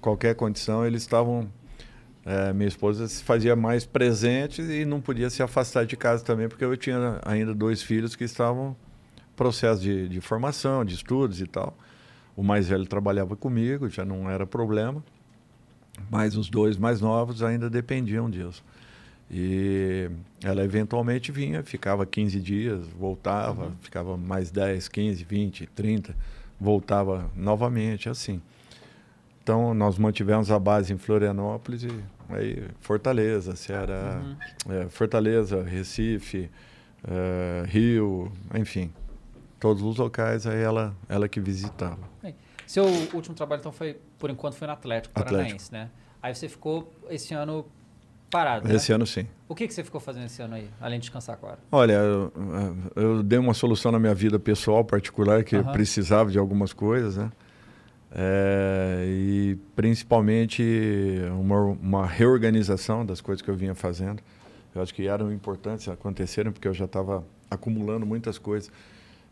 qualquer 0.01 0.35
condição, 0.35 0.85
eles 0.85 1.03
estavam. 1.03 1.49
eh, 2.27 2.53
minha 2.53 2.69
esposa 2.69 3.07
se 3.09 3.23
fazia 3.25 3.55
mais 3.57 3.87
presente 3.87 4.61
e 4.61 4.85
não 4.85 5.01
podia 5.01 5.31
se 5.31 5.43
afastar 5.43 5.87
de 5.87 5.97
casa 5.97 6.23
também, 6.25 6.49
porque 6.49 6.65
eu 6.65 6.77
tinha 6.77 7.19
ainda 7.25 7.55
dois 7.55 7.81
filhos 7.83 8.15
que 8.17 8.25
estavam 8.25 8.77
em 9.17 9.35
processo 9.37 9.81
de, 9.81 10.07
de 10.09 10.21
formação, 10.21 10.85
de 10.85 10.95
estudos 10.97 11.41
e 11.41 11.47
tal. 11.47 11.75
O 12.37 12.43
mais 12.43 12.69
velho 12.69 12.85
trabalhava 12.87 13.37
comigo, 13.37 13.89
já 13.89 14.05
não 14.05 14.29
era 14.29 14.47
problema. 14.47 15.03
Mas 16.11 16.37
os 16.37 16.49
dois 16.49 16.77
mais 16.77 17.01
novos 17.01 17.43
ainda 17.43 17.69
dependiam 17.69 18.31
disso. 18.31 18.65
E 19.31 20.11
ela 20.43 20.65
eventualmente 20.65 21.31
vinha, 21.31 21.63
ficava 21.63 22.05
15 22.05 22.41
dias, 22.41 22.87
voltava, 22.89 23.73
ficava 23.81 24.17
mais 24.17 24.51
10, 24.51 24.89
15, 24.89 25.25
20, 25.25 25.67
30, 25.69 26.17
voltava 26.61 27.31
novamente, 27.37 28.09
assim. 28.09 28.41
Então, 29.43 29.73
nós 29.73 29.99
mantivemos 29.99 30.51
a 30.51 30.59
base 30.59 30.93
em 30.93 30.99
Florianópolis 30.99 31.85
e 31.85 32.05
aí 32.29 32.65
Fortaleza, 32.81 33.57
Ceará, 33.57 34.21
é, 34.69 34.89
Fortaleza, 34.89 35.63
Recife, 35.63 36.51
é, 37.09 37.65
Rio, 37.67 38.31
enfim. 38.55 38.93
Todos 39.59 39.83
os 39.83 39.97
locais, 39.97 40.47
aí 40.47 40.61
ela, 40.61 40.95
ela 41.09 41.29
que 41.29 41.41
visitava. 41.41 41.99
Bem, 42.23 42.35
Seu 42.71 42.85
último 43.13 43.35
trabalho, 43.35 43.59
então, 43.59 43.73
foi, 43.73 43.97
por 44.17 44.31
enquanto, 44.31 44.55
foi 44.55 44.69
no 44.69 44.73
Atlético 44.73 45.11
Atlético. 45.19 45.37
Paranaense, 45.37 45.73
né? 45.73 45.91
Aí 46.23 46.33
você 46.33 46.49
ficou 46.49 46.89
esse 47.09 47.35
ano 47.35 47.67
parado, 48.31 48.69
né? 48.69 48.77
Esse 48.77 48.93
ano, 48.93 49.05
sim. 49.05 49.27
O 49.49 49.57
que, 49.57 49.67
que 49.67 49.75
você 49.75 49.83
ficou 49.83 50.01
fazendo 50.01 50.27
esse 50.27 50.41
ano 50.41 50.55
aí, 50.55 50.71
além 50.81 51.01
de 51.01 51.07
descansar 51.07 51.35
agora? 51.35 51.59
Olha, 51.73 51.95
eu, 51.95 52.33
eu 52.95 53.23
dei 53.25 53.41
uma 53.41 53.55
solução 53.55 53.91
na 53.91 53.99
minha 53.99 54.15
vida 54.15 54.39
pessoal 54.39 54.85
particular 54.85 55.43
que 55.43 55.57
eu 55.57 55.65
precisava 55.73 56.31
de 56.31 56.39
algumas 56.39 56.73
coisas, 56.73 57.17
né? 57.17 57.33
É, 58.13 59.05
e 59.05 59.59
principalmente 59.75 60.63
uma, 61.41 61.61
uma 61.61 62.07
reorganização 62.07 63.05
das 63.05 63.21
coisas 63.21 63.43
que 63.43 63.51
eu 63.51 63.57
vinha 63.57 63.75
fazendo. 63.75 64.23
Eu 64.73 64.81
acho 64.81 64.95
que 64.95 65.09
eram 65.09 65.33
importantes 65.33 65.89
acontecerem 65.89 66.53
porque 66.53 66.69
eu 66.69 66.75
já 66.75 66.85
estava 66.85 67.25
acumulando 67.51 68.07
muitas 68.07 68.39
coisas. 68.39 68.71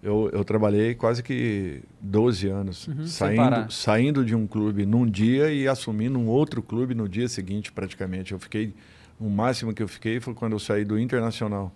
Eu, 0.00 0.30
eu 0.32 0.44
trabalhei 0.44 0.94
quase 0.94 1.22
que 1.22 1.82
12 2.00 2.46
anos, 2.48 2.86
Uhum, 2.86 3.06
saindo, 3.06 3.72
saindo 3.72 4.24
de 4.24 4.34
um 4.34 4.46
clube 4.46 4.86
num 4.86 5.04
dia 5.04 5.52
e 5.52 5.66
assumindo 5.66 6.18
um 6.18 6.28
outro 6.28 6.62
clube 6.62 6.94
no 6.94 7.08
dia 7.08 7.28
seguinte, 7.28 7.72
praticamente. 7.72 8.32
Eu 8.32 8.38
fiquei, 8.38 8.72
o 9.18 9.28
máximo 9.28 9.74
que 9.74 9.82
eu 9.82 9.88
fiquei 9.88 10.20
foi 10.20 10.34
quando 10.34 10.52
eu 10.52 10.58
saí 10.60 10.84
do 10.84 10.98
Internacional 10.98 11.72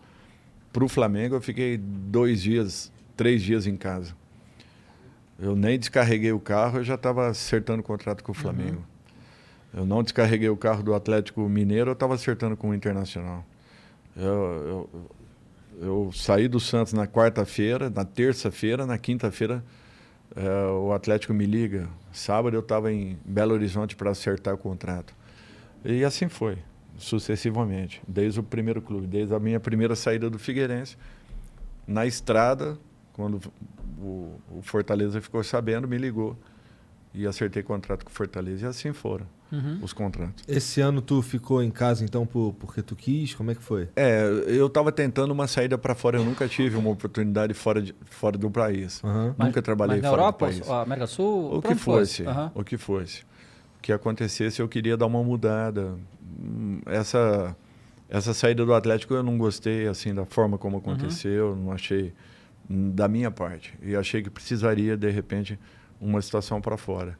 para 0.73 0.85
o 0.85 0.89
Flamengo, 0.89 1.35
eu 1.35 1.41
fiquei 1.41 1.77
dois 1.77 2.41
dias, 2.41 2.93
três 3.17 3.43
dias 3.43 3.67
em 3.67 3.77
casa. 3.77 4.15
Eu 5.39 5.57
nem 5.57 5.77
descarreguei 5.77 6.31
o 6.31 6.39
carro, 6.39 6.79
eu 6.79 6.85
já 6.85 6.95
estava 6.95 7.29
acertando 7.29 7.81
o 7.81 7.85
contrato 7.85 8.23
com 8.23 8.31
o 8.31 8.35
Flamengo. 8.35 8.83
Eu 9.75 9.85
não 9.85 10.03
descarreguei 10.03 10.49
o 10.49 10.57
carro 10.57 10.83
do 10.83 10.95
Atlético 10.95 11.41
Mineiro, 11.49 11.91
eu 11.91 11.95
estava 11.95 12.15
acertando 12.15 12.57
com 12.57 12.71
o 12.71 12.75
Internacional. 12.75 13.45
Eu, 14.17 14.23
eu, 14.25 14.91
eu 15.81 16.11
saí 16.13 16.49
do 16.49 16.61
Santos 16.61 16.93
na 16.93 17.07
quarta-feira, 17.07 17.91
na 17.91 18.05
terça-feira, 18.05 18.87
na 18.87 18.99
quinta-feira 18.99 19.65
eh, 20.37 20.67
o 20.67 20.93
Atlético 20.93 21.33
me 21.33 21.47
liga. 21.47 21.89
Sábado 22.13 22.55
eu 22.55 22.61
estava 22.61 22.93
em 22.93 23.19
Belo 23.25 23.55
Horizonte 23.55 23.97
para 23.97 24.11
acertar 24.11 24.55
o 24.55 24.59
contrato. 24.59 25.15
E 25.85 26.05
assim 26.05 26.29
foi, 26.29 26.59
sucessivamente, 26.97 28.03
desde 28.07 28.41
o 28.41 28.43
primeiro 28.43 28.81
clube, 28.81 29.07
desde 29.07 29.35
a 29.35 29.41
minha 29.41 29.59
primeira 29.59 29.97
saída 29.97 30.31
do 30.31 30.39
Figueirense. 30.39 30.97
Na 31.87 32.07
estrada, 32.07 32.79
quando 33.13 33.41
o, 33.99 34.39
o 34.51 34.63
Fortaleza 34.63 35.21
ficou 35.21 35.43
sabendo, 35.43 35.89
me 35.89 35.99
ligou 35.99 36.37
e 37.13 37.27
acertei 37.27 37.63
contrato 37.63 38.05
com 38.05 38.11
o 38.11 38.15
Fortaleza 38.15 38.67
e 38.67 38.69
assim 38.69 38.93
foram 38.93 39.27
os 39.83 39.93
contratos. 39.93 40.45
Esse 40.49 40.81
ano 40.81 41.03
tu 41.03 41.21
ficou 41.23 41.63
em 41.63 41.71
casa 41.71 42.05
então 42.05 42.25
por, 42.27 42.55
porque 42.59 42.81
tu 42.83 42.97
quis? 42.97 43.35
Como 43.35 43.51
é 43.51 43.55
que 43.55 43.63
foi? 43.63 43.89
É, 43.97 44.23
eu 44.47 44.67
estava 44.67 44.91
tentando 44.91 45.31
uma 45.33 45.47
saída 45.47 45.77
para 45.77 45.95
fora, 45.95 46.17
eu 46.19 46.25
nunca 46.25 46.49
tive 46.49 46.77
uma 46.77 46.91
oportunidade 46.91 47.53
fora, 47.55 47.83
de, 47.83 47.95
fora 48.07 48.39
do 48.39 48.51
país. 48.51 49.01
Mas- 49.03 49.49
Nunca 49.49 49.61
trabalhei 49.61 49.97
mas 49.97 50.03
na 50.03 50.09
fora 50.11 50.23
Europa, 50.23 50.47
do 50.47 50.53
país. 50.59 50.69
América 50.71 51.07
do 51.07 51.11
Sul? 51.11 51.57
O 51.57 51.63
que 51.63 51.75
fosse, 51.75 52.23
Aham. 52.25 52.53
o 52.55 52.65
que 52.65 52.79
fosse. 52.79 53.23
O 53.79 53.83
que 53.83 53.93
acontecesse, 53.93 54.61
eu 54.61 54.69
queria 54.69 54.97
dar 54.97 55.07
uma 55.07 55.23
mudada. 55.23 55.97
Hum, 56.41 56.81
Essa, 56.87 57.55
essa 58.09 58.33
saída 58.33 58.65
do 58.65 58.73
Atlético 58.73 59.13
eu 59.15 59.23
não 59.23 59.37
gostei 59.37 59.87
assim 59.87 60.15
da 60.15 60.25
forma 60.25 60.57
como 60.57 60.79
aconteceu, 60.79 61.55
não 61.57 61.73
achei 61.73 62.13
hum, 62.71 62.91
da 62.95 63.09
minha 63.09 63.31
parte 63.31 63.75
e 63.83 63.95
achei 63.97 64.23
que 64.23 64.31
precisaria 64.31 64.97
de 64.97 65.11
repente 65.11 65.59
uma 66.01 66.23
situação 66.23 66.61
para 66.61 66.77
fora. 66.77 67.19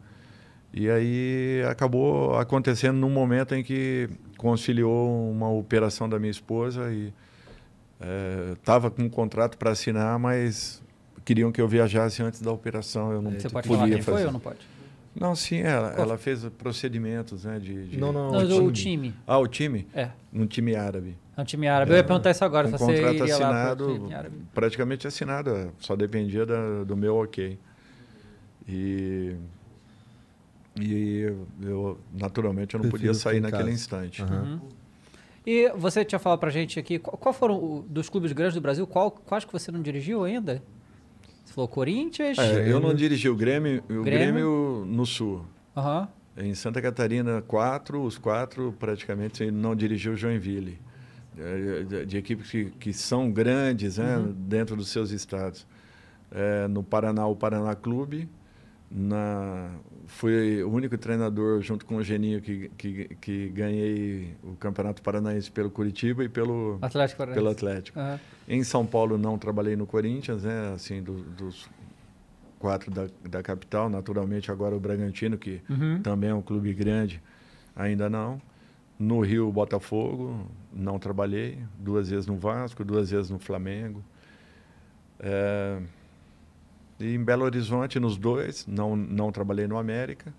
E 0.75 0.89
aí 0.91 1.63
acabou 1.69 2.35
acontecendo 2.39 2.97
num 2.97 3.11
momento 3.11 3.55
em 3.55 3.63
que 3.63 4.09
conciliou 4.39 5.31
uma 5.31 5.51
operação 5.51 6.09
da 6.09 6.19
minha 6.19 6.31
esposa 6.31 6.91
e 6.93 7.13
estava 8.55 8.91
com 8.91 9.03
um 9.03 9.09
contrato 9.09 9.57
para 9.59 9.71
assinar, 9.71 10.19
mas 10.19 10.83
queriam 11.25 11.53
que 11.53 11.61
eu 11.61 11.69
viajasse 11.69 12.23
antes 12.23 12.41
da 12.41 12.51
operação. 12.51 13.13
Eu 13.13 13.23
não 13.23 13.33
Você 13.33 13.49
pode 13.49 13.69
podia 13.69 13.79
falar 13.85 13.89
quem 13.91 14.03
fazer. 14.03 14.17
foi 14.19 14.27
ou 14.27 14.33
não 14.33 14.41
pode? 14.41 14.59
Não, 15.15 15.37
sim, 15.37 15.59
ela, 15.61 15.93
ela 15.93 16.17
fez 16.19 16.43
procedimentos, 16.57 17.45
né? 17.45 17.59
De, 17.59 17.87
de- 17.89 17.99
Não, 17.99 18.11
não, 18.13 18.31
Não, 18.33 18.39
o 18.39 18.67
o 18.69 18.73
time. 18.73 18.73
time. 18.73 19.15
Ah, 19.27 19.39
o 19.39 19.47
time? 19.47 19.87
É. 19.95 20.09
Um 20.33 20.47
time 20.47 20.75
árabe. 20.75 21.19
É 21.37 21.41
um 21.43 21.45
time 21.45 21.69
árabe. 21.69 21.93
Eu 21.93 21.97
ia 21.99 22.03
perguntar 22.05 22.31
isso 22.31 22.43
agora, 22.45 22.67
um 22.67 22.71
se 22.71 22.79
você 22.79 22.87
contrato 23.03 23.25
assinado, 23.25 24.11
time 24.11 24.47
praticamente 24.55 25.07
assinado, 25.07 25.51
é, 25.51 25.69
só 25.79 25.95
dependia 25.95 26.47
da- 26.47 26.83
do 26.85 26.97
meu 26.97 27.17
ok. 27.17 27.59
E, 28.67 29.37
e 30.81 31.33
eu, 31.63 31.99
naturalmente, 32.13 32.75
eu 32.75 32.79
não 32.79 32.89
Prefiro 32.91 33.11
podia 33.13 33.15
sair 33.15 33.41
naquele 33.41 33.65
casa. 33.65 33.75
instante. 33.75 34.23
Aham. 34.23 34.61
E 35.47 35.69
você 35.77 36.05
tinha 36.05 36.19
falado 36.19 36.39
pra 36.39 36.51
gente 36.51 36.79
aqui, 36.79 36.99
qual, 36.99 37.17
qual 37.17 37.33
foram, 37.33 37.57
o- 37.57 37.85
dos 37.89 38.09
clubes 38.09 38.33
grandes 38.33 38.55
do 38.55 38.61
Brasil, 38.61 38.87
qual, 38.87 39.11
quais 39.11 39.45
que 39.45 39.53
você 39.53 39.73
não 39.73 39.83
dirigiu 39.83 40.23
ainda? 40.25 40.63
Você 41.45 41.53
falou 41.53 41.67
Corinthians? 41.69 42.39
É, 42.39 42.71
eu 42.71 42.79
não 42.79 42.95
dirigi 42.95 43.29
o 43.29 43.35
Grêmio, 43.35 43.83
o 43.85 44.03
Grêmio? 44.03 44.05
Grêmio 44.05 44.85
no 44.87 45.05
Sul. 45.05 45.45
Aham. 45.77 46.09
Em 46.37 46.55
Santa 46.55 46.81
Catarina, 46.81 47.43
quatro, 47.43 48.03
os 48.03 48.17
quatro 48.17 48.73
praticamente 48.79 49.51
não 49.51 49.75
dirigiu 49.75 50.13
o 50.13 50.17
Joinville. 50.17 50.79
É, 51.37 51.83
De, 51.83 52.07
de 52.07 52.17
equipes 52.17 52.51
que, 52.51 52.67
que 52.79 52.93
são 52.93 53.31
grandes 53.31 53.99
né, 53.99 54.17
Uhum. 54.19 54.33
dentro 54.33 54.77
dos 54.77 54.89
seus 54.89 55.11
estados. 55.11 55.67
É, 56.31 56.69
no 56.69 56.83
Paraná, 56.83 57.27
o 57.27 57.35
Paraná 57.37 57.75
Clube. 57.75 58.29
Na, 58.91 59.71
fui 60.17 60.63
o 60.63 60.71
único 60.71 60.97
treinador, 60.99 61.61
junto 61.63 61.85
com 61.87 61.97
o 61.97 62.03
Geninho, 62.03 62.41
que, 62.41 62.71
que, 62.77 63.05
que 63.21 63.49
ganhei 63.49 64.35
o 64.43 64.55
Campeonato 64.57 65.03
Paranaense 65.03 65.51
pelo 65.51 65.71
Curitiba 65.71 66.23
e 66.25 66.29
pelo, 66.29 66.79
Atlético 66.81 67.19
Paranaense. 67.19 67.41
pelo 67.41 67.51
Atlético. 67.51 67.99
Aham. 67.99 68.21
Em 68.49 68.63
São 68.65 68.85
Paulo 68.87 69.17
não 69.19 69.39
trabalhei 69.39 69.75
no 69.77 69.87
Corinthians, 69.87 70.45
né? 70.45 70.73
Assim, 70.75 71.03
do- 71.03 71.23
dos 71.23 71.69
quatro 72.59 72.91
da, 72.91 73.09
da 73.29 73.43
capital, 73.43 73.89
naturalmente 73.89 74.51
agora 74.53 74.77
o 74.77 74.81
Bragantino, 74.81 75.37
que 75.37 75.61
Uhum. 75.69 76.01
também 76.03 76.31
é 76.31 76.35
um 76.35 76.43
clube 76.43 76.73
grande, 76.73 77.21
ainda 77.75 78.09
não. 78.09 78.41
No 78.99 79.21
Rio, 79.21 79.51
Botafogo, 79.51 80.47
não 80.73 80.99
trabalhei. 80.99 81.59
Duas 81.79 82.09
vezes 82.11 82.27
no 82.27 82.37
Vasco, 82.37 82.85
duas 82.85 83.11
vezes 83.11 83.31
no 83.31 83.39
Flamengo. 83.39 84.05
É, 85.19 85.81
e 87.03 87.15
em 87.15 87.23
Belo 87.23 87.45
Horizonte, 87.45 87.99
nos 88.01 88.17
dois, 88.17 88.67
não, 88.67 88.97
não 88.97 89.31
trabalhei 89.33 89.67
no 89.67 89.77
América. 89.79 90.33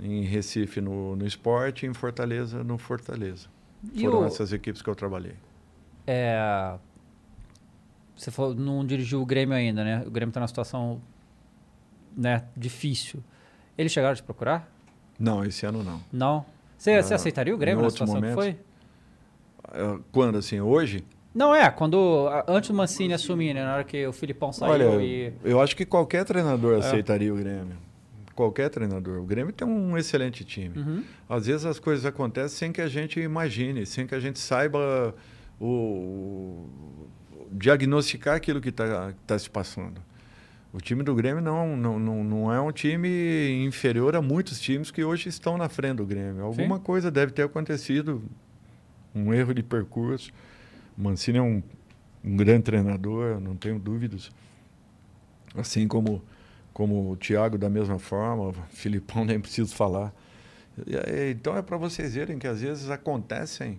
Em 0.00 0.22
Recife, 0.22 0.80
no, 0.80 1.14
no 1.14 1.26
Esporte. 1.26 1.86
E 1.86 1.88
em 1.88 1.94
Fortaleza, 1.94 2.64
no 2.64 2.76
Fortaleza. 2.78 3.48
E 3.94 4.00
Foram 4.00 4.20
o- 4.22 4.24
essas 4.24 4.52
equipes 4.52 4.82
que 4.82 4.88
eu 4.90 4.94
trabalhei. 4.94 5.34
É, 6.06 6.76
você 8.16 8.30
falou, 8.30 8.54
não 8.54 8.84
dirigiu 8.84 9.20
o 9.22 9.26
Grêmio 9.26 9.54
ainda, 9.54 9.84
né? 9.84 10.02
O 10.06 10.10
Grêmio 10.10 10.30
está 10.30 10.40
numa 10.40 10.48
situação 10.48 11.00
né, 12.16 12.44
difícil. 12.56 13.22
Eles 13.78 13.92
chegaram 13.92 14.12
a 14.12 14.16
te 14.16 14.22
procurar? 14.22 14.68
Não, 15.18 15.44
esse 15.44 15.64
ano 15.64 15.82
não. 15.82 16.00
Não? 16.12 16.44
Você, 16.76 16.92
Ah, 16.94 17.02
você 17.02 17.14
aceitaria 17.14 17.54
o 17.54 17.58
Grêmio 17.58 17.82
na 17.82 17.90
situação 17.90 18.16
que 18.16 18.20
momentos. 18.22 18.44
foi? 18.44 18.58
É, 19.72 19.98
Quando, 20.10 20.36
assim, 20.38 20.60
hoje? 20.60 21.04
Não, 21.34 21.54
é, 21.54 21.70
quando. 21.70 22.28
Antes 22.46 22.70
do 22.70 22.76
Mancini 22.76 23.14
assumir, 23.14 23.54
né? 23.54 23.64
Na 23.64 23.74
hora 23.74 23.84
que 23.84 24.06
o 24.06 24.12
Filipão 24.12 24.52
saiu 24.52 24.72
Olha, 24.72 25.02
e. 25.02 25.32
eu 25.42 25.60
acho 25.60 25.74
que 25.74 25.86
qualquer 25.86 26.24
treinador 26.24 26.74
É. 26.74 26.78
aceitaria 26.80 27.32
o 27.32 27.36
Grêmio. 27.36 27.76
Qualquer 28.34 28.68
treinador. 28.70 29.18
O 29.18 29.24
Grêmio 29.24 29.52
tem 29.52 29.66
um 29.66 29.96
excelente 29.96 30.44
time. 30.44 30.78
Uhum. 30.78 31.04
Às 31.28 31.46
vezes 31.46 31.64
as 31.66 31.78
coisas 31.78 32.04
acontecem 32.06 32.58
sem 32.58 32.72
que 32.72 32.80
a 32.80 32.88
gente 32.88 33.20
imagine, 33.20 33.84
sem 33.86 34.06
que 34.06 34.14
a 34.14 34.20
gente 34.20 34.38
saiba 34.38 35.14
o, 35.60 35.66
o- 35.66 36.68
diagnosticar 37.50 38.36
aquilo 38.36 38.60
que 38.60 38.70
está 38.70 39.38
se 39.38 39.48
passando. 39.50 40.00
O 40.72 40.80
time 40.80 41.02
do 41.02 41.14
Grêmio 41.14 41.42
não, 41.42 41.76
não, 41.76 41.98
não, 41.98 42.24
não 42.24 42.52
é 42.52 42.58
um 42.60 42.72
time 42.72 43.62
inferior 43.66 44.16
a 44.16 44.22
muitos 44.22 44.58
times 44.58 44.90
que 44.90 45.04
hoje 45.04 45.28
estão 45.28 45.58
na 45.58 45.68
frente 45.68 45.96
do 45.96 46.06
Grêmio. 46.06 46.42
Alguma 46.44 46.78
coisa 46.78 47.10
deve 47.10 47.32
ter 47.32 47.42
acontecido, 47.42 48.22
um 49.14 49.34
erro 49.34 49.52
de 49.52 49.62
percurso. 49.62 50.30
Mancini 51.02 51.38
é 51.38 51.42
um, 51.42 51.62
um 52.24 52.36
grande 52.36 52.62
treinador, 52.64 53.40
não 53.40 53.56
tenho 53.56 53.78
dúvidas. 53.78 54.30
Assim 55.54 55.86
como, 55.86 56.22
como 56.72 57.10
o 57.10 57.16
Thiago, 57.16 57.58
da 57.58 57.68
mesma 57.68 57.98
forma, 57.98 58.48
o 58.48 58.52
Filipão 58.70 59.24
nem 59.26 59.38
preciso 59.40 59.74
falar. 59.74 60.14
E 60.86 61.30
Então 61.30 61.56
é 61.56 61.62
para 61.62 61.76
vocês 61.76 62.14
verem 62.14 62.38
que 62.38 62.46
às 62.46 62.60
vezes 62.62 62.88
acontecem 62.88 63.78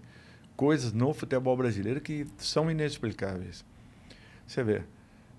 coisas 0.56 0.94
no 0.94 1.14
futebol 1.14 1.58
brasileiro 1.58 2.00
que 2.00 2.28
são 2.38 2.70
inexplicáveis. 2.70 3.66
Você 4.46 4.64
vê, 4.64 4.82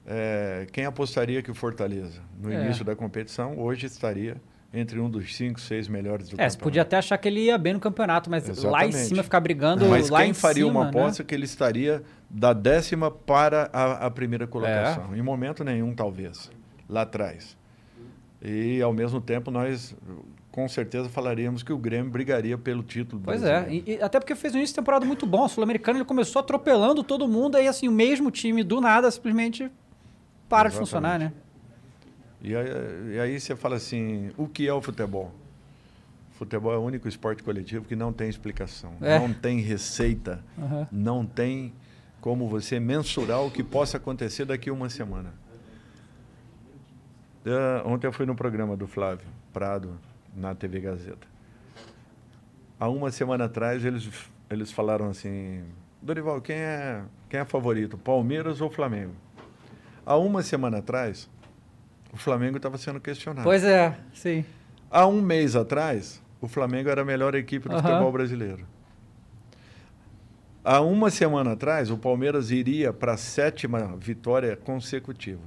é, 0.06 0.66
quem 0.72 0.84
apostaria 0.84 1.42
que 1.42 1.50
o 1.50 1.54
Fortaleza, 1.54 2.20
no 2.40 2.50
É. 2.52 2.64
início 2.64 2.84
da 2.84 2.96
competição, 2.96 3.56
hoje 3.58 3.86
estaria 3.86 4.36
entre 4.76 4.98
um 4.98 5.08
dos 5.08 5.36
cinco, 5.36 5.60
seis 5.60 5.86
melhores 5.86 6.28
do 6.28 6.32
É, 6.32 6.36
você 6.36 6.36
campeonato. 6.56 6.58
podia 6.58 6.82
até 6.82 6.96
achar 6.96 7.16
que 7.16 7.28
ele 7.28 7.42
ia 7.44 7.56
bem 7.56 7.74
no 7.74 7.80
campeonato, 7.80 8.28
mas 8.28 8.42
lá 8.48 8.84
em 8.84 8.88
Exatamente. 8.88 8.96
cima 9.08 9.22
ficar 9.22 9.38
brigando 9.40 9.86
Mas 9.86 10.10
lá 10.10 10.20
quem 10.22 10.30
em 10.30 10.34
faria 10.34 10.64
cima, 10.64 10.70
uma 10.80 10.84
né? 10.84 10.90
aposta 10.90 11.22
que 11.22 11.32
ele 11.34 11.44
estaria 11.44 12.02
da 12.28 12.52
décima 12.52 13.08
para 13.10 13.70
a, 13.72 14.06
a 14.06 14.10
primeira 14.10 14.46
colocação? 14.48 15.14
É. 15.14 15.18
Em 15.18 15.22
momento 15.22 15.62
nenhum, 15.62 15.94
talvez, 15.94 16.50
lá 16.88 17.02
atrás. 17.02 17.56
E, 18.42 18.82
ao 18.82 18.92
mesmo 18.92 19.20
tempo, 19.20 19.50
nós 19.50 19.94
com 20.50 20.68
certeza 20.68 21.08
falaríamos 21.08 21.62
que 21.62 21.72
o 21.72 21.78
Grêmio 21.78 22.10
brigaria 22.12 22.56
pelo 22.58 22.82
título 22.82 23.20
Pois 23.24 23.42
é, 23.42 23.60
brasileiro. 23.60 23.84
e, 23.90 23.94
e 23.94 24.02
até 24.02 24.20
porque 24.20 24.34
fez 24.36 24.54
um 24.54 24.58
início 24.58 24.72
de 24.74 24.80
temporada 24.80 25.04
muito 25.06 25.24
bom. 25.26 25.44
O 25.44 25.48
Sul-Americano 25.48 25.98
ele 25.98 26.04
começou 26.04 26.40
atropelando 26.40 27.02
todo 27.02 27.26
mundo, 27.26 27.56
aí 27.56 27.66
assim, 27.66 27.88
o 27.88 27.92
mesmo 27.92 28.30
time 28.30 28.62
do 28.62 28.80
nada 28.80 29.10
simplesmente 29.10 29.70
para 30.48 30.68
de 30.68 30.74
Exatamente. 30.74 30.78
funcionar, 30.78 31.18
né? 31.18 31.32
E 32.44 32.54
aí, 32.54 32.66
e 33.14 33.18
aí 33.18 33.40
você 33.40 33.56
fala 33.56 33.76
assim, 33.76 34.30
o 34.36 34.46
que 34.46 34.68
é 34.68 34.72
o 34.72 34.82
futebol? 34.82 35.32
Futebol 36.32 36.74
é 36.74 36.76
o 36.76 36.80
único 36.82 37.08
esporte 37.08 37.42
coletivo 37.42 37.86
que 37.86 37.96
não 37.96 38.12
tem 38.12 38.28
explicação, 38.28 38.92
É. 39.00 39.18
não 39.18 39.32
tem 39.32 39.60
receita, 39.60 40.44
Aham. 40.58 40.86
não 40.92 41.24
tem 41.24 41.72
como 42.20 42.46
você 42.46 42.78
mensurar 42.78 43.40
o 43.42 43.50
que 43.50 43.62
possa 43.64 43.96
acontecer 43.96 44.44
daqui 44.44 44.68
a 44.68 44.72
uma 44.74 44.90
semana. 44.90 45.32
Eh, 47.46 47.82
ontem 47.86 48.06
eu 48.06 48.12
fui 48.12 48.26
no 48.26 48.34
programa 48.34 48.76
do 48.76 48.86
Flávio 48.86 49.26
Prado, 49.52 49.98
na 50.36 50.54
TV 50.54 50.80
Gazeta. 50.80 51.26
Há 52.78 52.88
uma 52.90 53.10
semana 53.10 53.44
atrás 53.44 53.84
eles, 53.84 54.08
eles 54.50 54.70
falaram 54.70 55.08
assim, 55.08 55.62
Dorival, 56.02 56.42
quem 56.42 56.56
é, 56.56 57.02
quem 57.30 57.40
é 57.40 57.44
favorito, 57.46 57.96
Palmeiras 57.96 58.60
ou 58.60 58.68
Flamengo? 58.70 59.14
Há 60.04 60.16
uma 60.18 60.42
semana 60.42 60.78
atrás, 60.78 61.28
o 62.14 62.16
Flamengo 62.16 62.58
estava 62.58 62.78
sendo 62.78 63.00
questionado. 63.00 63.42
Pois 63.42 63.64
é, 63.64 63.98
sim. 64.14 64.44
Há 64.88 65.04
um 65.04 65.20
mês 65.20 65.56
atrás, 65.56 66.22
o 66.40 66.46
Flamengo 66.46 66.88
era 66.88 67.02
a 67.02 67.04
melhor 67.04 67.34
equipe 67.34 67.68
do 67.68 67.74
Aham. 67.74 67.82
futebol 67.82 68.12
brasileiro. 68.12 68.64
Há 70.62 70.80
uma 70.80 71.10
semana 71.10 71.52
atrás, 71.52 71.90
o 71.90 71.98
Palmeiras 71.98 72.52
iria 72.52 72.92
para 72.92 73.14
a 73.14 73.16
sétima 73.16 73.96
vitória 73.98 74.56
consecutiva. 74.56 75.42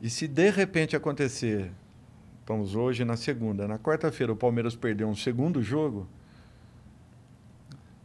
E 0.00 0.08
se 0.08 0.28
de 0.28 0.48
repente 0.48 0.94
acontecer, 0.94 1.72
estamos 2.38 2.76
hoje 2.76 3.04
na 3.04 3.16
segunda, 3.16 3.66
na 3.66 3.80
quarta-feira 3.80 4.32
o 4.32 4.36
Palmeiras 4.36 4.76
perder 4.76 5.04
um 5.04 5.16
segundo 5.16 5.60
jogo, 5.60 6.06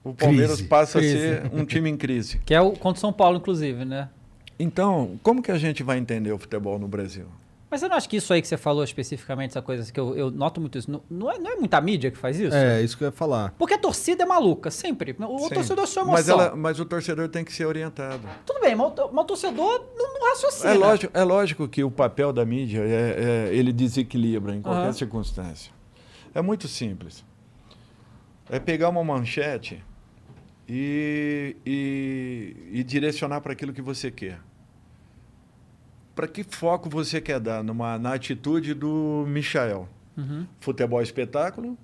o 0.04 0.14
Palmeiras 0.14 0.56
Crise. 0.56 0.68
passa 0.68 1.00
Crise. 1.00 1.16
a 1.16 1.20
ser 1.20 1.52
um 1.54 1.64
time 1.64 1.90
em 1.90 1.96
crise. 1.96 2.40
Que 2.40 2.54
é 2.56 2.60
o 2.62 2.72
contra 2.72 2.98
o 2.98 3.00
São 3.00 3.14
Paulo, 3.14 3.38
inclusive, 3.38 3.86
né? 3.86 4.10
Então, 4.58 5.20
como 5.22 5.42
que 5.42 5.52
a 5.52 5.58
gente 5.58 5.84
vai 5.84 5.98
entender 5.98 6.32
o 6.32 6.38
futebol 6.38 6.80
no 6.80 6.88
Brasil? 6.88 7.26
Mas 7.70 7.82
eu 7.82 7.90
não 7.90 7.98
acho 7.98 8.08
que 8.08 8.16
isso 8.16 8.32
aí 8.32 8.42
que 8.42 8.48
você 8.48 8.56
falou 8.58 8.84
especificamente, 8.84 9.52
essa 9.52 9.62
coisa 9.62 9.92
que 9.92 10.00
eu, 10.00 10.16
eu 10.16 10.32
noto 10.32 10.62
muito 10.62 10.78
isso. 10.78 10.90
Não, 10.90 11.02
não, 11.10 11.32
é, 11.32 11.38
não 11.38 11.52
é 11.52 11.56
muita 11.56 11.82
mídia 11.82 12.10
que 12.10 12.18
faz 12.18 12.40
isso? 12.40 12.56
É, 12.56 12.82
isso 12.82 12.98
que 12.98 13.04
eu 13.04 13.08
ia 13.08 13.12
falar. 13.12 13.54
Porque 13.58 13.74
a 13.74 13.78
torcida 13.78 14.24
é 14.24 14.26
maluca, 14.26 14.72
sempre. 14.72 15.16
O, 15.20 15.36
o 15.36 15.40
Sim. 15.50 15.56
torcedor 15.56 15.84
é 15.84 15.88
sua 15.88 16.06
mas, 16.06 16.30
emoção. 16.30 16.46
ela, 16.48 16.56
mas 16.56 16.80
o 16.80 16.86
torcedor 16.86 17.28
tem 17.28 17.44
que 17.44 17.52
ser 17.52 17.66
orientado. 17.66 18.22
Tudo 18.46 18.62
bem, 18.62 18.76
mas 18.76 18.94
o, 18.98 19.12
mas 19.12 19.24
o 19.26 19.28
torcedor 19.28 19.84
não, 19.98 20.14
não 20.14 20.30
raciocina. 20.30 20.72
É 20.72 20.74
lógico, 20.78 21.18
é 21.18 21.24
lógico 21.24 21.68
que 21.68 21.84
o 21.84 21.92
papel 21.92 22.32
da 22.32 22.46
mídia 22.46 22.80
é, 22.82 23.50
é- 23.50 23.54
ele 23.56 23.74
desequilibra 23.74 24.56
em 24.56 24.62
qualquer 24.62 24.84
Aham. 24.84 24.94
circunstância. 24.94 25.72
É 26.34 26.42
muito 26.42 26.68
simples. 26.68 27.26
É 28.50 28.60
pegar 28.60 28.90
uma 28.90 29.04
manchete 29.04 29.84
e, 30.68 31.56
e, 31.66 32.56
e 32.72 32.84
direcionar 32.84 33.42
para 33.42 33.54
aquilo 33.54 33.74
que 33.74 33.82
você 33.82 34.10
quer. 34.10 34.40
Para 36.16 36.28
que 36.28 36.44
foco 36.44 36.90
você 36.90 37.20
quer 37.20 37.40
dar 37.40 37.64
numa, 37.64 38.00
na 38.00 38.14
atitude 38.14 38.74
do 38.74 39.26
Michael? 39.28 39.88
Uhum. 40.18 40.48
Futebol 40.60 41.02
é 41.02 41.04
espetáculo 41.04 41.78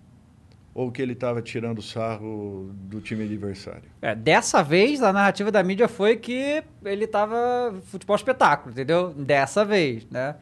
ou 0.73 0.91
que 0.91 1.01
ele 1.01 1.13
estava 1.13 1.41
tirando 1.41 1.81
sarro 1.81 2.71
do 2.73 3.01
time 3.01 3.25
adversário? 3.25 3.89
É, 4.01 4.15
dessa 4.15 4.63
vez, 4.63 5.03
a 5.03 5.11
narrativa 5.11 5.51
da 5.51 5.61
mídia 5.61 5.87
foi 5.87 6.15
que 6.15 6.63
ele 6.85 7.05
tava 7.07 7.75
futebol 7.83 8.15
espetáculo, 8.15 8.71
entendeu? 8.71 9.13
Dessa 9.13 9.65
vez, 9.65 10.07
né? 10.09 10.35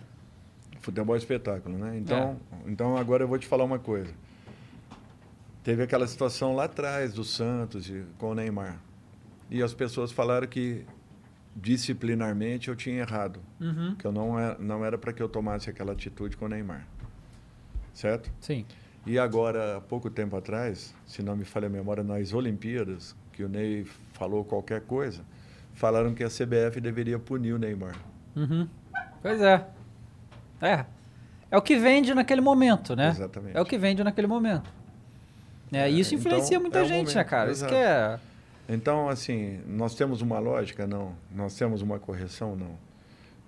Futebol 0.81 1.15
é 1.15 1.17
espetáculo, 1.17 1.77
né? 1.77 1.97
Então, 1.97 2.37
então 2.67 2.95
agora 2.95 3.23
eu 3.23 3.27
vou 3.27 3.37
te 3.39 3.47
falar 3.47 3.63
uma 3.63 3.79
coisa. 3.79 4.13
Teve 5.63 5.83
aquela 5.83 6.07
situação 6.07 6.55
lá 6.55 6.65
atrás 6.65 7.13
do 7.13 7.23
Santos 7.23 7.89
e- 7.89 8.05
com 8.17 8.31
o 8.31 8.35
Neymar. 8.35 8.79
E 9.49 9.61
as 9.61 9.73
pessoas 9.73 10.11
falaram 10.11 10.47
que 10.47 10.85
disciplinarmente 11.55 12.69
eu 12.69 12.75
tinha 12.75 12.99
errado. 12.99 13.39
Uhum. 13.59 13.95
Que 13.95 14.05
eu 14.05 14.11
não 14.11 14.39
era, 14.39 14.57
não 14.59 14.85
era 14.85 14.97
para 14.97 15.11
que 15.11 15.21
eu 15.21 15.27
tomasse 15.29 15.69
aquela 15.69 15.91
atitude 15.93 16.37
com 16.37 16.45
o 16.45 16.47
Neymar. 16.47 16.87
Certo? 17.93 18.31
Sim. 18.39 18.65
E 19.05 19.17
agora, 19.17 19.77
há 19.77 19.81
pouco 19.81 20.09
tempo 20.09 20.35
atrás, 20.37 20.93
se 21.05 21.21
não 21.21 21.35
me 21.35 21.43
falha 21.45 21.67
a 21.67 21.69
memória, 21.69 22.03
nas 22.03 22.33
Olimpíadas, 22.33 23.15
que 23.33 23.43
o 23.43 23.49
Ney 23.49 23.85
falou 24.13 24.43
qualquer 24.45 24.81
coisa, 24.81 25.23
falaram 25.73 26.13
que 26.13 26.23
a 26.23 26.27
CBF 26.29 26.79
deveria 26.79 27.17
punir 27.17 27.53
o 27.53 27.57
Neymar. 27.57 27.95
Uhum. 28.35 28.67
Pois 29.21 29.41
é. 29.41 29.67
É. 30.61 30.85
É 31.51 31.57
o 31.57 31.61
que 31.61 31.77
vende 31.77 32.13
naquele 32.13 32.41
momento, 32.41 32.95
né? 32.95 33.09
Exatamente. 33.09 33.57
É 33.57 33.61
o 33.61 33.65
que 33.65 33.77
vende 33.77 34.03
naquele 34.03 34.27
momento. 34.27 34.69
É, 35.71 35.89
isso 35.89 36.15
então, 36.15 36.31
influencia 36.31 36.59
muita 36.59 36.79
é 36.79 36.85
gente, 36.85 37.07
né, 37.07 37.13
momento, 37.13 37.29
cara? 37.29 37.51
Isso 37.51 37.65
exato. 37.65 37.73
que 37.73 37.79
é. 37.79 38.19
Então, 38.67 39.09
assim, 39.09 39.59
nós 39.67 39.95
temos 39.95 40.21
uma 40.21 40.39
lógica? 40.39 40.85
Não. 40.85 41.13
Nós 41.33 41.55
temos 41.55 41.81
uma 41.81 41.99
correção? 41.99 42.55
Não. 42.55 42.77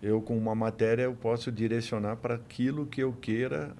Eu, 0.01 0.21
com 0.21 0.37
uma 0.37 0.55
matéria, 0.55 1.03
eu 1.03 1.13
posso 1.13 1.51
direcionar 1.51 2.15
para 2.15 2.35
aquilo 2.35 2.87
que 2.87 3.01
eu 3.01 3.13
queira, 3.13 3.71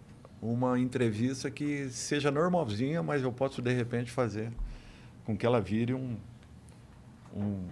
uma 0.42 0.80
entrevista 0.80 1.50
que 1.50 1.90
seja 1.90 2.30
normalzinha, 2.30 3.02
mas 3.02 3.24
eu 3.24 3.32
posso, 3.32 3.62
de 3.62 3.74
repente, 3.74 4.12
fazer 4.12 4.52
com 5.26 5.38
que 5.38 5.46
ela 5.46 5.62
vire 5.62 5.94
um, 5.94 6.16
um, 7.36 7.64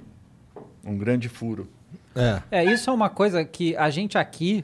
um 0.83 0.97
grande 0.97 1.29
furo. 1.29 1.67
É. 2.15 2.41
É, 2.51 2.65
isso 2.65 2.89
é 2.89 2.93
uma 2.93 3.09
coisa 3.09 3.43
que 3.43 3.75
a 3.75 3.89
gente 3.89 4.17
aqui, 4.17 4.63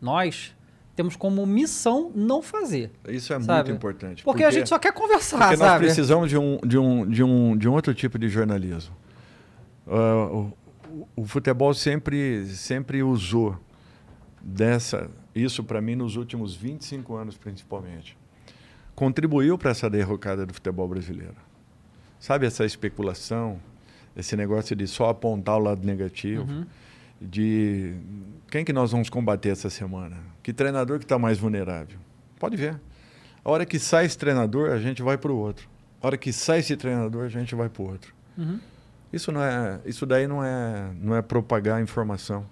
nós, 0.00 0.54
temos 0.94 1.16
como 1.16 1.44
missão 1.46 2.10
não 2.14 2.42
fazer. 2.42 2.90
Isso 3.08 3.32
é 3.32 3.40
Sabe? 3.40 3.68
muito 3.68 3.76
importante. 3.78 4.22
Porque, 4.22 4.44
a 4.44 4.50
gente 4.50 4.68
só 4.68 4.78
quer 4.78 4.92
conversar, 4.92 5.38
Porque 5.38 5.56
nós 5.56 5.58
sabe? 5.68 5.84
precisamos 5.86 6.28
de 6.28 6.36
um, 6.36 6.58
de, 6.64 6.78
um, 6.78 7.08
de, 7.08 7.22
um, 7.22 7.56
de 7.56 7.68
um 7.68 7.72
outro 7.72 7.94
tipo 7.94 8.18
de 8.18 8.28
jornalismo. 8.28 8.94
Ah, 9.86 10.28
o, 10.30 10.52
o 11.16 11.24
futebol 11.26 11.72
sempre, 11.74 12.46
sempre 12.46 13.02
usou 13.02 13.56
dessa, 14.40 15.10
isso 15.34 15.64
para 15.64 15.80
mim 15.80 15.94
nos 15.94 16.16
últimos 16.16 16.54
25 16.54 17.14
anos 17.14 17.36
principalmente. 17.36 18.16
Contribuiu 18.94 19.56
para 19.56 19.70
essa 19.70 19.88
derrocada 19.88 20.44
do 20.44 20.52
futebol 20.52 20.86
brasileiro. 20.86 21.36
Sabe 22.20 22.46
essa 22.46 22.64
especulação, 22.64 23.58
esse 24.14 24.36
negócio 24.36 24.76
de 24.76 24.86
só 24.86 25.08
apontar 25.08 25.56
o 25.56 25.60
lado 25.60 25.84
negativo, 25.86 26.42
Uhum. 26.42 26.66
De 27.22 27.94
quem 28.50 28.64
que 28.64 28.72
nós 28.72 28.90
vamos 28.92 29.08
combater 29.08 29.50
essa 29.50 29.70
semana? 29.70 30.16
Que 30.42 30.52
treinador 30.52 30.98
que 30.98 31.04
está 31.04 31.18
mais 31.18 31.38
vulnerável? 31.38 31.98
Pode 32.38 32.56
ver. 32.56 32.80
A 33.44 33.50
hora 33.50 33.64
que 33.64 33.78
sai 33.78 34.04
esse 34.06 34.18
treinador, 34.18 34.70
a 34.70 34.78
gente 34.78 35.02
vai 35.02 35.16
para 35.16 35.32
o 35.32 35.36
outro. 35.36 35.68
A 36.00 36.06
hora 36.06 36.16
que 36.16 36.32
sai 36.32 36.58
esse 36.60 36.76
treinador, 36.76 37.24
a 37.24 37.28
gente 37.28 37.54
vai 37.54 37.68
para 37.68 37.82
o 37.82 37.88
outro. 37.88 38.14
Uhum. 38.36 38.58
Isso 39.12 39.30
não 39.30 39.42
é, 39.42 39.80
isso 39.84 40.06
daí 40.06 40.26
não 40.26 40.42
é, 40.42 40.90
não 41.00 41.14
é 41.14 41.22
propagar 41.22 41.80
informação. 41.80 42.46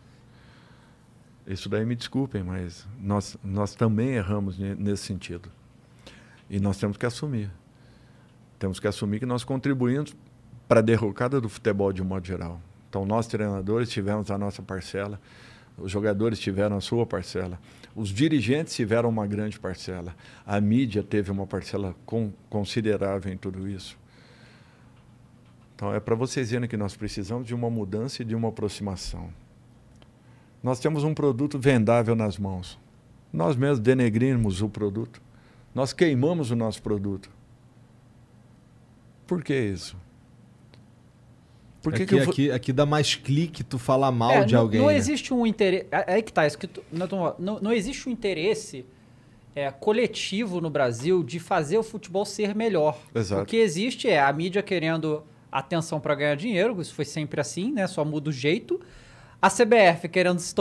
Isso 1.47 1.69
daí 1.69 1.85
me 1.85 1.97
desculpem, 1.97 2.43
mas 2.45 2.87
nós, 3.01 3.37
nós 3.43 3.75
também 3.75 4.11
erramos 4.11 4.59
ne- 4.59 4.75
nesse 4.75 5.05
sentido. 5.05 5.51
E 6.49 6.61
nós 6.61 6.79
temos 6.79 6.97
que 6.97 7.07
assumir. 7.07 7.51
Temos 8.59 8.79
que 8.79 8.87
assumir 8.87 9.19
que 9.21 9.27
nós 9.27 9.43
contribuímos 9.43 10.15
para 10.69 10.81
a 10.81 10.83
derrocada 10.83 11.41
do 11.41 11.49
futebol 11.49 11.93
de 11.93 12.03
um 12.03 12.05
modo 12.05 12.27
geral. 12.27 12.61
Então, 12.91 13.07
nós 13.07 13.29
treinadores 13.29 13.89
tivemos 13.89 14.31
a 14.33 14.37
nossa 14.37 14.61
parcela, 14.61 15.19
os 15.79 15.91
jogadores 15.93 16.41
tiveram 16.41 16.77
a 16.77 16.81
sua 16.81 17.07
parcela, 17.07 17.57
os 17.95 18.09
dirigentes 18.11 18.75
tiveram 18.75 19.09
uma 19.09 19.27
grande 19.29 19.59
parcela, 19.61 20.15
a 20.45 20.61
mídia 20.61 21.03
teve 21.03 21.31
uma 21.31 21.47
parcela 21.47 21.95
con- 22.05 22.33
considerável 22.51 23.33
em 23.33 23.37
tudo 23.37 23.69
isso. 23.69 23.97
Então, 25.77 25.95
é 25.95 26.01
para 26.01 26.17
vocês 26.17 26.51
verem 26.51 26.69
que 26.69 26.77
nós 26.77 26.97
precisamos 26.97 27.47
de 27.47 27.55
uma 27.55 27.71
mudança 27.71 28.23
e 28.23 28.25
de 28.25 28.35
uma 28.35 28.49
aproximação. 28.49 29.31
Nós 30.63 30.79
temos 30.81 31.05
um 31.05 31.15
produto 31.15 31.59
vendável 31.59 32.15
nas 32.15 32.37
mãos. 32.37 32.79
Nós 33.33 33.57
mesmos 33.57 33.79
denegrimos 33.79 34.61
o 34.61 34.69
produto. 34.69 35.23
Nós 35.75 35.93
queimamos 35.93 36.51
o 36.51 36.57
nosso 36.57 36.83
produto. 36.83 37.31
Por 39.27 39.43
que 39.43 39.59
isso? 39.59 39.97
Por 41.83 41.93
que 41.95 42.03
aqui, 42.03 42.15
que 42.17 42.21
aqui, 42.21 42.51
aqui 42.53 42.73
dá 42.73 42.85
mais 42.85 43.15
clique 43.15 43.65
tu 43.65 43.79
falar 43.79 44.11
mal 44.13 44.31
É, 44.33 44.45
de 44.45 44.55
não, 44.55 44.61
alguém. 44.61 44.81
Não 44.81 44.89
né? 44.89 44.97
existe 44.97 45.33
um 45.33 45.47
interesse. 45.47 45.87
É 45.91 46.15
aí 46.15 46.23
que 46.23 46.33
tá. 46.33 46.47
Isso 46.47 46.59
que 46.59 46.67
tu- 46.67 46.83
não, 46.93 47.07
tô- 47.09 47.35
não, 47.39 47.59
não 47.61 47.73
existe 47.73 48.09
um 48.09 48.13
interesse 48.13 48.85
é, 49.57 49.71
coletivo 49.71 50.61
no 50.61 50.69
Brasil 50.71 51.23
de 51.23 51.39
fazer 51.41 51.79
o 51.79 51.83
futebol 51.83 52.25
ser 52.25 52.55
melhor. 52.55 52.99
Exato. 53.15 53.43
O 53.43 53.47
que 53.47 53.57
existe 53.57 54.09
é 54.09 54.21
a 54.21 54.33
mídia 54.33 54.63
querendo 54.63 55.23
atenção 55.51 55.99
para 55.99 56.15
ganhar 56.15 56.37
dinheiro, 56.37 56.81
isso 56.81 56.95
foi 56.95 57.05
sempre 57.05 57.41
assim, 57.41 57.73
né? 57.73 57.87
Só 57.87 58.05
muda 58.05 58.31
o 58.31 58.33
jeito. 58.33 58.81
A 59.43 59.49
CBF 59.49 60.07
querendo 60.09 60.39
se 60.39 60.55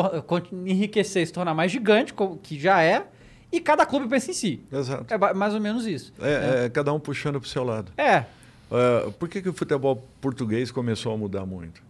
enriquecer 0.66 1.24
e 1.24 1.26
se 1.28 1.34
tornar 1.34 1.54
mais 1.54 1.72
gigante, 1.72 2.14
que 2.42 2.58
já 2.58 2.82
é, 2.82 3.06
e 3.52 3.60
cada 3.60 3.86
clube 3.86 4.08
pensa 4.08 4.32
em 4.32 4.34
si. 4.34 4.62
Exato. 4.72 5.06
É 5.14 5.34
mais 5.34 5.54
ou 5.54 5.60
menos 5.60 5.86
isso. 5.86 6.14
É, 6.22 6.66
é 6.66 6.70
cada 6.70 6.94
um 6.94 7.00
puxando 7.00 7.40
para 7.42 7.46
o 7.46 7.50
seu 7.50 7.64
lado. 7.64 7.92
É, 7.98 8.24
É, 8.72 9.10
por 9.12 9.28
que, 9.28 9.42
que 9.42 9.50
o 9.50 9.54
futebol 9.54 10.08
português 10.22 10.72
começou 10.72 11.14
a 11.14 11.18
mudar 11.18 11.46
muito? 11.46 11.82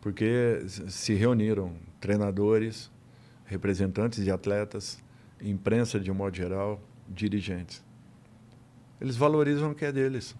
Porque 0.00 0.62
se 0.66 1.14
reuniram 1.14 1.72
treinadores, 2.00 2.90
representantes 3.44 4.22
de 4.22 4.30
atletas, 4.30 5.02
imprensa 5.40 5.98
de 5.98 6.10
um 6.10 6.14
modo 6.14 6.36
geral, 6.36 6.80
dirigentes. 7.08 7.84
Eles 9.00 9.16
valorizam 9.16 9.72
o 9.72 9.74
que 9.74 9.84
é 9.84 9.92
deles. 9.92 10.34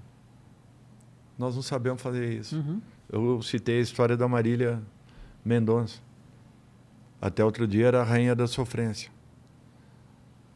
Nós 1.39 1.55
não 1.55 1.63
sabemos 1.63 2.01
fazer 2.01 2.33
isso. 2.33 2.57
Uhum. 2.57 2.81
Eu 3.11 3.43
citei 3.43 3.79
a 3.79 3.83
história 3.83 4.17
da 4.17 4.27
Marília 4.27 4.83
Mendonça. 5.45 6.01
Até 7.21 7.45
outro 7.45 7.67
dia 7.67 7.87
era 7.87 8.01
a 8.01 8.05
rainha 8.05 8.35
da 8.35 8.47
sofrência. 8.47 9.11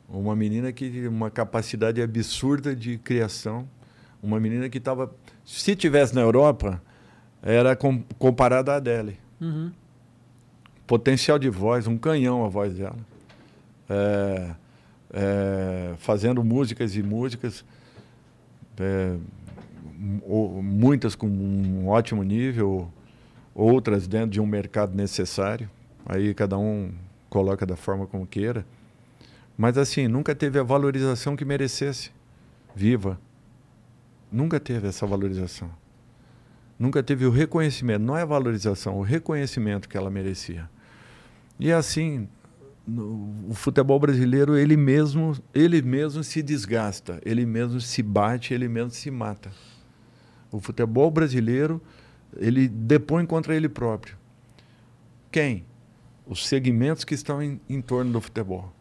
Uma 0.09 0.35
menina 0.35 0.73
que 0.73 0.91
tinha 0.91 1.09
uma 1.09 1.31
capacidade 1.31 2.03
absurda 2.03 2.75
de 2.75 2.99
criação. 2.99 3.69
Uma 4.23 4.39
menina 4.39 4.69
que 4.69 4.79
estava. 4.79 5.15
Se 5.45 5.75
tivesse 5.75 6.15
na 6.15 6.21
Europa, 6.21 6.81
era 7.43 7.75
com, 7.75 8.03
comparada 8.19 8.73
à 8.73 8.77
Adele. 8.77 9.19
Uhum. 9.41 9.73
Potencial 10.87 11.39
de 11.39 11.49
voz, 11.49 11.87
um 11.87 11.97
canhão 11.97 12.45
a 12.45 12.49
voz 12.49 12.75
dela. 12.75 12.99
É, 13.89 14.51
é, 15.13 15.95
fazendo 15.99 16.45
músicas 16.45 16.95
e 16.97 17.03
músicas. 17.03 17.65
é, 18.79 19.17
muitas 20.63 21.15
com 21.15 21.27
um 21.27 21.89
ótimo 21.89 22.23
nível, 22.23 22.91
outras 23.55 24.07
dentro 24.07 24.31
de 24.31 24.41
um 24.41 24.47
mercado 24.47 24.95
necessário. 24.95 25.69
Aí 26.07 26.35
cada 26.35 26.57
um 26.59 26.91
coloca 27.29 27.67
da 27.67 27.77
forma 27.77 28.07
como 28.07 28.27
queira. 28.27 28.65
Mas 29.57 29.77
assim, 29.77 30.09
nunca 30.09 30.35
teve 30.35 30.59
a 30.59 30.63
valorização 30.63 31.37
que 31.37 31.45
merecesse. 31.45 32.11
Viva. 32.75 33.19
Nunca 34.31 34.61
teve 34.61 34.89
essa 34.89 35.07
valorização. 35.07 35.71
Nunca 36.79 37.03
teve 37.03 37.27
o 37.27 37.31
reconhecimento, 37.31 38.03
não 38.03 38.17
é 38.17 38.23
a 38.23 38.27
valorização, 38.27 38.99
o 38.99 39.03
reconhecimento 39.03 39.89
que 39.89 39.97
ela 39.97 40.11
merecia. 40.11 40.71
E 41.59 41.71
assim, 41.71 42.27
no- 42.87 43.49
o 43.51 43.55
futebol 43.55 43.99
brasileiro, 44.01 44.57
ele 44.57 44.77
mesmo, 44.77 45.37
ele 45.55 45.83
mesmo 45.83 46.25
se 46.25 46.43
desgasta, 46.43 47.21
ele 47.25 47.45
mesmo 47.45 47.81
se 47.81 48.03
bate, 48.03 48.55
ele 48.55 48.67
mesmo 48.67 48.91
se 48.91 49.11
mata. 49.11 49.51
O 50.51 50.59
futebol 50.59 51.11
brasileiro, 51.11 51.83
ele 52.37 52.67
depõe 52.67 53.27
contra 53.27 53.55
ele 53.55 53.69
próprio. 53.69 54.17
Quem? 55.31 55.65
Os 56.27 56.47
segmentos 56.47 57.05
que 57.05 57.15
estão 57.15 57.43
em, 57.43 57.61
em 57.69 57.81
torno 57.83 58.13
do 58.13 58.21
futebol. 58.21 58.73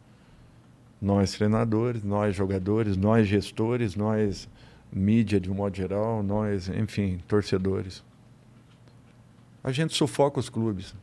Nós 1.01 1.31
treinadores, 1.33 2.03
nós 2.03 2.35
jogadores, 2.35 2.95
nós 2.95 3.27
gestores, 3.27 3.95
nós 3.95 4.47
mídia 4.91 5.39
de 5.39 5.49
um 5.51 5.55
modo 5.55 5.75
geral, 5.75 6.23
nós, 6.23 6.67
enfim, 6.69 7.19
torcedores. 7.27 8.03
A 9.63 9.71
gente 9.71 9.95
sufoca 9.95 10.39
os 10.39 10.49
clubes. 10.49 10.95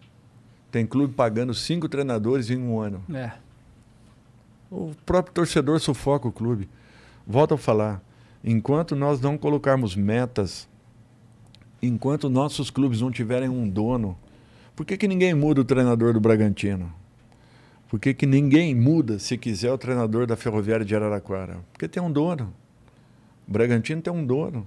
Tem 0.71 0.87
clube 0.87 1.15
pagando 1.15 1.55
cinco 1.55 1.89
treinadores 1.89 2.51
em 2.51 2.59
um 2.59 2.81
ano. 2.81 3.03
é. 3.13 3.33
O 4.69 4.93
próprio 5.07 5.33
torcedor 5.33 5.79
sufoca 5.79 6.27
o 6.27 6.33
clube. 6.33 6.69
Volto 7.25 7.55
a 7.55 7.59
falar, 7.59 8.03
enquanto 8.43 8.97
nós 8.97 9.21
não 9.21 9.39
colocarmos 9.39 9.95
metas, 9.95 10.69
enquanto 11.81 12.29
nossos 12.29 12.69
clubes 12.69 13.01
não 13.01 13.11
tiverem 13.11 13.49
um 13.49 13.69
dono, 13.69 14.19
por 14.75 14.85
que, 14.85 14.97
que 14.97 15.07
ninguém 15.07 15.35
muda 15.35 15.61
o 15.61 15.65
treinador 15.65 16.13
do 16.13 16.21
Bragantino? 16.21 16.93
Por 17.89 18.01
que, 18.01 18.13
que 18.13 18.27
ninguém 18.27 18.75
muda, 18.75 19.19
se 19.21 19.39
quiser, 19.39 19.73
o 19.73 19.79
treinador 19.79 20.27
da 20.27 20.37
Ferroviária 20.37 20.85
de 20.85 20.95
Araraquara? 20.97 21.61
Porque 21.73 21.87
tem 21.87 22.03
um 22.03 22.11
dono. 22.11 22.53
O 23.47 23.51
Bragantino 23.53 24.03
tem 24.03 24.13
um 24.13 24.25
dono. 24.25 24.67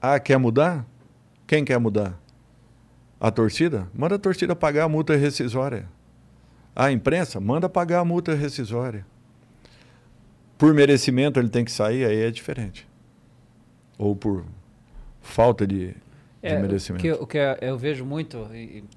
Ah, 0.00 0.18
quer 0.20 0.38
mudar? 0.38 0.86
Quem 1.46 1.64
quer 1.64 1.78
mudar? 1.78 2.18
A 3.20 3.30
torcida? 3.30 3.88
Manda 3.92 4.14
a 4.14 4.18
torcida 4.18 4.54
pagar 4.54 4.84
a 4.84 4.88
multa 4.88 5.16
rescisória. 5.16 5.88
A 6.74 6.92
imprensa? 6.92 7.40
Manda 7.40 7.68
pagar 7.68 8.00
a 8.00 8.04
multa 8.04 8.34
rescisória. 8.34 9.04
Por 10.56 10.72
merecimento 10.72 11.40
ele 11.40 11.48
tem 11.48 11.64
que 11.64 11.72
sair, 11.72 12.04
aí 12.04 12.22
é 12.22 12.30
diferente. 12.30 12.86
Ou 13.96 14.14
por 14.14 14.44
falta 15.20 15.66
de, 15.66 15.88
de 15.88 15.96
É, 16.42 16.58
merecimento. 16.60 17.04
O 17.04 17.16
que, 17.16 17.22
o 17.22 17.26
que 17.26 17.38
eu 17.60 17.76
vejo 17.76 18.04
muito, 18.04 18.48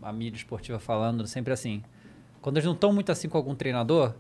a 0.02 0.14
mídia 0.14 0.38
esportiva 0.38 0.78
falando, 0.80 1.26
sempre 1.26 1.52
assim, 1.54 1.84
quando 2.42 2.58
eles 2.58 2.66
não 2.66 2.74
estão 2.74 2.94
muito 2.94 3.12
assim 3.12 3.28
com 3.28 3.38
algum 3.38 3.56
treinador, 3.56 4.14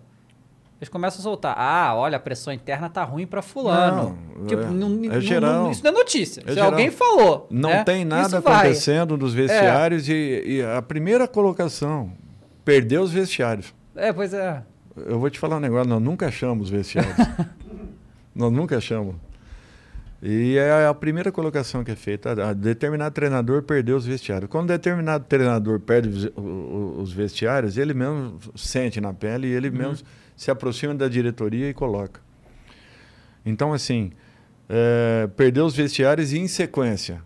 eles 0.81 0.89
começam 0.89 1.19
a 1.19 1.23
soltar. 1.23 1.55
Ah, 1.57 1.93
olha, 1.95 2.17
a 2.17 2.19
pressão 2.19 2.51
interna 2.51 2.89
tá 2.89 3.03
ruim 3.03 3.27
pra 3.27 3.41
fulano. 3.43 4.17
Não, 4.35 4.45
tipo, 4.47 4.63
é- 4.63 4.65
não- 4.71 4.99
é 5.13 5.21
geral. 5.21 5.63
não- 5.65 5.71
isso 5.71 5.83
não 5.83 5.91
é 5.91 5.93
notícia. 5.93 6.41
É 6.41 6.49
Se 6.49 6.53
geral. 6.55 6.71
alguém 6.71 6.89
falou. 6.89 7.47
Não 7.51 7.69
né, 7.69 7.83
tem 7.83 8.03
nada 8.03 8.27
isso 8.37 8.41
vai. 8.41 8.55
acontecendo 8.55 9.15
nos 9.15 9.33
vestiários 9.33 10.09
e, 10.09 10.43
e 10.43 10.61
a 10.63 10.81
primeira 10.81 11.27
colocação, 11.27 12.11
perdeu 12.65 13.03
os 13.03 13.11
vestiários. 13.11 13.73
É, 13.95 14.11
pois 14.11 14.33
é. 14.33 14.63
Eu 15.05 15.19
vou 15.19 15.29
te 15.29 15.37
falar 15.39 15.57
um 15.57 15.59
negócio, 15.59 15.87
nós 15.87 16.01
nunca 16.01 16.27
achamos 16.27 16.69
vestiários. 16.69 17.15
nós 18.35 18.51
nunca 18.51 18.77
achamos. 18.77 19.15
E 20.23 20.55
é 20.57 20.85
a 20.85 20.93
primeira 20.93 21.31
colocação 21.31 21.83
que 21.83 21.91
é 21.91 21.95
feita. 21.95 22.31
A- 22.49 22.53
determinado 22.53 23.13
treinador 23.13 23.63
perdeu 23.63 23.97
os 23.97 24.05
vestiários. 24.05 24.49
Quando 24.49 24.67
determinado 24.67 25.25
treinador 25.27 25.79
perde 25.79 26.09
os, 26.09 26.31
os 27.01 27.11
vestiários, 27.13 27.75
ele 27.77 27.93
mesmo 27.93 28.37
sente 28.55 29.01
na 29.01 29.13
pele 29.13 29.47
e 29.47 29.51
ele 29.51 29.71
mesmo 29.71 30.05
se 30.41 30.49
aproxima 30.49 30.95
da 30.95 31.07
diretoria 31.07 31.69
e 31.69 31.73
coloca. 31.73 32.19
Então, 33.45 33.73
assim, 33.73 34.11
é, 34.67 35.29
perdeu 35.37 35.67
os 35.67 35.75
vestiários 35.75 36.33
e, 36.33 36.39
em 36.39 36.47
sequência, 36.47 37.21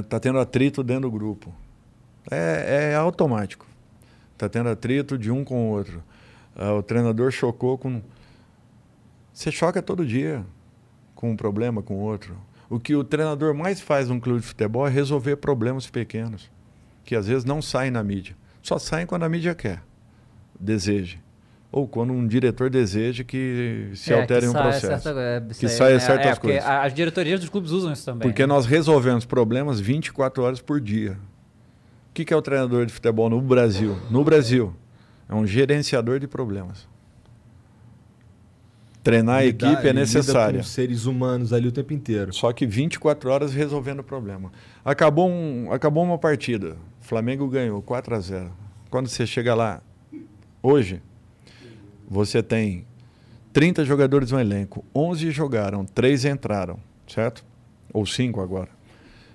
está 0.00 0.18
tendo 0.18 0.38
atrito 0.38 0.82
dentro 0.82 1.02
do 1.02 1.10
grupo. 1.10 1.54
É, 2.30 2.92
é 2.92 2.94
automático. 2.94 3.66
Está 4.32 4.48
tendo 4.48 4.70
atrito 4.70 5.18
de 5.18 5.30
um 5.30 5.44
com 5.44 5.68
o 5.68 5.72
outro. 5.72 6.02
Ah, 6.56 6.72
o 6.72 6.82
treinador 6.82 7.30
chocou 7.30 7.76
com. 7.76 8.00
Você 9.34 9.52
choca 9.52 9.82
todo 9.82 10.06
dia 10.06 10.42
com 11.14 11.32
um 11.32 11.36
problema 11.36 11.82
com 11.82 11.98
outro. 11.98 12.38
O 12.70 12.80
que 12.80 12.96
o 12.96 13.04
treinador 13.04 13.52
mais 13.54 13.82
faz 13.82 14.08
num 14.08 14.18
clube 14.18 14.40
de 14.40 14.46
futebol 14.46 14.86
é 14.86 14.90
resolver 14.90 15.36
problemas 15.36 15.90
pequenos, 15.90 16.50
que 17.04 17.14
às 17.14 17.26
vezes 17.26 17.44
não 17.44 17.60
saem 17.60 17.90
na 17.90 18.02
mídia. 18.02 18.34
Só 18.62 18.78
saem 18.78 19.04
quando 19.04 19.24
a 19.24 19.28
mídia 19.28 19.54
quer, 19.54 19.82
deseja. 20.58 21.18
Ou 21.70 21.86
quando 21.86 22.12
um 22.12 22.26
diretor 22.26 22.70
deseja 22.70 23.22
que 23.24 23.90
se 23.94 24.12
É, 24.12 24.20
altere 24.20 24.42
que 24.42 24.48
um 24.48 24.52
processo. 24.52 25.02
certa- 25.02 25.20
é, 25.20 25.40
que 25.52 25.68
saia 25.68 25.94
né? 25.94 26.00
certas 26.00 26.36
é, 26.38 26.40
coisas. 26.40 26.64
As 26.64 26.94
diretorias 26.94 27.40
dos 27.40 27.48
clubes 27.48 27.70
usam 27.70 27.92
isso 27.92 28.04
também. 28.04 28.28
Porque 28.28 28.42
né? 28.42 28.46
nós 28.46 28.64
resolvemos 28.66 29.24
problemas 29.24 29.78
24 29.80 30.42
horas 30.42 30.60
por 30.60 30.80
dia. 30.80 31.18
O 32.10 32.14
que 32.14 32.24
que 32.24 32.32
é 32.32 32.36
o 32.36 32.40
treinador 32.40 32.86
de 32.86 32.92
futebol 32.92 33.28
no 33.28 33.40
Brasil? 33.42 33.98
No 34.10 34.24
Brasil, 34.24 34.74
é 35.28 35.34
um 35.34 35.46
gerenciador 35.46 36.18
de 36.18 36.26
problemas. 36.26 36.88
Treinar 39.02 39.36
a 39.36 39.46
equipe 39.46 39.86
é 39.86 39.92
necessária. 39.92 40.58
com 40.58 40.64
seres 40.64 41.04
humanos 41.04 41.52
ali 41.52 41.68
o 41.68 41.72
tempo 41.72 41.92
inteiro. 41.92 42.32
Só 42.34 42.52
que 42.52 42.66
24 42.66 43.30
horas 43.30 43.54
resolvendo 43.54 44.00
o 44.00 44.04
problema. 44.04 44.50
Acabou, 44.84 45.30
um, 45.30 45.70
acabou 45.70 46.02
uma 46.02 46.18
partida. 46.18 46.76
Flamengo 47.00 47.46
ganhou 47.48 47.80
4 47.82 48.16
a 48.16 48.18
0. 48.20 48.50
Quando 48.90 49.08
você 49.08 49.24
chega 49.24 49.54
lá, 49.54 49.80
hoje, 50.66 51.02
você 52.08 52.42
tem 52.42 52.84
30 53.52 53.84
jogadores 53.84 54.30
no 54.32 54.40
elenco. 54.40 54.84
11 54.94 55.30
jogaram, 55.30 55.84
3 55.84 56.24
entraram, 56.24 56.78
certo? 57.06 57.44
Ou 57.92 58.04
5 58.06 58.40
agora. 58.40 58.68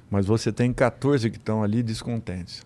Mas 0.10 0.26
você 0.26 0.52
tem 0.52 0.74
14 0.74 1.30
que 1.30 1.38
estão 1.38 1.64
ali 1.64 1.82
descontentes. 1.82 2.66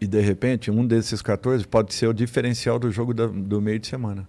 E 0.00 0.06
de 0.06 0.20
repente, 0.20 0.70
um 0.70 0.86
desses 0.86 1.20
14 1.22 1.66
pode 1.66 1.92
ser 1.94 2.06
o 2.06 2.12
diferencial 2.12 2.78
do 2.78 2.90
jogo 2.90 3.12
da- 3.12 3.26
do 3.26 3.60
meio 3.60 3.78
de 3.78 3.86
semana. 3.88 4.28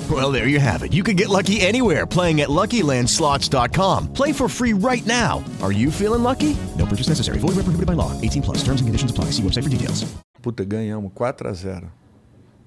Well, 0.21 0.31
there 0.31 0.47
you 0.47 0.59
have 0.59 0.83
it. 0.83 0.91
You 0.91 1.03
can 1.03 1.15
get 1.15 1.29
lucky 1.29 1.61
anywhere 1.61 2.05
playing 2.05 2.41
at 2.41 2.49
LuckyLandSlots.com. 2.49 4.13
Play 4.13 4.33
for 4.33 4.49
free 4.49 4.73
right 4.73 5.05
now. 5.05 5.41
Are 5.61 5.71
you 5.71 5.89
feeling 5.89 6.21
lucky? 6.21 6.57
No 6.77 6.85
purchase 6.85 7.07
necessary. 7.07 7.39
Void 7.39 7.55
where 7.55 7.63
prohibited 7.63 7.85
by 7.85 7.93
law. 7.93 8.11
18 8.19 8.41
plus. 8.41 8.57
Terms 8.57 8.81
and 8.81 8.89
conditions 8.89 9.11
apply. 9.11 9.31
See 9.31 9.43
website 9.43 9.63
for 9.63 9.69
details. 9.69 10.03
Puta, 10.41 10.65
ganhamos 10.65 11.13
4 11.13 11.47
a 11.47 11.53
0. 11.53 11.91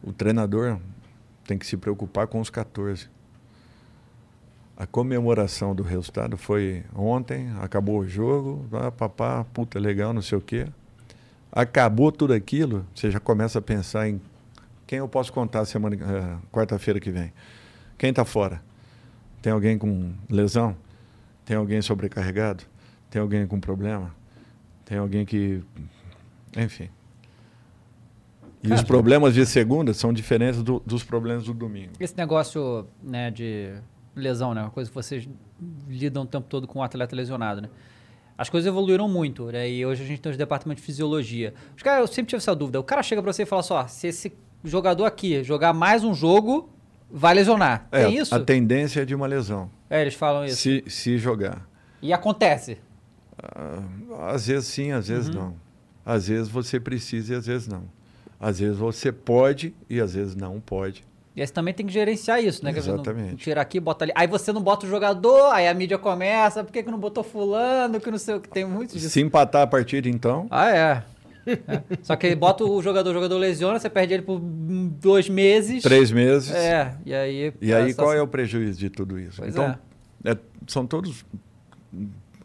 O 0.02 0.12
treinador 0.12 0.78
tem 1.46 1.58
que 1.58 1.66
se 1.66 1.76
preocupar 1.76 2.26
com 2.28 2.40
os 2.40 2.48
14. 2.48 3.08
A 4.76 4.86
comemoração 4.86 5.74
do 5.74 5.82
resultado 5.82 6.36
foi 6.36 6.82
ontem, 6.96 7.50
acabou 7.60 7.98
o 7.98 8.08
jogo, 8.08 8.64
ah, 8.72 8.90
papá, 8.90 9.44
puta, 9.52 9.78
legal, 9.78 10.12
não 10.12 10.22
sei 10.22 10.38
o 10.38 10.40
quê. 10.40 10.66
Acabou 11.52 12.10
tudo 12.10 12.32
aquilo, 12.32 12.84
você 12.94 13.10
já 13.10 13.20
começa 13.20 13.58
a 13.58 13.62
pensar 13.62 14.08
em 14.08 14.20
quem 14.94 14.98
eu 15.00 15.08
posso 15.08 15.32
contar 15.32 15.64
semana, 15.64 15.96
eh, 15.96 16.36
quarta-feira 16.52 17.00
que 17.00 17.10
vem. 17.10 17.32
Quem 17.98 18.10
está 18.10 18.24
fora? 18.24 18.62
Tem 19.42 19.52
alguém 19.52 19.76
com 19.76 20.12
lesão? 20.30 20.76
Tem 21.44 21.56
alguém 21.56 21.82
sobrecarregado? 21.82 22.62
Tem 23.10 23.20
alguém 23.20 23.44
com 23.44 23.58
problema? 23.58 24.14
Tem 24.84 24.96
alguém 24.96 25.26
que. 25.26 25.60
Enfim. 26.56 26.88
E 28.62 28.72
os 28.72 28.82
problemas 28.84 29.34
de 29.34 29.44
segunda 29.44 29.92
são 29.92 30.12
diferentes 30.12 30.62
do- 30.62 30.80
dos 30.86 31.02
problemas 31.02 31.42
do 31.44 31.52
domingo. 31.52 31.92
Esse 31.98 32.16
negócio 32.16 32.86
né, 33.02 33.30
de 33.32 33.74
lesão, 34.14 34.54
né? 34.54 34.62
Uma 34.62 34.70
coisa 34.70 34.88
que 34.88 34.94
vocês 34.94 35.28
lidam 35.88 36.22
o 36.22 36.26
tempo 36.26 36.46
todo 36.48 36.68
com 36.68 36.78
um 36.78 36.82
atleta 36.84 37.16
lesionado, 37.16 37.62
né? 37.62 37.68
As 38.38 38.48
coisas 38.48 38.66
evoluíram 38.68 39.08
muito, 39.08 39.46
né? 39.46 39.68
E 39.68 39.84
hoje 39.84 40.02
a 40.04 40.06
gente 40.06 40.20
tem 40.20 40.30
os 40.30 40.38
departamentos 40.38 40.82
de 40.82 40.86
fisiologia. 40.86 41.52
Os 41.76 41.82
caras, 41.82 42.00
eu 42.00 42.06
sempre 42.06 42.30
tive 42.30 42.38
essa 42.38 42.54
dúvida. 42.54 42.78
O 42.80 42.84
cara 42.84 43.02
chega 43.02 43.20
pra 43.22 43.32
você 43.32 43.42
e 43.42 43.46
fala 43.46 43.62
só, 43.62 43.86
se 43.86 44.06
esse 44.08 44.32
jogador 44.64 45.04
aqui 45.04 45.42
jogar 45.44 45.72
mais 45.72 46.02
um 46.04 46.14
jogo, 46.14 46.68
vai 47.10 47.34
lesionar. 47.34 47.86
É, 47.92 48.04
tem 48.06 48.16
isso? 48.18 48.34
a 48.34 48.40
tendência 48.40 49.02
é 49.02 49.04
de 49.04 49.14
uma 49.14 49.26
lesão, 49.26 49.70
É, 49.90 50.00
eles 50.02 50.14
falam 50.14 50.44
isso. 50.44 50.56
se, 50.56 50.84
se 50.86 51.18
jogar. 51.18 51.66
E 52.02 52.12
acontece. 52.12 52.78
Ah, 53.42 53.82
às 54.30 54.46
vezes 54.46 54.66
sim, 54.68 54.90
às 54.92 55.08
vezes 55.08 55.28
Uhum. 55.28 55.34
não. 55.34 55.54
Às 56.06 56.28
vezes 56.28 56.48
você 56.48 56.78
precisa 56.78 57.34
e 57.34 57.36
às 57.36 57.46
vezes 57.46 57.66
não. 57.68 57.84
Às 58.38 58.58
vezes 58.58 58.76
você 58.76 59.10
pode 59.10 59.74
e 59.88 60.00
às 60.00 60.14
vezes 60.14 60.34
não 60.34 60.60
pode. 60.60 61.04
E 61.36 61.40
aí 61.40 61.46
você 61.46 61.52
também 61.52 61.74
tem 61.74 61.84
que 61.86 61.92
gerenciar 61.92 62.40
isso, 62.44 62.64
né? 62.64 62.70
Não- 62.70 62.78
Exatamente. 62.78 63.36
Tira 63.36 63.60
aqui, 63.60 63.80
bota 63.80 64.04
ali. 64.04 64.12
Aí 64.14 64.26
você 64.28 64.52
não 64.52 64.62
bota 64.62 64.86
o 64.86 64.88
jogador, 64.88 65.50
aí 65.52 65.66
a 65.66 65.74
mídia 65.74 65.98
começa, 65.98 66.62
por 66.62 66.70
que, 66.72 66.82
que 66.82 66.90
não 66.90 66.98
botou 66.98 67.24
fulano, 67.24 67.98
que 68.00 68.08
não 68.10 68.18
sei 68.18 68.34
o 68.36 68.40
que. 68.40 68.48
Tem 68.48 68.64
muito 68.64 68.92
disso. 68.94 69.08
Se 69.10 69.20
empatar 69.20 69.62
a 69.62 69.66
partida, 69.66 70.08
então, 70.08 70.46
Ah, 70.50 70.68
é. 70.70 71.02
É. 71.46 71.82
Só 72.02 72.16
que 72.16 72.34
bota 72.34 72.64
o 72.64 72.82
jogador, 72.82 73.10
o 73.10 73.14
jogador 73.14 73.38
lesiona, 73.38 73.78
você 73.78 73.90
perde 73.90 74.14
ele 74.14 74.22
por 74.22 74.40
dois 74.40 75.28
meses. 75.28 75.82
três 75.82 76.10
meses. 76.10 76.50
É, 76.50 76.96
e 77.04 77.14
aí. 77.14 77.52
E 77.60 77.72
aí, 77.72 77.94
qual 77.94 78.12
é 78.12 78.22
o 78.22 78.26
prejuízo 78.26 78.78
de 78.78 78.90
tudo 78.90 79.18
isso? 79.18 79.40
Pois 79.40 79.54
então, 79.54 79.76
é, 80.24 80.36
são 80.66 80.86
todos 80.86 81.24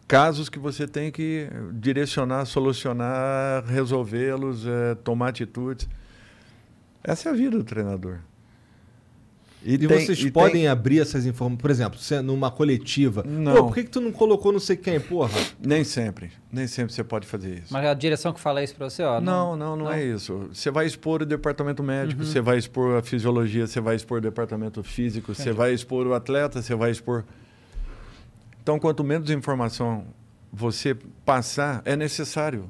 casos 0.07 0.49
que 0.49 0.57
você 0.57 0.87
tem 0.87 1.11
que 1.11 1.47
direcionar, 1.73 2.45
solucionar, 2.45 3.63
resolvê-los, 3.65 4.65
é, 4.65 4.95
tomar 4.95 5.29
atitudes. 5.29 5.87
Essa 7.03 7.29
é 7.29 7.31
a 7.31 7.35
vida 7.35 7.57
do 7.57 7.63
treinador. 7.63 8.19
E, 9.61 9.77
tem- 9.77 9.87
vocês 9.89 10.17
e 10.19 10.31
podem 10.31 10.53
tem- 10.53 10.67
abrir 10.69 10.99
essas 11.01 11.25
informações, 11.25 11.61
por 11.61 11.69
exemplo, 11.69 11.99
numa 12.23 12.49
coletiva. 12.49 13.23
Não. 13.27 13.53
Pô, 13.55 13.63
por 13.65 13.73
que, 13.75 13.83
que 13.83 13.89
tu 13.89 13.99
não 13.99 14.11
colocou 14.11 14.53
não 14.53 14.59
sei 14.59 14.77
quem, 14.77 14.99
porra? 15.01 15.37
Nem 15.59 15.83
sempre. 15.83 16.31
Nem 16.51 16.65
sempre 16.65 16.93
você 16.93 17.03
pode 17.03 17.27
fazer 17.27 17.59
isso. 17.59 17.73
Mas 17.73 17.85
a 17.85 17.93
direção 17.93 18.31
que 18.31 18.39
fala 18.39 18.63
isso 18.63 18.73
pra 18.75 18.89
você, 18.89 19.03
ó. 19.03 19.19
Não, 19.19 19.57
não, 19.57 19.75
não, 19.75 19.91
é 19.91 20.01
isso. 20.03 20.49
Você 20.53 20.71
vai 20.71 20.85
expor 20.85 21.21
o 21.23 21.25
departamento 21.25 21.81
Uhum. 21.81 21.87
médico, 21.87 22.23
você 22.23 22.39
vai 22.39 22.57
expor 22.57 22.97
a 22.97 23.01
fisiologia, 23.01 23.67
você 23.67 23.81
vai 23.81 23.97
expor 23.97 24.19
o 24.19 24.21
departamento 24.21 24.81
físico, 24.81 25.35
você 25.35 25.51
vai 25.51 25.73
expor 25.73 26.07
o 26.07 26.13
atleta, 26.13 26.61
você 26.61 26.73
vai 26.73 26.91
expor. 26.91 27.25
Então, 28.63 28.79
quanto 28.79 29.03
menos 29.03 29.29
informação 29.29 30.05
você 30.53 30.95
passar, 31.25 31.81
é 31.83 31.95
necessário. 31.97 32.69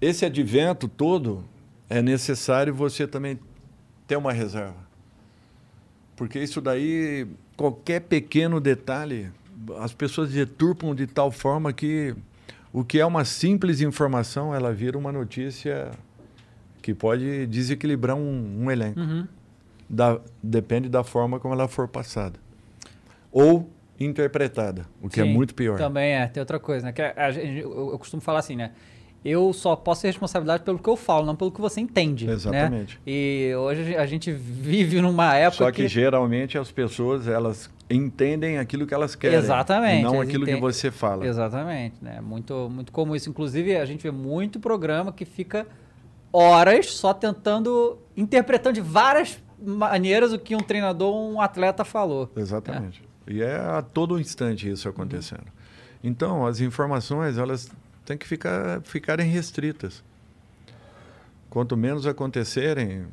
Esse 0.00 0.24
advento 0.24 0.86
todo 0.86 1.44
é 1.90 2.00
necessário 2.00 2.72
você 2.72 3.06
também 3.08 3.38
ter 4.06 4.16
uma 4.16 4.32
reserva. 4.32 4.86
Porque 6.18 6.40
isso 6.40 6.60
daí, 6.60 7.28
qualquer 7.56 8.00
pequeno 8.00 8.60
detalhe, 8.60 9.30
as 9.78 9.94
pessoas 9.94 10.30
deturpam 10.32 10.92
de 10.92 11.06
tal 11.06 11.30
forma 11.30 11.72
que 11.72 12.12
o 12.72 12.82
que 12.84 12.98
é 12.98 13.06
uma 13.06 13.24
simples 13.24 13.80
informação, 13.80 14.52
ela 14.52 14.72
vira 14.74 14.98
uma 14.98 15.12
notícia 15.12 15.92
que 16.82 16.92
pode 16.92 17.46
desequilibrar 17.46 18.16
um, 18.16 18.64
um 18.64 18.70
elenco. 18.70 18.98
Uhum. 18.98 19.26
Da- 19.88 20.20
depende 20.42 20.88
da 20.88 21.04
forma 21.04 21.38
como 21.38 21.54
ela 21.54 21.68
for 21.68 21.86
passada. 21.86 22.38
Ou 23.30 23.70
interpretada, 24.00 24.86
o 25.00 25.08
que 25.08 25.20
é 25.20 25.24
Sim, 25.24 25.32
muito 25.32 25.54
pior. 25.54 25.78
Também 25.78 26.14
é, 26.14 26.26
tem 26.26 26.40
outra 26.40 26.58
coisa, 26.58 26.86
né? 26.86 26.92
Que 26.92 27.02
a 27.02 27.30
gente- 27.30 27.62
eu, 27.62 27.90
eu 27.92 27.98
costumo 27.98 28.20
falar 28.20 28.40
assim, 28.40 28.56
né? 28.56 28.72
Eu 29.24 29.52
só 29.52 29.74
posso 29.74 30.02
ter 30.02 30.08
responsabilidade 30.08 30.62
pelo 30.62 30.78
que 30.78 30.88
eu 30.88 30.96
falo, 30.96 31.26
não 31.26 31.34
pelo 31.34 31.50
que 31.50 31.60
você 31.60 31.80
entende. 31.80 32.26
né? 32.26 32.32
Exatamente. 32.34 33.00
E 33.06 33.52
hoje 33.58 33.96
a 33.96 34.06
gente 34.06 34.30
vive 34.32 35.00
numa 35.00 35.34
época 35.36 35.64
Só 35.64 35.72
que, 35.72 35.88
geralmente 35.88 36.56
as 36.56 36.70
pessoas 36.70 37.26
elas 37.26 37.68
entendem 37.90 38.58
aquilo 38.58 38.86
que 38.86 38.94
elas 38.94 39.14
querem. 39.16 39.36
Exatamente, 39.38 40.02
não 40.04 40.20
aquilo 40.20 40.44
que 40.44 40.52
entendem- 40.52 40.60
você 40.60 40.90
fala. 40.90 41.26
Exatamente, 41.26 41.96
né? 42.00 42.20
Muito, 42.20 42.70
muito 42.70 42.92
comum 42.92 43.14
isso. 43.16 43.28
Inclusive, 43.28 43.76
a 43.76 43.84
gente 43.84 44.02
vê 44.02 44.10
muito 44.10 44.60
programa 44.60 45.12
que 45.12 45.24
fica 45.24 45.66
horas 46.32 46.92
só 46.92 47.12
tentando, 47.12 47.98
interpretando 48.16 48.74
de 48.74 48.80
várias 48.80 49.38
maneiras 49.60 50.32
o 50.32 50.38
que 50.38 50.54
um 50.54 50.60
treinador 50.60 51.12
ou 51.14 51.32
um 51.32 51.40
atleta 51.40 51.84
falou. 51.84 52.30
Exatamente. 52.36 53.02
E 53.26 53.42
é 53.42 53.56
a 53.56 53.82
todo 53.82 54.18
instante 54.20 54.70
isso 54.70 54.88
acontecendo. 54.88 55.44
Então, 56.04 56.46
as 56.46 56.60
informações, 56.60 57.36
elas 57.36 57.68
têm 58.08 58.18
que 58.18 58.26
ficar, 58.26 58.80
ficarem 58.82 59.28
restritas. 59.30 60.02
Quanto 61.50 61.76
menos 61.76 62.06
acontecerem, 62.06 63.04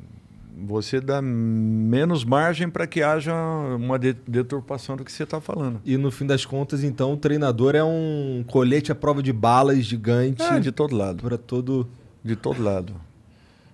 você 0.64 1.00
dá 1.00 1.20
menos 1.22 2.24
margem 2.24 2.68
para 2.68 2.86
que 2.86 3.02
haja 3.02 3.34
uma 3.76 3.98
de- 3.98 4.14
deturpação 4.26 4.96
do 4.96 5.04
que 5.04 5.12
você 5.12 5.22
está 5.22 5.40
falando. 5.40 5.80
E 5.84 5.96
no 5.96 6.10
fim 6.10 6.26
das 6.26 6.44
contas, 6.44 6.82
então, 6.82 7.12
o 7.12 7.16
treinador 7.16 7.74
é 7.74 7.84
um 7.84 8.42
colete 8.46 8.90
à 8.90 8.94
prova 8.94 9.22
de 9.22 9.32
balas 9.32 9.84
gigante 9.84 10.42
Ah, 10.42 10.58
de 10.58 10.72
todo 10.72 10.94
lado. 10.96 11.22
para 11.22 11.38
todo. 11.38 11.88
De 12.24 12.34
todo 12.36 12.62
lado. 12.62 12.94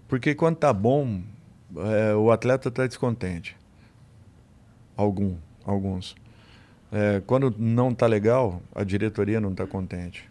Porque 0.08 0.34
quando 0.34 0.56
tá 0.56 0.72
bom, 0.72 1.22
é, 1.76 2.14
o 2.14 2.30
atleta 2.30 2.68
está 2.68 2.86
descontente. 2.86 3.56
Algum, 4.96 5.36
alguns. 5.64 6.14
É, 6.92 7.22
quando 7.26 7.54
não 7.58 7.94
tá 7.94 8.06
legal, 8.06 8.60
a 8.74 8.84
diretoria 8.84 9.40
não 9.40 9.50
está 9.52 9.66
contente. 9.66 10.30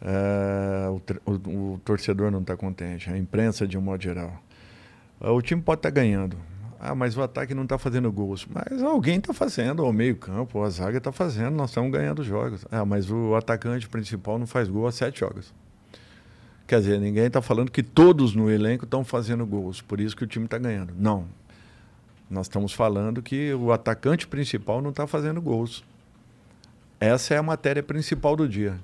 É, 0.00 0.88
o, 0.88 1.30
o- 1.30 1.72
o 1.74 1.80
torcedor 1.84 2.30
não 2.30 2.40
está 2.40 2.56
contente, 2.56 3.10
a 3.10 3.18
imprensa 3.18 3.66
de 3.66 3.76
um 3.76 3.80
modo 3.80 4.02
geral. 4.02 4.32
É, 5.20 5.28
O 5.28 5.42
time 5.42 5.60
pode 5.60 5.80
estar 5.80 5.90
ganhando. 5.90 6.36
Ah, 6.80 6.94
mas 6.94 7.16
o 7.16 7.22
ataque 7.22 7.54
não 7.54 7.64
está 7.64 7.76
fazendo 7.76 8.10
gols. 8.12 8.46
Mas 8.48 8.80
alguém 8.82 9.18
está 9.18 9.34
fazendo, 9.34 9.80
ou 9.82 9.90
o 9.90 9.92
meio-campo, 9.92 10.58
ou 10.58 10.64
a 10.64 10.70
zaga 10.70 10.98
está 10.98 11.10
fazendo, 11.10 11.50
nós 11.56 11.70
estamos 11.70 11.90
ganhando 11.90 12.22
jogos. 12.22 12.64
Ah, 12.70 12.84
mas 12.84 13.10
o 13.10 13.34
atacante 13.34 13.88
principal 13.88 14.38
não 14.38 14.46
faz 14.46 14.68
gol 14.68 14.86
há 14.86 14.92
sete 14.92 15.18
jogos. 15.20 15.52
Quer 16.68 16.78
dizer, 16.80 17.00
ninguém 17.00 17.24
está 17.26 17.42
falando 17.42 17.70
que 17.72 17.82
todos 17.82 18.34
no 18.34 18.48
elenco 18.48 18.84
estão 18.84 19.02
fazendo 19.02 19.44
gols, 19.44 19.80
por 19.80 19.98
isso 20.00 20.14
que 20.14 20.22
o 20.22 20.26
time 20.26 20.44
está 20.44 20.58
ganhando. 20.58 20.92
Não. 20.96 21.24
Nós 22.30 22.46
estamos 22.46 22.72
falando 22.74 23.22
que 23.22 23.52
o 23.54 23.72
atacante 23.72 24.28
principal 24.28 24.80
não 24.82 24.90
está 24.90 25.06
fazendo 25.06 25.40
gols. 25.40 25.82
Essa 27.00 27.34
é 27.34 27.38
a 27.38 27.42
matéria 27.42 27.82
principal 27.82 28.36
do 28.36 28.46
dia. 28.48 28.78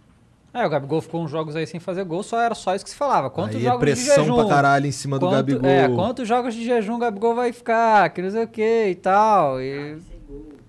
É, 0.55 0.65
o 0.65 0.71
Gabigol 0.71 1.01
ficou 1.03 1.21
uns 1.25 1.31
jogos 1.33 1.57
aí 1.57 1.67
sem 1.67 1.81
fazer 1.81 2.05
gol, 2.05 2.23
só 2.23 2.41
era 2.41 2.55
só 2.55 2.75
isso 2.77 2.85
que 2.85 2.91
se 2.93 2.97
falava. 2.97 3.29
Quantos 3.29 3.57
Aí 3.57 3.63
é 3.63 3.65
jogos 3.65 3.81
pressão 3.81 4.23
de 4.23 4.31
jejum? 4.31 4.37
pra 4.47 4.55
caralho 4.55 4.87
em 4.87 4.93
cima 4.93 5.19
do 5.19 5.27
Quanto- 5.27 5.35
Gabigol. 5.35 5.69
É, 5.69 5.89
quantos 5.89 6.29
jogos 6.29 6.55
de 6.55 6.65
jejum 6.65 6.95
o 6.95 6.99
Gabigol 6.99 7.35
vai 7.35 7.53
ficar, 7.53 8.09
que 8.11 8.23
não 8.23 8.31
sei 8.31 8.45
o 8.45 8.49
que 8.49 8.87
e 8.91 8.95
tal. 8.95 9.61
E... 9.61 9.99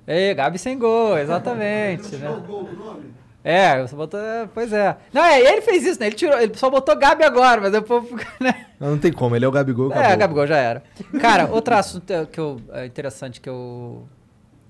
É, 0.08 0.34
Gabi 0.34 0.58
sem 0.58 0.78
gol, 0.80 1.18
exatamente. 1.18 2.16
né? 2.16 2.28
É, 3.44 3.80
você 3.82 3.96
botou. 3.96 4.20
é, 4.20 4.50
Pois 4.52 4.74
é. 4.74 4.98
Não, 5.14 5.24
é, 5.24 5.40
ele 5.40 5.62
fez 5.62 5.86
isso, 5.86 6.00
né? 6.00 6.08
Ele, 6.08 6.16
tirou, 6.16 6.40
ele 6.40 6.56
só 6.58 6.68
botou 6.70 6.96
Gabi 6.98 7.24
agora, 7.24 7.62
mas 7.62 7.72
depois. 7.72 8.04
Né? 8.42 8.66
Não, 8.80 8.92
não 8.92 8.98
tem 8.98 9.14
como, 9.14 9.36
ele 9.36 9.46
é 9.46 9.48
o 9.48 9.52
Gabigol. 9.52 9.92
É, 9.92 9.98
acabou. 10.00 10.18
Gabigol 10.18 10.48
já 10.48 10.58
era. 10.58 10.84
Cara, 11.22 11.48
outro 11.52 11.76
assunto 11.76 12.06
que 12.32 12.40
eu, 12.40 12.60
é 12.74 12.86
interessante 12.88 13.40
que 13.40 13.48
eu 13.48 14.08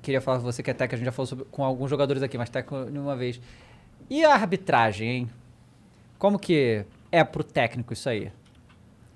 queria 0.02 0.20
falar 0.22 0.38
com 0.40 0.44
você, 0.44 0.62
que 0.62 0.70
até 0.70 0.88
que 0.88 0.94
a 0.94 0.98
gente 0.98 1.06
já 1.06 1.12
falou 1.12 1.26
sobre- 1.26 1.46
com 1.50 1.64
alguns 1.64 1.90
jogadores 1.90 2.22
aqui, 2.22 2.38
mas 2.38 2.50
até 2.50 2.62
com 2.62 2.84
uma 2.84 3.16
vez. 3.16 3.40
E 4.10 4.24
a 4.24 4.34
arbitragem, 4.34 5.10
hein? 5.10 5.30
Como 6.20 6.38
que 6.40 6.86
é 7.12 7.24
pro 7.24 7.44
técnico 7.44 7.94
isso 7.94 8.08
aí? 8.10 8.32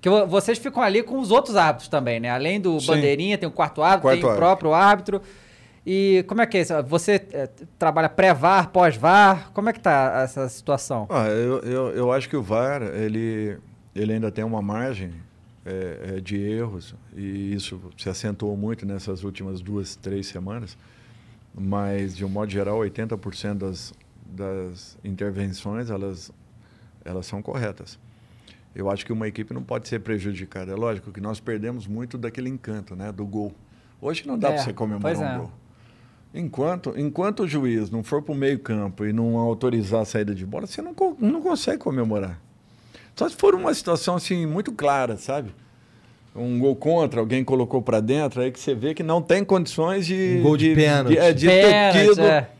Que 0.00 0.08
vo- 0.08 0.26
vocês 0.26 0.58
ficam 0.58 0.82
ali 0.82 1.02
com 1.02 1.18
os 1.18 1.30
outros 1.30 1.56
árbitros 1.56 1.88
também, 1.88 2.18
né? 2.20 2.30
Além 2.30 2.60
do 2.60 2.80
Sim. 2.80 2.86
bandeirinha, 2.88 3.38
tem 3.38 3.48
o 3.48 3.52
quarto 3.52 3.82
árbitro, 3.82 4.02
Quarto 4.02 4.16
tem 4.20 4.24
o 4.24 4.28
árbitro. 4.30 4.46
próprio 4.46 4.72
árbitro. 4.74 5.22
E 5.86 6.24
como 6.28 6.40
é 6.42 6.46
que 6.46 6.58
é 6.58 6.60
isso? 6.60 6.74
Você 6.84 7.12
é, 7.32 7.48
trabalha 7.78 8.08
pré-VAR, 8.08 8.68
pós-VAR? 8.70 9.50
Como 9.52 9.68
é 9.68 9.72
que 9.72 9.80
tá 9.80 10.20
essa 10.24 10.48
situação? 10.48 11.06
Ah, 11.08 11.26
eu, 11.28 11.58
eu, 11.60 11.88
eu 11.90 12.12
acho 12.12 12.28
que 12.28 12.36
o 12.36 12.42
VAR, 12.42 12.82
ele, 12.82 13.56
ele 13.94 14.12
ainda 14.12 14.30
tem 14.30 14.44
uma 14.44 14.60
margem 14.60 15.12
é, 15.64 16.14
é, 16.16 16.20
de 16.20 16.36
erros, 16.38 16.94
e 17.16 17.54
isso 17.54 17.80
se 17.96 18.08
acentuou 18.10 18.56
muito 18.56 18.84
nessas 18.84 19.24
últimas 19.24 19.60
duas, 19.60 19.96
três 19.96 20.26
semanas, 20.26 20.76
mas, 21.54 22.14
de 22.16 22.24
um 22.24 22.28
modo 22.28 22.50
geral, 22.50 22.78
80% 22.78 23.54
das, 23.54 23.92
das 24.30 24.96
intervenções, 25.04 25.90
elas, 25.90 26.30
elas 27.04 27.26
são 27.26 27.42
corretas. 27.42 27.98
Eu 28.74 28.88
acho 28.88 29.04
que 29.04 29.12
uma 29.12 29.26
equipe 29.26 29.52
não 29.52 29.62
pode 29.62 29.88
ser 29.88 30.00
prejudicada. 30.00 30.72
É 30.72 30.76
lógico 30.76 31.10
que 31.10 31.20
nós 31.20 31.40
perdemos 31.40 31.86
muito 31.86 32.16
daquele 32.16 32.48
encanto, 32.48 32.94
né, 32.94 33.10
do 33.10 33.26
gol. 33.26 33.52
Hoje 34.00 34.26
não 34.26 34.38
dá 34.38 34.48
É, 34.48 34.52
para 34.54 34.62
você 34.62 34.72
comemorar 34.72 35.16
um 35.16 35.24
é. 35.24 35.38
gol. 35.38 35.52
Enquanto, 36.32 36.94
enquanto 36.96 37.40
o 37.40 37.48
juiz 37.48 37.90
não 37.90 38.04
for 38.04 38.22
para 38.22 38.32
o 38.32 38.36
meio 38.36 38.58
campo 38.60 39.04
e 39.04 39.12
não 39.12 39.36
autorizar 39.36 40.02
a 40.02 40.04
saída 40.04 40.32
de 40.32 40.46
bola, 40.46 40.66
você 40.66 40.80
não, 40.80 40.94
não 41.18 41.42
consegue 41.42 41.78
comemorar. 41.78 42.40
Só 43.16 43.28
se 43.28 43.34
for 43.34 43.54
uma 43.54 43.74
situação 43.74 44.14
assim 44.14 44.46
muito 44.46 44.70
clara, 44.70 45.16
sabe? 45.16 45.50
Um 46.34 46.60
gol 46.60 46.76
contra, 46.76 47.18
alguém 47.18 47.42
colocou 47.42 47.82
para 47.82 47.98
dentro, 47.98 48.40
aí 48.40 48.52
que 48.52 48.60
você 48.60 48.72
vê 48.72 48.94
que 48.94 49.02
não 49.02 49.20
tem 49.20 49.44
condições 49.44 50.06
de... 50.06 50.36
Um 50.38 50.42
gol 50.42 50.56
de 50.56 50.72
pênalti. 50.76 51.18
é, 51.18 51.32
de 51.32 51.46
ter 51.48 51.66
Pênalti, 51.66 52.08
tido... 52.08 52.20
é. 52.22 52.50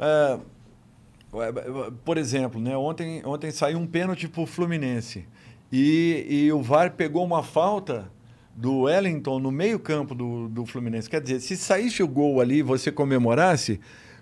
É, 0.00 0.38
por 2.04 2.16
exemplo, 2.16 2.58
né, 2.60 2.76
ontem, 2.76 3.22
ontem 3.24 3.50
saiu 3.50 3.78
um 3.78 3.86
pênalti 3.86 4.26
para 4.26 4.40
o 4.40 4.46
Fluminense 4.46 5.26
e, 5.70 6.26
e 6.28 6.52
o 6.52 6.62
VAR 6.62 6.92
pegou 6.92 7.24
uma 7.24 7.42
falta 7.42 8.10
do 8.56 8.80
Wellington 8.80 9.38
no 9.38 9.50
meio 9.50 9.78
campo 9.78 10.14
do, 10.14 10.48
do 10.48 10.66
Fluminense. 10.66 11.08
Quer 11.08 11.20
dizer, 11.20 11.40
se 11.40 11.56
saísse 11.56 12.02
o 12.02 12.08
gol 12.08 12.40
ali 12.40 12.56
e 12.56 12.62
você 12.62 12.90
comemorasse, 12.90 13.78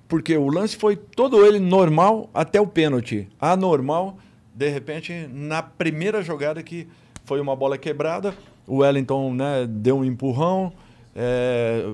porque 0.07 0.37
o 0.37 0.49
lance 0.49 0.77
foi 0.77 0.97
todo 0.97 1.45
ele 1.47 1.59
normal 1.59 2.29
até 2.35 2.61
o 2.61 2.67
pênalti. 2.67 3.29
Anormal, 3.41 4.19
de 4.55 4.69
repente, 4.69 5.29
na 5.33 5.63
primeira 5.63 6.23
jogada 6.23 6.63
que 6.63 6.87
foi 7.25 7.41
uma 7.41 7.57
bola 7.57 7.79
quebrada, 7.79 8.35
o 8.67 8.79
Wellington 8.79 9.33
né, 9.33 9.67
deu 9.67 9.99
um 9.99 10.05
empurrão, 10.05 10.73
é, 11.17 11.91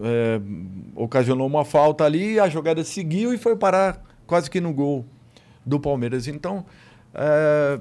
é, 0.00 0.40
ocasionou 0.94 1.46
uma 1.46 1.64
falta 1.64 2.04
ali, 2.04 2.38
a 2.38 2.48
jogada 2.48 2.82
seguiu 2.84 3.32
e 3.32 3.38
foi 3.38 3.56
parar 3.56 4.02
quase 4.26 4.50
que 4.50 4.60
no 4.60 4.72
gol 4.72 5.04
do 5.64 5.78
Palmeiras. 5.78 6.26
Então, 6.26 6.64
é, 7.14 7.80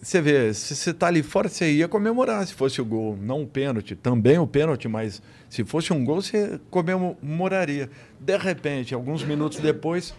você 0.00 0.20
vê, 0.20 0.52
se 0.52 0.74
você 0.74 0.90
está 0.90 1.08
ali 1.08 1.22
fora, 1.22 1.48
você 1.48 1.72
ia 1.72 1.88
comemorar 1.88 2.46
se 2.46 2.54
fosse 2.54 2.80
o 2.80 2.84
gol, 2.84 3.16
não 3.20 3.42
o 3.42 3.46
pênalti, 3.46 3.96
também 3.96 4.38
o 4.38 4.46
pênalti, 4.46 4.88
mas 4.88 5.22
se 5.48 5.64
fosse 5.64 5.92
um 5.92 6.04
gol, 6.04 6.22
você 6.22 6.60
comemoraria. 6.70 7.90
De 8.20 8.36
repente, 8.36 8.94
alguns 8.94 9.24
minutos 9.24 9.58
depois, 9.58 10.14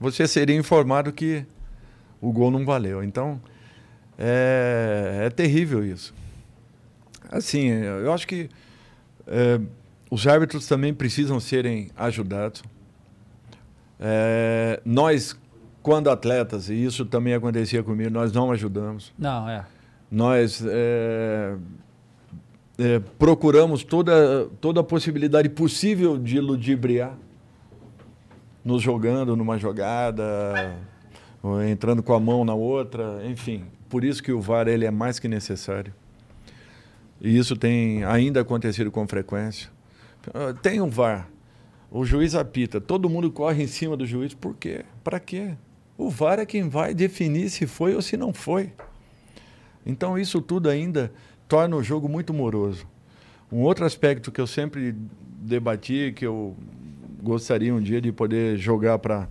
você 0.00 0.26
seria 0.26 0.56
informado 0.56 1.12
que 1.12 1.44
o 2.20 2.32
gol 2.32 2.50
não 2.50 2.64
valeu. 2.64 3.02
Então, 3.02 3.40
é, 4.18 5.24
é 5.26 5.30
terrível 5.30 5.84
isso. 5.84 6.14
Assim, 7.30 7.68
eu 7.68 8.12
acho 8.12 8.26
que 8.26 8.48
é, 9.26 9.60
os 10.12 10.26
árbitros 10.26 10.66
também 10.66 10.92
precisam 10.92 11.40
serem 11.40 11.88
ajudados. 11.96 12.62
É, 13.98 14.78
nós, 14.84 15.34
quando 15.82 16.10
atletas, 16.10 16.68
e 16.68 16.74
isso 16.74 17.06
também 17.06 17.32
acontecia 17.32 17.82
comigo, 17.82 18.10
nós 18.10 18.30
não 18.30 18.52
ajudamos. 18.52 19.10
Não, 19.18 19.48
é. 19.48 19.64
Nós 20.10 20.62
é, 20.68 21.56
é, 22.78 23.00
procuramos 23.18 23.84
toda, 23.84 24.48
toda 24.60 24.80
a 24.80 24.84
possibilidade 24.84 25.48
possível 25.48 26.18
de 26.18 26.38
ludibriar, 26.40 27.16
nos 28.62 28.82
jogando 28.82 29.34
numa 29.34 29.56
jogada, 29.56 30.76
entrando 31.70 32.02
com 32.02 32.12
a 32.12 32.20
mão 32.20 32.44
na 32.44 32.52
outra, 32.52 33.22
enfim. 33.24 33.64
Por 33.88 34.04
isso 34.04 34.22
que 34.22 34.30
o 34.30 34.42
VAR 34.42 34.68
ele 34.68 34.84
é 34.84 34.90
mais 34.90 35.18
que 35.18 35.26
necessário. 35.26 35.94
E 37.18 37.34
isso 37.34 37.56
tem 37.56 38.04
ainda 38.04 38.42
acontecido 38.42 38.90
com 38.90 39.08
frequência. 39.08 39.70
Ah, 40.32 40.54
Tem 40.60 40.80
um 40.80 40.88
VAR. 40.88 41.28
O 41.90 42.04
juiz 42.04 42.34
apita, 42.34 42.80
todo 42.80 43.08
mundo 43.08 43.30
corre 43.30 43.64
em 43.64 43.66
cima 43.66 43.96
do 43.96 44.06
juiz. 44.06 44.32
Por 44.32 44.54
quê? 44.56 44.84
Para 45.04 45.20
quê? 45.20 45.54
O 45.98 46.08
VAR 46.08 46.38
é 46.38 46.46
quem 46.46 46.68
vai 46.68 46.94
definir 46.94 47.50
se 47.50 47.66
foi 47.66 47.94
ou 47.94 48.00
se 48.00 48.16
não 48.16 48.32
foi. 48.32 48.72
Então 49.84 50.18
isso 50.18 50.40
tudo 50.40 50.70
ainda 50.70 51.12
torna 51.46 51.76
o 51.76 51.82
jogo 51.82 52.08
muito 52.08 52.32
moroso. 52.32 52.86
Um 53.50 53.60
outro 53.60 53.84
aspecto 53.84 54.32
que 54.32 54.40
eu 54.40 54.46
sempre 54.46 54.94
debati, 55.38 56.12
que 56.16 56.26
eu 56.26 56.56
gostaria 57.22 57.74
um 57.74 57.80
dia 57.80 58.00
de 58.00 58.10
poder 58.10 58.56
jogar 58.56 58.98
para 58.98 59.28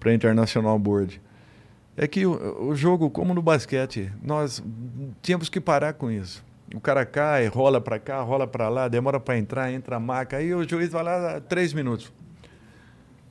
para 0.00 0.14
Internacional 0.14 0.78
Board. 0.78 1.20
É 1.94 2.08
que 2.08 2.24
o, 2.24 2.68
o 2.70 2.74
jogo, 2.74 3.10
como 3.10 3.34
no 3.34 3.42
basquete, 3.42 4.10
nós 4.22 4.64
tínhamos 5.20 5.50
que 5.50 5.60
parar 5.60 5.92
com 5.92 6.10
isso. 6.10 6.42
O 6.74 6.80
cara 6.80 7.04
cai, 7.04 7.46
rola 7.46 7.80
para 7.80 7.98
cá, 7.98 8.22
rola 8.22 8.46
para 8.46 8.68
lá, 8.68 8.86
demora 8.86 9.18
para 9.18 9.36
entrar, 9.36 9.72
entra 9.72 9.96
a 9.96 10.00
maca, 10.00 10.36
aí 10.36 10.54
o 10.54 10.68
juiz 10.68 10.90
vai 10.90 11.02
lá, 11.02 11.40
três 11.40 11.72
minutos. 11.72 12.12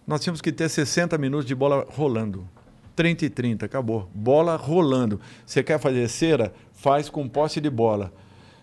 Nós 0.06 0.22
tínhamos 0.22 0.42
que 0.42 0.52
ter 0.52 0.68
60 0.68 1.18
minutos 1.18 1.46
de 1.46 1.56
bola 1.56 1.86
rolando. 1.90 2.48
30 2.96 3.26
e 3.26 3.30
30, 3.30 3.66
acabou. 3.66 4.10
Bola 4.14 4.58
rolando. 4.58 5.22
Você 5.46 5.64
quer 5.64 5.80
fazer 5.80 6.10
cera? 6.10 6.52
Faz 6.74 7.10
com 7.10 7.30
posse 7.30 7.62
de 7.62 7.70
bola. 7.70 8.12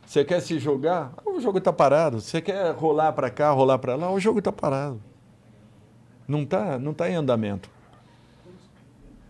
Você 0.04 0.24
quer 0.24 0.40
se 0.40 0.58
jogar? 0.58 1.14
O 1.24 1.40
jogo 1.40 1.58
está 1.58 1.72
parado. 1.72 2.20
Você 2.20 2.42
quer 2.42 2.72
rolar 2.74 3.12
para 3.12 3.30
cá, 3.30 3.50
rolar 3.50 3.78
para 3.78 3.96
lá? 3.96 4.10
O 4.10 4.20
jogo 4.20 4.40
está 4.40 4.52
parado. 4.52 5.00
Não 6.28 6.42
está 6.42 6.78
não 6.78 6.92
tá 6.92 7.08
em 7.08 7.14
andamento. 7.14 7.70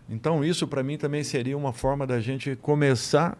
Então, 0.09 0.43
isso 0.43 0.67
para 0.67 0.83
mim 0.83 0.97
também 0.97 1.23
seria 1.23 1.57
uma 1.57 1.71
forma 1.71 2.05
da 2.05 2.19
gente 2.19 2.55
começar 2.55 3.37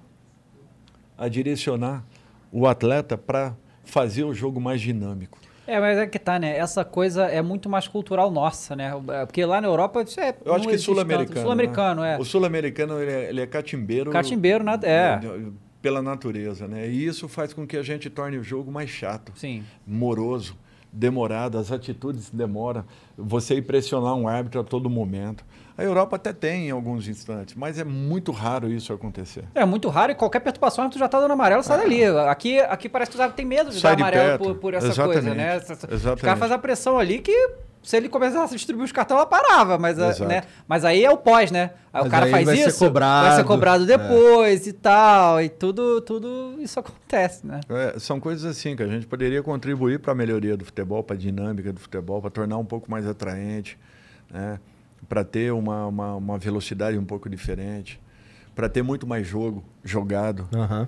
a 1.18 1.28
direcionar 1.28 2.04
o 2.52 2.68
atleta 2.68 3.18
para 3.18 3.56
fazer 3.84 4.24
o 4.24 4.34
jogo 4.34 4.60
mais 4.60 4.82
dinâmico. 4.82 5.40
É, 5.68 5.82
mas 5.82 5.98
é 5.98 6.08
que 6.08 6.18
tá, 6.18 6.40
né? 6.40 6.58
Essa 6.58 6.86
coisa 6.86 7.26
é 7.26 7.42
muito 7.42 7.68
mais 7.68 7.90
cultural 7.90 8.32
nossa, 8.32 8.74
né? 8.74 8.94
Porque 9.26 9.44
lá 9.46 9.60
na 9.60 9.68
Europa 9.68 10.02
isso 10.02 10.20
é. 10.20 10.34
Eu 10.46 10.54
acho 10.54 10.66
que 10.66 10.74
existe 10.74 10.86
sul-americano. 10.86 11.42
Sul-americano, 11.42 12.02
né? 12.02 12.16
é. 12.16 12.18
O 12.18 12.24
sul-americano 12.24 13.02
ele 13.02 13.12
é, 13.12 13.30
ele 13.30 13.42
é 13.42 13.46
catimbeiro. 13.46 14.10
Catimbeiro, 14.10 14.64
né? 14.64 14.80
É. 14.84 15.20
Pela 15.82 16.02
natureza, 16.02 16.68
né? 16.68 16.88
E 16.88 17.06
isso 17.06 17.28
faz 17.28 17.52
com 17.52 17.68
que 17.68 17.76
a 17.76 17.84
gente 17.84 18.10
torne 18.10 18.38
o 18.38 18.44
jogo 18.44 18.72
mais 18.72 18.90
chato, 18.90 19.34
Sim. 19.36 19.64
moroso, 19.86 20.58
demorado, 20.92 21.58
as 21.58 21.70
atitudes 21.70 22.30
demoram. 22.30 22.86
Você 23.18 23.56
ir 23.56 23.62
pressionar 23.62 24.16
um 24.16 24.28
árbitro 24.28 24.62
a 24.62 24.64
todo 24.64 24.90
momento. 24.90 25.44
A 25.78 25.84
Europa 25.84 26.16
até 26.16 26.34
tem 26.34 26.70
em 26.70 26.72
alguns 26.72 27.08
instantes, 27.08 27.54
mas 27.54 27.78
é 27.78 27.84
muito 27.84 28.32
raro 28.32 28.68
isso 28.68 28.92
acontecer. 28.92 29.44
É 29.54 29.64
muito 29.64 29.90
raro 29.90 30.12
e 30.12 30.16
qualquer 30.16 30.40
perturbação 30.40 30.90
tu 30.90 30.98
já 30.98 31.08
tá 31.08 31.20
dando 31.20 31.34
amarelo, 31.34 31.62
sai 31.62 31.78
dali. 31.78 32.04
Aqui, 32.04 32.60
aqui 32.62 32.90
parece 32.90 33.12
que 33.12 33.18
tu 33.18 33.20
já 33.20 33.30
tem 33.30 33.46
medo 33.46 33.70
de 33.70 33.80
Sai 33.80 33.96
dar 33.96 34.12
de 34.12 34.18
amarelo 34.18 34.40
por, 34.40 34.56
por 34.56 34.74
essa 34.74 34.88
Exatamente. 34.88 35.14
coisa, 35.22 35.36
né? 35.36 35.58
Os 35.58 35.70
Exatamente. 35.94 36.22
caras 36.24 36.40
fazem 36.40 36.56
a 36.56 36.60
pressão 36.60 36.98
ali 36.98 37.20
que 37.20 37.52
se 37.84 37.96
ele 37.96 38.10
começasse 38.10 38.54
a 38.54 38.58
distribuir 38.58 38.86
os 38.86 38.92
cartões, 38.92 39.18
ela 39.20 39.26
parava. 39.26 39.78
Mas, 39.78 40.00
Exato. 40.00 40.26
né? 40.26 40.44
mas 40.68 40.84
aí 40.84 41.06
é 41.06 41.12
o 41.12 41.18
pós, 41.18 41.52
né? 41.52 41.72
Aí 41.94 42.02
o 42.02 42.06
Mas 42.06 42.12
cara 42.12 42.26
aí 42.26 42.32
faz 42.32 42.46
vai 42.46 42.58
ser 42.58 42.68
isso, 42.70 42.80
cobrado, 42.86 43.28
vai 43.28 43.36
ser 43.38 43.44
cobrado 43.46 43.84
é. 43.84 43.98
depois 43.98 44.68
e 44.68 44.74
tal. 44.74 45.42
E 45.42 45.48
tudo, 45.48 46.02
tudo 46.02 46.56
isso 46.60 46.80
acontece, 46.80 47.46
né? 47.46 47.62
É, 47.70 48.00
são 48.00 48.20
coisas 48.20 48.44
assim 48.46 48.76
que 48.76 48.84
a 48.84 48.88
gente 48.88 49.06
poderia 49.06 49.44
contribuir 49.44 50.00
para 50.00 50.12
a 50.12 50.16
melhoria 50.16 50.58
do 50.58 50.66
futebol, 50.66 51.04
para 51.04 51.16
a 51.16 51.20
dinâmica 51.20 51.72
do 51.72 51.80
futebol, 51.80 52.20
para 52.20 52.32
tornar 52.32 52.58
um 52.58 52.66
pouco 52.66 52.90
mais 52.90 53.08
atraente, 53.08 53.78
né? 54.30 54.60
Para 55.08 55.24
ter 55.24 55.52
uma, 55.54 55.88
uma, 55.88 56.16
uma 56.16 56.38
velocidade 56.38 56.98
um 56.98 57.06
pouco 57.06 57.30
diferente, 57.30 58.00
para 58.56 58.68
ter 58.70 58.82
muito 58.82 59.06
mais 59.08 59.28
jogo 59.28 59.64
jogado. 59.84 60.48
Aham. 60.54 60.88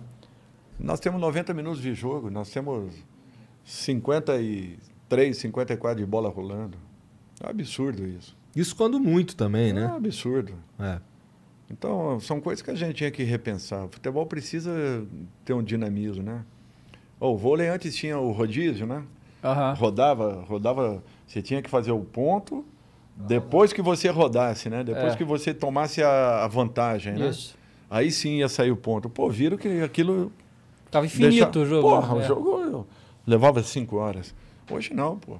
Nós 0.79 0.99
temos 0.99 1.19
90 1.19 1.53
minutos 1.53 1.81
de 1.81 1.93
jogo, 1.93 2.29
nós 2.29 2.49
temos 2.49 2.93
53, 3.63 5.37
54 5.37 5.99
de 5.99 6.05
bola 6.09 6.29
rolando. 6.29 6.77
É 7.41 7.47
um 7.47 7.49
absurdo 7.49 8.05
isso. 8.07 8.35
Isso 8.55 8.75
quando 8.75 8.99
muito 8.99 9.35
também, 9.35 9.69
É 9.69 9.73
um 9.73 9.75
né? 9.75 9.85
absurdo. 9.95 10.53
É. 10.79 10.99
Então, 11.69 12.19
são 12.19 12.41
coisas 12.41 12.61
que 12.63 12.71
a 12.71 12.75
gente 12.75 12.95
tinha 12.95 13.11
que 13.11 13.23
repensar. 13.23 13.85
O 13.85 13.89
futebol 13.89 14.25
precisa 14.25 14.71
ter 15.45 15.53
um 15.53 15.61
dinamismo, 15.61 16.23
né? 16.23 16.43
O 17.19 17.37
vôlei 17.37 17.67
antes 17.67 17.95
tinha 17.95 18.17
o 18.17 18.31
rodízio, 18.31 18.87
né? 18.87 19.03
Aham. 19.43 19.73
Rodava, 19.73 20.43
rodava. 20.47 21.03
Você 21.27 21.41
tinha 21.41 21.61
que 21.61 21.69
fazer 21.69 21.91
o 21.91 21.99
ponto 21.99 22.65
depois 23.27 23.73
que 23.73 23.81
você 23.81 24.07
rodasse, 24.09 24.69
né? 24.69 24.83
Depois 24.83 25.13
É. 25.13 25.15
que 25.17 25.23
você 25.23 25.53
tomasse 25.53 26.01
a, 26.01 26.47
vantagem, 26.47 27.13
né? 27.13 27.29
Isso. 27.29 27.57
Aí 27.89 28.11
sim 28.11 28.37
ia 28.37 28.47
sair 28.47 28.71
o 28.71 28.77
ponto. 28.77 29.09
Pô, 29.09 29.29
viram 29.29 29.57
que 29.57 29.81
aquilo. 29.81 30.31
Tava 30.89 31.05
infinito 31.05 31.29
deixa- 31.51 31.59
o 31.59 31.65
jogo. 31.65 31.89
Porra, 31.89 32.15
né? 32.15 32.23
o 32.23 32.27
jogo 32.27 32.87
levava 33.27 33.61
cinco 33.61 33.97
horas. 33.97 34.33
Hoje 34.71 34.93
não, 34.93 35.17
pô. 35.17 35.37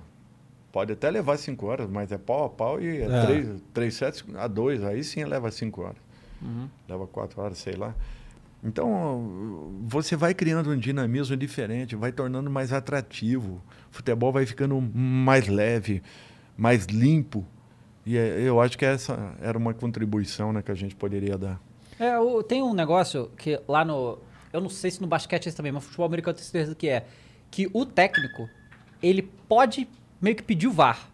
Pode 0.72 0.91
até 0.93 1.10
levar 1.10 1.38
cinco 1.38 1.65
horas, 1.68 1.89
mas 1.89 2.11
é 2.11 2.18
pau 2.18 2.45
a 2.45 2.49
pau 2.49 2.80
e 2.81 3.01
é, 3.01 3.06
É. 3.06 3.26
Três, 3.26 3.47
três 3.73 3.93
sets 3.95 4.23
a 4.38 4.47
dois. 4.47 4.84
Aí 4.84 5.03
sim 5.03 5.23
leva 5.23 5.49
cinco 5.49 5.81
horas. 5.81 5.97
Uhum. 6.41 6.68
Leva 6.88 7.07
quatro 7.07 7.41
horas, 7.41 7.57
sei 7.57 7.73
lá. 7.73 7.95
Então, 8.64 9.72
você 9.88 10.15
vai 10.15 10.34
criando 10.34 10.69
um 10.72 10.77
dinamismo 10.77 11.35
diferente, 11.38 11.95
vai 11.95 12.11
tornando 12.11 12.49
mais 12.49 12.73
atrativo. 12.73 13.61
O 13.91 13.95
futebol 13.95 14.31
vai 14.34 14.45
ficando 14.45 14.80
mais 14.93 15.47
leve, 15.47 16.03
mais 16.57 16.85
limpo. 16.85 17.45
E 18.05 18.17
é- 18.17 18.41
eu 18.41 18.59
acho 18.61 18.77
que 18.77 18.85
essa 18.85 19.34
era 19.41 19.57
uma 19.57 19.73
contribuição 19.73 20.51
né, 20.53 20.61
que 20.61 20.71
a 20.71 20.76
gente 20.76 20.95
poderia 20.95 21.38
dar. 21.38 21.59
É, 21.99 22.17
o- 22.17 22.41
tem 22.41 22.61
um 22.63 22.73
negócio 22.73 23.30
que 23.38 23.59
lá 23.67 23.84
no. 23.84 24.17
Eu 24.51 24.61
não 24.61 24.69
sei 24.69 24.89
se 24.89 25.01
no 25.01 25.07
basquete 25.07 25.45
é 25.45 25.49
isso 25.49 25.57
também, 25.57 25.71
mas 25.71 25.84
no 25.84 25.88
futebol 25.88 26.05
americano 26.07 26.31
eu 26.34 26.38
tenho 26.38 26.49
certeza 26.49 26.73
que 26.76 26.88
é. 26.89 27.05
Que 27.51 27.69
o 27.73 27.85
técnico, 27.85 28.49
ele 29.01 29.21
pode 29.21 29.88
meio 30.21 30.35
que 30.35 30.43
pedir 30.43 30.67
o 30.67 30.71
VAR. 30.71 31.07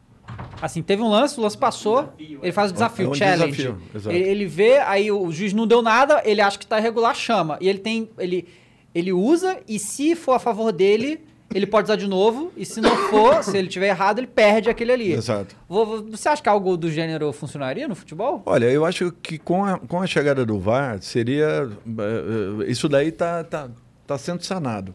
Assim, 0.61 0.81
teve 0.81 1.01
um 1.01 1.09
lance, 1.09 1.39
o 1.39 1.43
lance 1.43 1.57
passou, 1.57 2.11
ele 2.17 2.51
faz 2.51 2.71
o 2.71 2.73
desafio, 2.73 3.05
É 3.05 3.09
um 3.09 3.13
challenge. 3.13 3.51
desafio, 3.93 4.11
ele, 4.11 4.27
ele 4.29 4.45
vê, 4.45 4.79
aí 4.79 5.11
o 5.11 5.31
juiz 5.31 5.53
não 5.53 5.67
deu 5.67 5.81
nada, 5.81 6.21
ele 6.25 6.41
acha 6.41 6.57
que 6.57 6.65
tá 6.65 6.79
irregular, 6.79 7.13
chama. 7.15 7.57
E 7.61 7.67
ele 7.69 7.79
tem. 7.79 8.09
Ele, 8.17 8.47
ele 8.93 9.11
usa, 9.13 9.59
e 9.67 9.77
se 9.77 10.15
for 10.15 10.33
a 10.33 10.39
favor 10.39 10.71
dele, 10.71 11.19
ele 11.55 11.65
pode 11.65 11.85
usar 11.85 11.95
de 11.95 12.07
novo. 12.07 12.51
E 12.57 12.65
se 12.65 12.81
não 12.81 12.95
for, 13.09 13.41
se 13.43 13.57
ele 13.57 13.67
tiver 13.67 13.87
errado, 13.87 14.19
ele 14.19 14.27
perde 14.27 14.69
aquele 14.69 14.91
ali. 14.91 15.13
Exato. 15.13 15.55
Vo- 15.67 15.85
vo- 15.85 16.11
Você 16.11 16.27
acha 16.29 16.41
que 16.43 16.49
algo 16.49 16.75
do 16.77 16.91
gênero 16.91 17.31
funcionaria 17.33 17.87
no 17.87 17.95
futebol? 17.95 18.43
Olha, 18.45 18.65
eu 18.65 18.85
acho 18.85 19.11
que 19.11 19.37
com 19.37 19.63
a, 19.65 19.79
com 19.79 20.01
a 20.01 20.05
chegada 20.07 20.45
do 20.45 20.59
VAR, 20.59 21.01
seria. 21.01 21.69
eh, 21.87 22.65
Isso 22.71 22.87
daí 22.89 23.07
está 23.07 23.43
tá, 23.43 23.69
tá 24.05 24.17
sendo 24.17 24.43
sanado. 24.43 24.93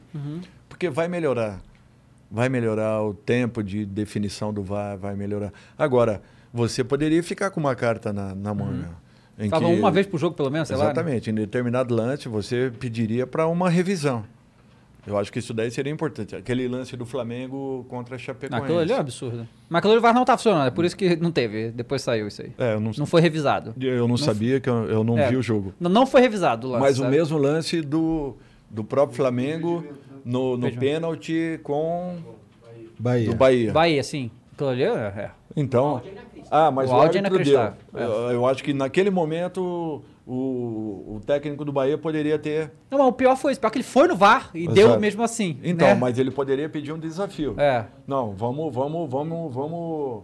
Porque 0.69 0.89
vai 0.91 1.09
melhorar. 1.09 1.61
Vai 2.31 2.49
melhorar 2.49 3.03
o 3.03 3.13
tempo 3.13 3.63
de 3.63 3.85
definição 3.85 4.53
do 4.53 4.63
VAR, 4.63 4.97
vai 4.97 5.17
melhorar. 5.17 5.53
Agora, 5.77 6.23
você 6.53 6.85
poderia 6.85 7.23
ficar 7.23 7.51
com 7.51 7.59
uma 7.59 7.75
carta 7.75 8.13
na, 8.13 8.35
na 8.37 8.55
manga. 8.55 8.89
em 9.39 9.49
Fala 9.51 9.67
que- 9.67 9.75
uma 9.81 9.91
vez 9.91 10.07
por 10.07 10.19
jogo, 10.21 10.37
pelo 10.37 10.51
menos, 10.51 10.69
sei 10.69 10.77
lá. 10.77 10.85
né? 10.85 10.91
Exatamente. 10.93 11.31
Em 11.31 11.35
determinado 11.35 11.93
lance, 11.95 12.29
você 12.29 12.73
pediria 12.79 13.27
para 13.27 13.47
uma 13.49 13.69
revisão. 13.69 14.25
Eu 15.07 15.17
acho 15.19 15.33
que 15.33 15.39
isso 15.39 15.55
daí 15.55 15.71
seria 15.71 15.93
importante. 15.93 16.37
Aquele 16.37 16.69
lance 16.69 16.97
do 16.97 17.07
Flamengo 17.07 17.85
contra 17.89 18.17
a 18.17 18.19
Chapecoense. 18.19 18.63
Aquilo 18.65 18.79
ali 18.79 18.93
é 18.93 18.97
um 18.97 19.01
absurdo. 19.01 19.49
Mas 19.69 19.79
aquilo 19.79 19.93
ali 19.95 19.99
o 19.99 20.03
VAR 20.03 20.15
não 20.15 20.25
tá 20.25 20.37
funcionando, 20.37 20.67
é 20.67 20.71
por 20.71 20.85
isso 20.85 20.97
que 20.97 21.17
não 21.17 21.31
teve. 21.33 21.71
Depois 21.71 22.03
saiu 22.03 22.29
isso 22.29 22.43
aí. 22.43 22.53
É, 22.59 22.75
eu 22.75 22.81
não, 22.81 22.93
Não 22.97 23.07
foi 23.07 23.21
revisado. 23.21 23.75
eu 23.81 24.07
não 24.07 24.17
sabia 24.17 24.61
que 24.61 24.69
eu, 24.69 24.85
eu 24.85 25.05
não 25.05 25.19
É. 25.19 25.29
vi 25.29 25.37
o 25.37 25.43
jogo. 25.43 25.73
Não, 25.81 25.91
não 25.91 26.07
foi 26.07 26.21
revisado 26.21 26.67
o 26.67 26.71
lance. 26.73 26.83
Mas 26.83 26.99
o 26.99 27.03
sabe? 27.03 27.17
mesmo 27.17 27.39
lance 27.39 27.81
do, 27.81 28.37
do 28.69 28.85
próprio 28.85 29.17
Flamengo 29.17 29.85
no, 30.25 30.57
no 30.57 30.71
pênalti 30.73 31.59
com 31.63 32.17
Bahia. 32.99 33.31
do 33.31 33.37
Bahia. 33.37 33.73
Bahia, 33.73 34.03
sim. 34.03 34.31
Aquilo 34.53 34.71
ali 34.71 34.83
é. 34.83 34.89
é. 34.89 35.31
Então. 35.57 36.03
Ah, 36.51 36.71
mas 36.71 36.91
O 36.91 36.95
o, 36.95 36.97
áudio 36.97 37.19
é 37.19 37.21
inacreditável. 37.21 37.75
Eu, 37.95 38.11
eu 38.33 38.47
acho 38.47 38.63
que 38.63 38.75
naquele 38.75 39.09
momento 39.11 40.03
o, 40.33 41.17
o 41.17 41.21
técnico 41.27 41.65
do 41.65 41.73
Bahia 41.73 41.99
poderia 41.99 42.39
ter. 42.39 42.71
Não, 42.89 42.99
mas 42.99 43.09
o 43.09 43.13
pior 43.13 43.37
foi 43.37 43.51
isso. 43.51 43.61
Pior 43.61 43.71
que 43.71 43.79
ele 43.79 43.85
foi 43.85 44.07
no 44.07 44.15
VAR 44.15 44.51
e 44.55 44.69
deu 44.69 44.87
Exato. 44.87 45.01
mesmo 45.01 45.23
assim. 45.25 45.59
Então, 45.63 45.89
né? 45.89 45.95
mas 45.95 46.19
ele 46.19 46.31
poderia 46.31 46.69
pedir 46.69 46.93
um 46.93 46.99
desafio. 46.99 47.57
É. 47.59 47.87
Não, 48.07 48.33
vamos, 48.33 48.73
vamos, 48.73 49.11
vamos, 49.11 49.53
vamos, 49.53 50.23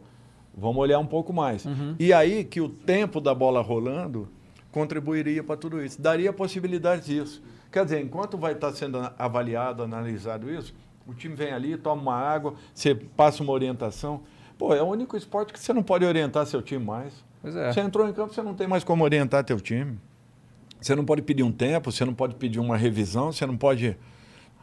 vamos 0.56 0.76
olhar 0.76 1.00
um 1.00 1.06
pouco 1.06 1.32
mais. 1.32 1.64
Uhum. 1.64 1.96
E 1.98 2.12
aí 2.12 2.44
que 2.44 2.60
o 2.60 2.68
tempo 2.68 3.20
da 3.20 3.34
bola 3.34 3.60
rolando 3.60 4.28
contribuiria 4.70 5.42
para 5.42 5.56
tudo 5.56 5.84
isso. 5.84 6.00
Daria 6.00 6.32
possibilidade 6.32 7.06
disso. 7.06 7.42
Quer 7.72 7.84
dizer, 7.84 8.00
enquanto 8.00 8.38
vai 8.38 8.52
estar 8.52 8.72
sendo 8.72 8.98
avaliado, 9.18 9.82
analisado 9.82 10.48
isso, 10.48 10.72
o 11.04 11.14
time 11.14 11.34
vem 11.34 11.52
ali, 11.52 11.76
toma 11.76 12.00
uma 12.00 12.14
água, 12.14 12.54
você 12.72 12.94
passa 12.94 13.42
uma 13.42 13.52
orientação. 13.52 14.20
Pô, 14.56 14.72
é 14.72 14.80
o 14.80 14.86
único 14.86 15.16
esporte 15.16 15.52
que 15.52 15.58
você 15.58 15.72
não 15.72 15.82
pode 15.82 16.04
orientar 16.04 16.46
seu 16.46 16.62
time 16.62 16.84
mais. 16.84 17.25
É. 17.54 17.72
Você 17.72 17.80
entrou 17.80 18.08
em 18.08 18.12
campo, 18.12 18.32
você 18.34 18.42
não 18.42 18.54
tem 18.54 18.66
mais 18.66 18.82
como 18.82 19.04
orientar 19.04 19.44
teu 19.44 19.60
time. 19.60 19.98
Você 20.80 20.94
não 20.94 21.04
pode 21.04 21.22
pedir 21.22 21.42
um 21.42 21.52
tempo, 21.52 21.90
você 21.92 22.04
não 22.04 22.14
pode 22.14 22.34
pedir 22.36 22.58
uma 22.58 22.76
revisão, 22.76 23.32
você 23.32 23.46
não 23.46 23.56
pode. 23.56 23.96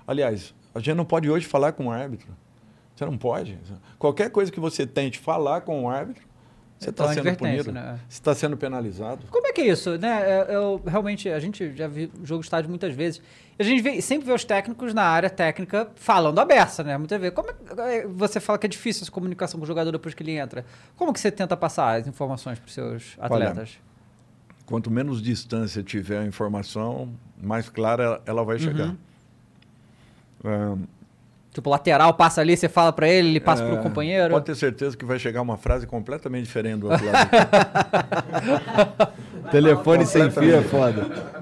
Aliás, 0.08 0.54
a 0.74 0.80
gente 0.80 0.96
não 0.96 1.06
pode 1.06 1.30
hoje 1.30 1.46
falar 1.46 1.72
com 1.72 1.88
o 1.88 1.92
árbitro. 1.92 2.28
Você 2.96 3.06
não 3.06 3.18
pode. 3.18 3.58
Qualquer 3.98 4.30
coisa 4.30 4.52
que 4.52 4.60
você 4.60 4.86
tente 4.86 5.18
falar 5.20 5.62
com 5.62 5.84
o 5.84 5.90
árbitro, 5.90 6.24
você 6.78 6.90
Então, 6.90 7.06
está 7.06 7.16
sendo 7.16 7.28
advertência, 7.30 7.64
punido. 7.64 7.72
né? 7.72 8.00
Você 8.08 8.16
está 8.20 8.36
sendo 8.36 8.58
penalizado. 8.58 9.26
Como 9.32 9.48
é 9.48 9.52
que 9.52 9.62
é 9.62 9.68
isso, 9.68 9.98
né? 9.98 10.22
É, 10.50 10.56
Eu, 10.56 10.82
realmente, 10.86 11.30
a 11.30 11.40
gente 11.40 11.76
já 11.76 11.88
viu 11.88 12.10
jogo 12.24 12.42
de 12.42 12.46
estádio 12.46 12.70
muitas 12.70 12.94
vezes. 12.94 13.22
A 13.58 13.64
gente 13.64 13.82
vê- 13.82 14.02
sempre 14.02 14.26
vê 14.26 14.34
os 14.34 14.44
técnicos 14.44 14.94
na 14.94 15.04
área 15.04 15.30
técnica 15.30 15.88
falando 15.96 16.40
a 16.40 16.46
beça, 16.46 16.84
né? 16.84 16.98
Muitas 16.98 17.20
vezes. 17.22 17.36
Como 17.36 17.50
é, 17.50 17.54
que- 18.02 18.08
você 18.08 18.40
fala 18.40 18.58
que 18.58 18.66
é 18.66 18.70
difícil 18.70 19.04
essa 19.04 19.12
comunicação 19.12 19.60
com 19.60 19.64
o 19.64 19.68
jogador 19.68 19.92
depois 19.92 20.14
que 20.16 20.24
ele 20.24 20.36
entra. 20.38 20.66
Como 20.98 21.14
que 21.14 21.20
você 21.20 21.32
tenta 21.32 21.56
passar 21.56 22.00
as 22.00 22.08
informações 22.08 22.58
para 22.60 22.68
os 22.68 22.74
seus 22.74 23.16
atletas? 23.20 23.78
Quanto 24.66 24.90
menos 24.90 25.22
distância 25.22 25.84
tiver 25.84 26.20
a 26.20 26.26
informação, 26.26 27.10
mais 27.42 27.70
clara 27.70 28.22
ela- 28.26 28.44
vai 28.44 28.58
chegar. 28.58 28.96
Uhum. 30.44 30.84
Tipo, 31.54 31.70
lateral 31.70 32.16
passa 32.16 32.42
ali, 32.42 32.58
você 32.58 32.68
fala 32.68 32.92
pra 32.92 33.08
ele, 33.08 33.28
ele 33.28 33.40
passa 33.40 33.64
É, 33.64 33.78
companheiro. 33.78 34.34
Pode 34.34 34.46
ter 34.46 34.56
certeza 34.56 34.98
que 34.98 35.06
vai 35.06 35.20
chegar 35.20 35.40
uma 35.44 35.56
frase 35.56 35.86
completamente 35.86 36.46
diferente 36.46 36.80
do 36.80 36.90
outro 36.90 37.06
lado. 37.06 37.30
Telefone 39.52 40.06
sem 40.06 40.30
fio 40.32 40.56
é 40.56 40.62
foda. 40.64 41.33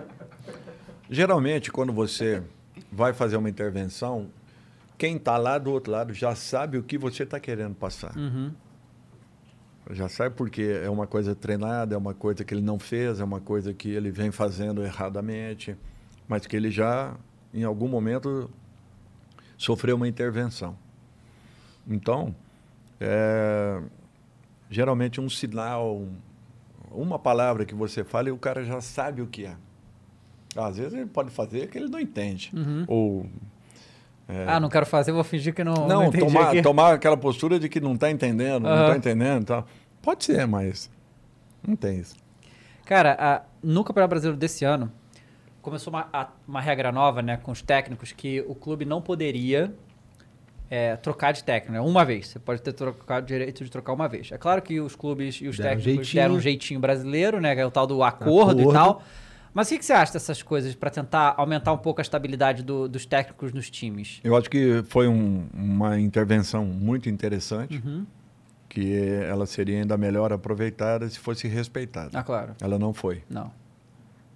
Geralmente, 1.13 1.69
quando 1.71 1.91
você 1.91 2.41
vai 2.89 3.11
fazer 3.11 3.35
uma 3.35 3.49
intervenção, 3.49 4.29
quem 4.97 5.17
está 5.17 5.35
lá 5.38 5.57
do 5.57 5.69
outro 5.69 5.91
lado 5.91 6.13
já 6.13 6.33
sabe 6.35 6.77
o 6.77 6.83
que 6.83 6.97
você 6.97 7.23
está 7.23 7.38
querendo 7.38 7.75
passar. 7.75 8.15
Uhum. 8.17 8.53
Já 9.91 10.07
sabe 10.07 10.35
porque 10.35 10.61
é 10.81 10.89
uma 10.89 11.05
coisa 11.05 11.35
treinada, 11.35 11.95
é 11.95 11.97
uma 11.97 12.13
coisa 12.13 12.45
que 12.45 12.53
ele 12.53 12.61
não 12.61 12.79
fez, 12.79 13.19
é 13.19 13.23
uma 13.25 13.41
coisa 13.41 13.73
que 13.73 13.89
ele 13.89 14.09
vem 14.09 14.31
fazendo 14.31 14.81
erradamente, 14.81 15.75
mas 16.29 16.47
que 16.47 16.55
ele 16.55 16.71
já, 16.71 17.13
em 17.53 17.65
algum 17.65 17.89
momento, 17.89 18.49
sofreu 19.57 19.97
uma 19.97 20.07
intervenção. 20.07 20.77
Então, 21.85 22.33
é, 23.01 23.81
geralmente 24.69 25.19
um 25.19 25.29
sinal, 25.29 25.97
um- 25.97 26.15
uma 26.89 27.19
palavra 27.19 27.65
que 27.65 27.75
você 27.75 28.01
fala 28.03 28.29
e 28.29 28.31
o 28.31 28.38
cara 28.38 28.63
já 28.63 28.79
sabe 28.79 29.21
o 29.21 29.27
que 29.27 29.45
é. 29.45 29.57
Às 30.55 30.77
vezes 30.77 30.93
ele 30.93 31.05
pode 31.05 31.29
fazer 31.31 31.67
que 31.69 31.77
ele 31.77 31.87
não 31.87 31.99
entende. 31.99 32.51
Ou 32.87 33.25
Ah, 34.47 34.59
não 34.59 34.69
quero 34.69 34.85
fazer, 34.85 35.11
vou 35.11 35.23
fingir 35.23 35.53
que 35.53 35.63
não, 35.63 35.73
não, 35.73 36.03
não, 36.03 36.11
tomar, 36.11 36.49
aqui. 36.49 36.61
tomar 36.61 36.93
aquela 36.93 37.17
postura 37.17 37.59
de 37.59 37.67
que 37.67 37.79
não 37.81 37.93
está 37.93 38.09
entendendo, 38.09 38.63
não 38.63 38.69
Aham. 38.71 38.81
está 38.85 38.97
entendendo 38.97 39.41
e 39.43 39.45
tal. 39.45 39.67
Pode 40.01 40.23
ser, 40.23 40.45
mas 40.47 40.89
não 41.67 41.75
tem 41.75 41.99
isso. 41.99 42.15
Cara, 42.85 43.15
a- 43.19 43.41
no 43.61 43.83
Campeonato 43.83 44.09
Brasileiro 44.09 44.37
desse 44.37 44.63
ano, 44.65 44.91
começou 45.61 45.91
uma, 45.93 46.07
a- 46.13 46.29
uma 46.47 46.59
regra 46.61 46.91
nova, 46.91 47.21
né, 47.21 47.37
com 47.37 47.51
os 47.51 47.61
técnicos, 47.61 48.11
que 48.11 48.41
o 48.47 48.55
clube 48.55 48.83
não 48.85 49.01
poderia 49.01 49.73
é, 50.69 50.95
trocar 50.95 51.33
de 51.33 51.43
técnico, 51.43 51.73
né? 51.73 51.81
Uma 51.81 52.05
vez. 52.05 52.29
Você 52.29 52.39
pode 52.39 52.61
ter 52.61 52.71
trocado 52.71 53.25
direito 53.27 53.61
de 53.63 53.69
trocar 53.69 53.91
uma 53.91 54.07
vez. 54.07 54.31
É 54.31 54.37
claro 54.37 54.61
que 54.61 54.79
os 54.79 54.95
clubes 54.95 55.35
e 55.41 55.47
os 55.49 55.57
Deram 55.57 55.71
um 55.71 55.75
técnicos 55.75 56.07
jeitinho. 56.07 56.23
deram 56.23 56.35
um 56.35 56.39
jeitinho 56.39 56.79
brasileiro, 56.79 57.41
né? 57.41 57.53
É 57.59 57.65
o 57.65 57.69
tal 57.71 57.85
do 57.85 58.01
acordo, 58.01 58.61
e 58.61 58.63
Acordo. 58.63 58.73
tal. 58.79 59.03
Mas 59.53 59.67
o 59.67 59.69
que, 59.71 59.79
que 59.79 59.85
você 59.85 59.93
acha 59.93 60.13
dessas 60.13 60.41
coisas 60.41 60.73
para 60.75 60.89
tentar 60.89 61.33
aumentar 61.37 61.73
um 61.73 61.77
pouco 61.77 61.99
a 61.99 62.03
estabilidade 62.03 62.63
do- 62.63 62.87
dos 62.87 63.05
técnicos 63.05 63.51
nos 63.51 63.69
times? 63.69 64.21
Eu 64.23 64.35
acho 64.35 64.49
que 64.49 64.81
foi 64.87 65.07
um- 65.07 65.45
uma 65.53 65.99
intervenção 65.99 66.63
muito 66.65 67.09
interessante, 67.09 67.81
Uhum. 67.85 68.05
que 68.69 68.95
ela 68.95 69.45
seria 69.45 69.79
ainda 69.81 69.97
melhor 69.97 70.31
aproveitada 70.31 71.09
se 71.09 71.19
fosse 71.19 71.47
respeitada. 71.49 72.17
Ah, 72.17 72.23
claro. 72.23 72.55
Ela 72.61 72.79
não 72.79 72.93
foi. 72.93 73.23
Não. 73.29 73.51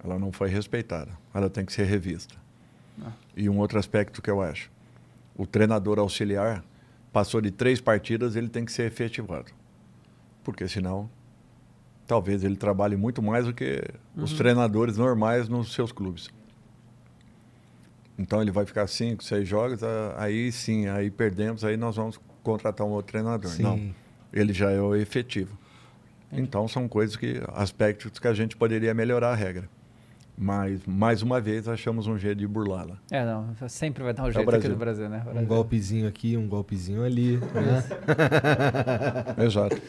Ela 0.04 0.18
não 0.18 0.30
foi 0.30 0.50
respeitada. 0.50 1.10
Ela 1.32 1.48
tem 1.48 1.64
que 1.64 1.72
ser 1.72 1.84
revista. 1.84 2.34
Ah. 3.02 3.12
E 3.34 3.48
um 3.48 3.58
outro 3.58 3.78
aspecto 3.78 4.20
que 4.20 4.30
eu 4.30 4.42
acho: 4.42 4.70
o 5.34 5.46
treinador 5.46 5.98
auxiliar 5.98 6.62
passou 7.10 7.40
de 7.40 7.50
três 7.50 7.80
partidas, 7.80 8.36
ele 8.36 8.48
tem 8.50 8.66
que 8.66 8.72
ser 8.72 8.82
efetivado. 8.86 9.50
Porque 10.44 10.68
senão, 10.68 11.08
talvez 12.06 12.44
ele 12.44 12.56
trabalhe 12.56 12.96
muito 12.96 13.20
mais 13.22 13.46
do 13.46 13.52
que 13.52 13.82
os 14.16 14.32
Uhum. 14.32 14.38
treinadores 14.38 14.96
normais 14.96 15.48
nos 15.48 15.72
seus 15.72 15.92
clubes. 15.92 16.28
Então 18.18 18.40
ele 18.40 18.50
vai 18.50 18.64
ficar 18.64 18.86
cinco, 18.86 19.22
seis 19.22 19.46
jogos, 19.46 19.80
aí 20.16 20.50
sim, 20.50 20.86
aí 20.88 21.10
perdemos, 21.10 21.64
aí 21.64 21.76
nós 21.76 21.96
vamos 21.96 22.18
contratar 22.42 22.86
um 22.86 22.90
outro 22.90 23.12
treinador. 23.12 23.50
Sim. 23.50 23.62
Não, 23.62 23.94
ele 24.32 24.52
já 24.52 24.70
é 24.70 24.80
o 24.80 24.94
efetivo. 24.94 25.58
Então 26.32 26.66
são 26.66 26.88
coisas 26.88 27.14
que, 27.16 27.40
aspectos 27.54 28.18
que 28.18 28.26
a 28.26 28.32
gente 28.34 28.56
poderia 28.56 28.94
melhorar 28.94 29.32
a 29.32 29.34
regra. 29.34 29.68
Mas, 30.38 30.84
mais 30.86 31.22
uma 31.22 31.40
vez, 31.40 31.66
achamos 31.66 32.06
um 32.06 32.18
jeito 32.18 32.38
de 32.38 32.46
burlá-la. 32.46 32.98
É, 33.10 33.24
não. 33.24 33.54
Sempre 33.68 34.02
vai 34.04 34.12
dar 34.12 34.24
um 34.24 34.26
o 34.26 34.30
jeito 34.30 34.42
aqui 34.42 34.50
Brasil. 34.50 34.70
do 34.70 34.76
Brasil, 34.76 35.08
né? 35.08 35.20
Um 35.20 35.30
Brasil. 35.30 35.48
golpezinho 35.48 36.06
aqui, 36.08 36.36
um 36.36 36.46
golpezinho 36.46 37.02
ali. 37.02 37.38
Né? 37.38 37.84
Exato. 39.42 39.80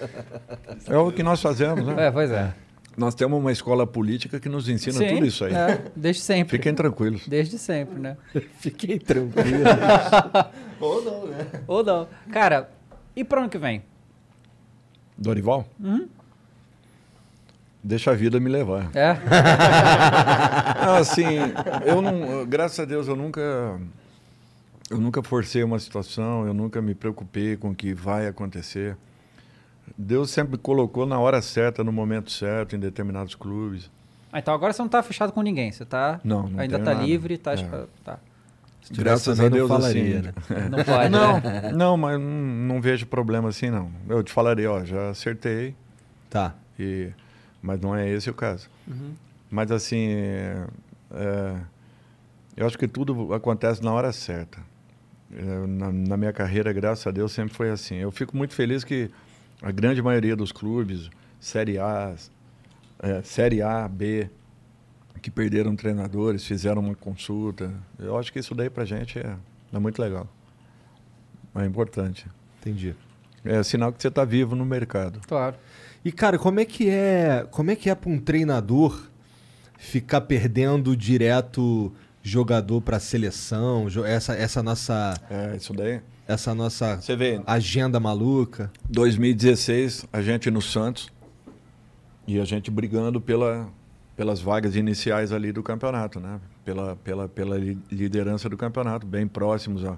É 0.88 0.98
o 0.98 1.12
que 1.12 1.22
nós 1.22 1.42
fazemos, 1.42 1.86
né? 1.86 2.08
É, 2.08 2.12
pois 2.12 2.32
é. 2.32 2.54
Nós 2.96 3.14
temos 3.14 3.38
uma 3.40 3.52
escola 3.52 3.86
política 3.86 4.40
que 4.40 4.50
nos 4.50 4.68
ensina 4.70 4.98
Sim, 4.98 5.08
tudo 5.08 5.26
isso 5.26 5.44
aí. 5.46 5.54
É, 5.54 5.84
desde 5.96 6.22
sempre. 6.22 6.58
Fiquem 6.58 6.74
tranquilos. 6.74 7.28
Desde 7.28 7.58
sempre, 7.60 8.00
né? 8.00 8.18
Fiquem 8.60 8.98
tranquilos. 8.98 9.68
Ou 10.80 11.04
não, 11.04 11.28
né? 11.28 11.46
Ou 11.68 11.84
não. 11.84 12.08
Cara, 12.32 12.72
e 13.16 13.24
pro 13.24 13.42
ano 13.42 13.50
que 13.50 13.58
vem? 13.58 13.84
Dorival? 15.18 15.68
Uhum. 15.80 16.08
Deixa 17.84 18.12
a 18.12 18.14
vida 18.16 18.40
me 18.40 18.50
levar. 18.50 18.90
É? 18.96 19.18
Assim, 21.00 21.26
eu 21.86 22.02
não, 22.02 22.46
graças 22.46 22.80
a 22.80 22.86
Deus, 22.86 23.08
eu 23.08 23.16
nunca, 23.16 23.80
eu 24.90 24.98
nunca 24.98 25.22
forcei 25.24 25.64
uma 25.64 25.80
situação, 25.80 26.46
eu 26.46 26.54
nunca 26.54 26.82
me 26.82 26.94
preocupei 26.96 27.56
com 27.56 27.70
o 27.70 27.76
que 27.76 27.94
vai 27.94 28.28
acontecer. 28.28 28.98
Deus 29.98 30.32
sempre 30.32 30.58
colocou 30.58 31.06
na 31.06 31.20
hora 31.20 31.42
certa, 31.42 31.84
no 31.84 31.92
momento 31.92 32.32
certo, 32.32 32.76
em 32.76 32.80
determinados 32.80 33.36
clubes. 33.36 33.90
Ah, 34.32 34.40
então 34.40 34.54
agora 34.54 34.74
você 34.74 34.82
não 34.82 34.90
tá 34.90 35.02
fechado 35.02 35.32
com 35.32 35.42
ninguém. 35.42 35.72
Você 35.72 35.86
tá. 35.86 36.20
Não, 36.24 36.48
não 36.50 36.60
Ainda 36.60 36.78
tá 36.80 36.94
nada. 36.94 37.06
livre, 37.06 37.38
tá. 37.38 37.54
É. 37.54 37.86
tá. 38.04 38.20
Graças 38.92 39.40
a 39.40 39.44
não 39.44 39.50
Deus, 39.50 39.68
falaria, 39.70 40.20
assim. 40.20 40.54
né? 40.54 40.68
Não 40.72 40.82
pode. 40.84 41.10
Não, 41.10 41.40
né? 41.42 41.72
não, 41.76 41.98
mas 41.98 42.18
não, 42.18 42.26
não 42.30 42.82
vejo 42.82 43.06
problema 43.06 43.50
assim, 43.50 43.70
não. 43.70 43.92
Eu 44.08 44.24
te 44.24 44.32
falaria, 44.32 44.72
ó, 44.72 44.86
já 44.86 45.10
acertei, 45.10 45.76
Tá. 46.30 46.54
e, 46.80 47.10
mas 47.62 47.80
não 47.80 47.96
é 47.96 48.10
esse 48.10 48.30
o 48.30 48.34
caso. 48.34 48.70
Uhum. 48.88 49.14
Mas 49.50 49.72
assim, 49.72 50.10
é, 51.12 51.58
eu 52.56 52.66
acho 52.66 52.78
que 52.78 52.88
tudo 52.88 53.34
acontece 53.34 53.84
na 53.84 53.92
hora 53.92 54.12
certa. 54.12 54.60
É, 55.32 55.68
na, 55.68 55.92
na 55.92 56.18
minha 56.18 56.34
carreira, 56.34 56.72
graças 56.72 57.06
a 57.06 57.12
Deus, 57.12 57.32
sempre 57.32 57.54
foi 57.54 57.70
assim. 57.70 57.96
Eu 57.96 58.12
fico 58.12 58.36
muito 58.36 58.54
feliz 58.54 58.84
que 58.84 59.10
a 59.62 59.72
grande 59.72 60.02
maioria 60.02 60.36
dos 60.36 60.52
clubes, 60.52 61.10
Série 61.40 61.78
A, 61.78 62.16
é, 63.00 63.22
Série 63.22 63.62
A, 63.62 63.88
B, 63.88 64.30
que 65.22 65.30
perderam 65.30 65.76
treinadores, 65.76 66.46
fizeram 66.46 66.82
uma 66.82 66.96
consulta. 66.96 67.74
Eu 68.00 68.18
acho 68.18 68.32
que 68.32 68.40
isso 68.40 68.56
daí 68.56 68.70
pra 68.70 68.86
gente 68.86 69.20
é, 69.20 69.36
é 69.74 69.80
muito 69.80 70.02
legal. 70.02 70.28
É 71.56 71.66
importante. 71.66 72.28
Entendi. 72.60 72.96
É 73.44 73.62
sinal 73.64 73.92
que 73.92 74.02
você 74.02 74.10
está 74.10 74.24
vivo 74.24 74.56
no 74.56 74.66
mercado. 74.66 75.22
Claro. 75.28 75.56
E 76.08 76.12
cara, 76.14 76.40
como 76.40 76.58
é 76.62 76.64
que 76.64 76.90
é, 76.90 77.46
como 77.52 77.70
é 77.70 77.76
que 77.76 77.90
é 77.90 77.94
para 77.96 78.10
um 78.10 78.18
treinador 78.18 78.98
ficar 79.78 80.22
perdendo 80.22 80.96
direto 80.96 81.92
jogador 82.24 82.80
para 82.82 82.98
seleção, 82.98 83.88
essa 84.06 84.34
essa 84.34 84.64
nossa 84.64 85.14
É, 85.30 85.58
isso 85.58 85.74
daí. 85.74 86.00
essa 86.26 86.56
nossa 86.56 86.96
Você 86.96 87.14
vê, 87.14 87.42
agenda 87.46 88.00
maluca? 88.00 88.72
2016, 88.90 90.06
a 90.14 90.22
gente 90.22 90.50
no 90.50 90.62
Santos 90.62 91.10
e 92.26 92.40
a 92.40 92.46
gente 92.46 92.72
brigando 92.72 93.20
pela, 93.20 93.68
pelas 94.16 94.40
vagas 94.40 94.78
iniciais 94.78 95.34
ali 95.34 95.52
do 95.52 95.62
campeonato, 95.62 96.22
né? 96.22 96.40
Pela, 96.64 96.96
pela, 96.96 97.28
pela 97.28 97.58
li- 97.58 97.78
liderança 97.92 98.48
do 98.48 98.56
campeonato, 98.56 99.06
bem 99.06 99.28
próximos 99.28 99.84
a 99.84 99.98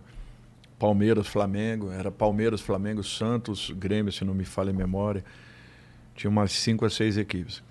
Palmeiras, 0.80 1.28
Flamengo. 1.28 1.92
Era 1.92 2.10
Palmeiras, 2.10 2.62
Flamengo, 2.62 3.04
Santos, 3.04 3.70
Grêmio, 3.78 4.12
se 4.12 4.26
não 4.26 4.34
me 4.34 4.44
falha 4.46 4.72
a 4.72 4.74
memória. 4.74 5.24
Tinha 6.20 6.30
umas 6.30 6.52
cinco 6.52 6.86
a 6.86 6.90
seis 6.90 7.16
equipes. 7.16 7.64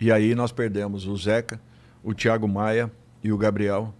E 0.00 0.10
aí 0.10 0.34
nós 0.34 0.50
perdemos 0.50 1.06
o 1.06 1.16
Zeca, 1.16 1.60
o 2.02 2.12
Thiago 2.12 2.48
Maia 2.48 2.90
e 3.22 3.30
o 3.30 3.38
Gabriel 3.38 3.94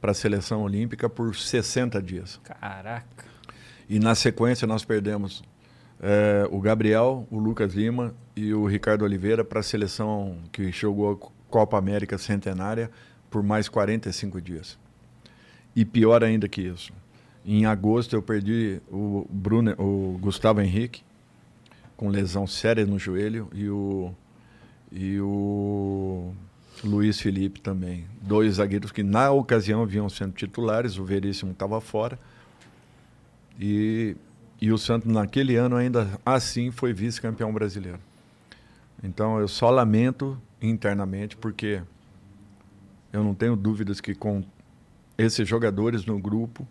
para 0.00 0.12
a 0.12 0.14
seleção 0.14 0.62
olímpica 0.62 1.06
por 1.06 1.36
60 1.36 2.00
dias. 2.00 2.40
Caraca. 2.42 3.26
E 3.90 3.98
na 3.98 4.14
sequência 4.14 4.66
nós 4.66 4.86
perdemos 4.86 5.44
eh, 6.00 6.48
o 6.50 6.58
Gabriel, 6.62 7.28
o 7.30 7.38
Lucas 7.38 7.74
Lima 7.74 8.14
e 8.34 8.54
o 8.54 8.64
Ricardo 8.64 9.02
Oliveira 9.02 9.44
para 9.44 9.60
a 9.60 9.62
seleção 9.62 10.38
que 10.50 10.72
jogou 10.72 11.12
a 11.12 11.50
Copa 11.50 11.76
América 11.76 12.16
Centenária 12.16 12.90
por 13.28 13.42
mais 13.42 13.68
45 13.68 14.40
dias. 14.40 14.78
E 15.74 15.84
pior 15.84 16.24
ainda 16.24 16.48
que 16.48 16.62
isso, 16.62 16.90
em 17.44 17.66
agosto 17.66 18.16
eu 18.16 18.22
perdi 18.22 18.80
o, 18.90 19.26
Bruno, 19.28 19.74
o 19.78 20.16
Gustavo 20.22 20.62
Henrique 20.62 21.04
com 21.96 22.08
lesão 22.08 22.46
séria 22.46 22.84
no 22.84 22.98
joelho 22.98 23.48
e 23.52 23.68
o, 23.68 24.12
e 24.92 25.18
o 25.20 26.32
Luiz 26.84 27.20
Felipe 27.20 27.60
também. 27.60 28.06
Dois 28.20 28.54
zagueiros 28.54 28.92
que 28.92 29.02
na 29.02 29.30
ocasião 29.30 29.86
vinham 29.86 30.08
sendo 30.08 30.32
titulares, 30.32 30.98
o 30.98 31.04
Veríssimo 31.04 31.52
estava 31.52 31.80
fora. 31.80 32.18
E, 33.58 34.14
e 34.60 34.70
o 34.70 34.76
Santos, 34.76 35.10
naquele 35.10 35.56
ano, 35.56 35.76
ainda 35.76 36.08
assim 36.24 36.70
foi 36.70 36.92
vice-campeão 36.92 37.52
brasileiro. 37.52 37.98
Então, 39.02 39.38
eu 39.40 39.48
só 39.48 39.70
lamento 39.70 40.40
internamente, 40.60 41.36
porque 41.36 41.82
eu 43.12 43.24
não 43.24 43.34
tenho 43.34 43.56
dúvidas 43.56 44.00
que 44.00 44.14
com 44.14 44.44
esses 45.16 45.48
jogadores 45.48 46.04
no 46.04 46.18
grupo, 46.18 46.66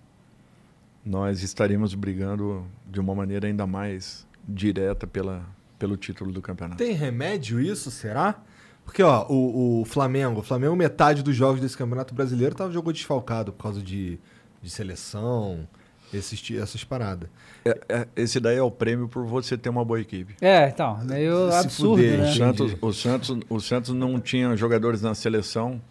nós 1.04 1.42
estaríamos 1.42 1.96
brigando 1.96 2.66
de 2.88 3.00
uma 3.00 3.16
maneira 3.16 3.48
ainda 3.48 3.66
mais 3.66 4.26
direta 4.48 5.06
pela, 5.08 5.46
pelo 5.80 5.98
título 5.98 6.32
do 6.32 6.42
campeonato. 6.42 6.78
Tem 6.84 6.94
remédio 6.94 7.60
isso, 7.60 7.90
será? 7.92 8.36
Porque 8.84 9.02
ó, 9.02 9.26
o, 9.28 9.82
o 9.82 9.86
Flamengo, 9.86 10.40
o 10.42 10.44
Flamengo 10.44 10.76
metade 10.76 11.24
dos 11.24 11.36
jogos 11.36 11.60
desse 11.60 11.76
Campeonato 11.76 12.14
Brasileiro 12.14 12.54
tava 12.54 12.72
jogou 12.72 12.94
desfalcado 12.94 13.52
por 13.52 13.64
causa 13.64 13.82
de, 13.82 14.20
de 14.62 14.70
seleção. 14.70 15.68
esses, 16.14 16.52
essas 16.52 16.84
paradas. 16.84 17.28
É- 17.66 17.80
é- 17.90 18.08
esse 18.16 18.40
daí 18.40 18.58
é 18.58 18.62
o 18.62 18.70
prêmio 18.70 19.08
por 19.08 19.26
você 19.26 19.58
ter 19.58 19.70
uma 19.70 19.84
boa 19.84 20.00
equipe. 20.00 20.36
É, 20.40 20.70
então, 20.70 21.04
meio 21.04 21.52
Se 21.52 21.58
absurdo, 21.58 21.96
fuder, 22.04 22.20
né? 22.20 22.30
O. 22.30 22.34
Santos, 22.36 22.76
o, 22.80 22.94
Santos, 22.94 23.38
o 23.50 23.60
Santos 23.60 23.90
não 23.96 24.20
tinha 24.20 24.56
jogadores 24.56 25.02
na 25.02 25.16
seleção 25.16 25.82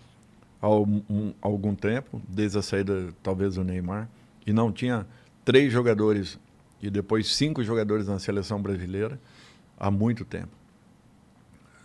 há 0.62 0.70
um- 0.70 1.34
algum 1.42 1.74
tempo, 1.74 2.22
desde 2.28 2.56
a 2.58 2.62
saída 2.62 3.08
talvez 3.24 3.56
do 3.56 3.64
Neymar, 3.64 4.08
e 4.46 4.52
não 4.52 4.70
tinha 4.72 5.04
três 5.44 5.72
jogadores 5.72 6.38
e 6.86 6.90
depois 6.90 7.34
cinco 7.34 7.62
jogadores 7.64 8.06
na 8.06 8.18
seleção 8.18 8.60
brasileira 8.60 9.18
há 9.78 9.90
muito 9.90 10.24
tempo. 10.24 10.50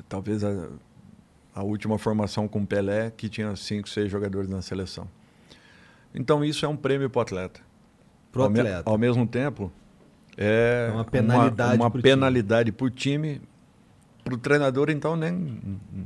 Talvez 0.08 0.44
a, 0.44 0.68
a 1.56 1.64
última 1.64 1.98
formação 1.98 2.48
com 2.48 2.66
Pelé, 2.66 3.12
que 3.16 3.30
tinha 3.30 3.56
cinco, 3.56 3.88
seis 3.90 4.12
jogadores 4.12 4.50
na 4.50 4.62
seleção. 4.62 5.08
Então 6.14 6.44
isso 6.44 6.66
é 6.66 6.68
um 6.68 6.76
prêmio 6.76 7.10
para 7.10 7.20
o 7.20 7.22
atleta. 7.22 7.62
Pro 8.32 8.44
ao, 8.44 8.50
me- 8.50 8.60
atleta. 8.60 8.90
ao 8.90 8.98
mesmo 8.98 9.26
tempo, 9.28 9.72
é 10.38 10.88
É 10.90 10.94
uma 10.94 11.06
penalidade 11.06 11.78
uma, 11.80 11.90
time. 11.90 12.04
penalidade 12.04 12.72
para 12.72 12.86
o 12.86 12.90
time. 12.90 13.42
Para 14.24 14.34
o 14.34 14.38
treinador, 14.38 14.90
então, 14.90 15.16
nem, 15.16 15.60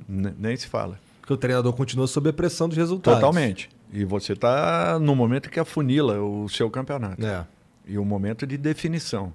nem, 0.07 0.33
nem 0.37 0.55
se 0.57 0.67
fala. 0.67 0.99
Porque 1.19 1.33
o 1.33 1.37
treinador 1.37 1.73
continua 1.73 2.05
sob 2.07 2.29
a 2.29 2.33
pressão 2.33 2.67
dos 2.69 2.77
resultados. 2.77 3.19
Totalmente. 3.19 3.69
E 3.91 4.03
você 4.05 4.33
está 4.33 4.97
no 4.99 5.15
momento 5.15 5.49
que 5.49 5.59
afunila 5.59 6.21
o 6.21 6.47
seu 6.49 6.69
campeonato. 6.69 7.25
É. 7.25 7.45
E 7.85 7.97
o 7.97 8.05
momento 8.05 8.45
de 8.47 8.57
definição. 8.57 9.33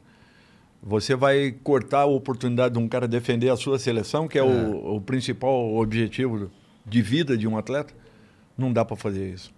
Você 0.83 1.15
vai 1.15 1.53
cortar 1.62 2.03
a 2.03 2.07
oportunidade 2.07 2.75
de 2.75 2.81
um 2.81 2.89
cara 2.89 3.09
defender 3.09 3.51
a 3.51 3.57
sua 3.57 3.79
seleção, 3.79 4.29
que 4.29 4.39
é, 4.39 4.43
O, 4.43 4.97
o 4.97 5.01
principal 5.01 5.75
objetivo 5.75 6.51
de 6.87 7.03
vida 7.03 7.37
de 7.37 7.47
um 7.47 7.59
atleta? 7.59 7.93
Não 8.57 8.73
dá 8.73 8.85
para 8.85 8.97
fazer 8.97 9.33
isso. 9.33 9.53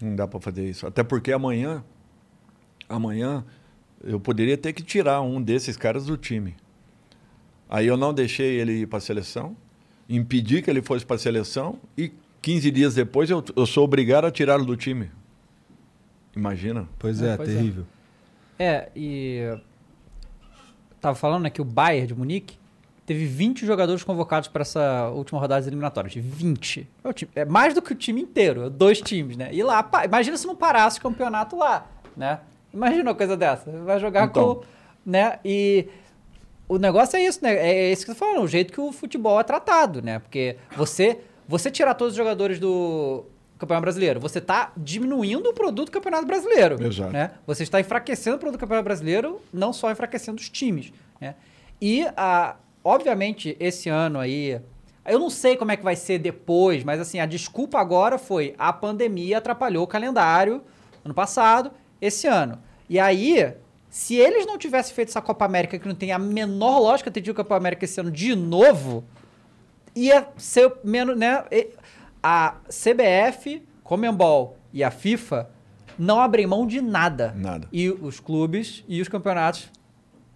Não 0.00 0.16
dá 0.16 0.26
para 0.26 0.40
fazer 0.40 0.68
isso. 0.68 0.86
Até 0.86 1.02
porque 1.02 1.32
amanhã, 1.32 1.84
amanhã, 2.88 3.44
eu 4.02 4.18
poderia 4.18 4.56
ter 4.58 4.72
que 4.72 4.82
tirar 4.82 5.20
um 5.22 5.40
desses 5.40 5.76
caras 5.76 6.06
do 6.06 6.16
time. 6.16 6.54
Aí 7.68 7.86
eu 7.86 7.96
não 7.96 8.12
deixei 8.12 8.60
ele 8.60 8.80
ir 8.80 8.86
para 8.86 8.98
a 8.98 9.00
seleção, 9.00 9.56
impedi 10.08 10.60
que 10.60 10.68
ele 10.68 10.82
fosse 10.82 11.06
para 11.06 11.16
a 11.16 11.18
seleção 11.18 11.78
e 11.96 12.12
15 12.42 12.70
dias 12.70 12.94
depois 12.94 13.30
eu, 13.30 13.42
eu 13.56 13.64
sou 13.64 13.84
obrigado 13.84 14.26
a 14.26 14.30
tirá-lo 14.30 14.64
do 14.64 14.76
time. 14.76 15.10
Imagina. 16.34 16.88
Pois 16.98 17.20
É, 17.22 17.34
é, 17.34 17.36
pois 17.36 17.48
é. 17.48 17.52
terrível. 17.52 17.84
É, 18.58 18.88
e. 18.94 19.56
Tava 21.00 21.14
falando 21.16 21.42
né, 21.42 21.50
que 21.50 21.60
o 21.60 21.64
Bayern 21.64 22.06
de 22.06 22.14
Munique 22.14 22.56
teve 23.04 23.24
20 23.26 23.66
jogadores 23.66 24.04
convocados 24.04 24.48
para 24.48 24.62
essa 24.62 25.08
última 25.08 25.40
rodada 25.40 25.60
das 25.60 25.66
eliminatórias. 25.66 26.14
20. 26.14 26.88
É, 27.02 27.08
o 27.08 27.12
time- 27.12 27.30
é 27.34 27.44
mais 27.44 27.74
do 27.74 27.82
que 27.82 27.92
o 27.92 27.96
time 27.96 28.20
inteiro, 28.22 28.66
é 28.66 28.70
dois 28.70 29.00
times, 29.00 29.36
né? 29.36 29.48
E 29.52 29.62
lá, 29.62 29.82
pá, 29.82 30.04
imagina 30.04 30.36
se 30.36 30.46
não 30.46 30.54
parasse 30.54 30.98
o 31.00 31.02
campeonato 31.02 31.56
lá, 31.56 31.86
né? 32.16 32.38
Imagina 32.72 33.02
uma 33.10 33.14
coisa 33.14 33.36
dessa. 33.36 33.70
Vai 33.70 33.98
jogar 33.98 34.26
Então. 34.28 34.56
com. 34.56 34.62
Né? 35.04 35.38
E. 35.44 35.88
O 36.68 36.78
negócio 36.78 37.16
é 37.18 37.24
isso, 37.24 37.40
né? 37.42 37.52
É 37.54 37.92
isso 37.92 38.06
que 38.06 38.12
você 38.12 38.18
tá 38.18 38.24
falando, 38.24 38.44
o 38.44 38.48
jeito 38.48 38.72
que 38.72 38.80
o 38.80 38.92
futebol 38.92 39.38
é 39.38 39.42
tratado, 39.42 40.00
né? 40.00 40.20
Porque 40.20 40.56
você, 40.76 41.18
você 41.46 41.70
tirar 41.70 41.92
todos 41.94 42.12
os 42.12 42.16
jogadores 42.16 42.58
do 42.58 43.24
Campeonato 43.62 43.82
Brasileiro, 43.82 44.20
você 44.20 44.40
tá 44.40 44.72
diminuindo 44.76 45.48
o 45.48 45.54
produto 45.54 45.86
do 45.86 45.92
Campeonato 45.92 46.26
Brasileiro. 46.26 46.82
Exato. 46.84 47.12
Né? 47.12 47.30
Você 47.46 47.62
está 47.62 47.80
enfraquecendo 47.80 48.36
o 48.36 48.38
produto 48.38 48.58
do 48.58 48.60
Campeonato 48.60 48.84
Brasileiro, 48.84 49.40
não 49.52 49.72
só 49.72 49.90
enfraquecendo 49.90 50.40
os 50.40 50.48
times. 50.48 50.92
Né? 51.20 51.34
E, 51.80 52.06
ah, 52.16 52.56
obviamente, 52.84 53.56
esse 53.58 53.88
ano 53.88 54.18
aí. 54.18 54.60
Eu 55.04 55.18
não 55.18 55.30
sei 55.30 55.56
como 55.56 55.72
é 55.72 55.76
que 55.76 55.82
vai 55.82 55.96
ser 55.96 56.18
depois, 56.20 56.84
mas 56.84 57.00
assim, 57.00 57.18
a 57.18 57.26
desculpa 57.26 57.80
agora 57.80 58.18
foi 58.18 58.54
a 58.56 58.72
pandemia 58.72 59.38
atrapalhou 59.38 59.82
o 59.82 59.86
calendário 59.86 60.62
ano 61.04 61.12
passado, 61.12 61.72
esse 62.00 62.28
ano. 62.28 62.58
E 62.88 63.00
aí, 63.00 63.52
se 63.90 64.14
eles 64.14 64.46
não 64.46 64.56
tivessem 64.56 64.94
feito 64.94 65.08
essa 65.08 65.20
Copa 65.20 65.44
América, 65.44 65.78
que 65.78 65.88
não 65.88 65.94
tem 65.94 66.12
a 66.12 66.18
menor 66.18 66.78
lógica 66.78 67.10
ter 67.10 67.20
tido 67.20 67.34
Copa 67.34 67.56
América 67.56 67.84
esse 67.84 68.00
ano 68.00 68.10
de 68.10 68.34
novo, 68.34 69.04
ia 69.94 70.28
ser 70.36 70.72
menos, 70.84 71.16
né? 71.16 71.44
E- 72.22 72.26
A 72.26 72.56
CBF, 72.68 73.62
Comembol 73.82 74.56
e 74.72 74.82
a 74.84 74.90
FIFA 74.90 75.50
não 75.98 76.20
abrem 76.20 76.46
mão 76.46 76.66
de 76.66 76.80
nada. 76.80 77.32
Nada. 77.36 77.68
E 77.72 77.90
os 77.90 78.20
clubes 78.20 78.84
e 78.88 79.00
os 79.00 79.08
campeonatos. 79.08 79.70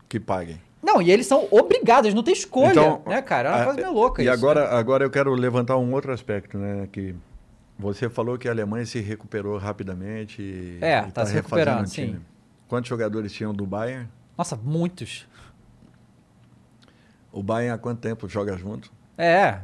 Que 0.09 0.21
paguem. 0.21 0.61
Não, 0.83 1.01
e 1.03 1.11
eles 1.11 1.27
são 1.27 1.49
obrigados, 1.51 2.15
não 2.15 2.23
têm 2.23 2.33
escolha, 2.35 3.01
né, 3.07 3.21
cara? 3.23 3.49
É 3.49 3.55
uma 3.57 3.65
coisa 3.65 3.81
meio 3.81 3.93
louca 3.93 4.23
E 4.23 4.27
isso. 4.27 4.33
agora, 4.35 4.69
né? 4.71 4.77
agora 4.77 5.05
eu 5.05 5.11
quero 5.11 5.35
levantar 5.35 5.77
um 5.79 5.93
outro 5.93 6.13
aspecto, 6.13 6.57
né? 6.59 6.87
Que 6.93 7.15
você 7.79 8.09
falou 8.09 8.39
que 8.39 8.47
a 8.49 8.53
Alemanha 8.53 8.87
se 8.87 9.01
recuperou 9.01 9.59
rapidamente 9.59 10.41
e 10.43 10.79
É, 10.81 11.05
e 11.09 11.11
tá 11.11 11.27
se 11.27 11.33
recuperando, 11.35 11.87
sim. 11.87 12.21
Quantos 12.69 12.89
jogadores 12.89 13.33
tinham 13.33 13.53
do 13.55 13.67
Bayern? 13.67 14.09
Nossa, 14.39 14.55
muitos. 14.57 15.27
O 17.33 17.43
Bayern 17.43 17.75
há 17.75 17.79
quanto 17.79 18.01
tempo 18.01 18.29
joga 18.29 18.57
junto? 18.57 18.93
É, 19.19 19.61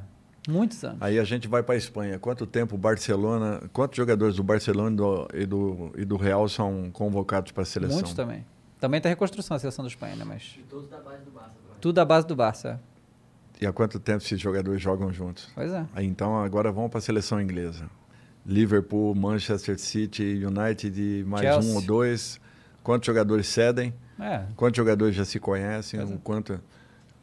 muitos 0.49 0.83
anos. 0.85 0.99
Aí 1.01 1.19
a 1.19 1.25
gente 1.25 1.49
vai 1.49 1.63
para 1.63 1.75
a 1.75 1.79
Espanha. 1.79 2.19
Quanto 2.19 2.47
tempo 2.47 2.75
o 2.75 2.79
Barcelona, 2.79 3.63
quantos 3.73 3.97
jogadores 3.97 4.37
do 4.37 4.43
Barcelona 4.43 4.91
e 4.91 4.97
do, 4.97 5.29
e 5.35 5.47
do, 5.47 5.93
e 5.99 6.05
do 6.05 6.17
Real 6.17 6.49
são 6.49 6.91
convocados 6.93 7.53
para 7.53 7.63
a 7.63 7.67
seleção? 7.67 7.97
Muitos 7.97 8.15
também. 8.15 8.45
Também 8.81 9.01
tá 9.01 9.09
reconstrução 9.09 9.57
a 9.57 9.61
seleção 9.61 9.85
da 9.85 9.89
Espanha, 9.89 10.17
né? 10.17 10.25
Mas. 10.25 10.59
Tudo 10.69 10.89
da 10.89 10.99
base 10.99 11.25
do 11.25 11.31
Barça. 11.31 11.53
Tudo 11.81 11.95
da 11.95 12.05
base 12.05 12.27
do 12.27 12.37
Barça. 12.37 12.81
E 13.61 13.67
há 13.67 13.73
quanto 13.73 14.01
tempo 14.01 14.25
esses 14.25 14.41
jogadores 14.41 14.83
jogam 14.83 15.13
juntos? 15.13 15.49
Pois 15.55 15.73
é. 15.73 15.87
Aí, 15.95 16.05
então 16.05 16.43
agora 16.43 16.73
vamos 16.73 16.91
para 16.91 16.99
a 16.99 17.03
seleção 17.03 17.41
inglesa. 17.41 17.89
Liverpool, 18.45 19.15
Manchester 19.15 19.79
City, 19.79 20.45
United 20.45 21.01
e 21.01 21.23
mais 21.23 21.45
Chelsea. 21.45 21.71
um 21.71 21.77
ou 21.77 21.83
dois. 21.83 22.41
Quantos 22.83 23.07
jogadores 23.07 23.47
cedem? 23.47 23.95
É. 24.19 24.47
Quantos 24.57 24.77
jogadores 24.77 25.15
já 25.15 25.25
se 25.25 25.39
conhecem? 25.39 26.01
É. 26.01 26.05
O 26.05 26.19
Quanto, 26.19 26.61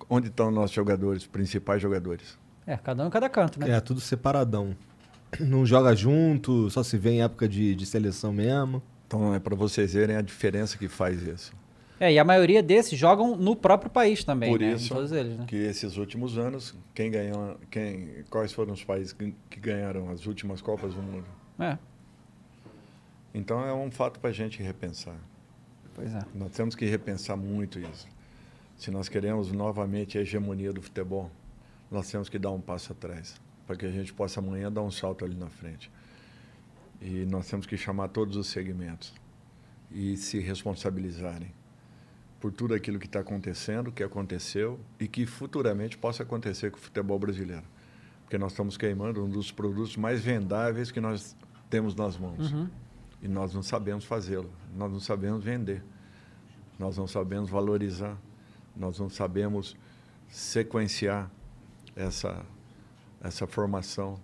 onde 0.09 0.29
estão 0.29 0.49
nossos 0.49 0.71
jogadores, 0.73 1.27
principais 1.27 1.81
jogadores? 1.81 2.37
É, 2.65 2.77
cada 2.77 3.03
um 3.03 3.07
em 3.07 3.09
cada 3.09 3.29
canto, 3.29 3.59
né? 3.59 3.69
É, 3.71 3.79
tudo 3.79 3.99
separadão. 3.99 4.75
Não 5.39 5.65
joga 5.65 5.95
junto, 5.95 6.69
só 6.69 6.83
se 6.83 6.97
vê 6.97 7.11
em 7.11 7.21
época 7.21 7.47
de, 7.47 7.73
de 7.75 7.85
seleção 7.85 8.31
mesmo. 8.31 8.81
Então 9.07 9.33
é 9.33 9.39
para 9.39 9.55
vocês 9.55 9.93
verem 9.93 10.15
a 10.15 10.21
diferença 10.21 10.77
que 10.77 10.87
faz 10.87 11.21
isso. 11.23 11.51
É, 11.99 12.13
e 12.13 12.17
a 12.19 12.23
maioria 12.23 12.63
desses 12.63 12.97
jogam 12.97 13.35
no 13.35 13.55
próprio 13.55 13.91
país 13.91 14.23
também, 14.23 14.49
Por 14.51 14.61
né? 14.61 14.71
isso 14.73 14.95
eles, 14.97 15.37
né? 15.37 15.45
que 15.45 15.57
esses 15.57 15.97
últimos 15.97 16.37
anos, 16.37 16.73
quem 16.93 17.11
ganhou, 17.11 17.57
quem, 17.69 18.23
quais 18.29 18.53
foram 18.53 18.71
os 18.71 18.83
países 18.83 19.11
que, 19.11 19.35
que 19.49 19.59
ganharam 19.59 20.09
as 20.09 20.25
últimas 20.25 20.61
Copas 20.61 20.93
do 20.93 21.01
Mundo? 21.01 21.25
É, 21.59 21.77
Então 23.33 23.65
é 23.65 23.73
um 23.73 23.91
fato 23.91 24.17
para 24.19 24.29
a 24.29 24.33
gente 24.33 24.63
repensar. 24.63 25.17
pois 25.93 26.13
é. 26.13 26.21
Nós 26.33 26.51
temos 26.51 26.73
que 26.73 26.85
repensar 26.85 27.35
muito 27.35 27.79
isso. 27.79 28.07
Se 28.77 28.89
nós 28.91 29.09
queremos 29.09 29.51
novamente 29.51 30.17
a 30.17 30.21
hegemonia 30.21 30.71
do 30.71 30.81
futebol, 30.81 31.29
nós 31.91 32.09
temos 32.09 32.29
que 32.29 32.37
dar 32.37 32.51
um 32.51 32.61
passo 32.61 32.91
atrás, 32.91 33.39
para 33.65 33.75
que 33.75 33.85
a 33.85 33.91
gente 33.91 34.13
possa 34.13 34.39
amanhã 34.39 34.71
dar 34.71 34.81
um 34.81 34.91
salto 34.91 35.25
ali 35.25 35.35
na 35.35 35.49
frente. 35.49 35.91
E 37.01 37.25
nós 37.25 37.47
temos 37.49 37.65
que 37.65 37.77
chamar 37.77 38.09
todos 38.09 38.35
os 38.35 38.47
segmentos 38.47 39.13
e 39.91 40.15
se 40.17 40.39
responsabilizarem 40.39 41.51
por 42.39 42.51
tudo 42.51 42.73
aquilo 42.73 42.99
que 42.99 43.05
está 43.05 43.19
acontecendo, 43.19 43.91
que 43.91 44.03
aconteceu 44.03 44.79
e 44.99 45.07
que 45.07 45.25
futuramente 45.25 45.97
possa 45.97 46.23
acontecer 46.23 46.71
com 46.71 46.77
o 46.77 46.81
futebol 46.81 47.17
brasileiro. 47.19 47.65
Porque 48.23 48.37
nós 48.37 48.51
estamos 48.51 48.77
queimando 48.77 49.23
um 49.23 49.29
dos 49.29 49.51
produtos 49.51 49.97
mais 49.97 50.21
vendáveis 50.21 50.91
que 50.91 51.01
nós 51.01 51.35
temos 51.69 51.95
nas 51.95 52.17
mãos. 52.17 52.51
E 53.21 53.27
nós 53.27 53.53
não 53.53 53.63
sabemos 53.63 54.05
fazê-lo, 54.05 54.49
nós 54.75 54.91
não 54.91 54.99
sabemos 54.99 55.43
vender, 55.43 55.83
nós 56.77 56.97
não 56.97 57.07
sabemos 57.07 57.49
valorizar, 57.49 58.17
nós 58.75 58.97
não 58.99 59.09
sabemos 59.09 59.75
sequenciar 60.29 61.29
essa, 61.95 62.45
essa 63.21 63.45
formação 63.47 64.19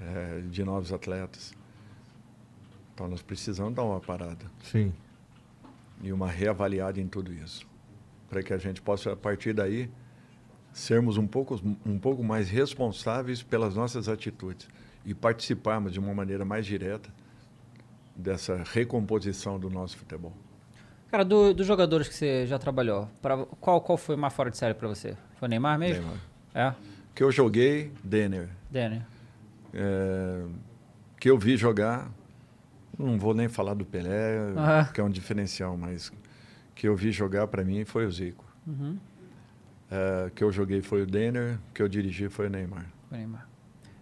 eh, 0.00 0.42
de 0.50 0.64
novos 0.64 0.92
atletas. 0.92 1.52
Então 2.94 3.08
nós 3.08 3.22
precisamos 3.22 3.74
dar 3.74 3.84
uma 3.84 4.00
parada 4.00 4.46
Sim. 4.62 4.92
e 6.02 6.12
uma 6.12 6.28
reavaliada 6.28 7.00
em 7.00 7.06
tudo 7.06 7.32
isso, 7.32 7.66
para 8.28 8.42
que 8.42 8.52
a 8.52 8.58
gente 8.58 8.82
possa, 8.82 9.12
a 9.12 9.16
partir 9.16 9.52
daí, 9.52 9.90
sermos 10.72 11.16
um 11.16 11.26
pouco, 11.26 11.60
um 11.86 11.98
pouco 11.98 12.22
mais 12.24 12.48
responsáveis 12.50 13.42
pelas 13.42 13.74
nossas 13.76 14.08
atitudes 14.08 14.68
e 15.04 15.14
participarmos 15.14 15.92
de 15.92 15.98
uma 16.00 16.12
maneira 16.12 16.44
mais 16.44 16.66
direta 16.66 17.08
dessa 18.14 18.62
recomposição 18.72 19.58
do 19.60 19.70
nosso 19.70 19.96
futebol. 19.96 20.32
Cara, 21.08 21.24
do- 21.24 21.54
dos 21.54 21.66
jogadores 21.66 22.08
que 22.08 22.14
você 22.14 22.46
já 22.46 22.58
trabalhou, 22.58 23.08
pra, 23.22 23.46
qual, 23.60 23.80
qual 23.80 23.96
foi 23.96 24.16
mais 24.16 24.34
fora 24.34 24.50
de 24.50 24.56
série 24.58 24.74
pra 24.74 24.88
você? 24.88 25.16
Foi 25.36 25.46
o 25.46 25.48
Neymar 25.48 25.78
mesmo? 25.78 26.02
Neymar. 26.02 26.20
É, 26.54 26.72
Que 27.14 27.22
eu 27.22 27.30
joguei, 27.32 27.92
Denner. 28.02 28.48
Denner. 28.70 29.02
É, 29.74 30.44
que 31.20 31.28
eu 31.30 31.38
vi 31.38 31.56
jogar, 31.56 32.10
não 32.98 33.18
vou 33.18 33.34
nem 33.34 33.48
falar 33.48 33.74
do 33.74 33.84
Pelé, 33.84 34.38
Aham. 34.56 34.84
que 34.92 35.00
é 35.00 35.04
um 35.04 35.10
diferencial, 35.10 35.76
mas 35.76 36.12
que 36.74 36.86
eu 36.88 36.94
vi 36.96 37.10
jogar 37.12 37.46
para 37.48 37.64
mim 37.64 37.84
foi 37.84 38.06
o 38.06 38.10
Zico. 38.10 38.44
Uhum. 38.66 38.96
É, 39.90 40.30
que 40.34 40.44
eu 40.44 40.52
joguei 40.52 40.80
foi 40.82 41.02
o 41.02 41.06
Denner, 41.06 41.58
que 41.74 41.82
eu 41.82 41.88
dirigi 41.88 42.28
foi 42.28 42.46
o 42.46 42.50
Neymar. 42.50 42.86
O 43.10 43.14
Neymar. 43.14 43.48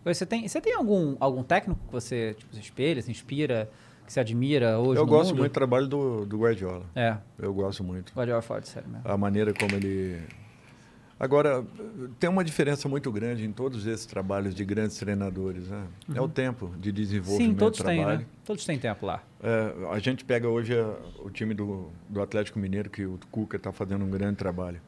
Você 0.05 0.24
tem, 0.24 0.47
você 0.47 0.60
tem 0.60 0.73
algum, 0.74 1.16
algum 1.18 1.43
técnico 1.43 1.81
que 1.86 1.93
você 1.93 2.35
tipo, 2.39 2.55
se 2.55 2.60
espelha, 2.60 3.02
se 3.02 3.10
inspira 3.10 3.68
que 4.06 4.12
você 4.12 4.20
admira 4.20 4.78
hoje 4.78 5.01
Eu 5.01 5.06
gosto 5.06 5.31
mundo? 5.31 5.39
muito 5.40 5.51
do 5.51 5.55
trabalho 5.55 5.89
do, 5.89 6.24
do 6.27 6.39
Guardiola. 6.39 6.85
É, 6.94 7.16
Eu 7.40 7.52
gosto 7.52 7.82
muito. 7.82 8.12
Guardiola 8.14 8.39
é 8.39 8.43
forte, 8.43 8.68
sério 8.68 8.89
mesmo. 8.89 9.02
A 9.09 9.16
maneira 9.16 9.52
como 9.52 9.74
ele. 9.74 10.20
Agora, 11.19 11.65
tem 12.21 12.29
uma 12.29 12.45
diferença 12.45 12.89
muito 12.91 13.11
grande 13.11 13.45
em 13.47 13.51
todos 13.51 13.87
esses 13.87 14.05
trabalhos 14.05 14.55
de 14.55 14.63
grandes 14.67 14.99
treinadores. 14.99 15.67
Né? 15.69 15.87
É 16.15 16.21
o 16.21 16.29
tempo 16.29 16.75
de 16.79 16.93
desenvolvimento 16.93 17.41
Uhum. 17.49 17.53
Sim, 17.55 17.59
todos 17.59 17.79
do 17.79 17.85
têm, 17.85 17.97
trabalho. 17.97 18.19
né? 18.21 18.27
Todos 18.45 18.65
têm 18.67 18.79
tempo 18.79 19.07
lá. 19.07 19.23
É, 19.43 19.73
a 19.93 19.99
gente 19.99 20.25
pega 20.27 20.47
hoje 20.47 20.79
a- 20.79 20.95
o 21.25 21.31
time 21.31 21.55
do, 21.55 21.89
do 22.09 22.21
Atlético 22.21 22.59
Mineiro, 22.59 22.91
que 22.91 23.07
o 23.07 23.19
Cuca 23.31 23.57
está 23.57 23.73
fazendo 23.73 24.05
um 24.05 24.11
grande 24.11 24.37
trabalho. 24.37 24.79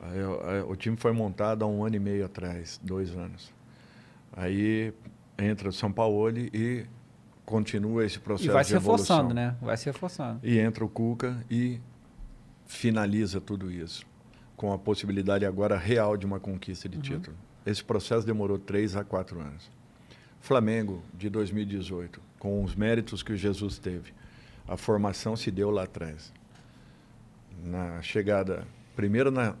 Aí, 0.00 0.18
é, 0.20 0.62
o 0.68 0.76
time 0.76 0.96
foi 0.96 1.10
montado 1.12 1.64
há 1.64 1.66
um 1.66 1.84
ano 1.84 1.96
e 1.96 1.98
meio 1.98 2.24
atrás, 2.24 2.78
dois 2.80 3.10
anos. 3.16 3.52
Aí 4.32 4.92
entra 5.36 5.68
o 5.68 5.72
São 5.72 5.90
Paulo 5.90 6.30
e 6.38 6.86
continua 7.44 8.04
esse 8.06 8.20
processo 8.20 8.48
E 8.48 8.52
vai 8.52 8.62
de 8.62 8.68
se 8.68 8.74
reforçando, 8.74 9.32
evolução. 9.32 9.34
né? 9.34 9.56
Vai 9.60 9.76
se 9.76 9.86
reforçando. 9.86 10.38
E 10.44 10.60
entra 10.60 10.84
o 10.84 10.88
Cuca 10.88 11.44
e 11.50 11.80
finaliza 12.66 13.40
tudo 13.40 13.72
isso, 13.72 14.06
com 14.58 14.72
a 14.72 14.76
possibilidade 14.78 15.46
agora 15.46 15.78
real 15.78 16.16
de 16.16 16.26
uma 16.26 16.38
conquista 16.40 16.88
de 16.88 16.98
título. 16.98 17.36
Esse 17.64 17.82
processo 17.82 18.26
demorou 18.26 18.58
três 18.58 18.96
a 18.96 19.04
quatro 19.04 19.40
anos. 19.40 19.70
Flamengo, 20.40 21.02
de 21.14 21.30
2018, 21.30 22.20
com 22.40 22.62
os 22.64 22.74
méritos 22.74 23.22
que 23.22 23.32
o 23.32 23.36
Jesus 23.36 23.78
teve, 23.78 24.12
a 24.66 24.76
formação 24.76 25.36
se 25.36 25.50
deu 25.52 25.70
lá 25.70 25.84
atrás. 25.84 26.32
Na 27.64 28.02
chegada, 28.02 28.66
primeiro 28.96 29.30
na, 29.30 29.54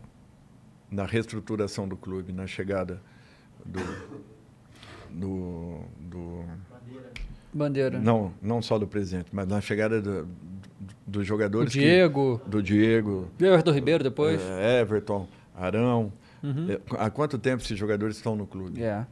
na 0.90 1.04
reestruturação 1.06 1.86
do 1.88 1.96
clube, 1.96 2.32
na 2.32 2.46
chegada 2.48 3.00
do, 3.64 3.80
do, 5.10 5.80
do 6.00 6.44
Bandeira. 7.52 7.98
não, 7.98 8.32
não 8.42 8.60
só 8.62 8.78
do 8.78 8.86
presidente, 8.86 9.28
mas 9.32 9.46
na 9.46 9.60
chegada 9.60 10.00
do- 10.00 10.28
do- 11.06 11.12
dos 11.12 11.22
o 11.22 11.24
jogadores. 11.24 11.72
que- 11.72 11.78
Diego, 11.80 12.40
do 12.46 12.62
Diego, 12.62 13.28
e 13.38 13.44
o 13.44 13.46
Everton 13.46 13.72
Ribeiro 13.72 14.02
depois. 14.04 14.40
eh, 14.40 14.80
Everton, 14.80 15.28
Arão. 15.54 16.12
Uhum. 16.42 16.70
Eh, 16.70 16.80
Há 16.98 17.10
quanto 17.10 17.38
tempo 17.38 17.62
esses 17.62 17.78
jogadores 17.78 18.16
estão 18.16 18.34
no 18.36 18.46
clube? 18.46 18.82
É. 18.82 19.04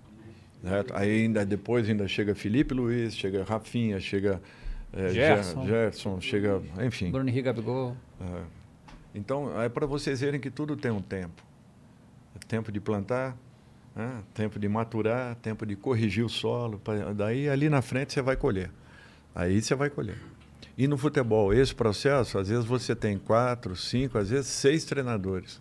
Certo? 0.63 0.95
Aí 0.97 1.23
ainda 1.25 1.45
depois 1.45 1.89
ainda 1.89 2.09
chega 2.09 2.35
Felipe 2.35 2.75
Luiz, 2.75 3.15
chega 3.17 3.45
Rafinha, 3.45 4.01
chega 4.01 4.41
eh, 4.93 5.09
Gerson. 5.11 5.61
Ger- 5.67 5.69
Gerson, 5.71 6.21
chega, 6.21 6.63
enfim. 6.85 7.11
Bruno 7.11 7.29
Henrique 7.29 7.43
Gabigol. 7.45 7.97
É. 8.21 8.43
Então 9.15 9.61
é 9.61 9.69
para 9.69 9.87
vocês 9.87 10.21
verem 10.21 10.41
que 10.41 10.51
tudo 10.51 10.77
tem 10.77 10.91
um 10.91 11.01
tempo. 11.03 11.43
É 12.35 12.39
tempo 12.47 12.71
de 12.73 12.81
plantar, 12.81 13.37
né? 13.95 14.23
tempo 14.35 14.59
de 14.59 14.69
maturar, 14.69 15.35
tempo 15.37 15.65
de 15.67 15.75
corrigir 15.77 16.25
o 16.25 16.29
solo. 16.29 16.79
pra- 16.79 17.13
daí 17.13 17.49
ali 17.49 17.69
na 17.69 17.81
frente 17.83 18.13
você 18.13 18.23
vai 18.23 18.37
colher. 18.37 18.71
Aí 19.35 19.61
você 19.61 19.75
vai 19.75 19.91
colher. 19.91 20.17
E 20.77 20.87
no 20.87 20.99
futebol, 20.99 21.55
esse 21.55 21.75
processo, 21.75 22.39
às 22.39 22.49
vezes 22.49 22.65
você 22.65 22.95
tem 22.95 23.19
quatro, 23.19 23.75
cinco, 23.75 24.19
às 24.19 24.29
vezes 24.29 24.49
seis 24.49 24.85
treinadores. 24.85 25.61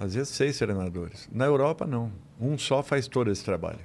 Às 0.00 0.14
vezes 0.14 0.30
seis 0.30 0.58
treinadores. 0.58 1.28
Na 1.30 1.44
Europa, 1.44 1.86
não. 1.86 2.10
Um 2.40 2.56
só 2.56 2.82
faz 2.82 3.06
todo 3.06 3.30
esse 3.30 3.44
trabalho. 3.44 3.80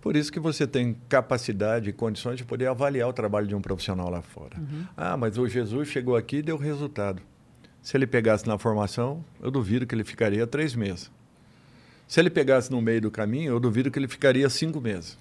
Por 0.00 0.14
isso 0.14 0.30
que 0.30 0.38
você 0.38 0.66
tem 0.66 0.96
capacidade 1.08 1.90
e 1.90 1.92
condições 1.92 2.36
de 2.36 2.44
poder 2.44 2.66
avaliar 2.68 3.08
o 3.08 3.12
trabalho 3.12 3.46
de 3.46 3.54
um 3.56 3.60
profissional 3.60 4.08
lá 4.08 4.22
fora. 4.22 4.56
Ah, 4.96 5.16
mas 5.16 5.36
o 5.36 5.48
Jesus 5.48 5.88
chegou 5.88 6.14
aqui 6.14 6.36
e 6.36 6.42
deu 6.42 6.56
resultado. 6.56 7.20
Se 7.82 7.96
ele 7.96 8.06
pegasse 8.06 8.46
na 8.46 8.58
formação, 8.58 9.24
eu 9.42 9.50
duvido 9.50 9.86
que 9.86 9.94
ele 9.94 10.04
ficaria 10.04 10.46
três 10.46 10.74
meses. 10.74 11.10
Se 12.06 12.20
ele 12.20 12.30
pegasse 12.30 12.70
no 12.70 12.80
meio 12.80 13.00
do 13.00 13.10
caminho, 13.10 13.52
eu 13.52 13.58
duvido 13.58 13.90
que 13.90 13.98
ele 13.98 14.06
ficaria 14.06 14.48
cinco 14.48 14.80
meses. 14.80 15.18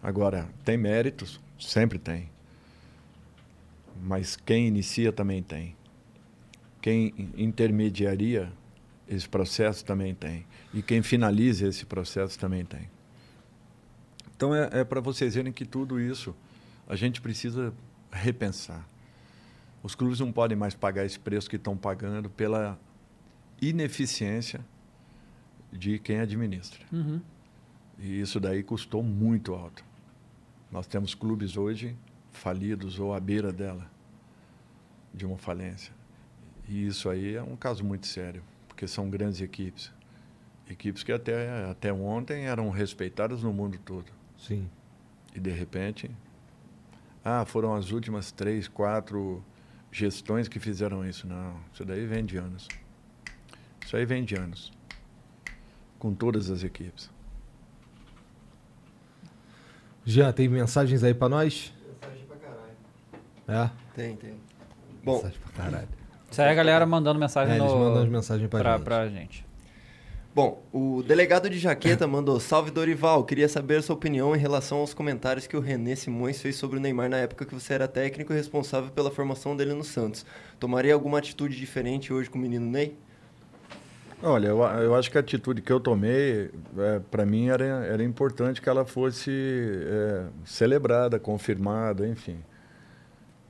Agora, 0.00 0.48
tem 0.64 0.76
méritos? 0.76 1.40
Sempre 1.60 1.98
tem. 1.98 2.30
Mas 4.02 4.34
quem 4.34 4.66
inicia 4.66 5.12
também 5.12 5.42
tem. 5.42 5.76
Quem 6.80 7.32
intermediaria 7.36 8.50
esse 9.06 9.28
processo 9.28 9.84
também 9.84 10.14
tem. 10.14 10.46
E 10.72 10.82
quem 10.82 11.02
finaliza 11.02 11.68
esse 11.68 11.84
processo 11.84 12.38
também 12.38 12.64
tem. 12.64 12.90
Então 14.34 14.54
é, 14.54 14.70
é 14.72 14.84
para 14.84 15.00
vocês 15.00 15.34
verem 15.34 15.52
que 15.52 15.66
tudo 15.66 16.00
isso 16.00 16.34
a 16.88 16.96
gente 16.96 17.20
precisa 17.20 17.74
repensar. 18.10 18.88
Os 19.82 19.94
clubes 19.94 20.18
não 20.20 20.32
podem 20.32 20.56
mais 20.56 20.74
pagar 20.74 21.04
esse 21.04 21.18
preço 21.18 21.48
que 21.48 21.56
estão 21.56 21.76
pagando 21.76 22.30
pela 22.30 22.78
ineficiência 23.60 24.64
de 25.70 25.98
quem 25.98 26.20
administra. 26.20 26.84
Uhum. 26.90 27.20
E 27.98 28.20
isso 28.20 28.40
daí 28.40 28.62
custou 28.62 29.02
muito 29.02 29.54
alto. 29.54 29.84
Nós 30.70 30.86
temos 30.86 31.14
clubes 31.14 31.56
hoje 31.56 31.96
falidos 32.32 32.98
ou 32.98 33.12
à 33.12 33.20
beira 33.20 33.52
dela, 33.52 33.90
de 35.12 35.26
uma 35.26 35.36
falência. 35.36 35.92
E 36.68 36.86
isso 36.86 37.08
aí 37.08 37.34
é 37.34 37.42
um 37.42 37.56
caso 37.56 37.84
muito 37.84 38.06
sério, 38.06 38.42
porque 38.68 38.86
são 38.86 39.10
grandes 39.10 39.40
equipes. 39.40 39.92
Equipes 40.68 41.02
que 41.02 41.10
até, 41.10 41.68
até 41.68 41.92
ontem 41.92 42.46
eram 42.46 42.70
respeitadas 42.70 43.42
no 43.42 43.52
mundo 43.52 43.78
todo. 43.78 44.12
Sim. 44.38 44.70
E 45.34 45.40
de 45.40 45.50
repente, 45.50 46.08
ah, 47.24 47.44
foram 47.44 47.74
as 47.74 47.90
últimas 47.90 48.30
três, 48.30 48.68
quatro 48.68 49.44
gestões 49.90 50.46
que 50.46 50.60
fizeram 50.60 51.04
isso. 51.04 51.26
Não, 51.26 51.56
isso 51.72 51.84
daí 51.84 52.06
vem 52.06 52.24
de 52.24 52.36
anos. 52.36 52.68
Isso 53.84 53.96
aí 53.96 54.06
vem 54.06 54.24
de 54.24 54.36
anos. 54.36 54.72
Com 55.98 56.14
todas 56.14 56.50
as 56.50 56.62
equipes. 56.62 57.10
Jean, 60.10 60.32
tem 60.32 60.48
mensagens 60.48 61.02
aí 61.04 61.14
pra 61.14 61.28
nós? 61.28 61.72
Mensagem 61.86 62.24
pra 62.26 62.36
caralho. 62.36 63.70
É? 63.70 63.70
Tem, 63.94 64.16
tem. 64.16 64.34
Bom, 65.04 65.14
Mensagem 65.14 65.38
pra 65.40 65.64
caralho. 65.64 65.88
Isso 66.30 66.40
aí 66.42 66.48
é 66.48 66.50
a 66.50 66.54
galera 66.54 66.86
mandando 66.86 67.18
mensagem 67.18 67.54
É, 67.54 67.58
no... 67.58 67.64
eles 67.64 67.74
mandam 67.74 68.02
as 68.02 68.08
mensagens 68.08 68.48
pra, 68.48 68.60
pra, 68.60 68.72
gente. 68.76 68.84
pra 68.84 69.08
gente. 69.08 69.46
bom, 70.34 70.62
o 70.72 71.02
delegado 71.02 71.50
de 71.50 71.58
Jaqueta 71.58 72.06
mandou 72.06 72.38
Salve 72.38 72.70
Dorival, 72.70 73.24
queria 73.24 73.48
saber 73.48 73.78
a 73.78 73.82
sua 73.82 73.96
opinião 73.96 74.34
em 74.36 74.38
relação 74.38 74.78
aos 74.78 74.94
comentários 74.94 75.46
que 75.48 75.56
o 75.56 75.60
René 75.60 75.96
Simões 75.96 76.40
fez 76.40 76.54
sobre 76.56 76.78
o 76.78 76.80
Neymar 76.80 77.08
na 77.08 77.16
época 77.16 77.44
que 77.44 77.52
você 77.54 77.74
era 77.74 77.88
técnico 77.88 78.32
e 78.32 78.36
responsável 78.36 78.90
pela 78.90 79.10
formação 79.10 79.56
dele 79.56 79.74
no 79.74 79.82
Santos. 79.82 80.24
Tomaria 80.60 80.94
alguma 80.94 81.18
atitude 81.18 81.56
diferente 81.56 82.12
hoje 82.12 82.30
com 82.30 82.38
o 82.38 82.40
menino 82.40 82.66
Ney? 82.66 82.96
Olha, 84.22 84.48
eu, 84.48 84.58
eu 84.58 84.94
acho 84.94 85.10
que 85.10 85.16
a 85.16 85.20
atitude 85.20 85.62
que 85.62 85.72
eu 85.72 85.80
tomei, 85.80 86.50
para 87.10 87.24
mim, 87.24 87.48
era, 87.48 87.64
era 87.64 88.04
importante 88.04 88.60
que 88.60 88.68
ela 88.68 88.84
fosse 88.84 89.30
é, 89.30 90.26
celebrada, 90.44 91.18
confirmada, 91.18 92.06
enfim. 92.06 92.36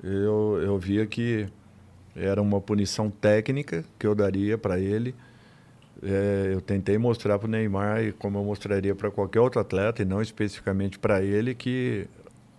Eu, 0.02 0.60
eu 0.62 0.78
via 0.78 1.04
que 1.06 1.48
era 2.14 2.40
uma 2.40 2.60
punição 2.60 3.10
técnica 3.10 3.84
que 3.98 4.06
eu 4.06 4.14
daria 4.14 4.56
para 4.56 4.78
ele. 4.78 5.12
É, 6.04 6.50
eu 6.52 6.60
tentei 6.60 6.96
mostrar 6.96 7.36
para 7.36 7.48
o 7.48 7.50
Neymar, 7.50 8.04
e 8.04 8.12
como 8.12 8.38
eu 8.38 8.44
mostraria 8.44 8.94
para 8.94 9.10
qualquer 9.10 9.40
outro 9.40 9.60
atleta, 9.60 10.02
e 10.02 10.04
não 10.04 10.22
especificamente 10.22 11.00
para 11.00 11.20
ele, 11.20 11.52
que 11.52 12.06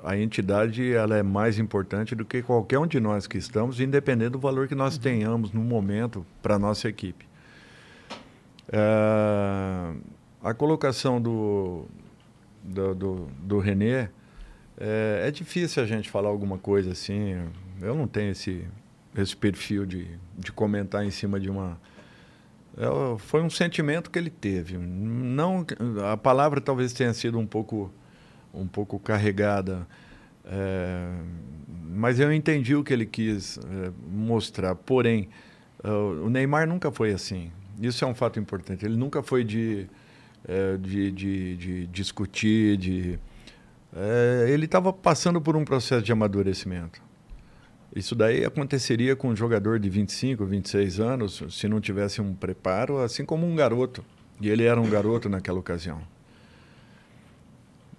a 0.04 0.18
entidade 0.18 0.94
ela 0.94 1.16
é 1.16 1.24
mais 1.24 1.58
importante 1.58 2.14
do 2.14 2.26
que 2.26 2.42
qualquer 2.42 2.78
um 2.78 2.86
de 2.86 3.00
nós 3.00 3.26
que 3.26 3.38
estamos, 3.38 3.80
independente 3.80 4.32
do 4.32 4.40
valor 4.40 4.68
que 4.68 4.76
nós 4.76 4.98
tenhamos 4.98 5.54
no 5.54 5.62
momento 5.62 6.26
para 6.42 6.56
a 6.56 6.60
nossa 6.60 6.90
equipe. 6.90 7.31
É, 8.70 9.94
a 10.44 10.54
colocação 10.54 11.22
do, 11.22 11.86
do, 12.64 12.96
do, 12.96 13.28
do 13.40 13.60
René, 13.60 14.10
é, 14.78 15.26
é 15.28 15.32
difícil 15.32 15.84
a 15.84 15.86
gente 15.86 16.10
falar 16.10 16.30
alguma 16.30 16.58
coisa 16.58 16.92
assim. 16.92 17.36
Eu 17.82 17.96
não 17.96 18.08
tenho 18.08 18.32
esse, 18.32 18.66
esse 19.16 19.36
perfil 19.36 19.86
de, 19.86 20.08
de 20.38 20.52
comentar 20.52 21.06
em 21.06 21.12
cima 21.12 21.40
de 21.40 21.50
uma. 21.50 21.80
É, 22.78 22.86
foi 23.20 23.42
um 23.42 23.50
sentimento 23.50 24.10
que 24.10 24.18
ele 24.18 24.30
teve. 24.30 24.78
Não, 24.78 25.66
a 26.12 26.18
palavra 26.18 26.60
talvez 26.60 26.94
tenha 26.94 27.14
sido 27.14 27.38
um 27.38 27.46
pouco, 27.46 27.92
um 28.54 28.68
pouco 28.68 28.98
carregada, 29.00 29.88
é, 30.46 31.12
mas 31.90 32.20
eu 32.20 32.34
entendi 32.34 32.76
o 32.76 32.84
que 32.84 32.94
ele 32.94 33.06
quis 33.06 33.58
é, 33.58 33.92
mostrar. 34.10 34.76
Porém, 34.76 35.30
o 36.24 36.30
Neymar 36.30 36.68
nunca 36.68 36.92
foi 36.92 37.12
assim. 37.12 37.52
Isso 37.82 38.06
é 38.06 38.08
um 38.08 38.14
fato 38.14 38.40
importante. 38.40 38.86
Ele 38.86 38.96
nunca 38.96 39.24
foi 39.24 39.44
de, 39.44 39.88
é, 40.48 40.78
de, 40.78 41.12
de, 41.12 41.58
de 41.58 41.88
discutir, 41.88 42.78
de. 42.78 43.20
É, 43.96 44.46
ele 44.50 44.66
estava 44.66 44.94
passando 44.94 45.42
por 45.42 45.56
um 45.56 45.66
processo 45.66 46.04
de 46.04 46.12
amadurecimento. 46.12 47.02
Isso 47.94 48.16
daí 48.16 48.46
aconteceria 48.46 49.16
com 49.16 49.30
um 49.30 49.36
jogador 49.36 49.78
de 49.80 49.90
25, 49.90 50.46
26 50.46 51.00
anos, 51.00 51.44
se 51.50 51.68
não 51.68 51.82
tivesse 51.82 52.22
um 52.22 52.34
preparo, 52.34 53.00
assim 53.00 53.26
como 53.26 53.46
um 53.46 53.56
garoto. 53.56 54.06
E 54.40 54.50
ele 54.50 54.64
era 54.64 54.80
um 54.80 54.90
garoto 54.90 55.28
naquela 55.28 55.60
ocasião. 55.60 56.02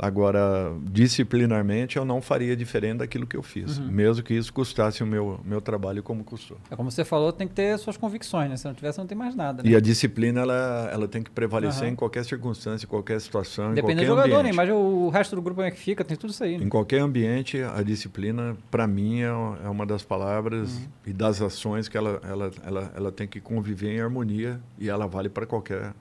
Agora, 0.03 0.73
disciplinarmente, 0.83 1.97
eu 1.97 2.05
não 2.05 2.21
faria 2.21 2.57
diferente 2.57 2.99
daquilo 2.99 3.25
que 3.25 3.37
eu 3.37 3.43
fiz, 3.43 3.79
Uhum. 3.79 3.87
mesmo 3.87 4.21
que 4.25 4.35
isso 4.35 4.53
custasse 4.53 5.01
o 5.01 5.07
meu, 5.07 5.39
meu 5.45 5.61
trabalho 5.61 6.03
como 6.03 6.25
custou. 6.25 6.59
É 6.69 6.75
como 6.75 6.91
você 6.91 7.05
falou, 7.05 7.33
tem 7.33 7.47
que 7.47 7.55
ter 7.55 7.79
suas 7.79 7.97
convicções, 7.97 8.51
né? 8.51 8.57
Se 8.57 8.65
não 8.67 8.75
tiver, 8.75 8.91
você 8.91 9.01
não 9.01 9.07
tem 9.07 9.17
mais 9.17 9.37
nada. 9.37 9.63
Né? 9.63 9.71
E 9.71 9.77
a 9.77 9.81
disciplina, 9.81 10.41
ela, 10.41 10.91
ela 10.93 11.07
tem 11.07 11.23
que 11.23 11.31
prevalecer 11.31 11.85
Aham. 11.85 11.93
em 11.93 11.95
qualquer 11.95 12.25
circunstância, 12.25 12.85
em 12.85 12.89
qualquer 12.89 13.21
situação, 13.21 13.73
Depende 13.75 14.03
em 14.03 14.05
do 14.05 14.09
jogador, 14.09 14.29
né? 14.29 14.39
ambiente. 14.51 14.57
Mas 14.57 14.71
o 14.71 15.09
resto 15.09 15.37
do 15.37 15.41
grupo 15.43 15.59
como 15.61 15.69
é 15.69 15.71
que 15.71 15.79
fica, 15.79 16.03
tem 16.05 16.17
tudo 16.17 16.31
isso 16.31 16.43
aí. 16.43 16.59
né? 16.59 16.65
Em 16.65 16.69
qualquer 16.69 16.99
ambiente, 16.99 17.63
a 17.63 17.81
disciplina, 17.85 18.57
para 18.73 18.89
mim, 18.89 19.21
é 19.21 19.27
é 19.65 19.69
uma 19.69 19.87
das 19.87 20.03
palavras 20.03 20.79
Uhum. 20.79 20.89
e 21.07 21.13
das 21.13 21.41
ações 21.41 21.89
que 21.89 21.97
ela, 21.97 22.21
ela, 22.25 22.51
ela, 22.65 22.93
ela 22.97 23.13
tem 23.13 23.29
que 23.29 23.41
conviver 23.41 23.93
em 23.93 24.01
harmonia 24.01 24.61
e 24.81 24.89
ela 24.91 25.07
vale 25.07 25.29
para 25.29 25.47
qualquer, 25.47 25.93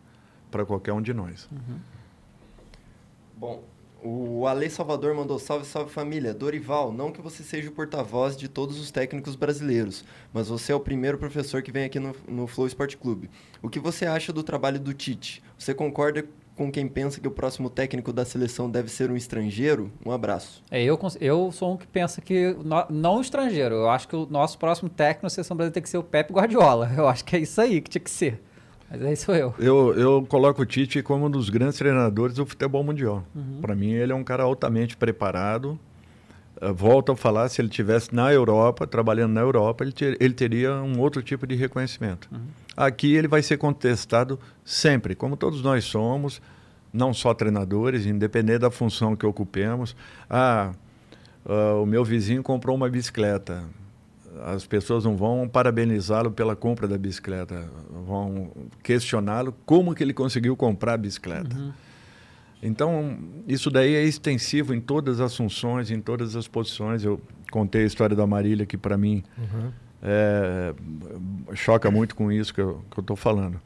para 0.49 0.65
qualquer 0.65 0.91
um 0.93 1.01
de 1.03 1.13
nós. 1.13 1.47
Bom, 3.37 3.63
o 4.03 4.47
Ale 4.47 4.69
Salvador 4.69 5.13
mandou 5.13 5.37
salve, 5.39 5.65
salve 5.65 5.91
família. 5.91 6.33
Dorival, 6.33 6.91
não 6.91 7.11
que 7.11 7.21
você 7.21 7.43
seja 7.43 7.69
o 7.69 7.71
porta-voz 7.71 8.35
de 8.35 8.47
todos 8.47 8.79
os 8.79 8.91
técnicos 8.91 9.35
brasileiros, 9.35 10.03
mas 10.33 10.47
você 10.47 10.71
é 10.71 10.75
o 10.75 10.79
primeiro 10.79 11.17
professor 11.17 11.61
que 11.61 11.71
vem 11.71 11.83
aqui 11.85 11.99
no, 11.99 12.15
no 12.27 12.47
Flow 12.47 12.65
Esporte 12.67 12.97
Clube. 12.97 13.29
O 13.61 13.69
que 13.69 13.79
você 13.79 14.05
acha 14.05 14.33
do 14.33 14.43
trabalho 14.43 14.79
do 14.79 14.93
Tite? 14.93 15.43
Você 15.57 15.73
concorda 15.73 16.25
com 16.55 16.71
quem 16.71 16.87
pensa 16.87 17.19
que 17.21 17.27
o 17.27 17.31
próximo 17.31 17.69
técnico 17.69 18.11
da 18.11 18.25
seleção 18.25 18.69
deve 18.69 18.89
ser 18.89 19.09
um 19.09 19.15
estrangeiro? 19.15 19.91
Um 20.05 20.11
abraço. 20.11 20.61
É, 20.69 20.83
eu, 20.83 20.99
eu 21.19 21.51
sou 21.51 21.73
um 21.73 21.77
que 21.77 21.87
pensa 21.87 22.21
que, 22.21 22.55
no- 22.63 22.85
não 22.89 23.17
o 23.17 23.21
estrangeiro, 23.21 23.75
eu 23.75 23.89
acho 23.89 24.07
que 24.07 24.15
o 24.15 24.25
nosso 24.29 24.57
próximo 24.59 24.89
técnico 24.89 25.25
na 25.25 25.29
seleção 25.29 25.55
brasileira 25.55 25.73
tem 25.73 25.83
que 25.83 25.89
ser 25.89 25.97
o 25.97 26.03
Pepe 26.03 26.33
Guardiola. 26.33 26.91
Eu 26.97 27.07
acho 27.07 27.23
que 27.25 27.35
é 27.35 27.39
isso 27.39 27.59
aí 27.61 27.79
que 27.81 27.89
tinha 27.89 28.01
que 28.03 28.09
ser. 28.11 28.43
Mas 28.91 29.01
aí 29.03 29.15
sou 29.15 29.33
eu. 29.35 29.53
Eu, 29.57 29.93
eu 29.97 30.25
coloco 30.27 30.61
o 30.61 30.65
Tite 30.65 31.01
como 31.01 31.27
um 31.27 31.29
dos 31.31 31.49
grandes 31.49 31.77
treinadores 31.77 32.35
do 32.35 32.45
futebol 32.45 32.83
mundial. 32.83 33.23
Para 33.61 33.73
mim, 33.73 33.91
ele 33.91 34.11
é 34.11 34.15
um 34.15 34.23
cara 34.23 34.43
altamente 34.43 34.97
preparado. 34.97 35.79
Eh, 36.59 36.71
Volto 36.73 37.13
a 37.13 37.15
falar, 37.15 37.47
se 37.47 37.61
ele 37.61 37.69
tivesse 37.69 38.13
na 38.13 38.33
Europa, 38.33 38.85
trabalhando 38.85 39.31
na 39.31 39.39
Europa, 39.41 39.83
ele, 39.85 39.93
ter- 39.93 40.17
ele 40.19 40.33
teria 40.33 40.73
um 40.75 40.99
outro 40.99 41.23
tipo 41.23 41.47
de 41.47 41.55
reconhecimento. 41.55 42.29
Aqui 42.75 43.15
ele 43.15 43.27
vai 43.29 43.41
ser 43.41 43.57
contestado 43.57 44.37
sempre, 44.65 45.15
como 45.15 45.37
todos 45.37 45.61
nós 45.61 45.85
somos, 45.85 46.41
não 46.93 47.13
só 47.13 47.33
treinadores, 47.33 48.05
independente 48.05 48.59
da 48.59 48.69
função 48.71 49.15
que 49.15 49.25
ocupemos. 49.25 49.95
Ah, 50.29 50.73
ah, 51.45 51.75
o 51.81 51.85
meu 51.85 52.03
vizinho 52.03 52.43
comprou 52.43 52.75
uma 52.75 52.89
bicicleta. 52.89 53.63
As 54.45 54.65
pessoas 54.65 55.03
não 55.03 55.17
vão 55.17 55.47
parabenizá-lo 55.47 56.31
pela 56.31 56.55
compra 56.55 56.87
da 56.87 56.97
bicicleta, 56.97 57.69
vão 58.05 58.51
questioná-lo 58.81 59.53
como 59.65 59.93
que 59.93 60.03
ele 60.03 60.13
conseguiu 60.13 60.55
comprar 60.55 60.93
a 60.93 60.97
bicicleta. 60.97 61.55
Então, 62.63 63.17
isso 63.47 63.69
daí 63.69 63.95
é 63.95 64.03
extensivo 64.03 64.73
em 64.73 64.79
todas 64.79 65.19
as 65.19 65.35
funções, 65.35 65.89
em 65.89 65.99
todas 65.99 66.35
as 66.35 66.47
posições. 66.47 67.03
Eu 67.03 67.19
contei 67.51 67.83
a 67.83 67.85
história 67.85 68.15
da 68.15 68.25
Marília, 68.27 68.65
que 68.65 68.77
para 68.77 68.97
mim 68.97 69.23
é, 70.01 70.73
choca 71.53 71.89
muito 71.91 72.15
com 72.15 72.31
isso 72.31 72.53
que 72.53 72.61
eu 72.61 72.83
estou 72.97 73.15
falando. 73.15 73.59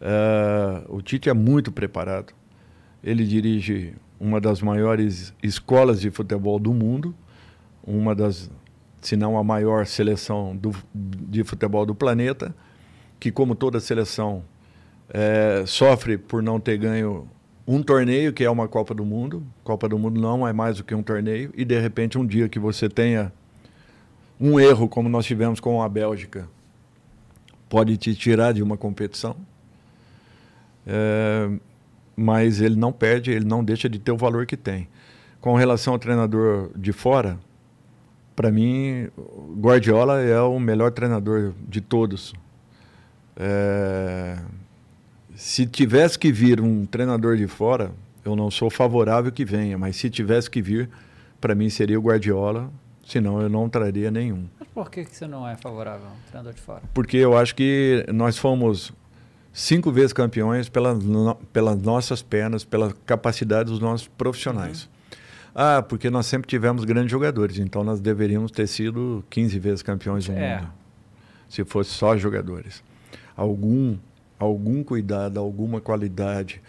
É, 0.00 0.82
o 0.88 1.00
Tite 1.00 1.28
é 1.28 1.34
muito 1.34 1.72
preparado. 1.72 2.32
Ele 3.02 3.24
dirige 3.24 3.94
uma 4.18 4.40
das 4.40 4.60
maiores 4.60 5.32
escolas 5.42 6.00
de 6.00 6.10
futebol 6.10 6.58
do 6.58 6.74
mundo, 6.74 7.14
uma 7.84 8.14
das, 8.14 8.50
se 9.06 9.16
não 9.16 9.38
a 9.38 9.44
maior 9.44 9.86
seleção 9.86 10.56
do, 10.56 10.74
de 10.92 11.44
futebol 11.44 11.86
do 11.86 11.94
planeta, 11.94 12.52
que, 13.20 13.30
como 13.30 13.54
toda 13.54 13.78
seleção, 13.78 14.42
é, 15.08 15.62
sofre 15.64 16.18
por 16.18 16.42
não 16.42 16.58
ter 16.58 16.76
ganho 16.76 17.28
um 17.64 17.84
torneio, 17.84 18.32
que 18.32 18.42
é 18.42 18.50
uma 18.50 18.66
Copa 18.66 18.92
do 18.92 19.04
Mundo. 19.04 19.46
Copa 19.62 19.88
do 19.88 19.96
Mundo 19.96 20.20
não 20.20 20.46
é 20.46 20.52
mais 20.52 20.78
do 20.78 20.84
que 20.84 20.92
um 20.92 21.04
torneio, 21.04 21.52
e 21.56 21.64
de 21.64 21.78
repente, 21.78 22.18
um 22.18 22.26
dia 22.26 22.48
que 22.48 22.58
você 22.58 22.88
tenha 22.88 23.32
um 24.40 24.58
erro, 24.58 24.88
como 24.88 25.08
nós 25.08 25.24
tivemos 25.24 25.60
com 25.60 25.80
a 25.80 25.88
Bélgica, 25.88 26.48
pode 27.68 27.96
te 27.96 28.12
tirar 28.12 28.52
de 28.52 28.60
uma 28.60 28.76
competição. 28.76 29.36
É, 30.84 31.48
mas 32.16 32.60
ele 32.60 32.74
não 32.74 32.90
perde, 32.90 33.30
ele 33.30 33.44
não 33.44 33.62
deixa 33.62 33.88
de 33.88 34.00
ter 34.00 34.10
o 34.10 34.16
valor 34.16 34.46
que 34.46 34.56
tem. 34.56 34.88
Com 35.40 35.54
relação 35.54 35.92
ao 35.92 35.98
treinador 35.98 36.70
de 36.76 36.92
fora, 36.92 37.38
para 38.36 38.52
mim, 38.52 39.08
Guardiola 39.58 40.20
é 40.20 40.40
o 40.42 40.60
melhor 40.60 40.92
treinador 40.92 41.54
de 41.66 41.80
todos. 41.80 42.34
É, 43.34 44.38
se 45.34 45.66
tivesse 45.66 46.18
que 46.18 46.30
vir 46.30 46.60
um 46.60 46.84
treinador 46.84 47.36
de 47.38 47.46
fora, 47.46 47.90
eu 48.24 48.36
não 48.36 48.50
sou 48.50 48.68
favorável 48.68 49.32
que 49.32 49.44
venha, 49.44 49.78
mas 49.78 49.96
se 49.96 50.10
tivesse 50.10 50.50
que 50.50 50.60
vir, 50.60 50.90
para 51.40 51.54
mim 51.54 51.70
seria 51.70 51.98
o 51.98 52.02
Guardiola, 52.02 52.70
senão 53.06 53.40
eu 53.40 53.48
não 53.48 53.70
traria 53.70 54.10
nenhum. 54.10 54.46
Mas 54.60 54.68
por 54.68 54.90
que, 54.90 55.04
que 55.04 55.16
você 55.16 55.26
não 55.26 55.48
é 55.48 55.56
favorável 55.56 56.06
ao 56.06 56.16
treinador 56.28 56.52
de 56.52 56.60
fora? 56.60 56.82
Porque 56.92 57.16
eu 57.16 57.36
acho 57.36 57.54
que 57.54 58.04
nós 58.12 58.36
fomos 58.36 58.92
cinco 59.50 59.90
vezes 59.90 60.12
campeões 60.12 60.68
pelas, 60.68 61.02
no, 61.02 61.36
pelas 61.52 61.80
nossas 61.80 62.20
pernas, 62.20 62.64
pela 62.64 62.92
capacidade 63.06 63.70
dos 63.70 63.80
nossos 63.80 64.06
profissionais. 64.06 64.88
Ah, 65.58 65.80
porque 65.82 66.10
nós 66.10 66.26
sempre 66.26 66.46
tivemos 66.46 66.84
grandes 66.84 67.10
jogadores, 67.10 67.58
então 67.58 67.82
nós 67.82 67.98
deveríamos 67.98 68.50
ter 68.50 68.66
sido 68.66 69.24
15 69.30 69.58
vezes 69.58 69.82
campeões 69.82 70.26
do 70.26 70.32
É. 70.32 70.56
mundo. 70.58 70.68
Se 71.48 71.64
fosse 71.64 71.90
só 71.90 72.14
jogadores. 72.16 72.82
Algum, 73.34 73.96
algum 74.38 74.84
cuidado, 74.84 75.40
alguma 75.40 75.80
qualidade, 75.80 76.60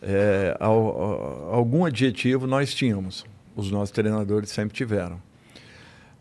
é, 0.00 0.56
al- 0.60 1.00
al- 1.02 1.54
algum 1.54 1.84
adjetivo 1.84 2.46
nós 2.46 2.72
tínhamos. 2.72 3.24
Os 3.56 3.68
nossos 3.70 3.90
treinadores 3.90 4.50
sempre 4.50 4.76
tiveram. 4.76 5.20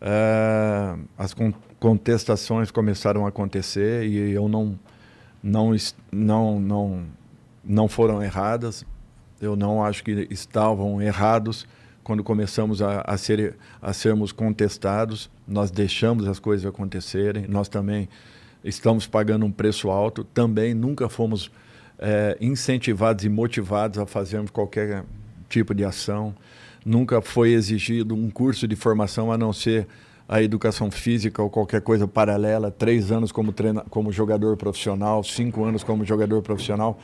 É, 0.01 0.95
as 1.17 1.33
con- 1.33 1.53
contestações 1.79 2.71
começaram 2.71 3.25
a 3.25 3.29
acontecer 3.29 4.05
e 4.07 4.31
eu 4.31 4.47
não 4.49 4.77
não 5.43 5.75
não 6.11 6.59
não 6.59 7.03
não 7.63 7.87
foram 7.87 8.21
erradas 8.21 8.83
eu 9.39 9.55
não 9.55 9.83
acho 9.83 10.03
que 10.03 10.27
estavam 10.29 11.01
errados 11.01 11.65
quando 12.05 12.23
começamos 12.23 12.81
a, 12.81 13.01
a 13.01 13.17
ser 13.17 13.57
a 13.81 13.91
sermos 13.91 14.31
contestados 14.31 15.29
nós 15.47 15.69
deixamos 15.69 16.27
as 16.27 16.39
coisas 16.39 16.65
acontecerem. 16.65 17.45
Nós 17.47 17.67
também 17.67 18.09
estamos 18.63 19.05
pagando 19.05 19.45
um 19.45 19.51
preço 19.51 19.89
alto. 19.89 20.23
Também 20.23 20.73
nunca 20.73 21.07
fomos 21.07 21.51
eh, 21.99 22.37
incentivados 22.41 23.23
e 23.25 23.29
motivados 23.29 23.99
a 23.99 24.05
fazermos 24.05 24.49
qualquer 24.49 25.03
tipo 25.47 25.73
de 25.73 25.85
ação. 25.85 26.33
Nunca 26.83 27.21
foi 27.21 27.51
exigido 27.53 28.15
um 28.15 28.29
curso 28.29 28.67
de 28.67 28.75
formação 28.75 29.31
a 29.31 29.37
não 29.37 29.53
ser 29.53 29.87
a 30.27 30.41
educação 30.41 30.89
física 30.89 31.41
ou 31.41 31.49
qualquer 31.49 31.81
coisa 31.81 32.07
paralela, 32.07 32.71
três 32.71 33.11
anos 33.11 33.31
como, 33.31 33.51
treina, 33.51 33.85
como 33.89 34.11
jogador 34.11 34.57
profissional, 34.57 35.23
cinco 35.23 35.63
anos 35.63 35.83
como 35.83 36.03
jogador 36.03 36.41
profissional. 36.41 36.99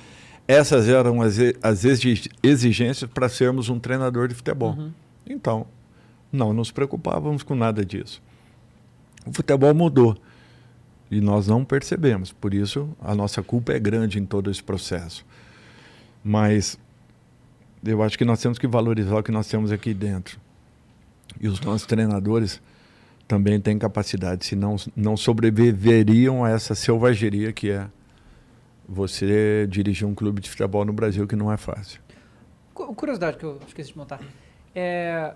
Essas 0.48 0.90
eram 0.90 1.22
as, 1.22 1.38
as 1.62 1.86
exi- 1.86 2.30
exigências 2.44 3.10
para 3.10 3.30
sermos 3.30 3.70
um 3.70 3.80
treinador 3.80 4.28
de 4.28 4.36
futebol. 4.36 4.78
Então, 5.26 5.66
não 6.32 6.54
nos 6.54 6.72
preocupávamos 6.72 7.44
com 7.44 7.56
nada 7.56 7.86
disso. 7.86 8.22
O 9.26 9.32
futebol 9.34 9.74
mudou 9.74 10.18
e 11.10 11.22
nós 11.22 11.48
não 11.48 11.64
percebemos, 11.64 12.32
por 12.32 12.54
isso 12.54 12.90
a 13.02 13.14
nossa 13.14 13.44
culpa 13.44 13.74
é 13.74 13.80
grande 13.80 14.20
em 14.20 14.26
todo 14.26 14.50
esse 14.50 14.64
processo. 14.64 15.26
Mas 16.24 16.78
eu 17.84 18.02
acho 18.02 18.18
que 18.18 18.26
nós 18.26 18.42
temos 18.42 18.58
que 18.58 18.68
valorizar 18.68 19.18
o 19.18 19.24
que 19.24 19.32
nós 19.32 19.48
temos 19.48 19.72
aqui 19.72 19.94
dentro. 19.94 20.40
E 21.40 21.48
os 21.48 21.60
nossos 21.62 21.86
treinadores 21.86 22.62
também 23.28 23.60
têm 23.60 23.78
capacidade, 23.78 24.46
senão 24.46 24.76
não 24.96 25.16
sobreviveriam 25.16 26.44
a 26.44 26.50
essa 26.50 26.76
selvageria 26.76 27.54
que 27.54 27.70
é 27.70 27.88
você 28.92 29.66
dirigir 29.70 30.06
um 30.08 30.14
clube 30.14 30.42
de 30.42 30.50
futebol 30.50 30.84
no 30.84 30.92
Brasil, 30.94 31.26
que 31.26 31.36
não 31.36 31.52
é 31.52 31.58
fácil. 31.58 32.02
Cu- 32.74 32.94
Curiosidade 32.94 33.38
que 33.38 33.44
eu 33.46 33.58
esqueci 33.66 33.92
de 33.94 33.98
montar. 33.98 34.20
É, 34.76 35.34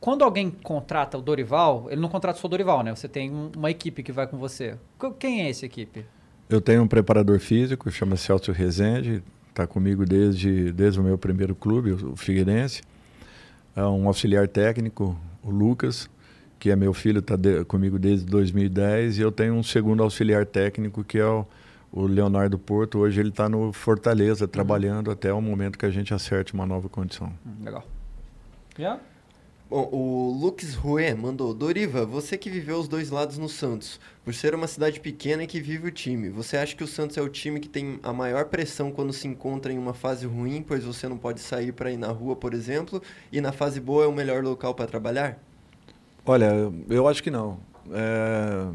quando 0.00 0.24
alguém 0.24 0.50
contrata 0.50 1.18
o 1.18 1.22
Dorival, 1.22 1.86
ele 1.90 2.00
não 2.00 2.08
contrata 2.08 2.38
só 2.38 2.46
o 2.46 2.50
Dorival, 2.50 2.82
né? 2.82 2.94
Você 2.94 3.08
tem 3.08 3.30
um- 3.30 3.50
uma 3.56 3.70
equipe 3.70 4.02
que 4.02 4.10
vai 4.12 4.26
com 4.26 4.38
você. 4.38 4.76
Qu- 4.98 5.12
Quem 5.12 5.42
é 5.42 5.50
essa 5.50 5.66
equipe? 5.66 6.04
Eu 6.48 6.60
tenho 6.60 6.82
um 6.82 6.88
preparador 6.88 7.38
físico, 7.40 7.90
chama 7.90 8.16
Celso 8.16 8.52
Rezende, 8.52 9.22
está 9.50 9.66
comigo 9.66 10.04
desde, 10.04 10.72
desde 10.72 11.00
o 11.00 11.02
meu 11.02 11.16
primeiro 11.18 11.54
clube, 11.54 11.92
o 11.92 12.16
Figueirense. 12.16 12.82
É 13.76 13.82
um 13.84 14.06
auxiliar 14.06 14.46
técnico, 14.48 15.18
o 15.42 15.50
Lucas, 15.50 16.08
que 16.58 16.70
é 16.70 16.76
meu 16.76 16.92
filho, 16.94 17.18
está 17.20 17.34
comigo 17.66 17.98
desde 17.98 18.24
2010. 18.26 19.18
E 19.18 19.22
eu 19.22 19.32
tenho 19.32 19.54
um 19.54 19.62
segundo 19.62 20.02
auxiliar 20.02 20.44
técnico, 20.46 21.02
que 21.02 21.18
é 21.18 21.26
o, 21.26 21.44
o 21.94 22.06
Leonardo 22.06 22.58
Porto. 22.58 22.98
Hoje 22.98 23.20
ele 23.20 23.28
está 23.28 23.48
no 23.48 23.72
Fortaleza, 23.72 24.48
trabalhando 24.48 25.10
até 25.10 25.32
o 25.32 25.40
momento 25.40 25.78
que 25.78 25.86
a 25.86 25.90
gente 25.90 26.12
acerte 26.12 26.52
uma 26.52 26.66
nova 26.66 26.88
condição. 26.88 27.32
Hum, 27.46 27.64
legal. 27.64 27.84
Já? 28.76 28.98
Bom, 29.70 29.88
o 29.92 30.36
Lux 30.38 30.74
Rue 30.74 31.14
mandou: 31.14 31.54
Doriva, 31.54 32.04
você 32.04 32.36
que 32.36 32.50
viveu 32.50 32.78
os 32.78 32.88
dois 32.88 33.10
lados 33.10 33.38
no 33.38 33.48
Santos, 33.48 34.00
por 34.24 34.34
ser 34.34 34.54
uma 34.54 34.66
cidade 34.66 34.98
pequena 34.98 35.44
e 35.44 35.46
que 35.46 35.60
vive 35.60 35.88
o 35.88 35.92
time, 35.92 36.28
você 36.28 36.56
acha 36.56 36.74
que 36.74 36.82
o 36.82 36.86
Santos 36.86 37.16
é 37.16 37.22
o 37.22 37.28
time 37.28 37.60
que 37.60 37.68
tem 37.68 38.00
a 38.02 38.12
maior 38.12 38.46
pressão 38.46 38.90
quando 38.90 39.12
se 39.12 39.28
encontra 39.28 39.72
em 39.72 39.78
uma 39.78 39.94
fase 39.94 40.26
ruim, 40.26 40.62
pois 40.62 40.84
você 40.84 41.08
não 41.08 41.16
pode 41.16 41.40
sair 41.40 41.72
para 41.72 41.90
ir 41.90 41.96
na 41.96 42.08
rua, 42.08 42.34
por 42.34 42.52
exemplo, 42.52 43.00
e 43.32 43.40
na 43.40 43.52
fase 43.52 43.80
boa 43.80 44.04
é 44.04 44.06
o 44.06 44.12
melhor 44.12 44.42
local 44.42 44.74
para 44.74 44.86
trabalhar? 44.86 45.38
Olha, 46.26 46.50
eu 46.88 47.06
acho 47.06 47.22
que 47.22 47.30
não. 47.30 47.58
É, 47.90 48.68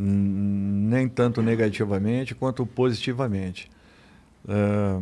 nem 0.00 1.08
tanto 1.08 1.42
negativamente 1.42 2.34
quanto 2.34 2.64
positivamente. 2.64 3.68
É, 4.48 5.00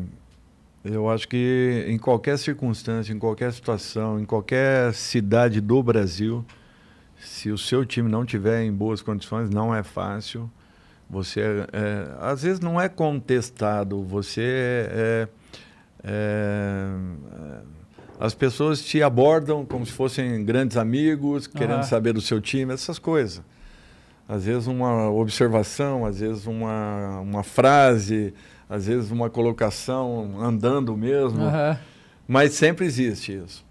eu 0.85 1.11
acho 1.11 1.29
que 1.29 1.85
em 1.87 1.99
qualquer 1.99 2.39
circunstância, 2.39 3.13
em 3.13 3.19
qualquer 3.19 3.53
situação, 3.53 4.19
em 4.19 4.25
qualquer 4.25 4.95
cidade 4.95 5.61
do 5.61 5.83
Brasil, 5.83 6.45
se 7.19 7.51
o 7.51 7.59
seu 7.59 7.85
time 7.85 8.11
não 8.11 8.25
tiver 8.25 8.63
em 8.63 8.73
boas 8.73 9.03
condições, 9.03 9.51
não 9.51 9.75
é 9.75 9.83
fácil. 9.83 10.51
Você, 11.11 11.41
é, 11.41 12.17
às 12.21 12.43
vezes, 12.43 12.61
não 12.61 12.81
é 12.81 12.89
contestado. 12.89 14.03
Você 14.03 14.89
é, 14.91 15.29
é, 16.03 16.89
as 18.19 18.35
pessoas 18.35 18.83
te 18.83 19.03
abordam 19.03 19.65
como 19.65 19.85
se 19.85 19.93
fossem 19.93 20.45
grandes 20.45 20.77
amigos, 20.77 21.47
querendo 21.47 21.83
saber 21.85 22.15
do 22.15 22.21
seu 22.21 22.41
time, 22.41 22.73
essas 22.73 22.99
coisas. 22.99 23.43
Às 24.29 24.45
vezes 24.45 24.67
uma 24.67 25.11
observação, 25.11 26.05
às 26.05 26.21
vezes 26.21 26.47
uma, 26.47 27.21
uma 27.21 27.43
frase, 27.43 28.35
às 28.69 28.87
vezes 28.87 29.11
uma 29.11 29.31
colocação 29.31 30.41
andando 30.43 30.97
mesmo. 30.97 31.43
Aham. 31.43 31.79
Mas 32.27 32.55
sempre 32.55 32.85
existe 32.85 33.33
isso. 33.33 33.65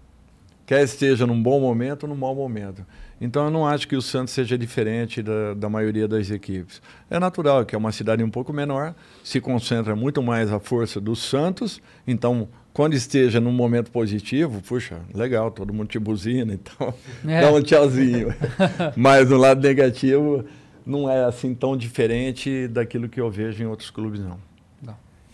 Quer 0.64 0.82
esteja 0.82 1.26
num 1.26 1.40
bom 1.40 1.60
momento 1.60 2.04
ou 2.04 2.08
num 2.08 2.16
mau 2.16 2.34
momento. 2.34 2.84
Então 3.20 3.44
eu 3.44 3.50
não 3.50 3.66
acho 3.66 3.86
que 3.86 3.96
o 3.96 4.02
Santos 4.02 4.34
seja 4.34 4.58
diferente 4.58 5.22
da, 5.22 5.54
da 5.54 5.68
maioria 5.68 6.08
das 6.08 6.30
equipes. 6.30 6.82
É 7.08 7.18
natural 7.18 7.64
que 7.64 7.74
é 7.74 7.78
uma 7.78 7.92
cidade 7.92 8.22
um 8.24 8.30
pouco 8.30 8.52
menor, 8.52 8.94
se 9.22 9.40
concentra 9.40 9.94
muito 9.94 10.22
mais 10.22 10.52
a 10.52 10.58
força 10.58 11.00
do 11.00 11.14
Santos. 11.14 11.80
Então, 12.06 12.48
quando 12.76 12.92
esteja 12.92 13.40
num 13.40 13.52
momento 13.52 13.90
positivo, 13.90 14.60
puxa, 14.60 15.00
legal, 15.14 15.50
todo 15.50 15.72
mundo 15.72 15.88
te 15.88 15.98
buzina, 15.98 16.52
então 16.52 16.92
É. 17.26 17.40
dá 17.40 17.50
um 17.50 17.62
tchauzinho. 17.62 18.34
Mas 18.94 19.30
no 19.30 19.38
lado 19.38 19.62
negativo, 19.62 20.44
não 20.84 21.10
é 21.10 21.24
assim 21.24 21.54
tão 21.54 21.74
diferente 21.74 22.68
daquilo 22.68 23.08
que 23.08 23.18
eu 23.18 23.30
vejo 23.30 23.62
em 23.62 23.66
outros 23.66 23.88
clubes, 23.88 24.20
não. 24.20 24.38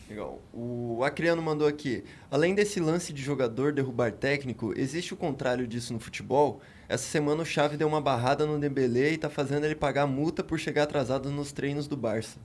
Legal. 0.09 0.41
O 0.53 1.03
Acriano 1.03 1.43
mandou 1.43 1.67
aqui: 1.67 2.05
além 2.31 2.55
desse 2.55 2.79
lance 2.79 3.13
de 3.13 3.21
jogador 3.21 3.73
derrubar 3.73 4.13
técnico, 4.13 4.73
existe 4.77 5.13
o 5.13 5.17
contrário 5.17 5.67
disso 5.67 5.93
no 5.93 5.99
futebol? 5.99 6.61
Essa 6.89 7.05
semana 7.05 7.43
o 7.43 7.47
Xavi 7.47 7.77
deu 7.77 7.89
uma 7.89 8.01
barrada 8.01 8.47
no 8.47 8.57
Dembélé 8.57 9.15
e 9.15 9.19
tá 9.19 9.29
fazendo 9.29 9.65
ele 9.65 9.75
pagar 9.75 10.07
multa 10.07 10.45
por 10.45 10.61
chegar 10.61 10.85
atrasado 10.85 11.29
nos 11.29 11.51
treinos 11.51 11.89
do 11.89 11.97
Barça. 11.97 12.39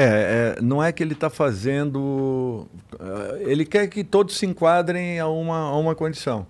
É, 0.00 0.56
é, 0.58 0.62
não 0.62 0.82
é 0.82 0.92
que 0.92 1.02
ele 1.02 1.14
está 1.14 1.28
fazendo. 1.28 2.68
eh, 3.00 3.42
Ele 3.50 3.64
quer 3.64 3.88
que 3.88 4.04
todos 4.04 4.36
se 4.36 4.46
enquadrem 4.46 5.18
a 5.18 5.26
uma, 5.26 5.56
a 5.70 5.76
uma 5.76 5.94
condição. 5.94 6.46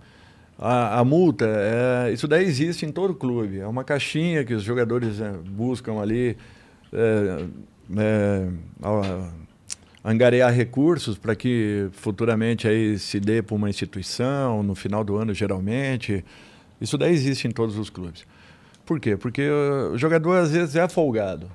A, 0.59 0.99
a 1.01 1.05
multa, 1.05 1.47
é, 1.49 2.13
isso 2.13 2.29
daí 2.29 2.45
existe 2.45 2.85
em 2.85 2.93
todo 2.93 3.15
clube. 3.15 3.59
É 3.61 3.67
uma 3.67 3.85
caixinha 3.85 4.45
que 4.45 4.53
os 4.55 4.63
jogadores 4.63 5.21
eh, 5.21 5.33
buscam 5.51 5.99
ali 6.01 6.37
é, 6.93 7.45
é, 7.97 8.49
a- 8.83 9.31
angariar 10.05 10.53
recursos 10.53 11.17
para 11.19 11.35
que 11.35 11.89
futuramente 11.93 12.69
aí 12.69 12.99
se 12.99 13.19
dê 13.21 13.43
para 13.43 13.55
uma 13.57 13.71
instituição, 13.71 14.63
no 14.63 14.75
final 14.75 15.03
do 15.05 15.17
ano, 15.17 15.33
geralmente. 15.35 16.25
Isso 16.81 16.99
daí 16.99 17.13
existe 17.15 17.49
em 17.49 17.51
todos 17.51 17.79
os 17.79 17.89
clubes. 17.91 18.27
Por 18.87 19.01
quê? 19.01 19.17
Porque 19.17 19.43
eh, 19.43 19.91
o 19.95 19.99
jogador 19.99 20.35
às 20.39 20.51
vezes 20.53 20.77
é 20.77 20.87
folgado. 20.89 21.51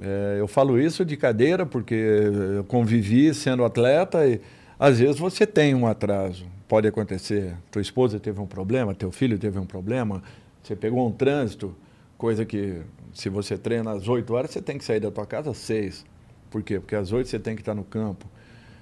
É, 0.00 0.36
eu 0.38 0.46
falo 0.46 0.80
isso 0.80 1.04
de 1.04 1.16
cadeira 1.16 1.66
porque 1.66 1.94
eu 1.94 2.64
convivi 2.64 3.34
sendo 3.34 3.64
atleta 3.64 4.26
e 4.26 4.40
às 4.78 4.98
vezes 4.98 5.18
você 5.18 5.46
tem 5.46 5.74
um 5.74 5.86
atraso. 5.86 6.46
Pode 6.68 6.86
acontecer. 6.86 7.54
Tua 7.70 7.82
esposa 7.82 8.20
teve 8.20 8.40
um 8.40 8.46
problema, 8.46 8.94
teu 8.94 9.10
filho 9.10 9.38
teve 9.38 9.58
um 9.58 9.66
problema, 9.66 10.22
você 10.62 10.76
pegou 10.76 11.06
um 11.06 11.10
trânsito, 11.10 11.74
coisa 12.16 12.44
que 12.44 12.82
se 13.14 13.28
você 13.28 13.56
treina 13.56 13.92
às 13.92 14.06
8 14.06 14.32
horas, 14.34 14.50
você 14.50 14.62
tem 14.62 14.78
que 14.78 14.84
sair 14.84 15.00
da 15.00 15.10
tua 15.10 15.26
casa 15.26 15.50
às 15.50 15.58
6. 15.58 16.04
Por 16.50 16.62
quê? 16.62 16.78
Porque 16.78 16.94
às 16.94 17.12
8 17.12 17.28
você 17.28 17.38
tem 17.38 17.54
que 17.54 17.62
estar 17.62 17.74
no 17.74 17.84
campo. 17.84 18.26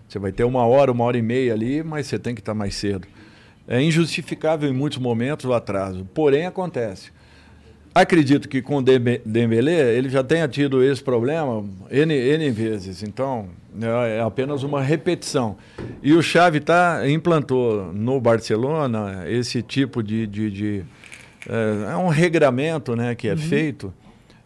Você 0.08 0.18
vai 0.18 0.32
ter 0.32 0.44
uma 0.44 0.64
hora, 0.66 0.92
uma 0.92 1.04
hora 1.04 1.16
e 1.16 1.22
meia 1.22 1.52
ali, 1.52 1.82
mas 1.82 2.06
você 2.06 2.18
tem 2.18 2.34
que 2.34 2.40
estar 2.40 2.54
mais 2.54 2.74
cedo. 2.76 3.08
É 3.66 3.80
injustificável 3.80 4.68
em 4.68 4.72
muitos 4.72 4.98
momentos 4.98 5.44
o 5.46 5.52
atraso, 5.52 6.04
porém 6.14 6.46
acontece. 6.46 7.10
Acredito 7.98 8.46
que 8.46 8.60
com 8.60 8.76
o 8.76 8.82
Dembélé 8.82 9.96
ele 9.96 10.10
já 10.10 10.22
tenha 10.22 10.46
tido 10.46 10.84
esse 10.84 11.02
problema 11.02 11.64
N, 11.90 12.12
N 12.14 12.50
vezes, 12.50 13.02
então 13.02 13.48
é 13.80 14.18
é 14.18 14.20
apenas 14.20 14.62
uma 14.62 14.82
repetição. 14.82 15.56
E 16.02 16.12
o 16.12 16.22
Xavi 16.22 16.60
tá, 16.60 17.08
implantou 17.08 17.90
no 17.94 18.20
Barcelona 18.20 19.24
esse 19.26 19.62
tipo 19.62 20.02
de. 20.02 20.26
de, 20.26 20.50
de- 20.50 20.84
é, 21.48 21.92
é 21.92 21.96
um 21.96 22.08
regramento 22.08 22.94
né, 22.94 23.14
que 23.14 23.28
é 23.28 23.36
feito 23.36 23.94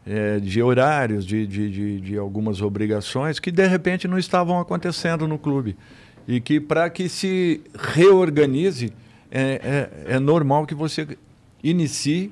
é, 0.06 0.38
de 0.38 0.62
horários, 0.62 1.26
de, 1.26 1.44
de, 1.44 1.68
de, 1.70 2.00
de 2.00 2.16
algumas 2.18 2.62
obrigações 2.62 3.40
que 3.40 3.50
de 3.50 3.66
repente 3.66 4.06
não 4.06 4.16
estavam 4.16 4.60
acontecendo 4.60 5.26
no 5.26 5.36
clube. 5.38 5.76
E 6.28 6.40
que 6.40 6.60
para 6.60 6.88
que 6.88 7.08
se 7.08 7.62
reorganize, 7.76 8.92
é, 9.28 9.88
é, 10.08 10.14
é 10.14 10.18
normal 10.20 10.66
que 10.66 10.74
você 10.74 11.04
inicie 11.64 12.30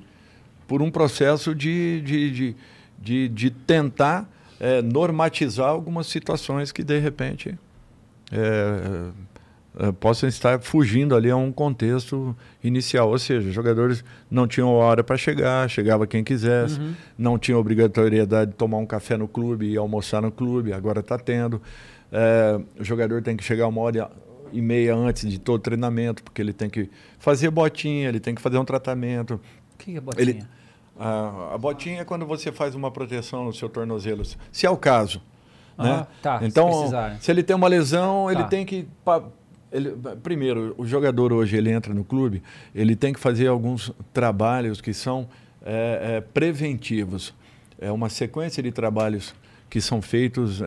por 0.68 0.80
um 0.80 0.90
processo 0.90 1.52
de, 1.54 2.00
de, 2.02 2.30
de, 2.30 2.56
de, 2.98 3.28
de 3.28 3.50
tentar 3.50 4.30
eh, 4.60 4.82
normatizar 4.82 5.68
algumas 5.68 6.06
situações 6.06 6.70
que, 6.70 6.84
de 6.84 6.98
repente, 7.00 7.58
eh, 8.30 9.10
eh, 9.80 9.92
possam 9.92 10.28
estar 10.28 10.60
fugindo 10.60 11.14
ali 11.14 11.30
a 11.30 11.36
um 11.36 11.52
contexto 11.52 12.36
inicial. 12.62 13.08
Ou 13.10 13.18
seja, 13.18 13.48
os 13.48 13.54
jogadores 13.54 14.04
não 14.30 14.46
tinham 14.46 14.70
hora 14.70 15.04
para 15.04 15.16
chegar, 15.16 15.68
chegava 15.70 16.06
quem 16.06 16.24
quisesse, 16.24 16.80
não 17.16 17.38
tinha 17.38 17.56
obrigatoriedade 17.56 18.50
de 18.50 18.56
tomar 18.56 18.78
um 18.78 18.86
café 18.86 19.16
no 19.16 19.28
clube 19.28 19.70
e 19.70 19.76
almoçar 19.76 20.20
no 20.20 20.30
clube, 20.32 20.72
agora 20.72 21.00
está 21.00 21.18
tendo. 21.18 21.62
Eh, 22.10 22.60
o 22.80 22.84
jogador 22.84 23.22
tem 23.22 23.36
que 23.36 23.44
chegar 23.44 23.68
uma 23.68 23.80
hora 23.80 24.10
e 24.52 24.60
meia 24.60 24.96
antes 24.96 25.28
de 25.28 25.38
todo 25.38 25.60
treinamento, 25.60 26.22
porque 26.22 26.42
ele 26.42 26.52
tem 26.52 26.68
que 26.68 26.90
fazer 27.18 27.50
botinha, 27.50 28.08
ele 28.08 28.18
tem 28.20 28.34
que 28.34 28.42
fazer 28.42 28.58
um 28.58 28.64
tratamento. 28.64 29.34
O 29.74 29.78
que 29.78 29.96
é 29.96 30.00
botinha? 30.00 30.30
Ele, 30.30 30.44
a, 30.98 31.54
a 31.54 31.58
botinha 31.58 32.00
é 32.00 32.04
quando 32.04 32.26
você 32.26 32.50
faz 32.52 32.74
uma 32.74 32.90
proteção 32.90 33.44
no 33.44 33.52
seu 33.52 33.68
tornozelo, 33.68 34.22
se 34.52 34.66
é 34.66 34.70
o 34.70 34.76
caso. 34.76 35.20
Né? 35.78 36.06
tá, 36.20 36.40
se 36.40 36.46
então, 36.46 36.68
precisar. 36.70 37.16
se 37.20 37.30
ele 37.30 37.42
tem 37.42 37.54
uma 37.54 37.68
lesão, 37.68 38.28
ele 38.30 38.42
Tá. 38.42 38.48
tem 38.48 38.66
que. 38.66 38.88
ele- 39.70 39.94
primeiro, 40.24 40.74
o 40.76 40.84
jogador 40.84 41.32
hoje 41.32 41.56
ele 41.56 41.70
entra 41.70 41.94
no 41.94 42.02
clube, 42.02 42.42
ele 42.74 42.96
tem 42.96 43.12
que 43.12 43.20
fazer 43.20 43.46
alguns 43.46 43.92
trabalhos 44.12 44.80
que 44.80 44.92
são 44.92 45.28
é, 45.64 46.16
é, 46.16 46.20
preventivos. 46.20 47.32
É 47.80 47.92
uma 47.92 48.08
sequência 48.08 48.60
de 48.62 48.72
trabalhos 48.72 49.32
que 49.70 49.80
são 49.80 50.00
feitos 50.02 50.60
é, 50.62 50.64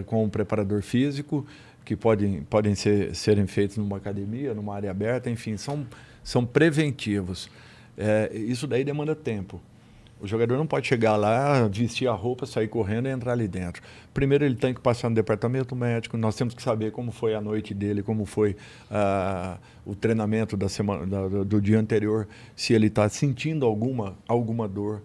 é, 0.00 0.02
com 0.04 0.22
um 0.24 0.28
preparador 0.28 0.82
físico, 0.82 1.46
que 1.84 1.96
podem, 1.96 2.42
podem 2.42 2.74
ser, 2.74 3.14
serem 3.14 3.46
feitos 3.46 3.76
numa 3.78 3.96
academia, 3.96 4.52
numa 4.52 4.74
área 4.74 4.90
aberta, 4.90 5.30
enfim, 5.30 5.56
são, 5.56 5.86
são 6.22 6.44
preventivos. 6.44 7.48
É, 7.96 8.30
isso 8.34 8.66
daí 8.66 8.84
demanda 8.84 9.14
tempo. 9.14 9.60
O 10.20 10.26
jogador 10.26 10.56
não 10.56 10.66
pode 10.68 10.86
chegar 10.86 11.16
lá, 11.16 11.66
vestir 11.66 12.06
a 12.06 12.12
roupa, 12.12 12.46
sair 12.46 12.68
correndo 12.68 13.08
e 13.08 13.10
entrar 13.10 13.32
ali 13.32 13.48
dentro. 13.48 13.82
Primeiro 14.14 14.44
ele 14.44 14.54
tem 14.54 14.72
que 14.72 14.80
passar 14.80 15.08
no 15.08 15.16
departamento 15.16 15.74
médico, 15.74 16.16
nós 16.16 16.36
temos 16.36 16.54
que 16.54 16.62
saber 16.62 16.92
como 16.92 17.10
foi 17.10 17.34
a 17.34 17.40
noite 17.40 17.74
dele, 17.74 18.04
como 18.04 18.24
foi 18.24 18.54
ah, 18.88 19.58
o 19.84 19.96
treinamento 19.96 20.56
da 20.56 20.68
semana, 20.68 21.04
da- 21.06 21.42
do 21.42 21.60
dia 21.60 21.76
anterior, 21.78 22.28
se 22.54 22.72
ele 22.72 22.86
está 22.86 23.08
sentindo 23.08 23.66
alguma, 23.66 24.16
alguma 24.28 24.68
dor. 24.68 25.02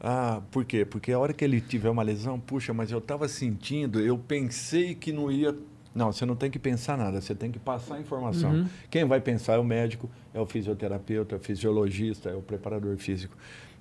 Ah, 0.00 0.40
por 0.52 0.64
quê? 0.64 0.84
Porque 0.84 1.10
a 1.10 1.18
hora 1.18 1.32
que 1.32 1.44
ele 1.44 1.60
tiver 1.60 1.90
uma 1.90 2.02
lesão, 2.04 2.38
puxa, 2.38 2.72
mas 2.72 2.92
eu 2.92 2.98
estava 2.98 3.26
sentindo, 3.26 4.00
eu 4.00 4.16
pensei 4.16 4.94
que 4.94 5.12
não 5.12 5.32
ia. 5.32 5.52
Não, 5.94 6.12
você 6.12 6.26
não 6.26 6.34
tem 6.34 6.50
que 6.50 6.58
pensar 6.58 6.98
nada, 6.98 7.20
você 7.20 7.34
tem 7.34 7.52
que 7.52 7.58
passar 7.58 7.96
a 7.96 8.00
informação. 8.00 8.66
Quem 8.90 9.04
vai 9.04 9.20
pensar 9.20 9.54
é 9.54 9.58
o 9.58 9.64
médico, 9.64 10.10
é 10.32 10.40
o 10.40 10.46
fisioterapeuta, 10.46 11.36
é 11.36 11.38
o 11.38 11.40
fisiologista, 11.40 12.30
é 12.30 12.34
o 12.34 12.42
preparador 12.42 12.96
físico. 12.96 13.36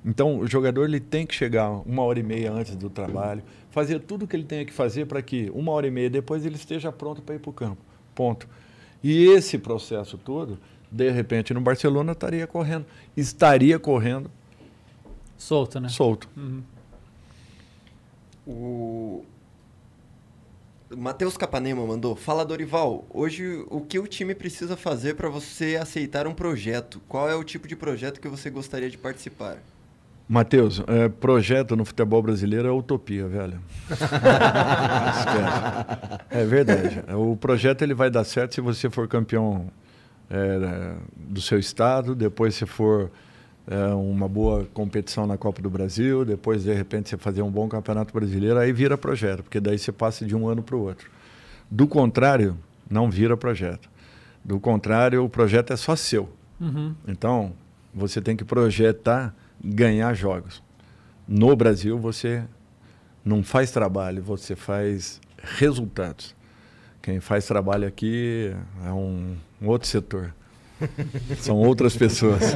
Então, 0.06 0.40
o 0.40 0.48
jogador 0.48 0.86
ele 0.86 1.00
tem 1.00 1.26
que 1.26 1.34
chegar 1.34 1.70
uma 1.70 2.04
hora 2.04 2.20
e 2.20 2.24
meia 2.24 2.52
antes 2.52 2.76
do 2.76 2.90
trabalho, 2.90 3.42
fazer 3.72 4.00
tudo 4.02 4.26
o 4.26 4.28
que 4.28 4.36
ele 4.36 4.44
tenha 4.44 4.66
que 4.66 4.74
fazer 4.74 5.06
para 5.06 5.22
que 5.22 5.50
uma 5.56 5.72
hora 5.72 5.88
e 5.88 5.92
meia 5.92 6.10
depois 6.10 6.46
ele 6.46 6.56
esteja 6.56 6.92
pronto 6.92 7.22
para 7.22 7.36
ir 7.36 7.40
para 7.40 7.50
o 7.50 7.54
campo. 7.54 7.82
Ponto. 8.14 8.48
E 9.02 9.26
esse 9.26 9.58
processo 9.58 10.18
todo, 10.18 10.60
de 10.92 11.10
repente, 11.10 11.54
no 11.54 11.62
Barcelona 11.62 12.12
estaria 12.12 12.46
correndo, 12.46 12.86
estaria 13.18 13.80
correndo 13.80 14.30
Solto, 15.38 15.80
né? 15.80 15.90
solto. 15.90 16.30
O 18.48 19.26
Matheus 20.98 21.38
Capanema 21.38 21.86
mandou. 21.86 22.16
Fala, 22.16 22.46
Dorival. 22.46 23.06
Hoje, 23.10 23.64
o 23.70 23.82
que 23.82 24.00
o 24.00 24.08
time 24.08 24.36
precisa 24.36 24.76
fazer 24.76 25.16
para 25.16 25.30
você 25.30 25.78
aceitar 25.82 26.28
um 26.28 26.34
projeto? 26.34 27.02
Qual 27.08 27.30
é 27.30 27.36
o 27.36 27.44
tipo 27.44 27.68
de 27.68 27.76
projeto 27.76 28.20
que 28.20 28.28
você 28.28 28.50
gostaria 28.50 28.90
de 28.90 28.98
participar? 28.98 29.58
Matheus, 30.28 30.82
é, 30.88 31.10
projeto 31.10 31.76
no 31.76 31.84
futebol 31.84 32.22
brasileiro 32.22 32.68
é 32.68 32.72
utopia, 32.72 33.28
velho. 33.28 33.60
É 36.30 36.44
verdade. 36.46 37.04
O 37.16 37.38
projeto 37.38 37.84
ele 37.84 37.94
vai 37.94 38.10
dar 38.10 38.24
certo 38.24 38.56
se 38.56 38.62
você 38.62 38.90
for 38.90 39.08
campeão 39.08 39.68
é, 40.30 40.96
do 41.16 41.40
seu 41.40 41.60
estado, 41.60 42.16
depois 42.16 42.56
se 42.56 42.66
for 42.66 43.12
é, 43.68 43.86
uma 43.94 44.28
boa 44.28 44.66
competição 44.74 45.26
na 45.26 45.38
Copa 45.38 45.62
do 45.62 45.70
Brasil, 45.70 46.26
depois 46.26 46.64
de 46.64 46.74
repente 46.74 47.10
você 47.10 47.18
fazer 47.18 47.42
um 47.42 47.52
bom 47.52 47.68
campeonato 47.68 48.14
brasileiro, 48.14 48.60
aí 48.60 48.74
vira 48.74 48.98
projeto, 48.98 49.44
porque 49.44 49.60
daí 49.60 49.78
você 49.78 49.92
passa 49.92 50.26
de 50.26 50.36
um 50.36 50.48
ano 50.48 50.62
para 50.62 50.76
o 50.76 50.82
outro. 50.82 51.10
Do 51.70 51.88
contrário, 51.88 52.58
não 52.90 53.10
vira 53.10 53.38
projeto. 53.38 53.90
Do 54.44 54.60
contrário, 54.60 55.24
o 55.24 55.30
projeto 55.30 55.72
é 55.72 55.78
só 55.78 55.96
seu. 55.96 56.30
Então, 57.08 57.54
você 57.94 58.22
tem 58.22 58.36
que 58.36 58.44
projetar 58.44 59.34
ganhar 59.64 60.14
jogos. 60.14 60.62
No 61.28 61.56
Brasil, 61.56 61.98
você 61.98 62.44
não 63.24 63.42
faz 63.42 63.72
trabalho, 63.72 64.22
você 64.22 64.56
faz 64.56 65.22
resultados. 65.42 66.36
Quem 67.02 67.20
faz 67.20 67.46
trabalho 67.46 67.88
aqui 67.88 68.54
é 68.86 68.92
um, 68.92 69.36
um 69.62 69.68
outro 69.68 69.88
setor. 69.88 70.34
São 71.40 71.58
outras 71.58 71.96
pessoas. 71.96 72.42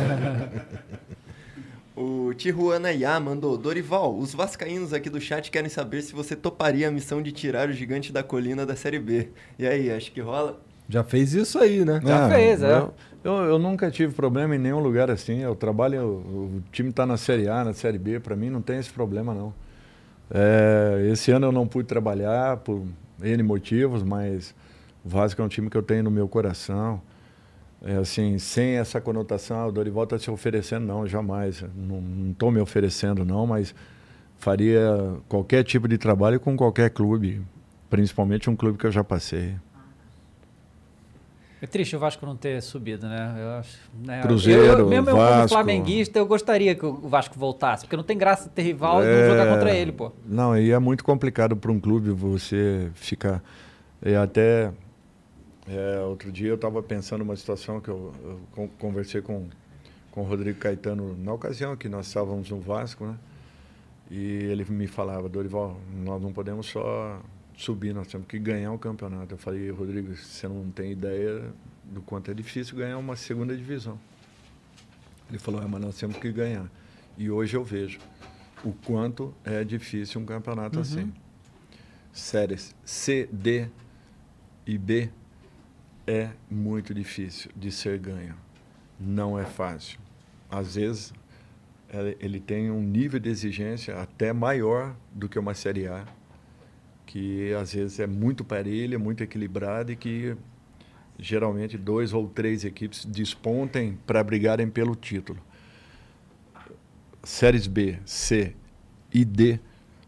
O 1.99 2.31
Tijuana 2.35 2.91
Iá 2.91 3.19
mandou. 3.19 3.57
Dorival, 3.57 4.15
os 4.15 4.31
vascaínos 4.31 4.93
aqui 4.93 5.09
do 5.09 5.19
chat 5.19 5.49
querem 5.49 5.67
saber 5.67 6.03
se 6.03 6.13
você 6.13 6.35
toparia 6.35 6.89
a 6.89 6.91
missão 6.91 7.23
de 7.23 7.31
tirar 7.31 7.69
o 7.69 7.73
gigante 7.73 8.13
da 8.13 8.21
colina 8.21 8.67
da 8.67 8.75
Série 8.75 8.99
B. 8.99 9.29
E 9.57 9.65
aí, 9.65 9.89
acho 9.89 10.11
que 10.11 10.21
rola? 10.21 10.61
Já 10.87 11.03
fez 11.03 11.33
isso 11.33 11.57
aí, 11.57 11.83
né? 11.83 11.99
Já 12.05 12.29
fez, 12.29 12.61
é. 12.61 12.71
eu, 12.71 12.93
eu, 13.23 13.33
eu 13.33 13.59
nunca 13.59 13.89
tive 13.89 14.13
problema 14.13 14.55
em 14.55 14.59
nenhum 14.59 14.79
lugar 14.79 15.09
assim. 15.09 15.39
Eu 15.39 15.55
trabalho, 15.55 16.05
o 16.05 16.63
time 16.71 16.91
está 16.91 17.03
na 17.03 17.17
Série 17.17 17.49
A, 17.49 17.63
na 17.63 17.73
Série 17.73 17.97
B, 17.97 18.19
para 18.19 18.35
mim 18.35 18.51
não 18.51 18.61
tem 18.61 18.77
esse 18.77 18.91
problema 18.91 19.33
não. 19.33 19.51
É, 20.29 21.09
esse 21.11 21.31
ano 21.31 21.47
eu 21.47 21.51
não 21.51 21.67
pude 21.67 21.87
trabalhar 21.87 22.57
por 22.57 22.83
N 23.23 23.41
motivos, 23.41 24.03
mas 24.03 24.53
o 25.03 25.09
Vasco 25.09 25.41
é 25.41 25.45
um 25.45 25.47
time 25.47 25.67
que 25.67 25.75
eu 25.75 25.83
tenho 25.83 26.03
no 26.03 26.11
meu 26.11 26.27
coração. 26.27 27.01
É, 27.83 27.95
assim, 27.97 28.39
sem 28.39 28.77
essa 28.77 28.99
conotação, 28.99 29.59
ah, 29.59 29.67
o 29.67 29.71
Dorival 29.71 30.05
está 30.05 30.17
se 30.17 30.31
oferecendo, 30.31 30.85
não, 30.85 31.05
jamais. 31.07 31.63
Não 31.75 32.31
estou 32.31 32.51
me 32.51 32.59
oferecendo, 32.59 33.23
não, 33.23 33.45
mas 33.45 33.73
faria 34.37 35.15
qualquer 35.27 35.63
tipo 35.63 35.87
de 35.87 35.97
trabalho 35.97 36.39
com 36.39 36.55
qualquer 36.57 36.89
clube, 36.89 37.41
principalmente 37.89 38.49
um 38.49 38.55
clube 38.55 38.77
que 38.77 38.87
eu 38.87 38.91
já 38.91 39.03
passei. 39.03 39.55
É 41.59 41.65
triste 41.65 41.95
o 41.95 41.99
Vasco 41.99 42.23
não 42.23 42.35
ter 42.35 42.61
subido, 42.61 43.07
né? 43.07 43.35
Eu 43.39 43.49
acho, 43.59 43.79
né? 44.05 44.21
Cruzeiro, 44.21 44.63
eu, 44.63 44.79
eu, 44.79 44.87
mesmo 44.87 45.09
eu 45.09 45.15
como 45.15 45.27
Vasco. 45.27 45.49
flamenguista, 45.49 46.19
eu 46.19 46.25
gostaria 46.25 46.75
que 46.75 46.85
o 46.85 47.09
Vasco 47.09 47.37
voltasse, 47.37 47.85
porque 47.85 47.95
não 47.95 48.03
tem 48.03 48.15
graça 48.15 48.47
ter 48.47 48.61
rival 48.61 49.03
e 49.03 49.07
É, 49.07 49.21
não 49.21 49.29
jogar 49.29 49.53
contra 49.53 49.75
ele, 49.75 49.91
pô. 49.91 50.11
Não, 50.23 50.55
e 50.55 50.71
é 50.71 50.77
muito 50.77 51.03
complicado 51.03 51.55
para 51.55 51.71
um 51.71 51.79
clube 51.79 52.11
você 52.11 52.91
ficar. 52.93 53.41
E 54.05 54.13
até 54.13 54.71
é, 55.67 55.99
outro 56.01 56.31
dia 56.31 56.49
eu 56.49 56.55
estava 56.55 56.81
pensando 56.81 57.19
numa 57.19 57.35
situação 57.35 57.79
que 57.81 57.89
eu, 57.89 58.13
eu 58.23 58.39
con- 58.51 58.69
conversei 58.79 59.21
com, 59.21 59.47
com 60.11 60.21
o 60.21 60.23
Rodrigo 60.23 60.59
Caetano 60.59 61.15
na 61.17 61.33
ocasião 61.33 61.75
que 61.75 61.89
nós 61.89 62.07
estávamos 62.07 62.49
no 62.49 62.59
Vasco, 62.59 63.05
né? 63.05 63.17
E 64.09 64.23
ele 64.45 64.65
me 64.69 64.87
falava, 64.87 65.27
Dorival, 65.27 65.79
nós 65.93 66.21
não 66.21 66.31
podemos 66.31 66.67
só 66.67 67.21
subir, 67.57 67.93
nós 67.93 68.07
temos 68.07 68.25
que 68.25 68.39
ganhar 68.39 68.71
o 68.71 68.79
campeonato. 68.79 69.33
Eu 69.33 69.37
falei, 69.37 69.69
Rodrigo, 69.69 70.15
você 70.15 70.47
não 70.47 70.71
tem 70.71 70.93
ideia 70.93 71.51
do 71.83 72.01
quanto 72.01 72.31
é 72.31 72.33
difícil 72.33 72.77
ganhar 72.77 72.97
uma 72.97 73.17
segunda 73.17 73.55
divisão. 73.55 73.99
Ele 75.29 75.37
falou, 75.37 75.61
é, 75.61 75.67
mas 75.67 75.81
nós 75.81 75.97
temos 75.97 76.15
que 76.17 76.31
ganhar. 76.31 76.71
E 77.17 77.29
hoje 77.29 77.57
eu 77.57 77.63
vejo 77.65 77.99
o 78.63 78.71
quanto 78.71 79.33
é 79.43 79.63
difícil 79.63 80.21
um 80.21 80.25
campeonato 80.25 80.79
assim. 80.79 81.11
Séries 82.13 82.73
C, 82.85 83.27
D 83.31 83.67
e 84.65 84.77
B 84.77 85.09
é 86.07 86.29
muito 86.49 86.93
difícil 86.93 87.51
de 87.55 87.71
ser 87.71 87.99
ganho. 87.99 88.35
Não 88.99 89.37
é 89.37 89.45
fácil. 89.45 89.99
Às 90.49 90.75
vezes, 90.75 91.13
ele- 92.19 92.39
tem 92.39 92.71
um 92.71 92.81
nível 92.81 93.19
de 93.19 93.29
exigência 93.29 93.97
até 94.01 94.31
maior 94.31 94.95
do 95.13 95.27
que 95.27 95.37
uma 95.37 95.53
Série 95.53 95.87
A, 95.87 96.05
que 97.05 97.53
às 97.53 97.73
vezes 97.73 97.99
é 97.99 98.07
muito 98.07 98.43
parelha, 98.43 98.97
muito 98.97 99.23
equilibrada 99.23 99.91
e 99.91 99.95
que 99.95 100.35
geralmente 101.19 101.77
dois 101.77 102.13
ou 102.13 102.27
três 102.27 102.63
equipes 102.63 103.05
despontem 103.05 103.97
para 104.05 104.23
brigarem 104.23 104.69
pelo 104.69 104.95
título. 104.95 105.39
Séries 107.23 107.67
B, 107.67 107.99
C 108.05 108.55
e 109.13 109.25
D 109.25 109.59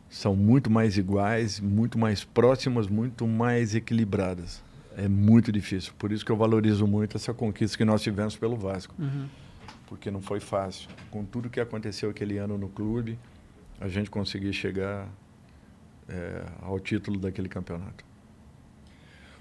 são 0.09 0.35
muito 0.35 0.69
mais 0.69 0.97
iguais, 0.97 1.59
muito 1.59 1.97
mais 1.97 2.23
próximas, 2.23 2.87
muito 2.87 3.27
mais 3.27 3.75
equilibradas. 3.75 4.63
É 4.99 5.07
muito 5.07 5.49
difícil. 5.49 5.93
Por 5.97 6.11
isso 6.11 6.25
que 6.25 6.31
eu 6.31 6.35
valorizo 6.35 6.85
muito 6.85 7.15
essa 7.15 7.33
conquista 7.33 7.77
que 7.77 7.85
nós 7.85 8.01
tivemos 8.01 8.35
pelo 8.35 8.57
Vasco. 8.57 8.93
Porque 9.87 10.11
não 10.11 10.21
foi 10.21 10.41
fácil. 10.41 10.89
Com 11.09 11.23
tudo 11.23 11.49
que 11.49 11.59
aconteceu 11.59 12.09
aquele 12.09 12.37
ano 12.37 12.57
no 12.57 12.67
clube, 12.67 13.17
a 13.79 13.87
gente 13.87 14.09
conseguir 14.09 14.51
chegar 14.51 15.07
eh, 16.09 16.45
ao 16.61 16.77
título 16.81 17.17
daquele 17.17 17.47
campeonato. 17.47 18.03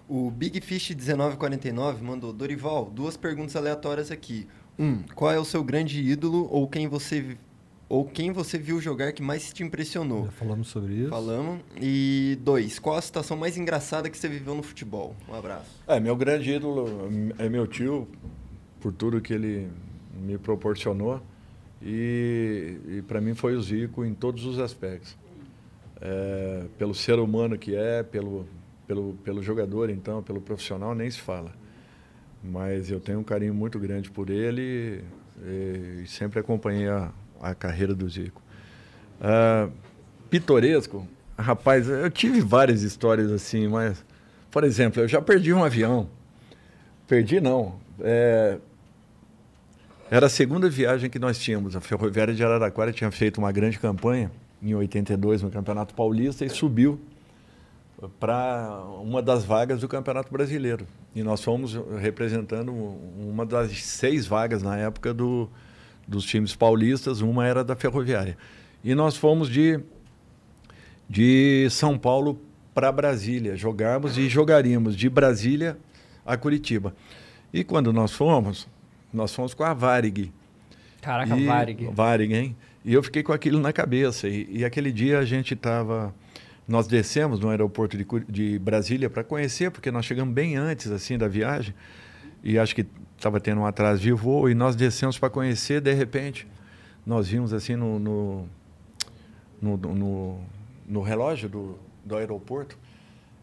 O 0.09 0.31
Big 0.31 0.61
Fish 0.61 0.91
1949 0.91 2.05
mandou. 2.05 2.33
Dorival, 2.33 2.85
duas 2.87 3.17
perguntas 3.17 3.57
aleatórias 3.57 4.13
aqui. 4.13 4.47
Um, 4.79 5.03
qual 5.15 5.33
é 5.33 5.41
o 5.41 5.45
seu 5.45 5.65
grande 5.65 6.01
ídolo 6.01 6.49
ou 6.53 6.69
quem 6.69 6.87
você, 6.87 7.37
ou 7.89 8.05
quem 8.05 8.33
você 8.33 8.59
viu 8.59 8.81
jogar 8.81 9.13
que 9.13 9.23
mais 9.23 9.53
te 9.53 9.63
impressionou? 9.63 10.27
Já 10.27 10.33
falamos 10.33 10.69
sobre 10.69 10.95
isso. 10.95 11.09
Falamos. 11.09 11.61
E 11.81 12.39
dois, 12.43 12.79
qual 12.79 12.97
a 12.97 13.01
situação 13.01 13.37
mais 13.37 13.57
engraçada 13.57 14.11
que 14.11 14.19
você 14.19 14.29
viveu 14.29 14.55
no 14.55 14.63
futebol? 14.63 15.17
Um 15.29 15.35
abraço. 15.35 15.71
É, 15.87 15.99
meu 15.99 16.15
grande 16.15 16.51
ídolo 16.51 16.87
é 17.39 17.49
meu 17.49 17.67
tio, 17.67 18.07
por 18.81 18.93
tudo 18.93 19.21
que 19.21 19.33
ele 19.33 19.69
me 20.21 20.37
proporcionou. 20.37 21.23
E, 21.81 22.77
e 22.89 23.03
para 23.03 23.21
mim 23.21 23.35
foi 23.35 23.55
o 23.55 23.63
Zico 23.63 24.05
em 24.05 24.13
todos 24.13 24.45
os 24.45 24.59
aspectos. 24.59 25.17
É, 26.01 26.67
pelo 26.77 26.95
ser 26.95 27.19
humano 27.19 27.57
que 27.57 27.75
é, 27.75 28.03
pelo, 28.03 28.47
pelo, 28.87 29.15
pelo 29.25 29.43
jogador, 29.43 29.89
então, 29.89 30.23
pelo 30.23 30.41
profissional, 30.41 30.95
nem 30.95 31.11
se 31.11 31.21
fala. 31.21 31.53
Mas 32.45 32.91
eu 32.91 33.01
tenho 33.01 33.19
um 33.21 33.25
carinho 33.25 33.55
muito 33.55 33.79
grande 33.79 34.11
por 34.11 34.31
ele 34.31 35.03
e, 35.43 36.05
sempre 36.07 36.39
acompanhei 36.39 36.89
a, 36.89 37.13
a 37.41 37.55
carreira 37.55 37.95
do 37.95 38.09
Zico. 38.09 38.43
Ah, 39.21 39.69
pitoresco, 40.31 41.07
rapaz, 41.37 41.89
eu 41.89 42.11
tive 42.11 42.41
várias 42.41 42.83
histórias 42.83 43.31
assim, 43.31 43.69
mas, 43.69 44.05
por 44.51 44.65
exemplo, 44.65 45.03
eu 45.03 45.09
já 45.09 45.21
perdi 45.21 45.53
um 45.53 45.65
avião. 45.65 46.09
Perdi 47.07 47.41
não. 47.41 47.77
É, 48.01 48.59
era 50.11 50.27
a 50.27 50.29
segunda 50.29 50.69
viagem 50.69 51.11
que 51.11 51.19
nós 51.19 51.39
tínhamos. 51.39 51.77
A 51.77 51.81
Ferroviária 51.81 52.35
de 52.35 52.43
Araraquara 52.45 52.93
tinha 52.93 53.11
feito 53.11 53.39
uma 53.39 53.53
grande 53.53 53.79
campanha 53.79 54.31
em 54.63 54.75
82 54.75 55.43
no 55.43 55.51
Campeonato 55.51 55.95
Paulista 55.95 56.45
e 56.45 56.49
subiu 56.49 57.01
para 58.21 58.83
uma 59.03 59.21
das 59.21 59.45
vagas 59.45 59.81
do 59.81 59.89
Campeonato 59.89 60.33
Brasileiro. 60.33 60.87
E 61.15 61.23
nós 61.23 61.43
fomos 61.43 61.79
representando 62.01 62.73
uma 62.73 63.45
das 63.45 63.83
seis 63.83 64.27
vagas 64.27 64.63
na 64.63 64.77
época 64.77 65.13
do, 65.13 65.49
dos 66.09 66.25
times 66.25 66.57
paulistas, 66.57 67.21
uma 67.21 67.47
era 67.47 67.63
da 67.63 67.77
Ferroviária. 67.77 68.37
E 68.83 68.95
nós 68.95 69.17
fomos 69.17 69.49
de, 69.51 69.79
de 71.09 71.69
São 71.71 71.99
Paulo 71.99 72.41
para 72.75 72.91
Brasília, 72.93 73.57
jogarmos 73.57 74.17
e 74.17 74.29
jogaríamos 74.29 74.97
de 74.97 75.09
Brasília 75.09 75.77
a 76.25 76.37
Curitiba. 76.37 76.95
E 77.53 77.65
quando 77.65 77.93
nós 77.93 78.13
fomos, 78.13 78.69
nós 79.13 79.35
fomos 79.35 79.55
com 79.55 79.65
a 79.65 79.75
Varig. 79.75 80.33
Caraca, 81.01 81.37
E- 81.37 81.47
Varig. 81.47 81.89
Varig, 81.93 82.35
hein? 82.35 82.57
E 82.85 82.95
eu 82.95 83.03
fiquei 83.03 83.23
com 83.23 83.33
aquilo 83.33 83.59
na 83.61 83.73
cabeça. 83.73 84.29
E, 84.29 84.47
e 84.51 84.65
aquele 84.65 84.93
dia 84.93 85.19
a 85.19 85.25
gente 85.25 85.55
estava. 85.55 86.15
Nós 86.67 86.87
descemos 86.87 87.41
no 87.41 87.49
aeroporto 87.49 87.97
de, 87.97 88.07
de 88.29 88.59
Brasília 88.59 89.09
para 89.09 89.25
conhecer, 89.25 89.71
porque 89.71 89.91
nós 89.91 90.05
chegamos 90.05 90.35
bem 90.35 90.57
antes 90.57 90.91
assim 90.91 91.17
da 91.17 91.27
viagem. 91.27 91.75
E 92.45 92.59
acho 92.59 92.75
que 92.75 92.87
estava 93.19 93.39
tendo 93.41 93.61
um 93.61 93.67
atraso 93.67 94.01
de 94.01 94.13
voo. 94.13 94.49
E 94.49 94.55
nós 94.55 94.75
descemos 94.75 95.19
para 95.19 95.29
conhecer. 95.29 95.81
De 95.81 95.93
repente, 95.93 96.47
nós 97.05 97.29
vimos 97.29 97.53
assim 97.53 97.77
no, 97.77 97.99
no, 97.99 98.47
no, 99.61 99.77
no, 99.77 100.39
no 100.87 101.03
relógio 101.03 101.49
do, 101.49 101.79
do 102.05 102.17
aeroporto. 102.17 102.79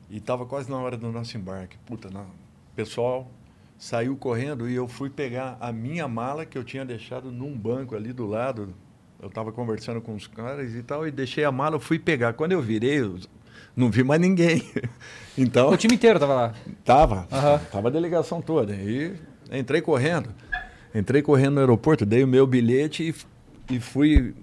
E 0.09 0.17
estava 0.17 0.45
quase 0.45 0.69
na 0.69 0.77
hora 0.77 0.95
do 0.97 1.11
nosso 1.11 1.35
embarque. 1.37 1.77
Puta, 1.85 2.09
não. 2.09 2.21
o 2.23 2.75
pessoal 2.75 3.29
saiu 3.77 4.15
correndo 4.15 4.69
e 4.69 4.75
eu 4.75 4.87
fui 4.87 5.09
pegar 5.09 5.57
a 5.59 5.71
minha 5.71 6.07
mala 6.07 6.45
que 6.45 6.57
eu 6.57 6.63
tinha 6.63 6.85
deixado 6.85 7.31
num 7.31 7.55
banco 7.57 7.95
ali 7.95 8.13
do 8.13 8.25
lado. 8.25 8.73
Eu 9.21 9.27
estava 9.29 9.51
conversando 9.51 9.99
com 10.01 10.13
os 10.13 10.27
caras 10.27 10.73
e 10.75 10.83
tal, 10.83 11.07
e 11.07 11.11
deixei 11.11 11.43
a 11.43 11.51
mala, 11.51 11.75
eu 11.75 11.79
fui 11.79 11.97
pegar. 11.97 12.33
Quando 12.33 12.51
eu 12.51 12.61
virei, 12.61 13.01
os- 13.01 13.27
não 13.75 13.89
vi 13.89 14.03
mais 14.03 14.21
ninguém. 14.21 14.63
Então, 15.37 15.69
O 15.71 15.75
time 15.75 15.95
inteiro 15.95 16.17
tava 16.17 16.33
lá. 16.33 16.53
Tava. 16.85 17.27
Aham. 17.29 17.59
Tava 17.69 17.87
a 17.89 17.91
delegação 17.91 18.41
toda. 18.41 18.73
E 18.73 19.15
entrei 19.51 19.81
correndo. 19.81 20.29
Entrei 20.93 21.21
correndo 21.21 21.55
no 21.55 21.59
aeroporto, 21.59 22.05
dei 22.05 22.23
o 22.23 22.27
meu 22.27 22.47
bilhete 22.47 23.15
e, 23.69 23.75
e 23.75 23.79
fui. 23.79 24.33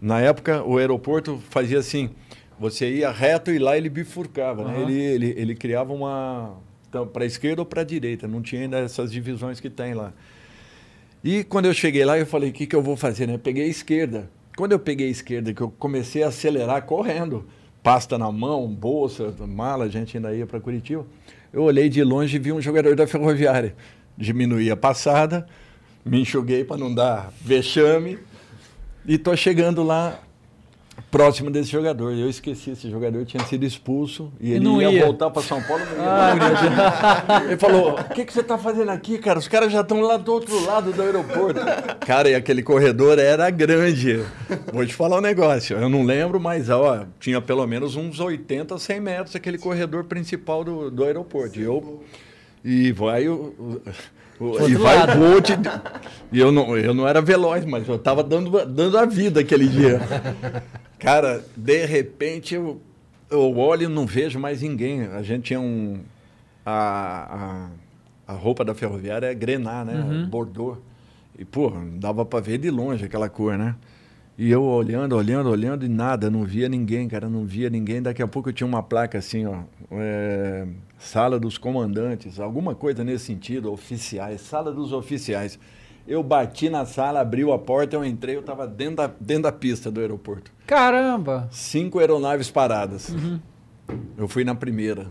Na 0.00 0.18
época, 0.20 0.64
o 0.64 0.78
aeroporto 0.78 1.38
fazia 1.50 1.78
assim: 1.78 2.10
você 2.58 2.90
ia 2.90 3.10
reto 3.10 3.50
e 3.50 3.58
lá 3.58 3.76
ele 3.76 3.88
bifurcava. 3.88 4.64
Né? 4.64 4.82
Ele, 4.82 5.00
ele, 5.00 5.34
ele 5.36 5.54
criava 5.54 5.92
uma. 5.92 6.56
para 7.12 7.24
a 7.24 7.26
esquerda 7.26 7.62
ou 7.62 7.66
para 7.66 7.82
a 7.82 7.84
direita. 7.84 8.26
Não 8.26 8.40
tinha 8.40 8.62
ainda 8.62 8.78
essas 8.78 9.12
divisões 9.12 9.60
que 9.60 9.68
tem 9.68 9.94
lá. 9.94 10.12
E 11.22 11.44
quando 11.44 11.66
eu 11.66 11.74
cheguei 11.74 12.04
lá, 12.04 12.18
eu 12.18 12.26
falei: 12.26 12.50
o 12.50 12.52
que, 12.52 12.66
que 12.66 12.74
eu 12.74 12.82
vou 12.82 12.96
fazer? 12.96 13.26
Né? 13.26 13.38
Peguei 13.38 13.64
a 13.64 13.68
esquerda. 13.68 14.30
Quando 14.56 14.72
eu 14.72 14.78
peguei 14.78 15.08
a 15.08 15.10
esquerda, 15.10 15.54
que 15.54 15.60
eu 15.60 15.70
comecei 15.70 16.22
a 16.22 16.28
acelerar 16.28 16.82
correndo, 16.82 17.46
pasta 17.82 18.18
na 18.18 18.30
mão, 18.30 18.68
bolsa, 18.68 19.34
mala, 19.46 19.84
a 19.84 19.88
gente 19.88 20.16
ainda 20.16 20.34
ia 20.34 20.46
para 20.46 20.60
Curitiba. 20.60 21.06
Eu 21.52 21.62
olhei 21.62 21.88
de 21.88 22.02
longe 22.04 22.36
e 22.36 22.38
vi 22.38 22.52
um 22.52 22.60
jogador 22.60 22.94
da 22.94 23.06
Ferroviária. 23.06 23.74
Diminuí 24.16 24.70
a 24.70 24.76
passada, 24.76 25.46
me 26.04 26.20
enxuguei 26.20 26.64
para 26.64 26.76
não 26.76 26.94
dar 26.94 27.32
vexame 27.42 28.18
e 29.06 29.16
tô 29.16 29.34
chegando 29.34 29.82
lá 29.82 30.20
próximo 31.10 31.50
desse 31.50 31.70
jogador. 31.70 32.12
Eu 32.12 32.28
esqueci, 32.28 32.70
esse 32.70 32.90
jogador 32.90 33.24
tinha 33.24 33.42
sido 33.44 33.64
expulso 33.64 34.32
e 34.40 34.52
ele 34.52 34.60
não 34.60 34.80
ia, 34.80 34.90
ia. 34.90 35.04
voltar 35.04 35.30
para 35.30 35.42
São 35.42 35.62
Paulo. 35.62 35.82
Não 35.96 36.04
ia 36.04 36.48
Curitiba. 36.48 37.44
Ele 37.46 37.56
falou: 37.56 37.92
O 37.92 38.14
que, 38.14 38.24
que 38.24 38.32
você 38.32 38.40
está 38.40 38.58
fazendo 38.58 38.90
aqui, 38.90 39.18
cara? 39.18 39.38
Os 39.38 39.48
caras 39.48 39.72
já 39.72 39.80
estão 39.80 40.00
lá 40.00 40.16
do 40.16 40.32
outro 40.32 40.64
lado 40.64 40.92
do 40.92 41.02
aeroporto. 41.02 41.60
Cara, 42.06 42.28
e 42.28 42.34
aquele 42.34 42.62
corredor 42.62 43.18
era 43.18 43.48
grande. 43.50 44.24
Vou 44.72 44.84
te 44.86 44.94
falar 44.94 45.18
um 45.18 45.22
negócio. 45.22 45.76
Eu 45.76 45.88
não 45.88 46.04
lembro, 46.04 46.38
mas 46.38 46.68
ó, 46.68 47.04
tinha 47.18 47.40
pelo 47.40 47.66
menos 47.66 47.96
uns 47.96 48.20
80, 48.20 48.78
100 48.78 49.00
metros 49.00 49.36
aquele 49.36 49.58
corredor 49.58 50.04
principal 50.04 50.64
do, 50.64 50.90
do 50.90 51.04
aeroporto. 51.04 51.58
E 51.58 51.62
eu. 51.62 52.02
E 52.64 52.92
vai 52.92 53.28
o. 53.28 53.54
o- 53.58 54.44
o- 54.44 54.68
e 54.68 54.74
vai 54.74 55.02
o 55.02 55.18
Bolt. 55.18 55.50
E 56.32 56.38
eu 56.38 56.50
não, 56.52 56.76
eu 56.76 56.94
não 56.94 57.06
era 57.06 57.20
veloz, 57.20 57.64
mas 57.64 57.86
eu 57.88 57.96
estava 57.96 58.22
dando, 58.22 58.50
dando 58.66 58.98
a 58.98 59.04
vida 59.06 59.40
aquele 59.40 59.66
dia. 59.68 60.00
Cara, 60.98 61.42
de 61.56 61.84
repente 61.86 62.54
eu, 62.54 62.80
eu 63.30 63.56
olho 63.58 63.84
e 63.84 63.88
não 63.88 64.06
vejo 64.06 64.38
mais 64.38 64.62
ninguém. 64.62 65.02
A 65.06 65.22
gente 65.22 65.44
tinha 65.44 65.60
um. 65.60 66.00
A, 66.64 67.68
a, 68.28 68.32
a 68.32 68.36
roupa 68.36 68.64
da 68.64 68.74
ferroviária 68.74 69.26
é 69.26 69.34
grená, 69.34 69.84
né? 69.84 70.26
Bordô. 70.30 70.76
E, 71.38 71.44
pô, 71.44 71.72
dava 71.98 72.24
para 72.24 72.40
ver 72.40 72.58
de 72.58 72.70
longe 72.70 73.04
aquela 73.04 73.28
cor, 73.28 73.56
né? 73.56 73.74
E 74.36 74.50
eu 74.50 74.62
olhando, 74.62 75.16
olhando, 75.16 75.50
olhando 75.50 75.84
e 75.84 75.88
nada, 75.88 76.30
não 76.30 76.44
via 76.44 76.68
ninguém, 76.68 77.08
cara, 77.08 77.28
não 77.28 77.44
via 77.44 77.68
ninguém. 77.70 78.00
Daqui 78.02 78.22
a 78.22 78.28
pouco 78.28 78.48
eu 78.48 78.52
tinha 78.52 78.66
uma 78.66 78.82
placa 78.82 79.18
assim, 79.18 79.46
ó. 79.46 79.60
é, 79.92 80.66
sala 81.00 81.40
dos 81.40 81.56
comandantes, 81.56 82.38
alguma 82.38 82.74
coisa 82.74 83.02
nesse 83.02 83.24
sentido, 83.24 83.72
oficiais, 83.72 84.42
sala 84.42 84.70
dos 84.70 84.92
oficiais. 84.92 85.58
Eu 86.06 86.22
bati 86.22 86.68
na 86.68 86.84
sala, 86.84 87.20
abriu 87.20 87.52
a 87.52 87.58
porta, 87.58 87.96
eu 87.96 88.04
entrei, 88.04 88.36
eu 88.36 88.40
estava 88.40 88.66
dentro 88.66 88.96
da, 88.96 89.10
dentro 89.18 89.44
da 89.44 89.52
pista 89.52 89.90
do 89.90 90.00
aeroporto. 90.00 90.52
Caramba! 90.66 91.48
Cinco 91.50 91.98
aeronaves 91.98 92.50
paradas. 92.50 93.12
Eu 94.16 94.28
fui 94.28 94.44
na 94.44 94.54
primeira. 94.54 95.06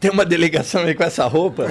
Tem 0.00 0.10
uma 0.10 0.24
delegação 0.24 0.82
aí 0.82 0.94
com 0.94 1.04
essa 1.04 1.26
roupa? 1.26 1.66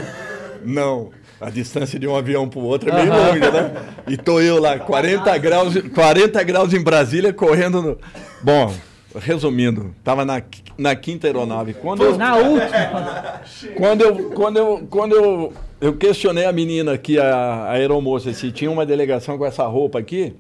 Não. 0.64 1.12
A 1.40 1.50
distância 1.50 2.00
de 2.00 2.08
um 2.08 2.16
avião 2.16 2.48
para 2.48 2.60
o 2.60 2.64
outro 2.64 2.90
é 2.90 2.94
meio 2.94 3.14
longa, 3.14 3.52
né? 3.52 3.94
E 4.08 4.18
tô 4.18 4.40
eu 4.42 4.60
lá, 4.60 4.80
40 4.80 5.38
graus, 5.38 5.76
40 5.94 6.44
graus 6.44 6.74
em 6.74 6.82
Brasília, 6.82 7.32
correndo 7.32 7.82
no... 7.82 7.98
Bom, 8.42 8.74
resumindo, 9.16 9.94
tava 10.04 10.24
na, 10.26 10.42
na 10.78 10.96
quinta 10.96 11.28
aeronave. 11.28 11.74
Quando 11.74 12.04
eu, 12.04 12.18
Na 12.18 12.36
última. 12.36 13.42
quando 13.76 14.02
eu, 14.02 14.30
quando 14.32 14.58
eu, 14.58 14.88
quando 14.90 15.16
eu, 15.16 15.54
eu 15.82 15.94
questionei 15.96 16.46
a 16.46 16.52
menina 16.52 16.94
aqui, 16.94 17.18
a, 17.20 17.26
a 17.36 17.72
aeromoça, 17.72 18.34
se 18.34 18.52
tinha 18.52 18.70
uma 18.70 18.86
delegação 18.86 19.38
com 19.38 19.46
essa 19.46 19.66
roupa 19.66 20.00
aqui, 20.00 20.34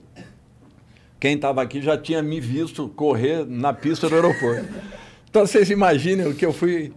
quem 1.19 1.35
estava 1.35 1.61
aqui 1.61 1.81
já 1.81 1.97
tinha 1.97 2.21
me 2.21 2.39
visto 2.39 2.87
correr 2.89 3.45
na 3.47 3.73
pista 3.73 4.07
do 4.07 4.15
aeroporto. 4.15 4.65
Então 5.29 5.45
vocês 5.45 5.69
imaginem 5.69 6.27
o 6.27 6.35
que 6.35 6.45
eu 6.45 6.53
fui 6.53 6.93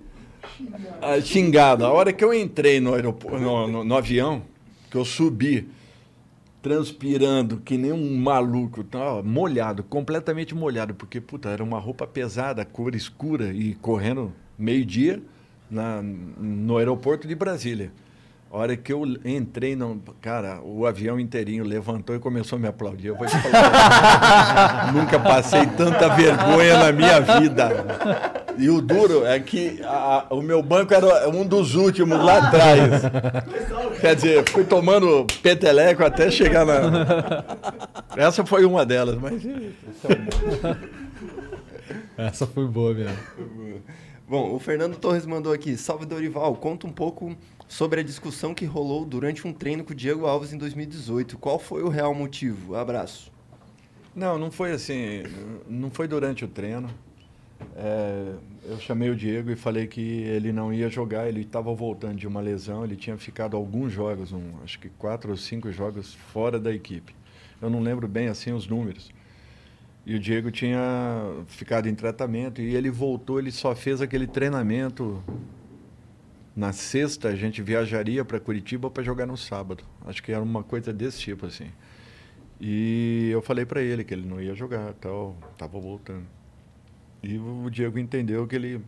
ah, 1.01 1.20
xingado. 1.20 1.84
A 1.86 1.90
hora 1.92 2.12
que 2.12 2.22
eu 2.24 2.32
entrei 2.34 2.80
no, 2.80 2.94
aeroporto, 2.94 3.38
no, 3.38 3.66
no- 3.66 3.84
no 3.84 3.97
avião, 3.97 4.42
que 4.90 4.97
eu 4.97 5.05
subi, 5.05 5.68
transpirando 6.62 7.59
que 7.59 7.78
nem 7.78 7.93
um 7.93 8.16
maluco, 8.19 8.85
tava 8.85 9.23
molhado, 9.23 9.82
completamente 9.82 10.55
molhado, 10.55 10.95
porque 10.95 11.20
puta, 11.20 11.49
era 11.49 11.65
uma 11.65 11.78
roupa 11.78 12.07
pesada, 12.07 12.65
cor 12.65 12.95
escura 12.95 13.53
e 13.53 13.74
correndo 13.74 14.32
meio-dia 14.59 15.23
no 15.70 16.77
aeroporto 16.77 17.27
de 17.27 17.35
Brasília. 17.35 17.93
A 18.53 18.59
hora 18.59 18.77
que 18.77 18.93
eu 18.93 19.05
entrei, 19.24 19.77
no, 19.77 20.03
cara, 20.20 20.61
o 20.61 20.85
avião 20.85 21.20
inteirinho 21.20 21.62
levantou 21.62 22.16
e 22.16 22.19
começou 22.19 22.57
a 22.57 22.61
me 22.61 22.66
aplaudir. 22.66 23.07
Eu 23.07 23.16
vou 23.16 23.24
te 23.24 23.39
falar, 23.39 24.91
nunca 24.93 25.20
passei 25.20 25.65
tanta 25.66 26.09
vergonha 26.09 26.77
na 26.78 26.91
minha 26.91 27.20
vida. 27.20 28.39
E 28.61 28.69
o 28.69 28.81
duro 28.82 29.24
é 29.24 29.41
que 29.41 29.81
a- 29.82 30.27
o 30.31 30.43
meu 30.43 30.62
banco 30.62 30.93
era 30.93 31.28
um 31.31 31.47
dos 31.47 31.74
últimos 31.74 32.23
lá 32.23 32.47
atrás. 32.49 33.03
Quer 34.01 34.15
dizer, 34.16 34.49
fui 34.51 34.65
tomando 34.65 35.27
peteleco 35.43 36.05
até 36.05 36.31
chegar 36.31 36.66
na. 36.66 37.45
Essa 38.16 38.45
foi 38.45 38.65
uma 38.65 38.85
delas, 38.85 39.16
mas. 39.16 39.43
Essa 42.16 42.47
foi 42.47 42.66
boa 42.66 42.95
mesmo. 42.95 43.16
Bom, 44.28 44.55
o 44.55 44.59
Fernando 44.61 44.97
Torres 44.97 45.27
mandou 45.27 45.53
aqui. 45.53 45.77
Salve 45.77 46.07
Dorival, 46.07 46.55
conta 46.57 46.87
um 46.87 46.93
pouco 46.93 47.35
sobre 47.66 48.01
a 48.01 48.03
discussão 48.05 48.55
que 48.55 48.65
rolou 48.65 49.05
durante 49.05 49.47
um 49.47 49.53
treino 49.53 49.82
com 49.82 49.93
o 49.93 49.97
Diego 49.97 50.27
Alves 50.27 50.53
em 50.53 50.59
2018. 50.59 51.39
Qual 51.39 51.59
foi 51.59 51.82
o 51.82 51.89
real 51.89 52.14
motivo? 52.14 52.77
Abraço. 52.77 53.32
Não, 54.14 54.39
não 54.39 54.51
foi 54.51 54.72
assim. 54.72 55.24
Não 55.69 55.90
foi 55.90 56.06
durante 56.06 56.45
o 56.45 56.48
treino. 56.48 56.89
É, 57.77 58.32
eu 58.64 58.79
chamei 58.79 59.09
o 59.11 59.16
Diego 59.16 59.51
e 59.51 59.56
falei 59.56 59.87
que 59.87 60.01
ele 60.01 60.53
não 60.53 60.72
ia 60.72 60.89
jogar. 60.89 61.29
Ele 61.29 61.43
estava 61.43 61.74
voltando 61.74 62.16
de 62.16 62.27
uma 62.27 62.40
lesão. 62.40 62.85
Ele 62.85 62.97
tinha 62.97 63.16
ficado 63.16 63.56
alguns 63.56 63.93
jogos, 63.93 64.32
um, 64.32 64.53
acho 64.63 64.79
que 64.79 64.89
quatro 64.90 65.30
ou 65.30 65.37
cinco 65.37 65.72
jogos 65.72 66.14
fora 66.14 66.59
da 66.59 66.72
equipe. 66.72 67.14
Eu 67.61 67.71
não 67.71 67.80
lembro 67.80 68.06
bem 68.06 68.29
assim 68.29 68.53
os 68.53 68.66
números. 68.66 69.11
E 70.05 70.14
o 70.14 70.19
Diego 70.19 70.51
tinha 70.51 70.80
ficado 71.47 71.89
em 71.89 71.95
tratamento 71.95 72.61
e 72.61 72.74
ele 72.74 72.90
voltou. 72.90 73.39
Ele 73.39 73.51
só 73.51 73.74
fez 73.74 74.01
aquele 74.01 74.27
treinamento. 74.27 75.22
Na 76.55 76.72
sexta 76.72 77.29
a 77.29 77.37
gente 77.37 77.63
viajaria 77.63 78.24
para 78.24 78.40
Curitiba 78.40 78.90
para 78.90 79.03
jogar 79.03 79.27
no 79.27 79.37
sábado. 79.37 79.85
Acho 80.05 80.22
que 80.22 80.32
era 80.32 80.43
uma 80.43 80.63
coisa 80.63 80.93
desse 80.93 81.21
tipo 81.21 81.47
assim. 81.47 81.71
E 82.61 83.30
eu 83.32 83.40
falei 83.40 83.64
para 83.64 83.80
ele 83.80 84.05
que 84.05 84.13
ele 84.13 84.27
não 84.27 84.40
ia 84.40 84.55
jogar, 84.55 84.93
tal, 84.95 85.35
tava 85.56 85.80
voltando. 85.80 86.39
E 87.23 87.39
o 87.39 87.69
Diego 87.71 87.99
entendeu 87.99 88.47
que 88.47 88.57
ele 88.57 88.82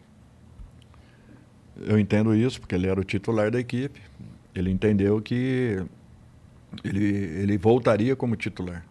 eu 1.81 1.99
entendo 1.99 2.35
isso 2.35 2.61
porque 2.61 2.75
ele 2.75 2.86
era 2.86 3.01
o 3.01 3.05
titular 3.05 3.51
da 3.51 3.59
equipe. 3.59 4.01
Ele 4.55 4.70
entendeu 4.70 5.20
que 5.20 5.83
ele 6.85 7.05
ele 7.05 7.59
voltaria 7.59 8.15
como 8.15 8.36
titular. 8.36 8.85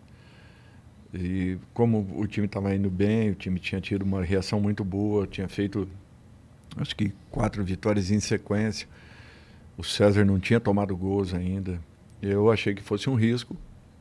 E 1.14 1.58
como 1.74 2.08
o 2.16 2.26
time 2.26 2.46
estava 2.46 2.74
indo 2.74 2.90
bem, 2.90 3.32
o 3.32 3.36
time 3.36 3.60
tinha 3.60 3.82
tido 3.82 4.04
uma 4.04 4.24
reação 4.24 4.62
muito 4.62 4.84
boa, 4.84 5.28
tinha 5.28 5.48
feito 5.48 5.88
acho 6.78 6.96
que 6.96 7.12
quatro 7.30 7.64
vitórias 7.64 8.12
em 8.12 8.20
sequência. 8.20 8.88
O 9.78 9.84
César 9.84 10.24
não 10.24 10.40
tinha 10.40 10.60
tomado 10.60 10.96
gols 10.96 11.34
ainda. 11.34 11.80
Eu 12.22 12.52
achei 12.52 12.74
que 12.74 12.82
fosse 12.82 13.10
um 13.10 13.16
risco 13.16 13.56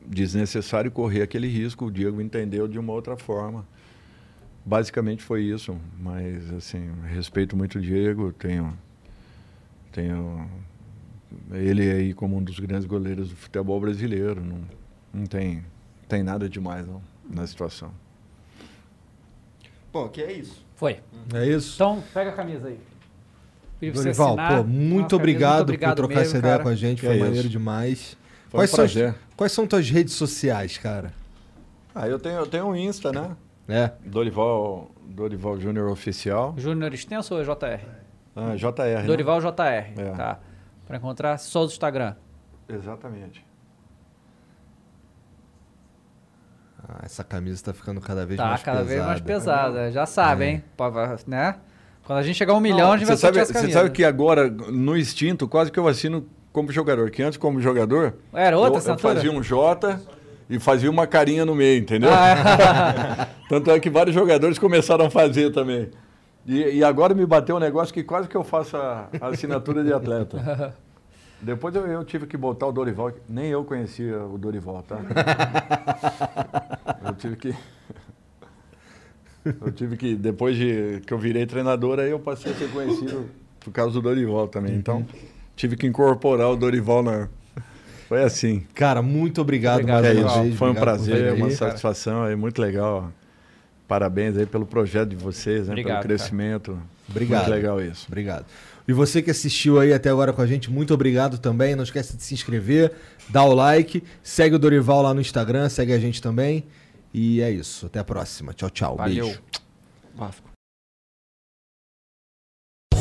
desnecessário 0.05 0.91
correr 0.91 1.21
aquele 1.21 1.47
risco. 1.47 1.85
O 1.85 1.91
Diego 1.91 2.21
entendeu 2.21 2.67
de 2.67 2.79
uma 2.79 2.93
outra 2.93 3.17
forma. 3.17 3.65
Basicamente 4.65 5.23
foi 5.23 5.43
isso. 5.43 5.77
Mas, 5.99 6.51
assim, 6.53 6.91
respeito 7.07 7.55
muito 7.55 7.77
o 7.77 7.81
Diego. 7.81 8.31
Tenho, 8.33 8.77
tenho 9.91 10.49
ele 11.51 11.89
aí 11.89 12.13
como 12.13 12.37
um 12.37 12.43
dos 12.43 12.59
grandes 12.59 12.85
goleiros 12.85 13.29
do 13.29 13.35
futebol 13.35 13.79
brasileiro. 13.79 14.43
Não, 14.43 14.61
não 15.13 15.25
tem, 15.25 15.63
tem 16.07 16.23
nada 16.23 16.47
demais 16.47 16.87
não, 16.87 17.01
na 17.29 17.45
situação. 17.47 17.91
Bom, 19.91 20.07
que 20.07 20.21
é 20.21 20.31
isso. 20.31 20.65
Foi. 20.75 20.99
É 21.33 21.45
isso? 21.45 21.75
Então, 21.75 22.01
pega 22.13 22.29
a 22.29 22.33
camisa 22.33 22.67
aí. 22.67 22.79
Dorival, 23.91 24.35
pô, 24.35 24.63
muito 24.63 25.15
obrigado, 25.15 25.55
muito 25.55 25.69
obrigado 25.69 25.89
por 25.89 25.95
trocar 25.95 26.15
mesmo, 26.15 26.29
essa 26.29 26.37
ideia 26.37 26.53
cara. 26.53 26.63
com 26.63 26.69
a 26.69 26.75
gente, 26.75 26.99
Que 26.99 27.07
foi 27.07 27.15
é 27.15 27.19
maneiro 27.19 27.47
isso. 27.47 27.49
demais. 27.49 28.17
Foi 28.47 28.67
quais, 28.67 28.73
um 28.73 28.87
são 28.87 29.15
quais 29.35 29.51
são 29.51 29.67
tuas 29.67 29.89
redes 29.89 30.13
sociais, 30.13 30.77
cara? 30.77 31.11
Ah, 31.95 32.07
eu 32.07 32.19
tenho, 32.19 32.35
eu 32.35 32.47
tenho 32.47 32.67
um 32.67 32.75
Insta, 32.75 33.11
né? 33.11 33.35
É. 33.71 33.91
Dorival, 34.05 34.91
Dorival 35.03 35.59
Júnior 35.59 35.89
Oficial. 35.89 36.53
Júnior 36.57 36.93
Extenso 36.93 37.33
ou 37.35 37.41
é 37.41 37.43
JR? 37.43 37.85
Ah, 38.35 38.55
JR. 38.55 39.01
né? 39.01 39.03
Dorival 39.03 39.39
JR. 39.41 39.93
É. 39.97 40.11
Tá. 40.15 40.39
Pra 40.87 40.97
encontrar 40.97 41.37
só 41.37 41.63
o 41.63 41.65
Instagram. 41.65 42.15
Exatamente. 42.67 43.45
Ah, 46.87 46.99
essa 47.03 47.23
camisa 47.23 47.63
tá 47.65 47.73
ficando 47.73 48.01
cada 48.01 48.25
vez 48.25 48.37
Tá 48.37 48.47
mais 48.47 48.63
cada 48.63 48.79
pesada. 48.79 48.95
vez 48.95 49.05
mais 49.07 49.21
pesada. 49.21 49.91
Já 49.91 50.05
sabe, 50.05 50.45
hein? 50.45 50.63
Pô, 50.75 50.89
vai- 50.89 51.15
né? 51.27 51.55
Quando 52.03 52.19
a 52.19 52.23
gente 52.23 52.35
chegar 52.35 52.53
a 52.53 52.55
um 52.57 52.59
milhão, 52.59 52.91
a 52.91 52.97
gente 52.97 53.07
vai 53.07 53.15
sabe, 53.17 53.37
sortear 53.39 53.59
essa 53.61 53.67
você 53.67 53.73
sabe 53.73 53.91
que 53.91 54.03
agora, 54.03 54.49
no 54.49 54.97
instinto, 54.97 55.47
quase 55.47 55.71
que 55.71 55.79
eu 55.79 55.87
assino 55.87 56.27
como 56.51 56.71
jogador. 56.71 57.09
Que 57.11 57.21
antes, 57.21 57.37
como 57.37 57.61
jogador, 57.61 58.15
Era 58.33 58.57
outra 58.57 58.81
eu, 58.81 58.93
eu 58.93 58.97
fazia 58.99 59.31
um 59.31 59.41
J 59.41 59.99
e 60.51 60.59
fazia 60.59 60.91
uma 60.91 61.07
carinha 61.07 61.45
no 61.45 61.55
meio, 61.55 61.79
entendeu? 61.79 62.09
Ah, 62.11 63.29
Tanto 63.47 63.71
é 63.71 63.79
que 63.79 63.89
vários 63.89 64.13
jogadores 64.13 64.59
começaram 64.59 65.05
a 65.05 65.09
fazer 65.09 65.49
também. 65.51 65.89
E, 66.45 66.77
e 66.77 66.83
agora 66.83 67.13
me 67.13 67.25
bateu 67.25 67.55
um 67.55 67.59
negócio 67.59 67.93
que 67.93 68.03
quase 68.03 68.27
que 68.27 68.35
eu 68.35 68.43
faço 68.43 68.75
a, 68.75 69.07
a 69.21 69.27
assinatura 69.27 69.81
de 69.81 69.93
atleta. 69.93 70.75
Depois 71.41 71.73
eu, 71.73 71.87
eu 71.87 72.03
tive 72.03 72.27
que 72.27 72.35
botar 72.35 72.67
o 72.67 72.71
Dorival, 72.71 73.13
nem 73.27 73.47
eu 73.47 73.63
conhecia 73.63 74.23
o 74.25 74.37
Dorival, 74.37 74.83
tá? 74.83 74.99
Eu 77.03 77.15
tive 77.15 77.35
que. 77.35 77.55
Eu 79.43 79.71
tive 79.71 79.97
que, 79.97 80.15
depois 80.15 80.55
de 80.55 81.01
que 81.05 81.11
eu 81.11 81.17
virei 81.17 81.47
treinador, 81.47 81.99
aí 81.99 82.11
eu 82.11 82.19
passei 82.19 82.51
a 82.51 82.55
ser 82.55 82.71
conhecido 82.71 83.25
por 83.59 83.73
causa 83.73 83.93
do 83.93 84.01
Dorival 84.03 84.47
também. 84.47 84.75
Então, 84.75 85.03
tive 85.55 85.75
que 85.75 85.87
incorporar 85.87 86.51
o 86.51 86.55
Dorival 86.55 87.01
na. 87.01 87.27
Foi 88.11 88.23
assim. 88.23 88.65
Cara, 88.75 89.01
muito 89.01 89.39
obrigado, 89.39 89.75
Obrigado, 89.75 90.03
mais 90.03 90.17
É 90.17 90.21
uma 90.21 90.43
vez. 90.43 90.55
Foi 90.57 90.69
um 90.69 90.75
prazer, 90.75 91.31
aí. 91.31 91.41
uma 91.41 91.49
satisfação 91.49 92.23
aí, 92.23 92.35
muito 92.35 92.61
legal. 92.61 93.09
Parabéns 93.87 94.35
aí 94.35 94.45
pelo 94.45 94.65
projeto 94.65 95.07
de 95.07 95.15
vocês, 95.15 95.67
né, 95.67 95.71
Obrigado, 95.71 96.01
pelo 96.01 96.17
crescimento. 96.17 96.77
Obrigado. 97.09 97.43
Muito 97.43 97.51
legal 97.55 97.81
isso. 97.81 98.07
Obrigado. 98.09 98.45
E 98.85 98.91
você 98.91 99.21
que 99.21 99.31
assistiu 99.31 99.79
aí 99.79 99.93
até 99.93 100.09
agora 100.09 100.33
com 100.33 100.41
a 100.41 100.45
gente, 100.45 100.69
muito 100.69 100.93
obrigado 100.93 101.37
também. 101.37 101.73
Não 101.73 101.85
esquece 101.85 102.17
de 102.17 102.23
se 102.23 102.33
inscrever, 102.33 102.91
dar 103.29 103.45
o 103.45 103.53
like, 103.53 104.03
segue 104.21 104.55
o 104.55 104.59
Dorival 104.59 105.03
lá 105.03 105.13
no 105.13 105.21
Instagram, 105.21 105.69
segue 105.69 105.93
a 105.93 105.99
gente 105.99 106.21
também. 106.21 106.65
E 107.13 107.41
é 107.41 107.49
isso. 107.49 107.85
Até 107.85 107.99
a 107.99 108.03
próxima. 108.03 108.53
Tchau, 108.53 108.69
tchau. 108.69 108.97
Valeu. 108.97 109.27
Beijo. 109.27 109.41
Vasco. 110.13 110.50